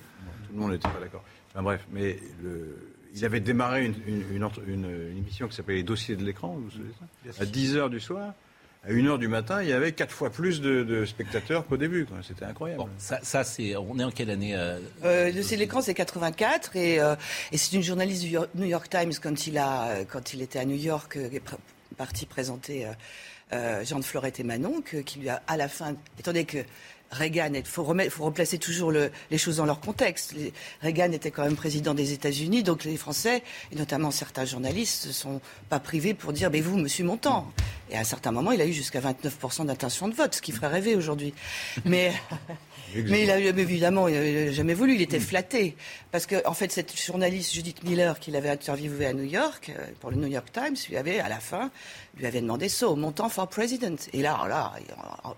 tout 0.48 0.54
le 0.54 0.60
monde 0.60 0.72
n'était 0.72 0.88
pas 0.88 0.98
d'accord. 1.00 1.22
Enfin 1.56 1.62
bref, 1.62 1.80
mais 1.90 2.18
le, 2.42 2.76
il 3.14 3.24
avait 3.24 3.40
démarré 3.40 3.86
une, 3.86 3.94
une, 4.06 4.50
une, 4.66 5.16
émission 5.16 5.48
qui 5.48 5.56
s'appelait 5.56 5.76
Les 5.76 5.82
dossiers 5.82 6.14
de 6.14 6.22
l'écran, 6.22 6.48
vous 6.48 6.70
savez 6.70 7.32
ça 7.32 7.42
À 7.42 7.46
10h 7.46 7.88
du 7.88 7.98
soir 7.98 8.34
à 8.84 8.92
1h 8.92 9.18
du 9.18 9.26
matin, 9.26 9.62
il 9.62 9.70
y 9.70 9.72
avait 9.72 9.92
quatre 9.92 10.12
fois 10.12 10.28
plus 10.30 10.60
de, 10.60 11.04
spectateurs 11.06 11.66
qu'au 11.66 11.78
début. 11.78 12.06
C'était 12.22 12.44
incroyable. 12.44 12.84
ça, 12.98 13.42
c'est. 13.42 13.74
On 13.74 13.98
est 13.98 14.04
en 14.04 14.10
quelle 14.10 14.30
année 14.30 14.54
euh... 14.54 14.78
euh 15.02 15.32
l'écran, 15.52 15.80
c'est 15.80 15.94
84 15.94 16.76
et, 16.76 17.00
euh, 17.00 17.16
et 17.50 17.56
c'est 17.56 17.74
une 17.74 17.82
journaliste 17.82 18.22
du 18.22 18.36
New 18.54 18.66
York 18.66 18.88
Times 18.88 19.14
quand 19.20 19.46
il 19.46 19.58
a, 19.58 20.04
quand 20.04 20.34
il 20.34 20.42
était 20.42 20.58
à 20.60 20.66
New 20.66 20.76
York, 20.76 21.16
euh, 21.16 21.28
partie 21.96 22.26
présenter 22.26 22.86
Jean 23.50 23.98
de 23.98 24.04
Florette 24.04 24.38
et 24.38 24.44
Manon, 24.44 24.82
qui 24.82 25.18
lui 25.18 25.30
a 25.30 25.42
à 25.48 25.56
la 25.56 25.68
fin, 25.68 25.96
étant 26.18 26.32
donné 26.32 26.44
que 26.44 26.58
Reagan, 27.10 27.52
il 27.54 27.64
faut, 27.64 27.84
faut, 28.10 28.24
replacer 28.24 28.58
toujours 28.58 28.92
les 28.92 29.38
choses 29.38 29.56
dans 29.56 29.66
leur 29.66 29.80
contexte. 29.80 30.34
Reagan 30.82 31.12
était 31.12 31.30
quand 31.30 31.44
même 31.44 31.56
président 31.56 31.94
des 31.94 32.12
États-Unis, 32.12 32.62
donc 32.62 32.84
les 32.84 32.96
Français, 32.96 33.42
et 33.72 33.76
notamment 33.76 34.10
certains 34.10 34.44
journalistes, 34.44 35.06
ne 35.06 35.12
sont 35.12 35.40
pas 35.68 35.80
privés 35.80 36.14
pour 36.14 36.32
dire 36.32 36.50
Mais 36.50 36.60
vous, 36.60 36.76
monsieur 36.76 37.04
Montand. 37.04 37.50
Et 37.90 37.96
à 37.96 38.00
un 38.00 38.04
certain 38.04 38.32
moment, 38.32 38.52
il 38.52 38.60
a 38.60 38.66
eu 38.66 38.72
jusqu'à 38.72 39.00
29% 39.00 39.66
d'intention 39.66 40.08
de 40.08 40.14
vote, 40.14 40.34
ce 40.34 40.42
qui 40.42 40.52
ferait 40.52 40.68
rêver 40.68 40.96
aujourd'hui. 40.96 41.32
Mais. 41.84 42.12
Mais 43.04 43.22
il 43.24 43.30
a 43.30 43.38
évidemment 43.38 44.08
jamais 44.50 44.74
voulu, 44.74 44.94
il 44.94 45.02
était 45.02 45.20
flatté. 45.20 45.76
Parce 46.10 46.26
que, 46.26 46.46
en 46.46 46.54
fait, 46.54 46.72
cette 46.72 46.98
journaliste 46.98 47.52
Judith 47.52 47.82
Miller, 47.84 48.18
qu'il 48.18 48.36
avait 48.36 48.48
interviewé 48.48 49.06
à 49.06 49.12
New 49.12 49.24
York, 49.24 49.70
euh, 49.70 49.84
pour 50.00 50.10
le 50.10 50.16
New 50.16 50.28
York 50.28 50.46
Times, 50.52 50.76
lui 50.88 50.96
avait, 50.96 51.20
à 51.20 51.28
la 51.28 51.40
fin, 51.40 51.70
lui 52.16 52.26
avait 52.26 52.40
demandé 52.40 52.68
ça, 52.68 52.88
au 52.88 52.96
montant 52.96 53.28
for 53.28 53.48
president. 53.48 53.96
Et 54.12 54.22
là, 54.22 54.46
là, 54.48 54.72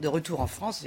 de 0.01 0.09
retour 0.09 0.41
en 0.41 0.47
France, 0.47 0.85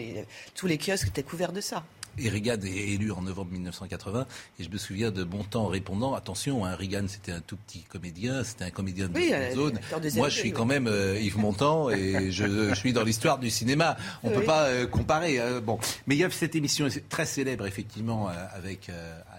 tous 0.56 0.68
les 0.68 0.78
kiosques 0.78 1.08
étaient 1.08 1.24
couverts 1.24 1.54
de 1.54 1.62
ça. 1.62 1.84
Et 2.18 2.30
Reagan 2.30 2.60
est 2.64 2.94
élu 2.94 3.12
en 3.12 3.22
novembre 3.22 3.52
1980. 3.52 4.26
Et 4.60 4.64
je 4.64 4.70
me 4.70 4.78
souviens 4.78 5.12
de 5.12 5.24
Bontemps 5.24 5.68
répondant 5.68 6.14
attention, 6.14 6.66
hein, 6.66 6.76
Reagan 6.76 7.06
c'était 7.08 7.32
un 7.32 7.40
tout 7.40 7.58
petit 7.58 7.84
comédien, 7.84 8.44
c'était 8.44 8.66
un 8.66 8.70
comédien 8.70 9.08
de 9.08 9.16
oui, 9.16 9.32
euh, 9.34 9.56
zone. 9.56 9.80
Moi 10.16 10.30
je 10.30 10.38
suis 10.38 10.52
quand 10.52 10.66
même 10.66 10.88
euh, 10.88 11.20
Yves 11.20 11.38
Montand 11.38 11.90
et 11.90 12.32
je, 12.32 12.74
suis 12.76 12.94
dans 12.94 13.04
l'histoire 13.04 13.40
du 13.40 13.50
cinéma. 13.50 13.98
On 14.24 14.30
ne 14.30 14.36
peut 14.36 14.44
pas 14.44 14.66
euh, 14.66 14.88
comparer. 14.88 15.40
bon, 15.64 15.80
mais 16.08 16.16
il 16.16 16.20
y 16.20 16.24
a 16.24 16.30
cette 16.30 16.56
émission 16.56 16.88
très 17.10 17.26
célèbre 17.26 17.66
effectivement 17.66 18.30
avec 18.54 18.90
Alain 18.90 19.31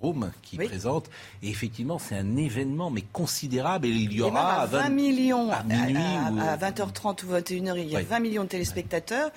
Jérôme 0.00 0.30
qui 0.42 0.56
présente. 0.56 1.10
Et 1.42 1.48
effectivement, 1.48 1.98
c'est 1.98 2.16
un 2.16 2.36
événement 2.36 2.90
mais 2.90 3.04
considérable. 3.12 3.86
Et 3.86 3.90
il 3.90 4.12
y 4.12 4.20
aura 4.20 4.62
à 4.62 4.66
20, 4.66 4.88
millions 4.90 5.50
à, 5.50 5.62
minuit 5.62 5.96
à, 5.96 6.56
20h30 6.56 7.24
ou 7.24 7.32
21h, 7.34 7.78
il 7.78 7.88
y 7.88 7.96
a 7.96 8.02
20 8.02 8.20
millions 8.20 8.44
de 8.44 8.48
téléspectateurs. 8.48 9.30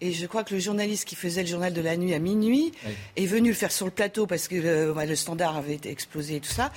Et 0.00 0.12
je 0.12 0.26
crois 0.26 0.44
que 0.44 0.54
le 0.54 0.60
journaliste 0.60 1.06
qui 1.06 1.14
faisait 1.14 1.42
le 1.42 1.48
journal 1.48 1.72
de 1.72 1.80
la 1.80 1.96
nuit 1.96 2.14
à 2.14 2.18
minuit 2.18 2.72
est 3.16 3.26
venu 3.26 3.50
le 3.50 3.54
faire 3.54 3.72
sur 3.72 3.86
le 3.86 3.92
plateau 3.92 4.26
parce 4.26 4.48
que 4.48 4.56
le, 4.56 5.16
standard 5.16 5.56
avait 5.56 5.80
explosé 5.84 6.36
et 6.36 6.40
tout 6.40 6.50
ça. 6.50 6.72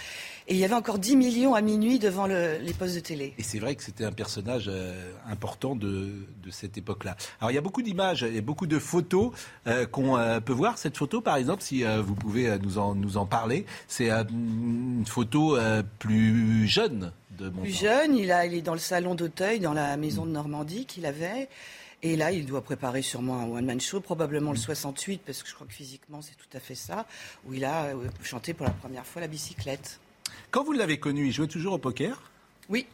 Et 0.47 0.55
il 0.55 0.59
y 0.59 0.65
avait 0.65 0.75
encore 0.75 0.99
10 0.99 1.15
millions 1.15 1.55
à 1.55 1.61
minuit 1.61 1.99
devant 1.99 2.25
les 2.25 2.73
postes 2.77 2.95
de 2.95 2.99
télé. 2.99 3.33
Et 3.37 3.43
c'est 3.43 3.59
vrai 3.59 3.75
que 3.75 3.83
c'était 3.83 4.05
un 4.05 4.11
personnage 4.11 4.65
euh, 4.67 5.11
important 5.27 5.75
de, 5.75 6.11
cette 6.51 6.77
époque-là. 6.77 7.15
Alors 7.39 7.51
il 7.51 7.55
y 7.55 7.57
a 7.57 7.61
beaucoup 7.61 7.81
d'images 7.81 8.23
et 8.23 8.41
beaucoup 8.41 8.67
de 8.67 8.79
photos 8.79 9.31
euh, 9.67 9.85
qu'on 9.85 10.17
euh, 10.17 10.39
peut 10.39 10.53
voir. 10.53 10.77
Cette 10.77 10.97
photo, 10.97 11.21
par 11.21 11.37
exemple, 11.37 11.63
si 11.63 11.83
vous 11.83 12.15
pouvez 12.15 12.57
nous 12.59 12.77
en, 12.77 12.95
nous 12.95 13.17
en 13.17 13.25
parler, 13.25 13.65
c'est 13.87 14.09
une 14.09 15.05
photo 15.07 15.57
plus 15.99 16.67
jeune 16.67 17.11
de 17.37 17.49
Plus 17.49 17.71
jeune, 17.71 18.15
il, 18.15 18.31
a, 18.31 18.45
il 18.45 18.53
est 18.53 18.61
dans 18.61 18.73
le 18.73 18.79
salon 18.79 19.15
d'Auteuil, 19.15 19.59
dans 19.59 19.73
la 19.73 19.97
maison 19.97 20.25
de 20.25 20.31
Normandie 20.31 20.85
qu'il 20.85 21.05
avait. 21.05 21.49
Et 22.03 22.17
là, 22.17 22.31
il 22.31 22.45
doit 22.45 22.61
préparer 22.61 23.01
sûrement 23.01 23.39
un 23.39 23.45
one-man 23.45 23.79
show, 23.79 24.01
probablement 24.01 24.51
le 24.51 24.57
68, 24.57 25.21
parce 25.25 25.41
que 25.41 25.49
je 25.49 25.55
crois 25.55 25.65
que 25.65 25.73
physiquement, 25.73 26.21
c'est 26.21 26.35
tout 26.35 26.57
à 26.57 26.59
fait 26.59 26.75
ça, 26.75 27.05
où 27.45 27.53
il 27.53 27.63
a 27.63 27.93
chanté 28.21 28.53
pour 28.53 28.65
la 28.65 28.73
première 28.73 29.05
fois 29.05 29.21
la 29.21 29.27
bicyclette. 29.27 30.01
Quand 30.53 30.63
vous 30.63 30.73
l'avez 30.73 30.99
connu, 30.99 31.25
il 31.25 31.31
jouait 31.31 31.47
toujours 31.47 31.73
au 31.73 31.77
poker? 31.79 32.21
Oui. 32.69 32.85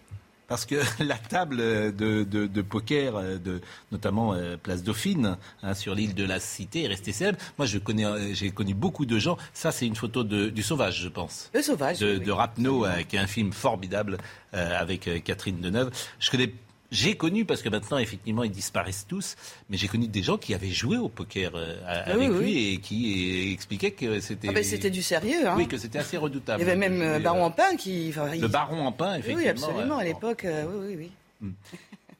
Parce 0.47 0.65
que 0.65 0.75
la 1.03 1.17
table 1.17 1.57
de, 1.57 2.61
poker, 2.61 3.17
euh, 3.17 3.37
de, 3.37 3.59
notamment 3.91 4.33
euh, 4.33 4.55
Place 4.55 4.81
Dauphine, 4.81 5.37
hein, 5.61 5.73
sur 5.73 5.93
l'île 5.93 6.15
de 6.15 6.23
la 6.23 6.39
Cité, 6.39 6.85
est 6.85 6.87
restée 6.87 7.11
célèbre. 7.11 7.37
Moi, 7.57 7.65
je 7.65 7.77
connais, 7.77 8.33
j'ai 8.33 8.51
connu 8.51 8.73
beaucoup 8.73 9.05
de 9.05 9.19
gens. 9.19 9.37
Ça, 9.53 9.73
c'est 9.73 9.85
une 9.85 9.97
photo 9.97 10.23
du 10.23 10.63
Sauvage, 10.63 11.01
je 11.01 11.09
pense. 11.09 11.51
Le 11.53 11.61
Sauvage. 11.61 11.99
De, 11.99 12.17
de 12.17 12.31
Rapneau, 12.31 12.85
qui 13.09 13.17
est 13.17 13.19
un 13.19 13.27
film 13.27 13.51
formidable 13.51 14.19
avec 14.53 15.09
Catherine 15.25 15.59
Deneuve. 15.59 15.91
Je 16.21 16.31
connais 16.31 16.53
j'ai 16.91 17.15
connu, 17.15 17.45
parce 17.45 17.61
que 17.61 17.69
maintenant, 17.69 17.99
effectivement, 17.99 18.43
ils 18.43 18.51
disparaissent 18.51 19.05
tous, 19.07 19.35
mais 19.69 19.77
j'ai 19.77 19.87
connu 19.87 20.07
des 20.07 20.23
gens 20.23 20.37
qui 20.37 20.55
avaient 20.55 20.71
joué 20.71 20.97
au 20.97 21.07
poker 21.07 21.51
euh, 21.53 21.75
ah 21.85 22.11
avec 22.11 22.29
lui 22.29 22.73
et 22.73 22.77
qui 22.79 23.51
expliquaient 23.53 23.91
que 23.91 24.19
c'était. 24.19 24.49
Ah 24.49 24.53
ben, 24.53 24.63
c'était 24.63 24.89
du 24.89 25.03
sérieux, 25.03 25.47
hein. 25.47 25.53
Oui, 25.55 25.67
que 25.67 25.77
c'était 25.77 25.99
assez 25.99 26.17
redoutable. 26.17 26.61
Il 26.61 26.67
y 26.67 26.69
avait 26.69 26.79
même 26.79 27.01
euh, 27.01 27.19
Baron 27.19 27.43
Empin 27.43 27.75
qui. 27.75 28.11
le 28.11 28.47
Baron 28.47 28.87
Empin, 28.87 29.15
effectivement. 29.15 29.41
Oui, 29.41 29.47
absolument, 29.47 29.97
à 29.99 30.03
l'époque, 30.03 30.45
euh, 30.45 30.65
oui, 30.67 30.87
oui, 30.87 30.95
oui. 30.97 31.11
Hmm. 31.41 31.53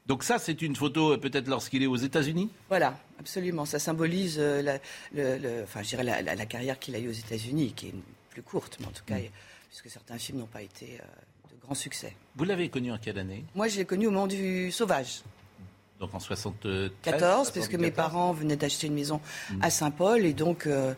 Donc 0.06 0.22
ça, 0.22 0.38
c'est 0.38 0.62
une 0.62 0.76
photo 0.76 1.16
peut-être 1.18 1.48
lorsqu'il 1.48 1.82
est 1.82 1.86
aux 1.86 1.96
États-Unis? 1.96 2.50
Voilà, 2.68 2.98
absolument. 3.18 3.64
Ça 3.64 3.78
symbolise 3.78 4.38
la, 4.38 4.78
le, 5.14 5.62
enfin, 5.62 5.82
je 5.82 5.88
dirais 5.88 6.04
la, 6.04 6.46
carrière 6.46 6.78
qu'il 6.78 6.94
a 6.96 6.98
eue 6.98 7.08
aux 7.08 7.12
États-Unis, 7.12 7.72
qui 7.74 7.88
est 7.88 7.94
plus 8.30 8.42
courte, 8.42 8.78
mais 8.80 8.86
en 8.86 8.90
tout 8.90 9.04
cas, 9.04 9.18
hmm. 9.18 9.30
puisque 9.68 9.90
certains 9.90 10.18
films 10.18 10.38
n'ont 10.38 10.46
pas 10.46 10.62
été 10.62 10.98
succès. 11.74 12.14
Vous 12.36 12.44
l'avez 12.44 12.68
connu 12.68 12.92
en 12.92 12.98
quelle 12.98 13.18
année? 13.18 13.44
Moi, 13.54 13.68
je 13.68 13.78
l'ai 13.78 13.84
connu 13.84 14.06
au 14.06 14.10
moment 14.10 14.26
du 14.26 14.70
Sauvage. 14.72 15.22
Donc 16.00 16.14
en 16.14 16.18
74 16.18 16.90
14, 17.02 17.50
parce 17.50 17.68
que 17.68 17.76
mes 17.76 17.90
parents 17.90 18.32
venaient 18.32 18.56
d'acheter 18.56 18.86
une 18.86 18.94
maison 18.94 19.20
à 19.60 19.68
Saint-Paul 19.68 20.24
et 20.24 20.32
donc 20.32 20.66
euh, 20.66 20.94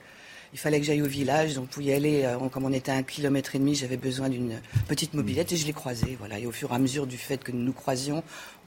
il 0.52 0.60
fallait 0.60 0.78
que 0.78 0.86
j'aille 0.86 1.02
au 1.02 1.06
village. 1.06 1.54
Donc 1.54 1.70
pour 1.70 1.82
y 1.82 1.92
aller, 1.92 2.22
euh, 2.24 2.38
comme 2.48 2.64
on 2.64 2.72
était 2.72 2.92
à 2.92 2.94
un 2.94 3.02
kilomètre 3.02 3.56
et 3.56 3.58
demi, 3.58 3.74
j'avais 3.74 3.96
besoin 3.96 4.28
d'une 4.28 4.60
petite 4.86 5.14
mobilette 5.14 5.50
et 5.50 5.56
je 5.56 5.66
l'ai 5.66 5.72
croisé. 5.72 6.16
Voilà. 6.20 6.38
Et 6.38 6.46
au 6.46 6.52
fur 6.52 6.70
et 6.70 6.74
à 6.76 6.78
mesure 6.78 7.08
du 7.08 7.18
fait 7.18 7.42
que 7.42 7.50
nous 7.50 7.64
nous 7.64 7.72
croisions, 7.72 8.22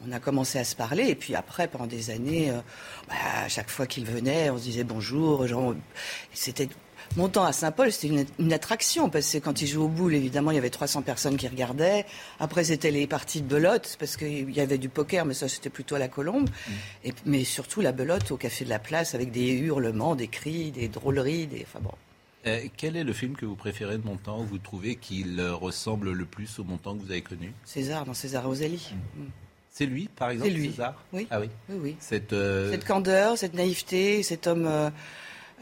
on 0.06 0.12
a 0.12 0.20
commencé 0.20 0.60
à 0.60 0.66
se 0.66 0.76
parler. 0.76 1.08
Et 1.08 1.16
puis 1.16 1.36
après, 1.36 1.70
pendant 1.70 1.88
des 1.88 2.10
années, 2.10 2.52
euh, 2.52 2.60
bah, 3.08 3.16
à 3.46 3.48
chaque 3.48 3.70
fois 3.70 3.88
qu'il 3.88 4.06
venait, 4.06 4.50
on 4.50 4.58
se 4.58 4.64
disait 4.64 4.84
bonjour. 4.84 5.46
C'était 6.34 6.68
Montant 7.16 7.46
à 7.46 7.54
Saint-Paul, 7.54 7.92
c'était 7.94 8.26
une, 8.40 8.54
attraction, 8.54 9.10
parce 9.10 9.32
que 9.32 9.38
quand 9.38 9.62
il 9.62 9.68
jouait 9.68 9.84
au 9.84 9.88
boule, 9.88 10.16
évidemment, 10.16 10.52
il 10.52 10.56
y 10.56 10.58
avait 10.58 10.70
300 10.70 11.02
personnes 11.02 11.38
qui 11.38 11.48
regardaient. 11.48 12.06
Après, 12.40 12.66
c'était 12.66 12.92
les 12.92 13.08
parties 13.08 13.42
de 13.42 13.48
belote, 13.48 13.96
parce 14.00 14.18
qu'il 14.18 14.52
y 14.52 14.60
avait 14.60 14.78
du 14.78 14.90
poker, 14.90 15.26
mais 15.26 15.34
ça, 15.34 15.48
c'était 15.48 15.70
plutôt 15.70 15.96
à 15.96 16.00
la 16.00 16.10
colombe. 16.10 16.50
Mm. 16.50 16.72
Et, 17.06 17.14
mais 17.26 17.44
surtout 17.46 17.80
la 17.80 17.94
belote 17.94 18.32
au 18.32 18.38
Café 18.38 18.66
de 18.66 18.70
la 18.70 18.80
Place, 18.80 19.16
avec 19.16 19.32
des 19.32 19.50
hurlements, 19.52 20.16
des 20.16 20.28
cris, 20.28 20.72
des 20.72 20.90
drôleries, 20.90 21.48
des... 21.48 21.66
Enfin 21.66 21.80
bon. 21.82 21.92
Euh, 22.48 22.68
quel 22.76 22.98
est 22.98 23.04
le 23.04 23.14
film 23.14 23.36
que 23.36 23.46
vous 23.46 23.56
préférez 23.56 23.98
de 23.98 24.06
Montand, 24.06 24.42
où 24.42 24.46
vous 24.46 24.58
trouvez 24.58 24.98
qu'il 24.98 25.42
ressemble 25.42 26.12
le 26.12 26.26
plus 26.26 26.60
au 26.60 26.66
Montand 26.66 26.96
que 26.96 27.04
vous 27.04 27.12
avez 27.12 27.22
connu? 27.22 27.54
César, 27.64 28.06
dans 28.06 28.14
César 28.14 28.44
Rosalie. 28.46 28.92
Mm. 29.16 29.22
Mm. 29.22 29.28
C'est 29.72 29.86
lui, 29.86 30.10
par 30.14 30.32
exemple, 30.32 30.52
lui. 30.52 30.72
César? 30.72 31.02
Oui. 31.14 31.28
Ah 31.32 31.40
oui. 31.40 31.50
oui, 31.70 31.96
Cette, 32.00 32.34
euh, 32.34 32.72
cette 32.72 32.86
candeur, 32.86 33.38
cette 33.38 33.54
naïveté, 33.54 34.22
cet 34.22 34.48
homme... 34.48 34.68
Euh, 34.68 34.90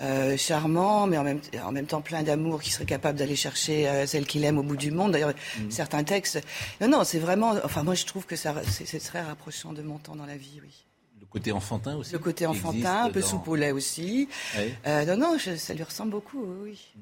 euh, 0.02 0.36
charmant, 0.38 1.06
mais 1.08 1.18
en 1.18 1.24
même, 1.24 1.40
en 1.64 1.72
même 1.72 1.86
temps 1.86 2.02
plein 2.02 2.24
d'amour, 2.24 2.62
qui 2.62 2.72
serait 2.72 2.86
capable 2.86 3.18
d'aller 3.20 3.36
chercher 3.36 3.88
euh, 3.88 4.06
celle 4.08 4.26
qu'il 4.26 4.44
aime 4.44 4.58
au 4.58 4.64
bout 4.64 4.76
du 4.78 4.92
monde. 4.92 5.12
D'ailleurs, 5.12 5.34
Mm. 5.60 5.70
certains 5.72 6.04
textes. 6.04 6.42
Non, 6.82 6.88
non, 6.88 7.04
c'est 7.04 7.20
vraiment. 7.20 7.54
Enfin, 7.64 7.84
moi, 7.84 7.94
je 7.96 8.06
trouve 8.06 8.26
que 8.26 8.36
ça, 8.36 8.56
c'est, 8.68 8.86
très 9.00 9.22
rapprochant 9.22 9.72
de 9.74 9.82
mon 9.82 9.98
temps 10.00 10.16
dans 10.16 10.26
la 10.26 10.36
vie, 10.38 10.60
oui. 10.64 10.74
Le 11.20 11.26
côté 11.28 11.52
enfantin 11.52 11.96
aussi. 11.96 12.12
Le 12.12 12.20
côté 12.20 12.46
enfantin, 12.46 13.06
un 13.06 13.10
peu 13.10 13.22
dans- 13.22 13.28
lait 13.56 13.72
aussi. 13.72 14.28
Ouais. 14.58 14.74
Euh, 14.88 15.06
non, 15.06 15.18
non, 15.18 15.38
je- 15.38 15.56
ça 15.56 15.74
lui 15.74 15.84
ressemble 15.84 16.12
beaucoup, 16.12 16.44
oui. 16.64 16.80
Ne 16.96 17.02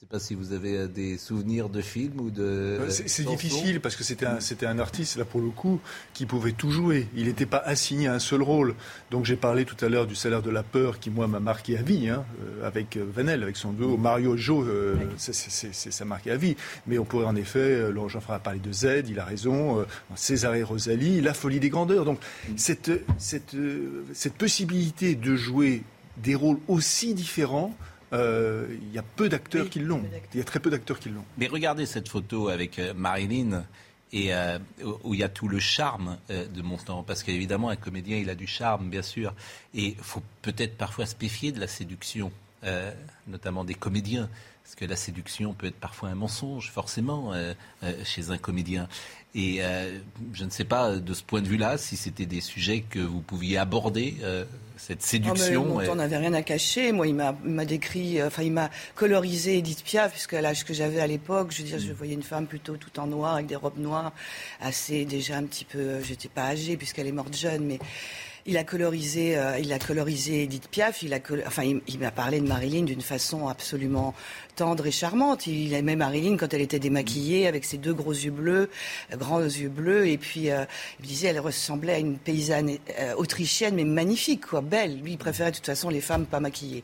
sais 0.00 0.06
pas 0.06 0.20
si 0.20 0.34
vous 0.34 0.52
avez 0.52 0.76
euh, 0.76 0.86
des 0.86 1.18
souvenirs 1.18 1.68
de 1.68 1.80
films 1.80 2.20
ou 2.20 2.30
de. 2.30 2.42
Euh, 2.42 2.88
C'est 2.88 3.24
difficile 3.24 3.80
parce 3.80 3.96
que 3.96 4.04
c'était 4.04 4.26
un, 4.66 4.78
artiste, 4.78 5.16
là 5.16 5.24
pour 5.24 5.40
le 5.40 5.50
coup, 5.50 5.80
qui 6.14 6.24
pouvait 6.24 6.52
tout 6.52 6.70
jouer. 6.70 7.08
Il 7.16 7.26
n'était 7.26 7.46
pas 7.46 7.58
assigné 7.58 8.06
à 8.06 8.14
un 8.14 8.18
seul 8.18 8.42
rôle. 8.42 8.74
Donc 9.10 9.24
j'ai 9.24 9.36
parlé 9.36 9.64
tout 9.64 9.82
à 9.84 9.88
l'heure 9.88 10.06
du 10.06 10.14
salaire 10.14 10.42
de 10.42 10.50
la 10.50 10.62
peur 10.62 11.00
qui, 11.00 11.10
moi, 11.10 11.26
m'a 11.26 11.40
marqué 11.40 11.76
à 11.76 11.82
vie, 11.82 12.08
hein, 12.08 12.24
euh, 12.44 12.66
avec 12.66 12.96
Vanel, 12.96 13.42
avec 13.42 13.56
son 13.56 13.72
duo. 13.72 13.96
Mario 13.96 14.36
et 14.36 14.38
Joe, 14.38 14.64
euh, 14.68 14.94
ça 15.16 16.04
marqué 16.04 16.30
à 16.30 16.36
vie. 16.36 16.54
Mais 16.86 16.98
on 16.98 17.04
pourrait 17.04 17.26
en 17.26 17.36
effet, 17.36 17.58
euh, 17.58 17.90
Laurent 17.90 18.08
Jean 18.08 18.20
a 18.28 18.38
parlé 18.38 18.60
de 18.60 18.72
Z, 18.72 19.04
il 19.08 19.18
a 19.18 19.24
raison, 19.24 19.80
euh, 19.80 19.84
César 20.14 20.54
et 20.54 20.62
Rosalie, 20.62 21.20
La 21.20 21.34
folie 21.34 21.60
des 21.60 21.70
grandeurs. 21.70 22.04
Donc 22.04 22.20
cette, 22.56 22.90
cette, 23.18 23.54
euh, 23.54 24.04
cette 24.12 24.34
possibilité 24.34 25.14
de 25.14 25.34
jouer 25.34 25.82
des 26.22 26.34
rôles 26.34 26.58
aussi 26.68 27.14
différents, 27.14 27.74
euh, 28.12 28.66
il 28.70 28.92
y 28.92 28.98
a 28.98 29.02
peu 29.02 29.28
d'acteurs 29.28 29.68
qui 29.68 29.80
l'ont. 29.80 30.02
Il 30.32 30.38
y 30.38 30.40
a 30.40 30.44
très 30.44 30.60
peu 30.60 30.70
d'acteurs 30.70 30.98
qui 30.98 31.08
l'ont. 31.10 31.24
Mais 31.36 31.46
regardez 31.46 31.86
cette 31.86 32.08
photo 32.08 32.48
avec 32.48 32.78
euh, 32.78 32.94
Marilyn 32.94 33.64
et 34.12 34.34
euh, 34.34 34.58
où 35.04 35.14
il 35.14 35.20
y 35.20 35.24
a 35.24 35.28
tout 35.28 35.48
le 35.48 35.58
charme 35.58 36.18
euh, 36.30 36.46
de 36.46 36.62
Montand. 36.62 37.02
Parce 37.02 37.22
qu'évidemment, 37.22 37.68
un 37.68 37.76
comédien, 37.76 38.16
il 38.16 38.30
a 38.30 38.34
du 38.34 38.46
charme, 38.46 38.88
bien 38.88 39.02
sûr. 39.02 39.34
Et 39.74 39.88
il 39.88 39.96
faut 39.96 40.22
peut-être 40.42 40.76
parfois 40.76 41.06
se 41.06 41.14
méfier 41.20 41.52
de 41.52 41.60
la 41.60 41.66
séduction, 41.66 42.32
euh, 42.64 42.92
notamment 43.26 43.64
des 43.64 43.74
comédiens. 43.74 44.28
Parce 44.68 44.76
que 44.76 44.84
la 44.84 44.96
séduction 44.96 45.54
peut 45.54 45.68
être 45.68 45.80
parfois 45.80 46.10
un 46.10 46.14
mensonge, 46.14 46.70
forcément, 46.70 47.32
euh, 47.32 47.54
euh, 47.84 47.94
chez 48.04 48.28
un 48.28 48.36
comédien. 48.36 48.86
Et 49.34 49.62
euh, 49.62 49.98
je 50.34 50.44
ne 50.44 50.50
sais 50.50 50.64
pas, 50.64 50.96
de 50.96 51.14
ce 51.14 51.22
point 51.22 51.40
de 51.40 51.48
vue-là, 51.48 51.78
si 51.78 51.96
c'était 51.96 52.26
des 52.26 52.42
sujets 52.42 52.82
que 52.82 52.98
vous 52.98 53.22
pouviez 53.22 53.56
aborder, 53.56 54.16
cette 54.76 55.00
séduction. 55.00 55.66
Oh, 55.66 55.78
mais 55.78 55.88
on 55.88 55.94
n'avait 55.94 56.18
rien 56.18 56.34
à 56.34 56.42
cacher. 56.42 56.92
Moi, 56.92 57.06
il 57.06 57.14
m'a, 57.14 57.32
décrit, 57.64 58.22
enfin, 58.22 58.42
il 58.42 58.52
m'a 58.52 58.68
colorisé 58.94 59.56
Edith 59.56 59.82
Piaf, 59.84 60.12
puisque 60.12 60.34
à 60.34 60.42
l'âge 60.42 60.66
que 60.66 60.74
j'avais 60.74 61.00
à 61.00 61.06
l'époque, 61.06 61.50
je 61.50 61.62
veux 61.62 61.68
dire, 61.68 61.78
je 61.78 61.90
voyais 61.94 62.12
une 62.12 62.22
femme 62.22 62.46
plutôt 62.46 62.76
tout 62.76 63.00
en 63.00 63.06
noir, 63.06 63.36
avec 63.36 63.46
des 63.46 63.56
robes 63.56 63.78
noires, 63.78 64.12
assez 64.60 65.06
déjà 65.06 65.38
un 65.38 65.44
petit 65.44 65.64
peu. 65.64 66.02
J'étais 66.02 66.28
pas 66.28 66.44
âgée 66.44 66.76
puisqu'elle 66.76 67.06
est 67.06 67.12
morte 67.12 67.34
jeune, 67.34 67.64
mais. 67.64 67.78
Il 68.50 68.56
a 68.56 68.64
colorisé, 68.64 69.36
euh, 69.36 69.58
il 69.58 69.70
a 69.74 69.78
colorisé 69.78 70.42
Edith 70.44 70.68
Piaf. 70.68 71.02
Il 71.02 71.12
a, 71.12 71.20
col- 71.20 71.44
enfin, 71.46 71.64
il, 71.64 71.82
il 71.86 71.98
m'a 71.98 72.10
parlé 72.10 72.40
de 72.40 72.48
Marilyn 72.48 72.82
d'une 72.84 73.02
façon 73.02 73.46
absolument 73.46 74.14
tendre 74.56 74.86
et 74.86 74.90
charmante. 74.90 75.46
Il 75.46 75.72
aimait 75.74 75.96
Marilyn 75.96 76.36
quand 76.38 76.52
elle 76.54 76.62
était 76.62 76.78
démaquillée, 76.78 77.46
avec 77.46 77.64
ses 77.64 77.76
deux 77.76 77.92
gros 77.94 78.12
yeux 78.12 78.30
bleus, 78.30 78.70
euh, 79.12 79.16
grands 79.16 79.40
yeux 79.42 79.68
bleus, 79.68 80.08
et 80.08 80.16
puis 80.18 80.50
euh, 80.50 80.64
il 80.98 81.02
me 81.02 81.08
disait, 81.08 81.28
elle 81.28 81.40
ressemblait 81.40 81.92
à 81.92 81.98
une 81.98 82.16
paysanne 82.18 82.70
euh, 82.98 83.14
autrichienne, 83.16 83.74
mais 83.76 83.84
magnifique, 83.84 84.46
quoi, 84.46 84.62
belle. 84.62 84.98
Lui, 85.00 85.12
il 85.12 85.18
préférait 85.18 85.50
de 85.50 85.56
toute 85.56 85.66
façon 85.66 85.90
les 85.90 86.00
femmes 86.00 86.24
pas 86.26 86.40
maquillées. 86.40 86.82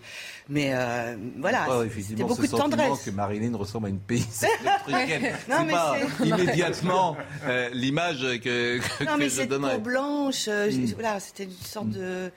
Mais 0.50 0.72
euh, 0.74 1.16
voilà, 1.38 1.64
pas, 1.64 1.82
c'était 1.88 2.22
beaucoup 2.22 2.44
ce 2.44 2.52
de 2.52 2.56
tendresse. 2.58 3.04
que 3.06 3.10
Marilyn 3.10 3.56
ressemble 3.56 3.86
à 3.86 3.88
une 3.88 3.98
paysanne 3.98 4.50
autrichienne. 4.86 5.32
Non, 5.48 5.64
mais 5.64 5.72
pas 5.72 5.96
c'est- 6.18 6.26
immédiatement 6.28 7.16
l'image 7.72 8.20
que, 8.44 8.78
que, 8.78 9.04
Non, 9.04 9.14
que 9.14 9.18
mais 9.18 9.24
je 9.30 9.34
cette 9.36 9.48
donnerais. 9.48 9.76
peau 9.76 9.80
blanche, 9.80 10.44
euh, 10.48 10.70
Mm. 10.74 10.92
voilà, 10.94 11.20
c'était 11.20 11.46
sorte 11.62 11.90
de, 11.90 12.31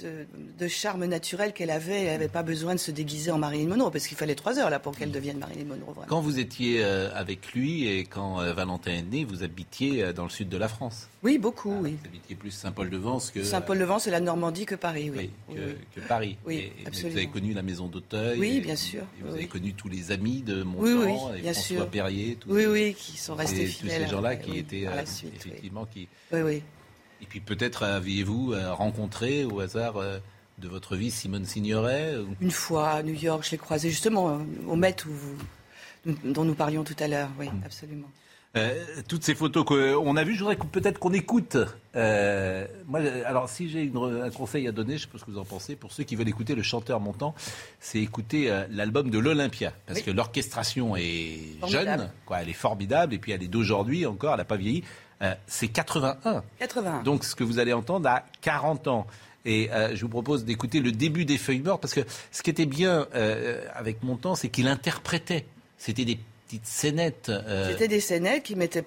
de, 0.00 0.26
de 0.58 0.68
charme 0.68 1.04
naturel 1.06 1.52
qu'elle 1.52 1.70
avait. 1.70 2.02
Elle 2.04 2.12
n'avait 2.12 2.28
pas 2.28 2.42
besoin 2.42 2.74
de 2.74 2.80
se 2.80 2.90
déguiser 2.90 3.30
en 3.30 3.38
Marilyn 3.38 3.68
Monroe, 3.68 3.90
parce 3.92 4.06
qu'il 4.08 4.16
fallait 4.16 4.34
trois 4.34 4.58
heures 4.58 4.68
là 4.70 4.78
pour 4.80 4.96
qu'elle 4.96 5.12
devienne 5.12 5.38
Marilyn 5.38 5.64
Monroe. 5.64 5.92
Vraiment. 5.92 6.06
Quand 6.08 6.20
vous 6.20 6.38
étiez 6.40 6.82
euh, 6.82 7.08
avec 7.14 7.52
lui 7.52 7.86
et 7.86 8.04
quand 8.04 8.40
euh, 8.40 8.52
Valentin 8.52 8.90
est 8.92 9.02
né, 9.02 9.24
vous 9.24 9.42
habitiez 9.44 10.02
euh, 10.02 10.12
dans 10.12 10.24
le 10.24 10.30
sud 10.30 10.48
de 10.48 10.56
la 10.56 10.68
France. 10.68 11.08
Oui, 11.22 11.38
beaucoup, 11.38 11.72
oui. 11.82 11.96
Vous 12.02 12.08
habitiez 12.08 12.36
plus 12.36 12.50
Saint-Paul-de-Vence 12.50 13.30
que, 13.30 13.42
Saint-Paul-de-Vence, 13.44 14.04
c'est 14.04 14.10
la 14.10 14.20
Normandie 14.20 14.66
que 14.66 14.74
Paris, 14.74 15.10
oui. 15.10 15.30
oui, 15.48 15.54
que, 15.56 15.60
Oui, 15.60 15.74
que 15.94 16.00
Paris. 16.00 16.36
Oui, 16.46 16.54
Et- 16.54 16.58
et 16.58 16.72
vous 16.82 16.88
absolument. 16.88 17.16
avez 17.18 17.26
connu 17.28 17.52
la 17.54 17.62
maison 17.62 17.86
d'Auteuil. 17.88 18.38
Oui, 18.38 18.56
et- 18.56 18.60
bien 18.60 18.76
sûr, 18.76 19.02
et 19.02 19.22
vous 19.22 19.28
oui, 19.32 19.38
avez 19.38 19.46
connu 19.48 19.72
tous 19.74 19.88
les 19.88 20.10
amis 20.12 20.42
de 20.42 20.62
Montand, 20.64 21.32
et 21.34 21.40
bien 21.42 21.52
François 21.52 21.76
sûr. 21.76 21.88
Perrier. 21.90 22.36
tous 22.40 22.50
Oui, 22.52 22.62
ces- 22.62 22.66
oui, 22.68 22.94
qui 22.94 23.16
sont 23.16 23.34
restés 23.36 23.66
ces- 23.66 23.72
Tous 23.72 23.78
fidèles, 23.82 24.02
ces 24.04 24.08
gens-là 24.10 24.36
qui 24.36 24.58
étaient 24.58 24.86
euh, 24.86 25.04
suite, 25.06 25.32
effectivement 25.36 25.84
qui. 25.86 26.08
Oui, 26.32 26.40
oui. 26.40 26.62
Et 27.22 27.26
puis 27.26 27.40
peut-être 27.40 27.82
aviez-vous 27.82 28.52
euh, 28.52 28.72
rencontré 28.72 29.44
au 29.44 29.60
hasard 29.60 29.96
euh, 29.96 30.18
de 30.58 30.68
votre 30.68 30.96
vie 30.96 31.10
Simone 31.10 31.44
Signoret 31.44 32.16
ou- 32.16 32.34
Une 32.40 32.50
fois 32.50 32.90
à 32.90 33.02
New 33.02 33.14
York, 33.14 33.44
je 33.44 33.52
l'ai 33.52 33.58
croisée 33.58 33.90
justement 33.90 34.30
euh, 34.30 34.38
au 34.68 34.76
Met 34.76 34.96
où 35.06 35.10
vous- 35.10 36.14
dont 36.24 36.44
nous 36.44 36.54
parlions 36.54 36.84
tout 36.84 36.96
à 37.00 37.08
l'heure. 37.08 37.30
Oui, 37.38 37.48
absolument. 37.64 38.08
Euh, 38.56 38.72
toutes 39.06 39.22
ces 39.22 39.34
photos 39.34 39.66
qu'on 39.66 40.16
a 40.16 40.24
vues, 40.24 40.34
je 40.34 40.38
voudrais 40.38 40.56
peut-être 40.56 40.98
qu'on 40.98 41.12
écoute. 41.12 41.58
Euh, 41.94 42.66
moi, 42.86 43.00
euh, 43.00 43.22
alors, 43.26 43.50
si 43.50 43.68
j'ai 43.68 43.92
un 44.22 44.30
conseil 44.30 44.66
à 44.66 44.72
donner, 44.72 44.96
je 44.96 45.02
sais 45.02 45.08
pas 45.08 45.18
ce 45.18 45.24
que 45.26 45.30
vous 45.30 45.36
en 45.38 45.44
pensez, 45.44 45.76
pour 45.76 45.92
ceux 45.92 46.04
qui 46.04 46.16
veulent 46.16 46.28
écouter 46.28 46.54
le 46.54 46.62
chanteur 46.62 46.98
montant, 47.00 47.34
c'est 47.80 47.98
écouter 48.00 48.50
euh, 48.50 48.64
l'album 48.70 49.10
de 49.10 49.18
l'Olympia. 49.18 49.74
Parce 49.86 50.00
que 50.00 50.10
l'orchestration 50.10 50.96
est 50.96 51.58
Formidable. 51.60 52.00
jeune, 52.02 52.10
quoi, 52.24 52.40
elle 52.40 52.48
est 52.48 52.54
formidable, 52.54 53.12
et 53.12 53.18
puis 53.18 53.32
elle 53.32 53.42
est 53.42 53.48
d'aujourd'hui 53.48 54.06
encore, 54.06 54.32
elle 54.32 54.38
n'a 54.38 54.44
pas 54.46 54.56
vieilli. 54.56 54.84
Euh, 55.22 55.34
c'est 55.46 55.68
81. 55.68 56.42
81. 56.58 57.02
Donc, 57.02 57.24
ce 57.24 57.34
que 57.34 57.44
vous 57.44 57.58
allez 57.58 57.72
entendre 57.72 58.08
a 58.08 58.24
40 58.42 58.88
ans. 58.88 59.06
Et 59.44 59.70
euh, 59.72 59.94
je 59.94 60.02
vous 60.02 60.08
propose 60.10 60.44
d'écouter 60.44 60.80
le 60.80 60.92
début 60.92 61.24
des 61.24 61.38
Feuilles 61.38 61.60
mortes, 61.60 61.80
parce 61.80 61.94
que 61.94 62.00
ce 62.32 62.42
qui 62.42 62.50
était 62.50 62.66
bien 62.66 63.06
euh, 63.14 63.64
avec 63.74 64.02
Montand, 64.02 64.34
c'est 64.34 64.48
qu'il 64.48 64.66
interprétait. 64.68 65.46
C'était 65.78 66.04
des 66.04 66.18
petites 66.46 66.66
scénettes. 66.66 67.28
euh, 67.28 67.70
C'était 67.70 67.86
des 67.88 68.00
scénettes 68.00 68.42
qu'il 68.44 68.56
mettait 68.56 68.84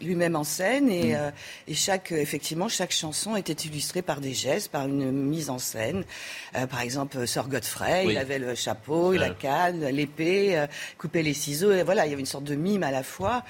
lui-même 0.00 0.34
en 0.36 0.44
scène 0.44 0.86
Mm. 0.86 0.90
et, 0.90 1.14
euh, 1.16 1.30
et 1.68 1.74
chaque, 1.74 2.12
effectivement, 2.12 2.68
chaque 2.68 2.92
chanson 2.92 3.36
était 3.36 3.52
illustrée 3.52 4.02
par 4.02 4.20
des 4.20 4.32
gestes, 4.34 4.70
par 4.70 4.86
une 4.86 5.10
mise 5.12 5.48
en 5.50 5.58
scène. 5.58 6.04
Euh, 6.56 6.66
par 6.66 6.80
exemple, 6.80 7.26
Sir 7.26 7.46
Godfrey, 7.48 8.04
Oui. 8.06 8.12
il 8.14 8.18
avait 8.18 8.38
le 8.38 8.54
chapeau, 8.54 9.12
la 9.12 9.30
canne, 9.30 9.86
l'épée, 9.88 10.64
couper 10.98 11.22
les 11.22 11.34
ciseaux. 11.34 11.72
Et 11.72 11.82
voilà, 11.82 12.06
il 12.06 12.10
y 12.10 12.12
avait 12.12 12.20
une 12.20 12.26
sorte 12.26 12.44
de 12.44 12.54
mime 12.54 12.82
à 12.82 12.90
la 12.90 13.02
fois. 13.02 13.42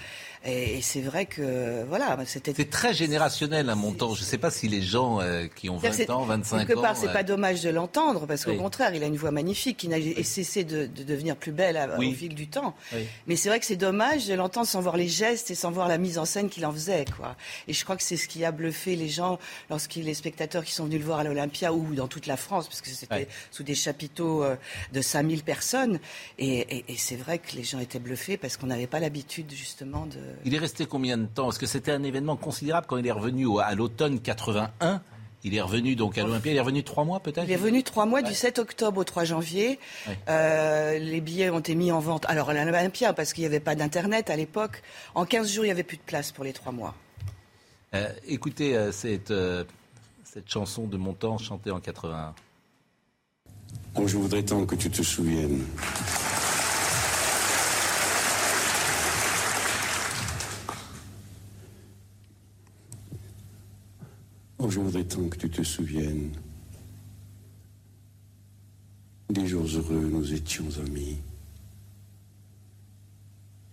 Et, 0.44 0.78
et 0.78 0.82
c'est 0.82 1.00
vrai 1.00 1.26
que, 1.26 1.84
voilà, 1.88 2.16
c'était... 2.26 2.54
C'est 2.56 2.70
très 2.70 2.94
générationnel 2.94 3.68
un 3.68 3.74
montant. 3.74 4.14
Je 4.14 4.20
ne 4.20 4.26
sais 4.26 4.38
pas 4.38 4.50
si 4.50 4.68
les 4.68 4.82
gens 4.82 5.20
euh, 5.20 5.46
qui 5.54 5.68
ont 5.68 5.76
20 5.76 5.92
C'est- 5.92 6.10
ans, 6.10 6.24
25 6.24 6.58
Quelque 6.66 6.78
ans. 6.78 6.82
part, 6.82 6.96
c'est 6.96 7.08
euh, 7.08 7.12
pas 7.12 7.22
dommage 7.24 7.62
de 7.62 7.70
l'entendre, 7.70 8.26
parce 8.26 8.44
qu'au 8.44 8.52
Oui. 8.52 8.58
contraire, 8.58 8.94
il 8.94 9.02
a 9.02 9.06
une 9.06 9.16
voix 9.16 9.30
magnifique 9.32 9.76
qui 9.78 9.88
n'a 9.88 9.96
cessé 10.22 10.64
de, 10.64 10.86
de 10.86 11.02
devenir 11.02 11.36
plus 11.36 11.52
belle 11.52 11.76
à- 11.76 11.98
Oui. 11.98 12.12
au 12.12 12.14
fil 12.14 12.34
du 12.34 12.46
temps. 12.48 12.74
Oui. 12.92 13.00
Mais 13.26 13.36
c'est 13.36 13.48
vrai 13.48 13.58
que 13.58 13.66
c'est 13.66 13.76
dommage 13.76 14.26
de 14.26 14.34
l'entendre 14.34 14.66
sans 14.68 14.80
voir 14.80 14.96
les 14.96 15.08
gestes 15.08 15.50
et 15.50 15.54
sans 15.54 15.70
voir 15.72 15.88
la 15.88 15.98
mise 15.98 16.18
en 16.18 16.24
scène 16.24 16.48
qu'il 16.48 16.64
en 16.66 16.72
faisait, 16.72 17.04
quoi. 17.16 17.36
Et 17.66 17.72
je 17.72 17.82
crois 17.84 17.96
que 17.96 18.02
c'est 18.04 18.16
ce 18.16 18.28
qui 18.28 18.44
a 18.44 18.52
bluffé 18.52 18.94
les 18.96 19.08
gens 19.08 19.38
lorsqu'ils, 19.70 20.04
les 20.04 20.14
spectateurs 20.14 20.64
qui 20.64 20.72
sont 20.72 20.84
venus 20.84 21.00
le 21.00 21.04
voir 21.04 21.18
à 21.18 21.24
l'Olympia 21.24 21.72
ou 21.72 21.94
dans 21.94 22.06
toute 22.08 22.26
la 22.26 22.36
France, 22.36 22.68
parce 22.68 22.80
que 22.80 22.88
c'était 22.88 23.12
Ouais. 23.14 23.28
sous 23.50 23.64
des 23.64 23.74
chapiteaux 23.74 24.44
euh, 24.44 24.56
de 24.92 25.00
5000 25.02 25.42
personnes. 25.42 25.98
Et, 26.38 26.58
et- 26.78 26.84
et 26.88 26.96
c'est 26.96 27.16
vrai 27.16 27.38
que 27.38 27.56
les 27.56 27.64
gens 27.64 27.80
étaient 27.80 27.98
bluffés 27.98 28.36
parce 28.36 28.56
qu'on 28.56 28.66
n'avait 28.68 28.86
pas 28.86 29.00
l'habitude, 29.00 29.50
justement, 29.52 30.06
de. 30.06 30.18
Il 30.44 30.54
est 30.54 30.58
resté 30.58 30.86
combien 30.86 31.16
de 31.18 31.26
temps? 31.26 31.44
Parce 31.44 31.58
que 31.58 31.66
c'était 31.66 31.92
un 31.92 32.02
événement 32.02 32.36
considérable 32.36 32.86
quand 32.88 32.96
il 32.96 33.06
est 33.06 33.12
revenu 33.12 33.46
au- 33.46 33.58
à 33.58 33.74
l'automne 33.74 34.20
81. 34.20 35.00
Il 35.44 35.54
est 35.54 35.60
revenu 35.60 35.94
donc 35.94 36.18
à 36.18 36.24
l'Olympia. 36.24 36.50
Il 36.52 36.56
est 36.56 36.60
revenu 36.60 36.82
trois 36.82 37.04
mois 37.04 37.20
peut-être? 37.20 37.44
Il 37.46 37.52
est 37.52 37.56
venu 37.56 37.84
trois 37.84 38.06
mois, 38.06 38.22
du 38.22 38.34
7 38.34 38.58
octobre 38.58 39.00
au 39.00 39.04
3 39.04 39.22
janvier. 39.24 39.78
Ouais. 40.08 40.18
Euh, 40.28 40.98
les 40.98 41.20
billets 41.20 41.48
ont 41.50 41.60
été 41.60 41.76
mis 41.76 41.92
en 41.92 42.00
vente. 42.00 42.24
Alors, 42.28 42.50
à 42.50 42.54
l'Olympia, 42.54 43.12
parce 43.12 43.32
qu'il 43.32 43.42
n'y 43.42 43.46
avait 43.46 43.60
pas 43.60 43.76
d'Internet 43.76 44.30
à 44.30 44.36
l'époque. 44.36 44.82
En 45.14 45.24
15 45.24 45.52
jours, 45.52 45.64
il 45.64 45.68
n'y 45.68 45.72
avait 45.72 45.84
plus 45.84 45.96
de 45.96 46.02
place 46.02 46.32
pour 46.32 46.42
les 46.44 46.52
trois 46.52 46.72
mois. 46.72 46.94
Euh, 47.94 48.08
Écoutez 48.26 48.76
euh, 48.76 48.90
cette, 48.90 49.30
euh, 49.30 49.62
cette 50.24 50.50
chanson 50.50 50.86
de 50.88 50.96
Montand 50.96 51.38
chantée 51.38 51.70
en 51.70 51.78
81. 51.78 52.34
Oh, 53.94 54.06
je 54.08 54.16
voudrais 54.16 54.42
tant 54.42 54.66
que 54.66 54.74
tu 54.74 54.90
te 54.90 55.02
souviennes. 55.02 55.64
Oh, 64.58 64.68
je 64.68 64.80
voudrais 64.80 65.04
tant 65.04 65.28
que 65.28 65.36
tu 65.36 65.48
te 65.48 65.62
souviennes. 65.62 66.32
Des 69.30 69.46
jours 69.46 69.66
heureux, 69.66 70.08
nous 70.10 70.32
étions 70.32 70.66
amis. 70.84 71.18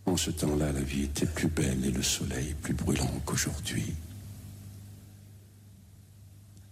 En 0.06 0.16
ce 0.16 0.30
temps-là, 0.30 0.72
la 0.72 0.82
vie 0.82 1.04
était 1.04 1.26
plus 1.26 1.48
belle 1.48 1.84
et 1.84 1.92
le 1.92 2.04
soleil 2.04 2.54
plus 2.62 2.76
brûlant 2.76 3.10
qu'aujourd'hui. 3.26 3.96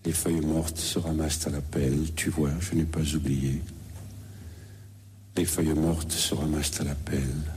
Les 0.05 0.11
feuilles 0.11 0.45
mortes 0.45 0.77
se 0.77 0.99
ramassent 0.99 1.47
à 1.47 1.49
la 1.49 1.61
pelle, 1.61 2.13
tu 2.13 2.29
vois, 2.29 2.51
je 2.59 2.75
n'ai 2.75 2.83
pas 2.83 3.15
oublié. 3.15 3.61
Les 5.35 5.45
feuilles 5.45 5.73
mortes 5.73 6.11
se 6.11 6.35
ramassent 6.35 6.81
à 6.81 6.83
la 6.83 6.95
pelle. 6.95 7.51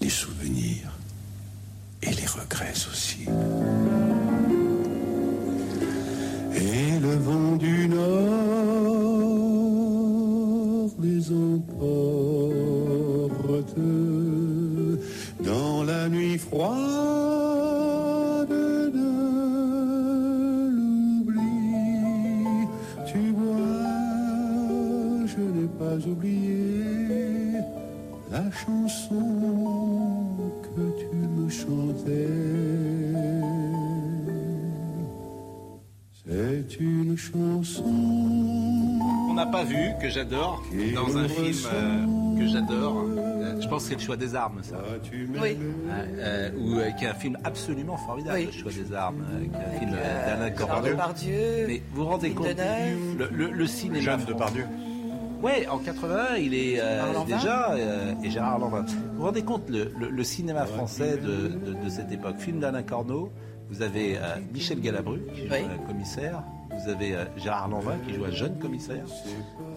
Les 0.00 0.08
souvenirs 0.08 0.96
et 2.02 2.14
les 2.14 2.26
regrets 2.26 2.72
aussi 2.90 3.26
et 6.56 6.98
le 7.00 7.14
vent 7.16 7.56
du 7.56 7.88
nord 7.88 8.06
les 11.02 11.30
emporte 11.30 11.76
dans 15.44 15.84
la 15.84 16.08
nuit 16.08 16.38
froide 16.38 16.76
de 18.48 19.10
l'oubli. 20.76 21.56
Tu 23.06 23.22
vois, 23.38 23.76
je 25.26 25.40
n'ai 25.54 25.68
pas 25.78 25.98
oublié 26.08 27.60
la 28.30 28.50
chanson 28.50 29.26
que 30.62 30.84
tu 31.00 31.16
me 31.36 31.48
chantais. 31.48 32.45
On 37.84 39.34
n'a 39.34 39.46
pas 39.46 39.64
vu, 39.64 39.76
que 40.00 40.08
j'adore, 40.08 40.62
dans 40.94 41.16
un 41.16 41.28
film 41.28 41.54
euh, 41.72 42.38
que 42.38 42.46
j'adore. 42.46 43.04
euh, 43.18 43.60
je 43.60 43.68
pense 43.68 43.84
que 43.84 43.88
c'est 43.90 43.94
le 43.96 44.00
choix 44.00 44.16
des 44.16 44.34
armes, 44.34 44.60
ça. 44.62 44.76
Oui. 45.40 45.56
Euh, 46.18 46.50
ou 46.58 46.76
euh, 46.78 46.90
qui 46.92 47.04
est 47.04 47.08
un 47.08 47.14
film 47.14 47.38
absolument 47.44 47.96
formidable, 47.96 48.40
le 48.46 48.50
choix 48.52 48.72
des 48.72 48.92
armes, 48.94 49.24
euh, 49.32 49.40
qui 49.40 49.46
est 49.54 49.76
un 49.76 49.78
film 49.80 49.90
euh, 49.94 50.26
d'Alain 50.26 50.50
Cordieu. 50.50 50.96
Mais 51.68 51.82
vous 51.92 52.02
vous 52.02 52.08
rendez 52.08 52.30
compte 52.30 52.46
le, 53.18 53.28
le, 53.32 53.50
le 53.50 53.66
cinéma 53.66 54.00
Jeanne 54.00 54.20
français- 54.20 54.32
Depardieu. 54.32 54.64
Ouais, 55.42 55.66
en 55.68 55.78
81, 55.78 56.36
il 56.36 56.54
est 56.54 56.80
euh, 56.80 57.02
déjà 57.26 57.72
euh, 57.72 58.14
et 58.24 58.30
Gérard 58.30 58.58
Lanvin. 58.58 58.82
Vous 58.86 59.18
vous 59.18 59.24
rendez 59.24 59.42
compte 59.42 59.68
le, 59.68 59.92
le- 59.98 60.08
le 60.08 60.24
cinéma 60.24 60.64
français 60.64 61.18
de, 61.18 61.48
de- 61.72 61.84
de 61.84 61.88
cette 61.90 62.10
époque 62.10 62.38
Film 62.38 62.58
d'Alain 62.58 62.82
Corneau. 62.82 63.30
Vous 63.68 63.82
avez 63.82 64.16
euh, 64.16 64.36
Michel 64.54 64.80
Galabru 64.80 65.20
qui 65.34 65.42
Oui. 65.42 65.58
un 65.64 65.86
commissaire. 65.86 66.42
Vous 66.82 66.90
avez 66.90 67.14
euh, 67.14 67.24
Gérard 67.36 67.68
Lanvin 67.68 67.96
qui 68.06 68.14
joue 68.14 68.24
un 68.24 68.30
jeune 68.30 68.58
commissaire. 68.58 69.04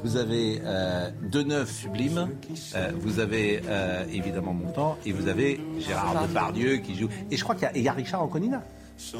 Vous 0.03 0.17
avez 0.17 0.61
euh, 0.63 1.09
Deneuve 1.31 1.69
sublime. 1.71 2.29
Euh, 2.75 2.91
vous 2.99 3.19
avez 3.19 3.61
euh, 3.67 4.03
évidemment 4.11 4.53
Montand 4.53 4.97
et 5.05 5.11
vous 5.11 5.27
avez 5.27 5.59
Gérard 5.79 6.27
Depardieu 6.27 6.77
qui 6.77 6.95
joue. 6.95 7.09
Et 7.31 7.37
je 7.37 7.43
crois 7.43 7.55
qu'il 7.55 7.63
y 7.63 7.67
a, 7.67 7.75
et 7.75 7.79
il 7.79 7.83
y 7.83 7.89
a 7.89 7.93
Richard 7.93 8.21
Anconina. 8.21 8.63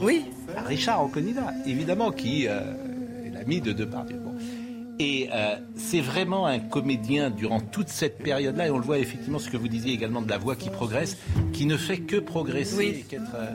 Oui. 0.02 0.26
Richard 0.68 1.02
Anconina, 1.02 1.54
évidemment, 1.66 2.12
qui 2.12 2.48
euh, 2.48 2.60
est 3.26 3.30
l'ami 3.30 3.62
de 3.62 3.72
Depardieu. 3.72 4.18
Bon. 4.18 4.34
Et 5.02 5.30
euh, 5.34 5.56
c'est 5.78 6.02
vraiment 6.02 6.46
un 6.46 6.60
comédien 6.60 7.30
durant 7.30 7.62
toute 7.62 7.88
cette 7.88 8.18
période-là, 8.18 8.68
et 8.68 8.70
on 8.70 8.78
le 8.78 8.84
voit 8.84 8.98
effectivement, 9.00 9.40
ce 9.40 9.50
que 9.50 9.56
vous 9.56 9.70
disiez 9.70 9.94
également 9.94 10.22
de 10.22 10.30
la 10.30 10.38
voix 10.38 10.58
qui 10.58 10.70
progresse, 10.70 11.16
qui 11.54 11.66
ne 11.66 11.78
fait 11.78 12.00
que 12.00 12.18
progresser 12.18 12.76
Oui. 12.78 12.86
et 13.00 13.02
qu'être... 13.04 13.36
euh, 13.36 13.52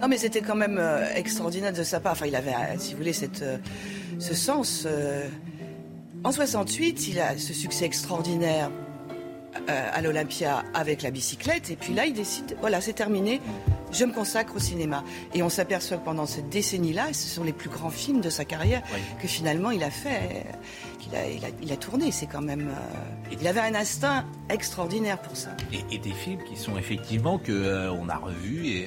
Non, 0.00 0.08
mais 0.08 0.16
c'était 0.18 0.40
quand 0.40 0.54
même 0.54 0.78
euh, 0.78 1.04
extraordinaire 1.14 1.72
de 1.72 1.82
sa 1.82 2.00
part. 2.00 2.12
Enfin, 2.12 2.26
il 2.26 2.34
avait, 2.36 2.52
euh, 2.54 2.78
si 2.78 2.92
vous 2.92 2.98
voulez, 2.98 3.12
cette, 3.12 3.42
euh, 3.42 3.58
ce 4.18 4.34
sens. 4.34 4.86
En 6.24 6.32
68, 6.32 7.08
il 7.08 7.18
a 7.20 7.36
ce 7.38 7.52
succès 7.54 7.84
extraordinaire 7.86 8.70
à 9.68 10.00
l'Olympia 10.00 10.64
avec 10.74 11.02
la 11.02 11.10
bicyclette. 11.10 11.70
Et 11.70 11.76
puis 11.76 11.92
là, 11.94 12.06
il 12.06 12.12
décide, 12.12 12.56
voilà, 12.60 12.80
c'est 12.80 12.92
terminé, 12.92 13.40
je 13.92 14.04
me 14.04 14.12
consacre 14.12 14.56
au 14.56 14.58
cinéma. 14.58 15.02
Et 15.34 15.42
on 15.42 15.48
s'aperçoit 15.48 15.96
que 15.96 16.04
pendant 16.04 16.26
cette 16.26 16.48
décennie-là, 16.50 17.12
ce 17.12 17.26
sont 17.28 17.42
les 17.42 17.52
plus 17.52 17.68
grands 17.70 17.90
films 17.90 18.20
de 18.20 18.30
sa 18.30 18.44
carrière, 18.44 18.82
que 19.20 19.26
finalement 19.28 19.70
il 19.70 19.82
a 19.82 19.90
fait, 19.90 20.44
qu'il 20.98 21.14
a, 21.16 21.26
il 21.28 21.44
a, 21.44 21.48
il 21.62 21.72
a 21.72 21.76
tourné. 21.76 22.10
C'est 22.12 22.26
quand 22.26 22.42
même. 22.42 22.68
euh, 22.68 23.34
il 23.40 23.46
avait 23.48 23.60
un 23.60 23.74
instinct 23.74 24.24
extraordinaire 24.50 25.20
pour 25.20 25.36
ça. 25.36 25.50
et, 25.72 25.94
et 25.94 25.98
des 25.98 26.12
films 26.12 26.42
qui 26.44 26.56
sont 26.56 26.76
effectivement 26.78 27.38
que 27.38 27.52
euh, 27.52 27.92
on 27.92 28.08
a 28.08 28.16
revus 28.16 28.66
et... 28.68 28.86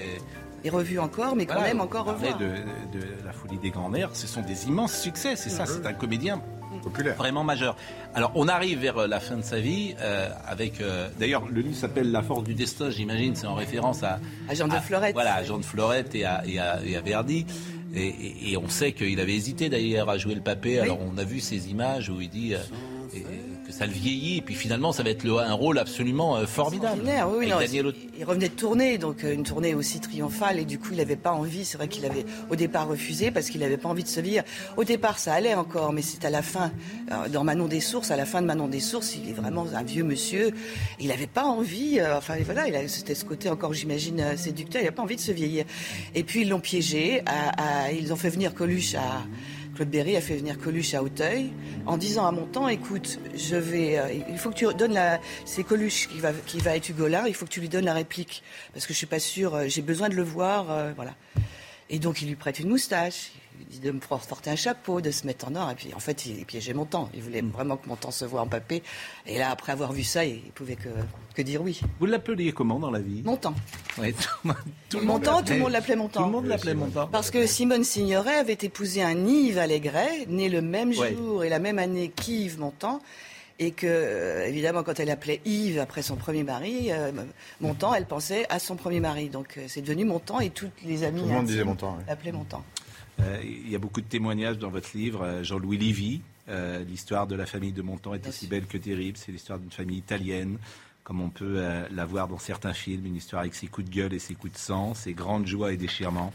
Et 0.63 0.69
revu 0.69 0.97
encore, 0.99 1.35
mais 1.35 1.45
qu'on 1.45 1.53
Voilà, 1.55 1.69
aime 1.71 1.81
encore 1.81 2.05
revoir. 2.05 2.37
De, 2.37 2.45
de 2.45 3.03
La 3.25 3.33
Folie 3.33 3.57
des 3.57 3.69
Grands 3.69 3.89
Nerfs, 3.89 4.15
ce 4.15 4.27
sont 4.27 4.41
des 4.41 4.67
immenses 4.67 4.97
succès, 4.97 5.35
c'est 5.35 5.49
ça, 5.49 5.65
c'est 5.65 5.85
un 5.85 5.93
comédien 5.93 6.41
populaire, 6.81 7.15
vraiment 7.15 7.43
majeur. 7.43 7.75
Alors 8.15 8.31
on 8.35 8.47
arrive 8.47 8.79
vers 8.79 8.97
euh, 8.97 9.07
la 9.07 9.19
fin 9.19 9.35
de 9.37 9.41
sa 9.43 9.59
vie 9.59 9.93
euh, 10.01 10.29
avec, 10.47 10.81
euh, 10.81 11.07
d'ailleurs 11.19 11.45
le 11.47 11.61
livre 11.61 11.75
s'appelle 11.75 12.11
La 12.11 12.21
Force 12.21 12.43
du 12.43 12.53
Destin, 12.55 12.89
j'imagine, 12.89 13.35
c'est 13.35 13.45
en 13.47 13.55
référence 13.55 14.03
à, 14.03 14.19
À 14.49 14.53
Jean 14.55 14.67
de 14.67 14.73
Florette. 14.75 15.13
Voilà, 15.13 15.35
à 15.35 15.43
Jean 15.43 15.57
de 15.59 15.65
Florette 15.65 16.15
et 16.15 16.25
à, 16.25 16.43
et 16.45 16.59
à- 16.59 16.79
et 16.83 16.95
à 16.95 17.01
Verdi. 17.01 17.45
Et, 17.95 18.07
et- 18.07 18.51
et 18.53 18.57
on 18.57 18.67
sait 18.69 18.91
qu'il 18.93 19.19
avait 19.19 19.35
hésité 19.35 19.69
d'ailleurs 19.69 20.09
à 20.09 20.17
jouer 20.17 20.33
le 20.35 20.41
papé. 20.41 20.79
Alors 20.79 20.97
on 21.01 21.17
a 21.17 21.23
vu 21.23 21.39
ces 21.41 21.69
images 21.69 22.09
où 22.09 22.19
il 22.21 22.29
dit 22.29 22.55
euh, 22.55 22.59
et- 23.13 23.19
que 23.65 23.71
ça 23.71 23.85
le 23.85 23.93
vieillit, 23.93 24.37
et 24.37 24.41
puis 24.41 24.55
finalement 24.55 24.91
ça 24.91 25.03
va 25.03 25.09
être 25.09 25.23
le- 25.23 25.37
un 25.37 25.53
rôle 25.53 25.79
absolument 25.79 26.35
euh, 26.37 26.45
formidable. 26.45 27.01
Oui, 27.39 27.47
non, 27.47 27.59
Daniel 27.59 27.93
il, 28.19 28.25
revenait 28.25 28.49
de 28.49 28.53
tourner, 28.53 28.97
donc 28.97 29.23
euh, 29.23 29.33
une 29.33 29.43
tournée 29.43 29.73
aussi 29.73 29.99
triomphale, 29.99 30.59
et 30.59 30.65
du 30.65 30.79
coup 30.79 30.89
il 30.91 30.97
n'avait 30.97 31.15
pas 31.15 31.31
envie, 31.31 31.63
c'est 31.65 31.77
vrai 31.77 31.87
qu'il 31.87 32.05
avait 32.05 32.25
au 32.49 32.55
départ 32.55 32.87
refusé 32.87 33.31
parce 33.31 33.49
qu'il 33.49 33.61
n'avait 33.61 33.77
pas 33.77 33.89
envie 33.89 34.03
de 34.03 34.07
se 34.09 34.19
vieillir. 34.19 34.43
Au 34.77 34.83
départ 34.83 35.17
ça 35.19 35.33
allait 35.33 35.53
encore, 35.55 35.93
mais 35.93 36.01
c'est 36.01 36.25
à 36.25 36.29
la 36.29 36.41
fin, 36.41 36.71
euh, 37.11 37.29
dans 37.29 37.43
Manon 37.43 37.67
des 37.67 37.79
Sources, 37.79 38.11
à 38.11 38.17
la 38.17 38.25
fin 38.25 38.41
de 38.41 38.47
Manon 38.47 38.67
des 38.67 38.79
Sources, 38.81 39.15
il 39.15 39.29
est 39.29 39.33
vraiment 39.33 39.65
un 39.73 39.83
vieux 39.83 40.03
monsieur, 40.03 40.51
il 40.99 41.07
n'avait 41.07 41.27
pas 41.27 41.45
envie, 41.45 41.99
enfin 42.01 42.35
voilà, 42.43 42.65
c'était 42.87 43.15
ce 43.15 43.25
côté 43.25 43.49
encore 43.49 43.73
j'imagine 43.73 44.35
séducteur, 44.37 44.81
il 44.81 44.85
n'a 44.85 44.91
pas 44.91 45.03
envie 45.03 45.15
de 45.15 45.21
se 45.21 45.31
vieillir. 45.31 45.65
Et 46.15 46.23
puis 46.23 46.41
ils 46.41 46.49
l'ont 46.49 46.59
piégé, 46.59 47.21
à- 47.25 47.85
à- 47.85 47.91
ils 47.91 48.11
ont 48.11 48.17
fait 48.17 48.29
venir 48.29 48.53
Coluche 48.53 48.95
à... 48.95 49.23
Claude 49.75 49.89
Berry 49.89 50.15
a 50.15 50.21
fait 50.21 50.35
venir 50.35 50.59
Coluche 50.59 50.93
à 50.93 51.01
Auteuil 51.01 51.51
en 51.85 51.97
disant 51.97 52.27
à 52.27 52.31
Montand, 52.31 52.67
écoute, 52.67 53.19
je 53.35 53.55
vais, 53.55 53.97
euh, 53.97 54.13
il 54.29 54.37
faut 54.37 54.51
que 54.51 54.55
tu 54.55 54.65
donnes 54.77 54.93
la, 54.93 55.19
c'est 55.45 55.63
Coluche 55.63 56.07
qui 56.09 56.19
va, 56.19 56.31
qui 56.45 56.59
va 56.59 56.75
être 56.75 56.89
Hugolin, 56.89 57.25
il 57.27 57.33
faut 57.33 57.45
que 57.45 57.51
tu 57.51 57.59
lui 57.59 57.69
donnes 57.69 57.85
la 57.85 57.93
réplique 57.93 58.43
parce 58.73 58.85
que 58.85 58.93
je 58.93 58.97
suis 58.99 59.07
pas 59.07 59.19
sûre, 59.19 59.55
euh, 59.55 59.65
j'ai 59.67 59.81
besoin 59.81 60.09
de 60.09 60.15
le 60.15 60.23
voir, 60.23 60.69
euh, 60.69 60.91
voilà. 60.95 61.15
Et 61.89 61.97
donc 61.97 62.21
il 62.21 62.27
lui 62.27 62.35
prête 62.35 62.59
une 62.59 62.69
moustache, 62.69 63.31
de 63.81 63.91
me 63.91 63.99
porter 63.99 64.49
un 64.49 64.55
chapeau, 64.55 65.01
de 65.01 65.11
se 65.11 65.25
mettre 65.25 65.47
en 65.47 65.55
or, 65.55 65.69
et 65.71 65.75
puis 65.75 65.93
en 65.95 65.99
fait 65.99 66.25
il 66.25 66.45
piégeait 66.45 66.73
Montand, 66.73 67.09
il 67.13 67.21
voulait 67.21 67.41
vraiment 67.41 67.77
que 67.77 67.87
Montand 67.87 68.11
se 68.11 68.25
voit 68.25 68.41
en 68.41 68.47
papé, 68.47 68.83
et 69.25 69.37
là 69.37 69.49
après 69.51 69.71
avoir 69.71 69.91
vu 69.93 70.03
ça, 70.03 70.25
il 70.25 70.39
pouvait 70.55 70.75
que, 70.75 70.89
que 71.35 71.41
dire 71.41 71.61
oui. 71.61 71.81
Vous 71.99 72.05
l'appeliez 72.05 72.51
comment 72.51 72.79
dans 72.79 72.91
la 72.91 72.99
vie? 72.99 73.21
Montand. 73.23 73.53
Ouais, 73.97 74.13
tout, 74.13 74.49
tout 74.89 74.99
le 74.99 75.05
monde 75.05 75.23
tout 75.23 75.29
l'appelait- 75.31 75.55
le 75.55 75.61
monde 75.61 75.71
l'appelait 75.71 75.95
Montand. 75.95 76.19
Tout 76.21 76.25
le 76.27 76.31
monde 76.31 76.45
l'appelait 76.47 76.73
Montand. 76.73 77.07
Parce 77.11 77.31
que 77.31 77.45
Simone 77.47 77.83
Signoret 77.83 78.35
avait 78.37 78.57
épousé 78.61 79.03
un 79.03 79.17
Yves 79.27 79.57
Allégret, 79.57 80.25
né 80.27 80.49
le 80.49 80.61
même 80.61 80.89
Ouais. 80.97 81.13
jour 81.15 81.43
et 81.43 81.49
la 81.49 81.59
même 81.59 81.79
année 81.79 82.09
qu'Yves 82.15 82.59
Montand. 82.59 83.01
Et 83.59 83.69
que, 83.69 83.85
euh, 83.87 84.47
évidemment, 84.47 84.81
quand 84.81 84.99
elle 84.99 85.11
appelait 85.11 85.39
Yves 85.45 85.79
après 85.79 86.01
son 86.01 86.15
premier 86.15 86.43
mari, 86.43 86.87
euh, 86.91 87.11
Montand, 87.61 87.93
elle 87.93 88.07
pensait 88.07 88.47
à 88.49 88.57
son 88.57 88.75
premier 88.75 88.99
mari. 88.99 89.29
Donc 89.29 89.57
euh, 89.57 89.65
c'est 89.67 89.81
devenu 89.81 90.05
Montand 90.05 90.39
et 90.39 90.49
toutes 90.49 90.71
les 90.83 91.03
amies 91.03 91.21
Tout 91.21 91.27
le 91.27 91.33
monde 91.33 91.45
disait 91.45 91.63
Montand, 91.63 91.95
oui. 91.99 92.03
Euh, 93.19 93.41
il 93.43 93.69
y 93.69 93.75
a 93.75 93.79
beaucoup 93.79 94.01
de 94.01 94.07
témoignages 94.07 94.57
dans 94.57 94.69
votre 94.69 94.95
livre. 94.95 95.23
Euh, 95.23 95.43
Jean-Louis 95.43 95.77
Livy, 95.77 96.21
euh, 96.49 96.83
l'histoire 96.83 97.27
de 97.27 97.35
la 97.35 97.45
famille 97.45 97.71
de 97.71 97.81
Montand 97.81 98.13
est 98.13 98.27
aussi 98.27 98.47
belle 98.47 98.65
que 98.65 98.77
terrible. 98.77 99.17
C'est 99.17 99.31
l'histoire 99.31 99.59
d'une 99.59 99.71
famille 99.71 99.97
italienne, 99.97 100.57
comme 101.03 101.21
on 101.21 101.29
peut 101.29 101.61
la 101.91 102.05
voir 102.05 102.27
dans 102.27 102.37
certains 102.37 102.73
films. 102.73 103.05
Une 103.05 103.15
histoire 103.15 103.41
avec 103.41 103.55
ses 103.55 103.67
coups 103.67 103.89
de 103.89 103.93
gueule 103.93 104.13
et 104.13 104.19
ses 104.19 104.35
coups 104.35 104.53
de 104.53 104.57
sang, 104.57 104.93
ses 104.93 105.13
grandes 105.13 105.47
joies 105.47 105.73
et 105.73 105.77
déchirements. 105.77 106.33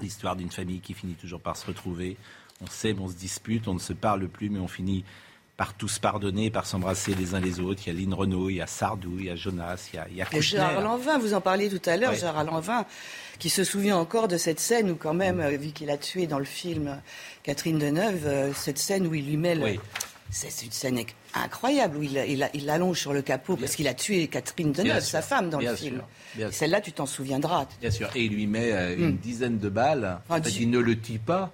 L'histoire 0.00 0.36
d'une 0.36 0.50
famille 0.50 0.80
qui 0.80 0.94
finit 0.94 1.14
toujours 1.14 1.40
par 1.40 1.56
se 1.56 1.66
retrouver. 1.66 2.16
On 2.60 2.66
s'aime, 2.66 3.00
on 3.00 3.08
se 3.08 3.14
dispute, 3.14 3.66
on 3.68 3.74
ne 3.74 3.78
se 3.80 3.92
parle 3.92 4.28
plus, 4.28 4.50
mais 4.50 4.60
on 4.60 4.68
finit 4.68 5.04
par 5.58 5.74
tous 5.74 5.98
pardonner, 5.98 6.50
par 6.50 6.64
s'embrasser 6.66 7.14
les 7.16 7.34
uns 7.34 7.40
les 7.40 7.58
autres. 7.58 7.82
Il 7.86 7.92
y 7.92 7.96
a 7.96 8.00
Lynn 8.00 8.14
Renault, 8.14 8.48
il 8.48 8.56
y 8.56 8.60
a 8.62 8.66
Sardou, 8.68 9.16
il 9.18 9.24
y 9.26 9.30
a 9.30 9.34
Jonas, 9.34 9.88
il 9.92 9.96
y 9.96 9.98
a, 9.98 10.06
il 10.08 10.16
y 10.16 10.22
a 10.22 10.24
Et 10.24 10.36
Kouchner. 10.36 10.60
Gérard 10.60 10.80
Lanvin, 10.80 11.18
vous 11.18 11.34
en 11.34 11.40
parliez 11.40 11.68
tout 11.68 11.82
à 11.90 11.96
l'heure, 11.96 12.12
Ouais. 12.12 12.16
Gérard 12.18 12.44
Lanvin, 12.44 12.86
qui 13.40 13.50
se 13.50 13.64
souvient 13.64 13.96
encore 13.96 14.28
de 14.28 14.36
cette 14.38 14.60
scène 14.60 14.88
où 14.88 14.94
quand 14.94 15.14
même, 15.14 15.40
euh, 15.40 15.50
vu 15.56 15.72
qu'il 15.72 15.90
a 15.90 15.96
tué 15.98 16.28
dans 16.28 16.38
le 16.38 16.44
film 16.44 16.86
euh, 16.86 16.94
Catherine 17.42 17.76
Deneuve, 17.78 18.24
euh, 18.26 18.52
cette 18.54 18.78
scène 18.78 19.06
où 19.08 19.14
il 19.14 19.26
lui 19.26 19.36
met 19.36 19.56
le... 19.56 19.64
Oui. 19.64 19.80
C'est 20.30 20.62
une 20.64 20.70
scène 20.72 20.98
inc- 20.98 21.14
incroyable 21.34 21.96
où 21.96 22.02
il, 22.02 22.22
il, 22.28 22.48
il 22.52 22.68
allonge 22.70 23.00
sur 23.00 23.14
le 23.14 23.22
capot 23.22 23.56
parce 23.56 23.74
qu'il 23.74 23.88
a 23.88 23.94
tué 23.94 24.28
Catherine 24.28 24.72
Deneuve, 24.72 25.00
sa 25.02 25.22
femme, 25.22 25.48
dans 25.50 25.56
bien 25.58 25.70
le 25.70 25.76
film. 25.76 26.02
Celle-là, 26.52 26.82
tu 26.82 26.92
t'en 26.92 27.06
souviendras. 27.06 27.66
Bien 27.80 27.90
sûr. 27.90 28.10
Et 28.14 28.24
il 28.26 28.32
lui 28.34 28.46
met 28.46 28.70
euh, 28.72 28.94
une 28.96 29.12
Hmm. 29.12 29.16
dizaine 29.16 29.58
de 29.58 29.68
balles. 29.70 30.20
En 30.28 30.34
fait, 30.36 30.50
tu- 30.50 30.62
il 30.64 30.70
ne 30.70 30.78
le 30.78 31.00
tue 31.00 31.18
pas, 31.18 31.50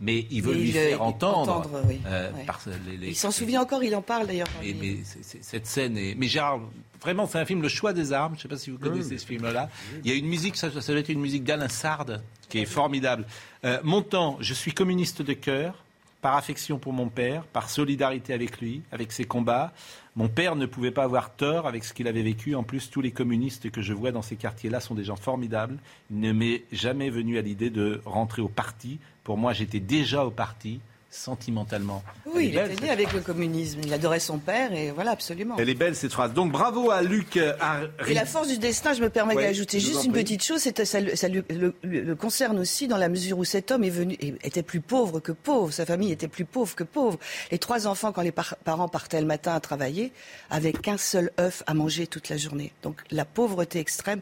mais 0.00 0.26
il 0.30 0.42
veut 0.42 0.52
Mais 0.52 0.58
lui 0.60 0.68
il, 0.68 0.72
faire 0.72 1.00
euh, 1.02 1.04
entendre. 1.04 1.38
entendre, 1.38 1.80
oui, 1.88 2.00
euh, 2.06 2.30
ouais. 2.32 2.44
par 2.44 2.60
les- 2.88 2.96
les- 2.96 3.08
Il 3.08 3.16
s'en 3.16 3.30
souvient 3.30 3.62
encore, 3.62 3.82
il 3.82 3.94
en 3.94 4.02
parle 4.02 4.26
d'ailleurs. 4.26 4.48
Mais 4.62 4.74
c'est- 5.04 5.22
c'est- 5.22 5.42
cette 5.44 5.66
scène 5.66 5.96
est. 5.96 6.14
Mais 6.14 6.28
Gérard, 6.28 6.60
vraiment, 7.00 7.26
c'est 7.26 7.38
un 7.38 7.44
film 7.46 7.62
Le 7.62 7.68
Choix 7.68 7.92
des 7.92 8.12
armes. 8.12 8.32
Je 8.34 8.38
ne 8.38 8.42
sais 8.42 8.48
pas 8.48 8.56
si 8.58 8.70
vous 8.70 8.78
connaissez 8.78 9.16
ce 9.18 9.26
film-là. 9.26 9.70
Il 10.04 10.10
y 10.10 10.14
a 10.14 10.16
une 10.16 10.26
musique, 10.26 10.56
ça, 10.56 10.70
ça 10.80 10.92
doit 10.92 11.00
être 11.00 11.08
une 11.08 11.20
musique 11.20 11.44
d'Alain 11.44 11.68
Sard, 11.68 12.06
qui 12.48 12.58
est 12.58 12.64
formidable. 12.66 13.26
Euh, 13.64 13.78
Montant, 13.82 14.36
je 14.40 14.52
suis 14.54 14.72
communiste 14.72 15.22
de 15.22 15.32
cœur, 15.32 15.82
par 16.26 16.34
affection 16.34 16.80
pour 16.80 16.92
mon 16.92 17.08
père, 17.08 17.44
par 17.44 17.70
solidarité 17.70 18.32
avec 18.32 18.60
lui, 18.60 18.82
avec 18.90 19.12
ses 19.12 19.26
combats. 19.26 19.72
Mon 20.16 20.26
père 20.26 20.56
ne 20.56 20.66
pouvait 20.66 20.90
pas 20.90 21.04
avoir 21.04 21.36
tort 21.36 21.68
avec 21.68 21.84
ce 21.84 21.94
qu'il 21.94 22.08
avait 22.08 22.24
vécu. 22.24 22.56
En 22.56 22.64
plus, 22.64 22.90
tous 22.90 23.00
les 23.00 23.12
communistes 23.12 23.70
que 23.70 23.80
je 23.80 23.92
vois 23.92 24.10
dans 24.10 24.22
ces 24.22 24.34
quartiers-là 24.34 24.80
sont 24.80 24.96
des 24.96 25.04
gens 25.04 25.14
formidables. 25.14 25.78
Il 26.10 26.18
ne 26.18 26.32
m'est 26.32 26.64
jamais 26.72 27.10
venu 27.10 27.38
à 27.38 27.42
l'idée 27.42 27.70
de 27.70 28.00
rentrer 28.04 28.42
au 28.42 28.48
parti. 28.48 28.98
Pour 29.22 29.38
moi, 29.38 29.52
j'étais 29.52 29.78
déjà 29.78 30.26
au 30.26 30.32
parti. 30.32 30.80
Sentimentalement. 31.10 32.02
Oui, 32.26 32.48
il 32.48 32.58
était 32.58 32.82
né 32.82 32.90
avec 32.90 33.12
le 33.12 33.20
communisme. 33.20 33.80
Il 33.84 33.92
adorait 33.92 34.20
son 34.20 34.38
père 34.38 34.72
et 34.72 34.90
voilà, 34.90 35.12
absolument. 35.12 35.56
Elle 35.58 35.70
est 35.70 35.74
belle 35.74 35.96
cette 35.96 36.12
phrase. 36.12 36.32
Donc 36.34 36.52
bravo 36.52 36.90
à 36.90 37.02
Luc. 37.02 37.36
Et 37.36 38.14
la 38.14 38.26
force 38.26 38.48
du 38.48 38.58
destin, 38.58 38.92
je 38.92 39.02
me 39.02 39.10
permets 39.10 39.34
d'ajouter 39.34 39.80
juste 39.80 40.04
une 40.04 40.12
petite 40.12 40.42
chose, 40.42 40.60
ça, 40.60 40.84
ça 40.84 41.28
le, 41.28 42.14
concerne 42.14 42.58
aussi 42.58 42.88
dans 42.88 42.96
la 42.96 43.08
mesure 43.08 43.38
où 43.38 43.44
cet 43.44 43.70
homme 43.70 43.84
est 43.84 43.90
venu, 43.90 44.16
était 44.20 44.62
plus 44.62 44.80
pauvre 44.80 45.20
que 45.20 45.32
pauvre, 45.32 45.72
sa 45.72 45.86
famille 45.86 46.12
était 46.12 46.28
plus 46.28 46.44
pauvre 46.44 46.74
que 46.74 46.84
pauvre. 46.84 47.18
Les 47.50 47.58
trois 47.58 47.86
enfants, 47.86 48.12
quand 48.12 48.22
les 48.22 48.32
parents 48.32 48.88
partaient 48.88 49.20
le 49.20 49.26
matin 49.26 49.54
à 49.54 49.60
travailler, 49.60 50.12
avaient 50.50 50.72
qu'un 50.72 50.98
seul 50.98 51.30
œuf 51.40 51.62
à 51.66 51.74
manger 51.74 52.06
toute 52.06 52.28
la 52.28 52.36
journée. 52.36 52.72
Donc 52.82 53.02
la 53.10 53.24
pauvreté 53.24 53.78
extrême 53.78 54.20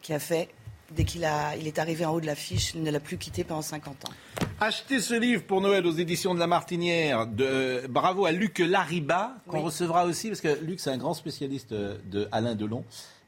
qui 0.00 0.12
a 0.12 0.18
fait 0.18 0.48
dès 0.94 1.04
qu'il 1.04 1.28
il 1.58 1.66
est 1.66 1.78
arrivé 1.78 2.04
en 2.04 2.14
haut 2.14 2.20
de 2.20 2.26
l'affiche, 2.26 2.74
il 2.74 2.82
ne 2.82 2.90
l'a 2.90 3.00
plus 3.00 3.18
quitté 3.18 3.44
pendant 3.44 3.62
50 3.62 4.08
ans. 4.08 4.12
Achetez 4.60 5.00
ce 5.00 5.14
livre 5.14 5.42
pour 5.44 5.60
Noël 5.60 5.86
aux 5.86 5.92
éditions 5.92 6.34
de 6.34 6.38
La 6.38 6.46
Martinière. 6.46 7.26
De, 7.26 7.86
bravo 7.88 8.26
à 8.26 8.32
Luc 8.32 8.58
Lariba, 8.58 9.36
qu'on 9.48 9.60
recevra 9.60 10.06
aussi, 10.06 10.28
parce 10.28 10.40
que 10.40 10.62
Luc, 10.62 10.80
c'est 10.80 10.90
un 10.90 10.98
grand 10.98 11.14
spécialiste 11.14 11.72
de 11.74 12.28
Alain 12.30 12.54
Delon. 12.54 12.84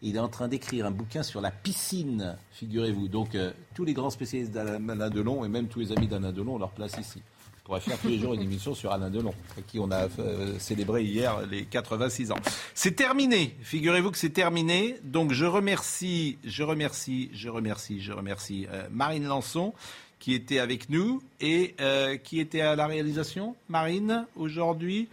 Il 0.07 0.17
est 0.17 0.21
en 0.21 0.29
train 0.29 0.49
d'écrire 0.49 0.85
un 0.85 0.91
bouquin 0.91 1.23
sur 1.23 1.41
la 1.41 1.51
piscine, 1.51 2.37
figurez-vous. 2.53 3.09
Donc, 3.09 3.35
euh, 3.35 3.53
tous 3.75 3.85
les 3.85 3.95
grands 3.95 4.11
spécialistes 4.11 4.53
d'Alain 4.53 5.09
Delon, 5.09 5.47
et 5.47 5.49
même 5.49 5.67
tous 5.67 5.81
les 5.81 5.93
amis 5.93 6.07
d'Alain 6.07 6.31
Delon, 6.31 6.57
ont 6.57 6.59
leur 6.59 6.73
place 6.73 6.99
ici. 7.01 7.23
On 7.65 7.69
pourrait 7.69 7.81
faire 7.81 7.99
tous 7.99 8.09
les 8.09 8.19
jours 8.19 8.35
une 8.35 8.43
émission 8.43 8.75
sur 8.75 8.93
Alain 8.93 9.09
Delon, 9.09 9.33
à 9.57 9.63
qui 9.63 9.79
on 9.79 9.91
a 9.91 10.07
euh, 10.19 10.59
célébré 10.59 11.03
hier 11.03 11.47
les 11.47 11.65
86 11.65 12.31
ans. 12.31 12.37
C'est 12.75 12.95
terminé. 12.95 13.57
Figurez-vous 13.63 14.11
que 14.11 14.19
c'est 14.19 14.29
terminé. 14.29 14.97
Donc 15.03 15.33
je 15.33 15.47
remercie, 15.47 16.37
je 16.45 16.63
remercie, 16.63 17.31
je 17.33 17.49
remercie, 17.49 18.03
je 18.03 18.13
remercie 18.13 18.67
euh, 18.71 18.87
Marine 18.91 19.25
Lançon 19.25 19.73
qui 20.19 20.35
était 20.35 20.59
avec 20.59 20.91
nous 20.91 21.23
et 21.41 21.75
euh, 21.81 22.19
qui 22.19 22.39
était 22.39 22.61
à 22.61 22.77
la 22.77 22.87
réalisation. 22.87 23.57
Marine, 23.71 24.27
aujourd'hui, 24.37 25.09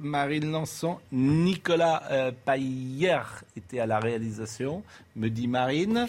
Marine 0.00 0.52
Lançon, 0.52 0.98
Nicolas 1.10 2.32
Payer 2.44 3.22
était 3.56 3.80
à 3.80 3.86
la 3.86 3.98
réalisation, 3.98 4.84
me 5.16 5.30
dit 5.30 5.48
Marine, 5.48 6.06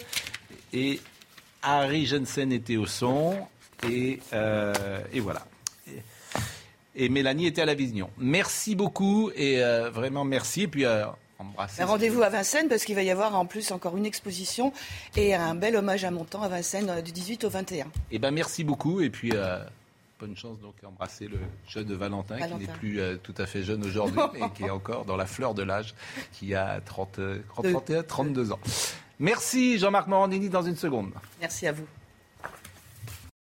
et 0.72 1.00
Harry 1.62 2.06
Jensen 2.06 2.52
était 2.52 2.76
au 2.76 2.86
son. 2.86 3.34
Euh, 4.32 5.00
et, 5.12 5.20
voilà. 5.20 5.46
Et, 6.94 7.08
Mélanie 7.08 7.46
était 7.46 7.62
à 7.62 7.66
la 7.66 7.74
vision. 7.74 8.10
Merci 8.18 8.74
beaucoup 8.74 9.30
et 9.34 9.62
euh, 9.62 9.90
vraiment 9.90 10.24
merci. 10.24 10.62
Et 10.62 10.68
puis 10.68 10.84
euh, 10.84 11.04
Rendez-vous 11.80 12.22
à 12.22 12.28
Vincennes 12.28 12.68
parce 12.68 12.84
qu'il 12.84 12.94
va 12.94 13.02
y 13.02 13.10
avoir 13.10 13.34
en 13.34 13.44
plus 13.44 13.72
encore 13.72 13.96
une 13.96 14.06
exposition 14.06 14.72
et 15.16 15.34
un 15.34 15.54
bel 15.54 15.76
hommage 15.76 16.04
à 16.04 16.10
Montand 16.10 16.42
à 16.42 16.48
Vincennes 16.48 17.02
du 17.02 17.12
18 17.12 17.44
au 17.44 17.50
21. 17.50 17.86
Eh 18.12 18.18
ben 18.18 18.30
merci 18.30 18.64
beaucoup 18.64 19.00
et 19.00 19.10
puis 19.10 19.32
bonne 20.20 20.36
chance 20.36 20.60
donc 20.60 20.74
à 20.82 20.88
embrasser 20.88 21.26
le 21.26 21.38
jeune 21.68 21.92
Valentin, 21.92 22.36
Valentin. 22.36 22.56
qui 22.56 22.66
n'est 22.66 22.72
plus 22.72 23.00
tout 23.22 23.34
à 23.36 23.46
fait 23.46 23.62
jeune 23.62 23.84
aujourd'hui 23.84 24.20
mais 24.32 24.48
qui 24.54 24.62
est 24.62 24.70
encore 24.70 25.04
dans 25.04 25.16
la 25.16 25.26
fleur 25.26 25.54
de 25.54 25.64
l'âge, 25.64 25.94
qui 26.32 26.54
a 26.54 26.80
30, 26.80 27.20
31, 27.48 28.02
32 28.04 28.52
ans. 28.52 28.60
Merci 29.18 29.78
Jean-Marc 29.78 30.06
Morandini 30.06 30.48
dans 30.48 30.62
une 30.62 30.76
seconde. 30.76 31.10
Merci 31.40 31.66
à 31.66 31.72
vous. 31.72 31.86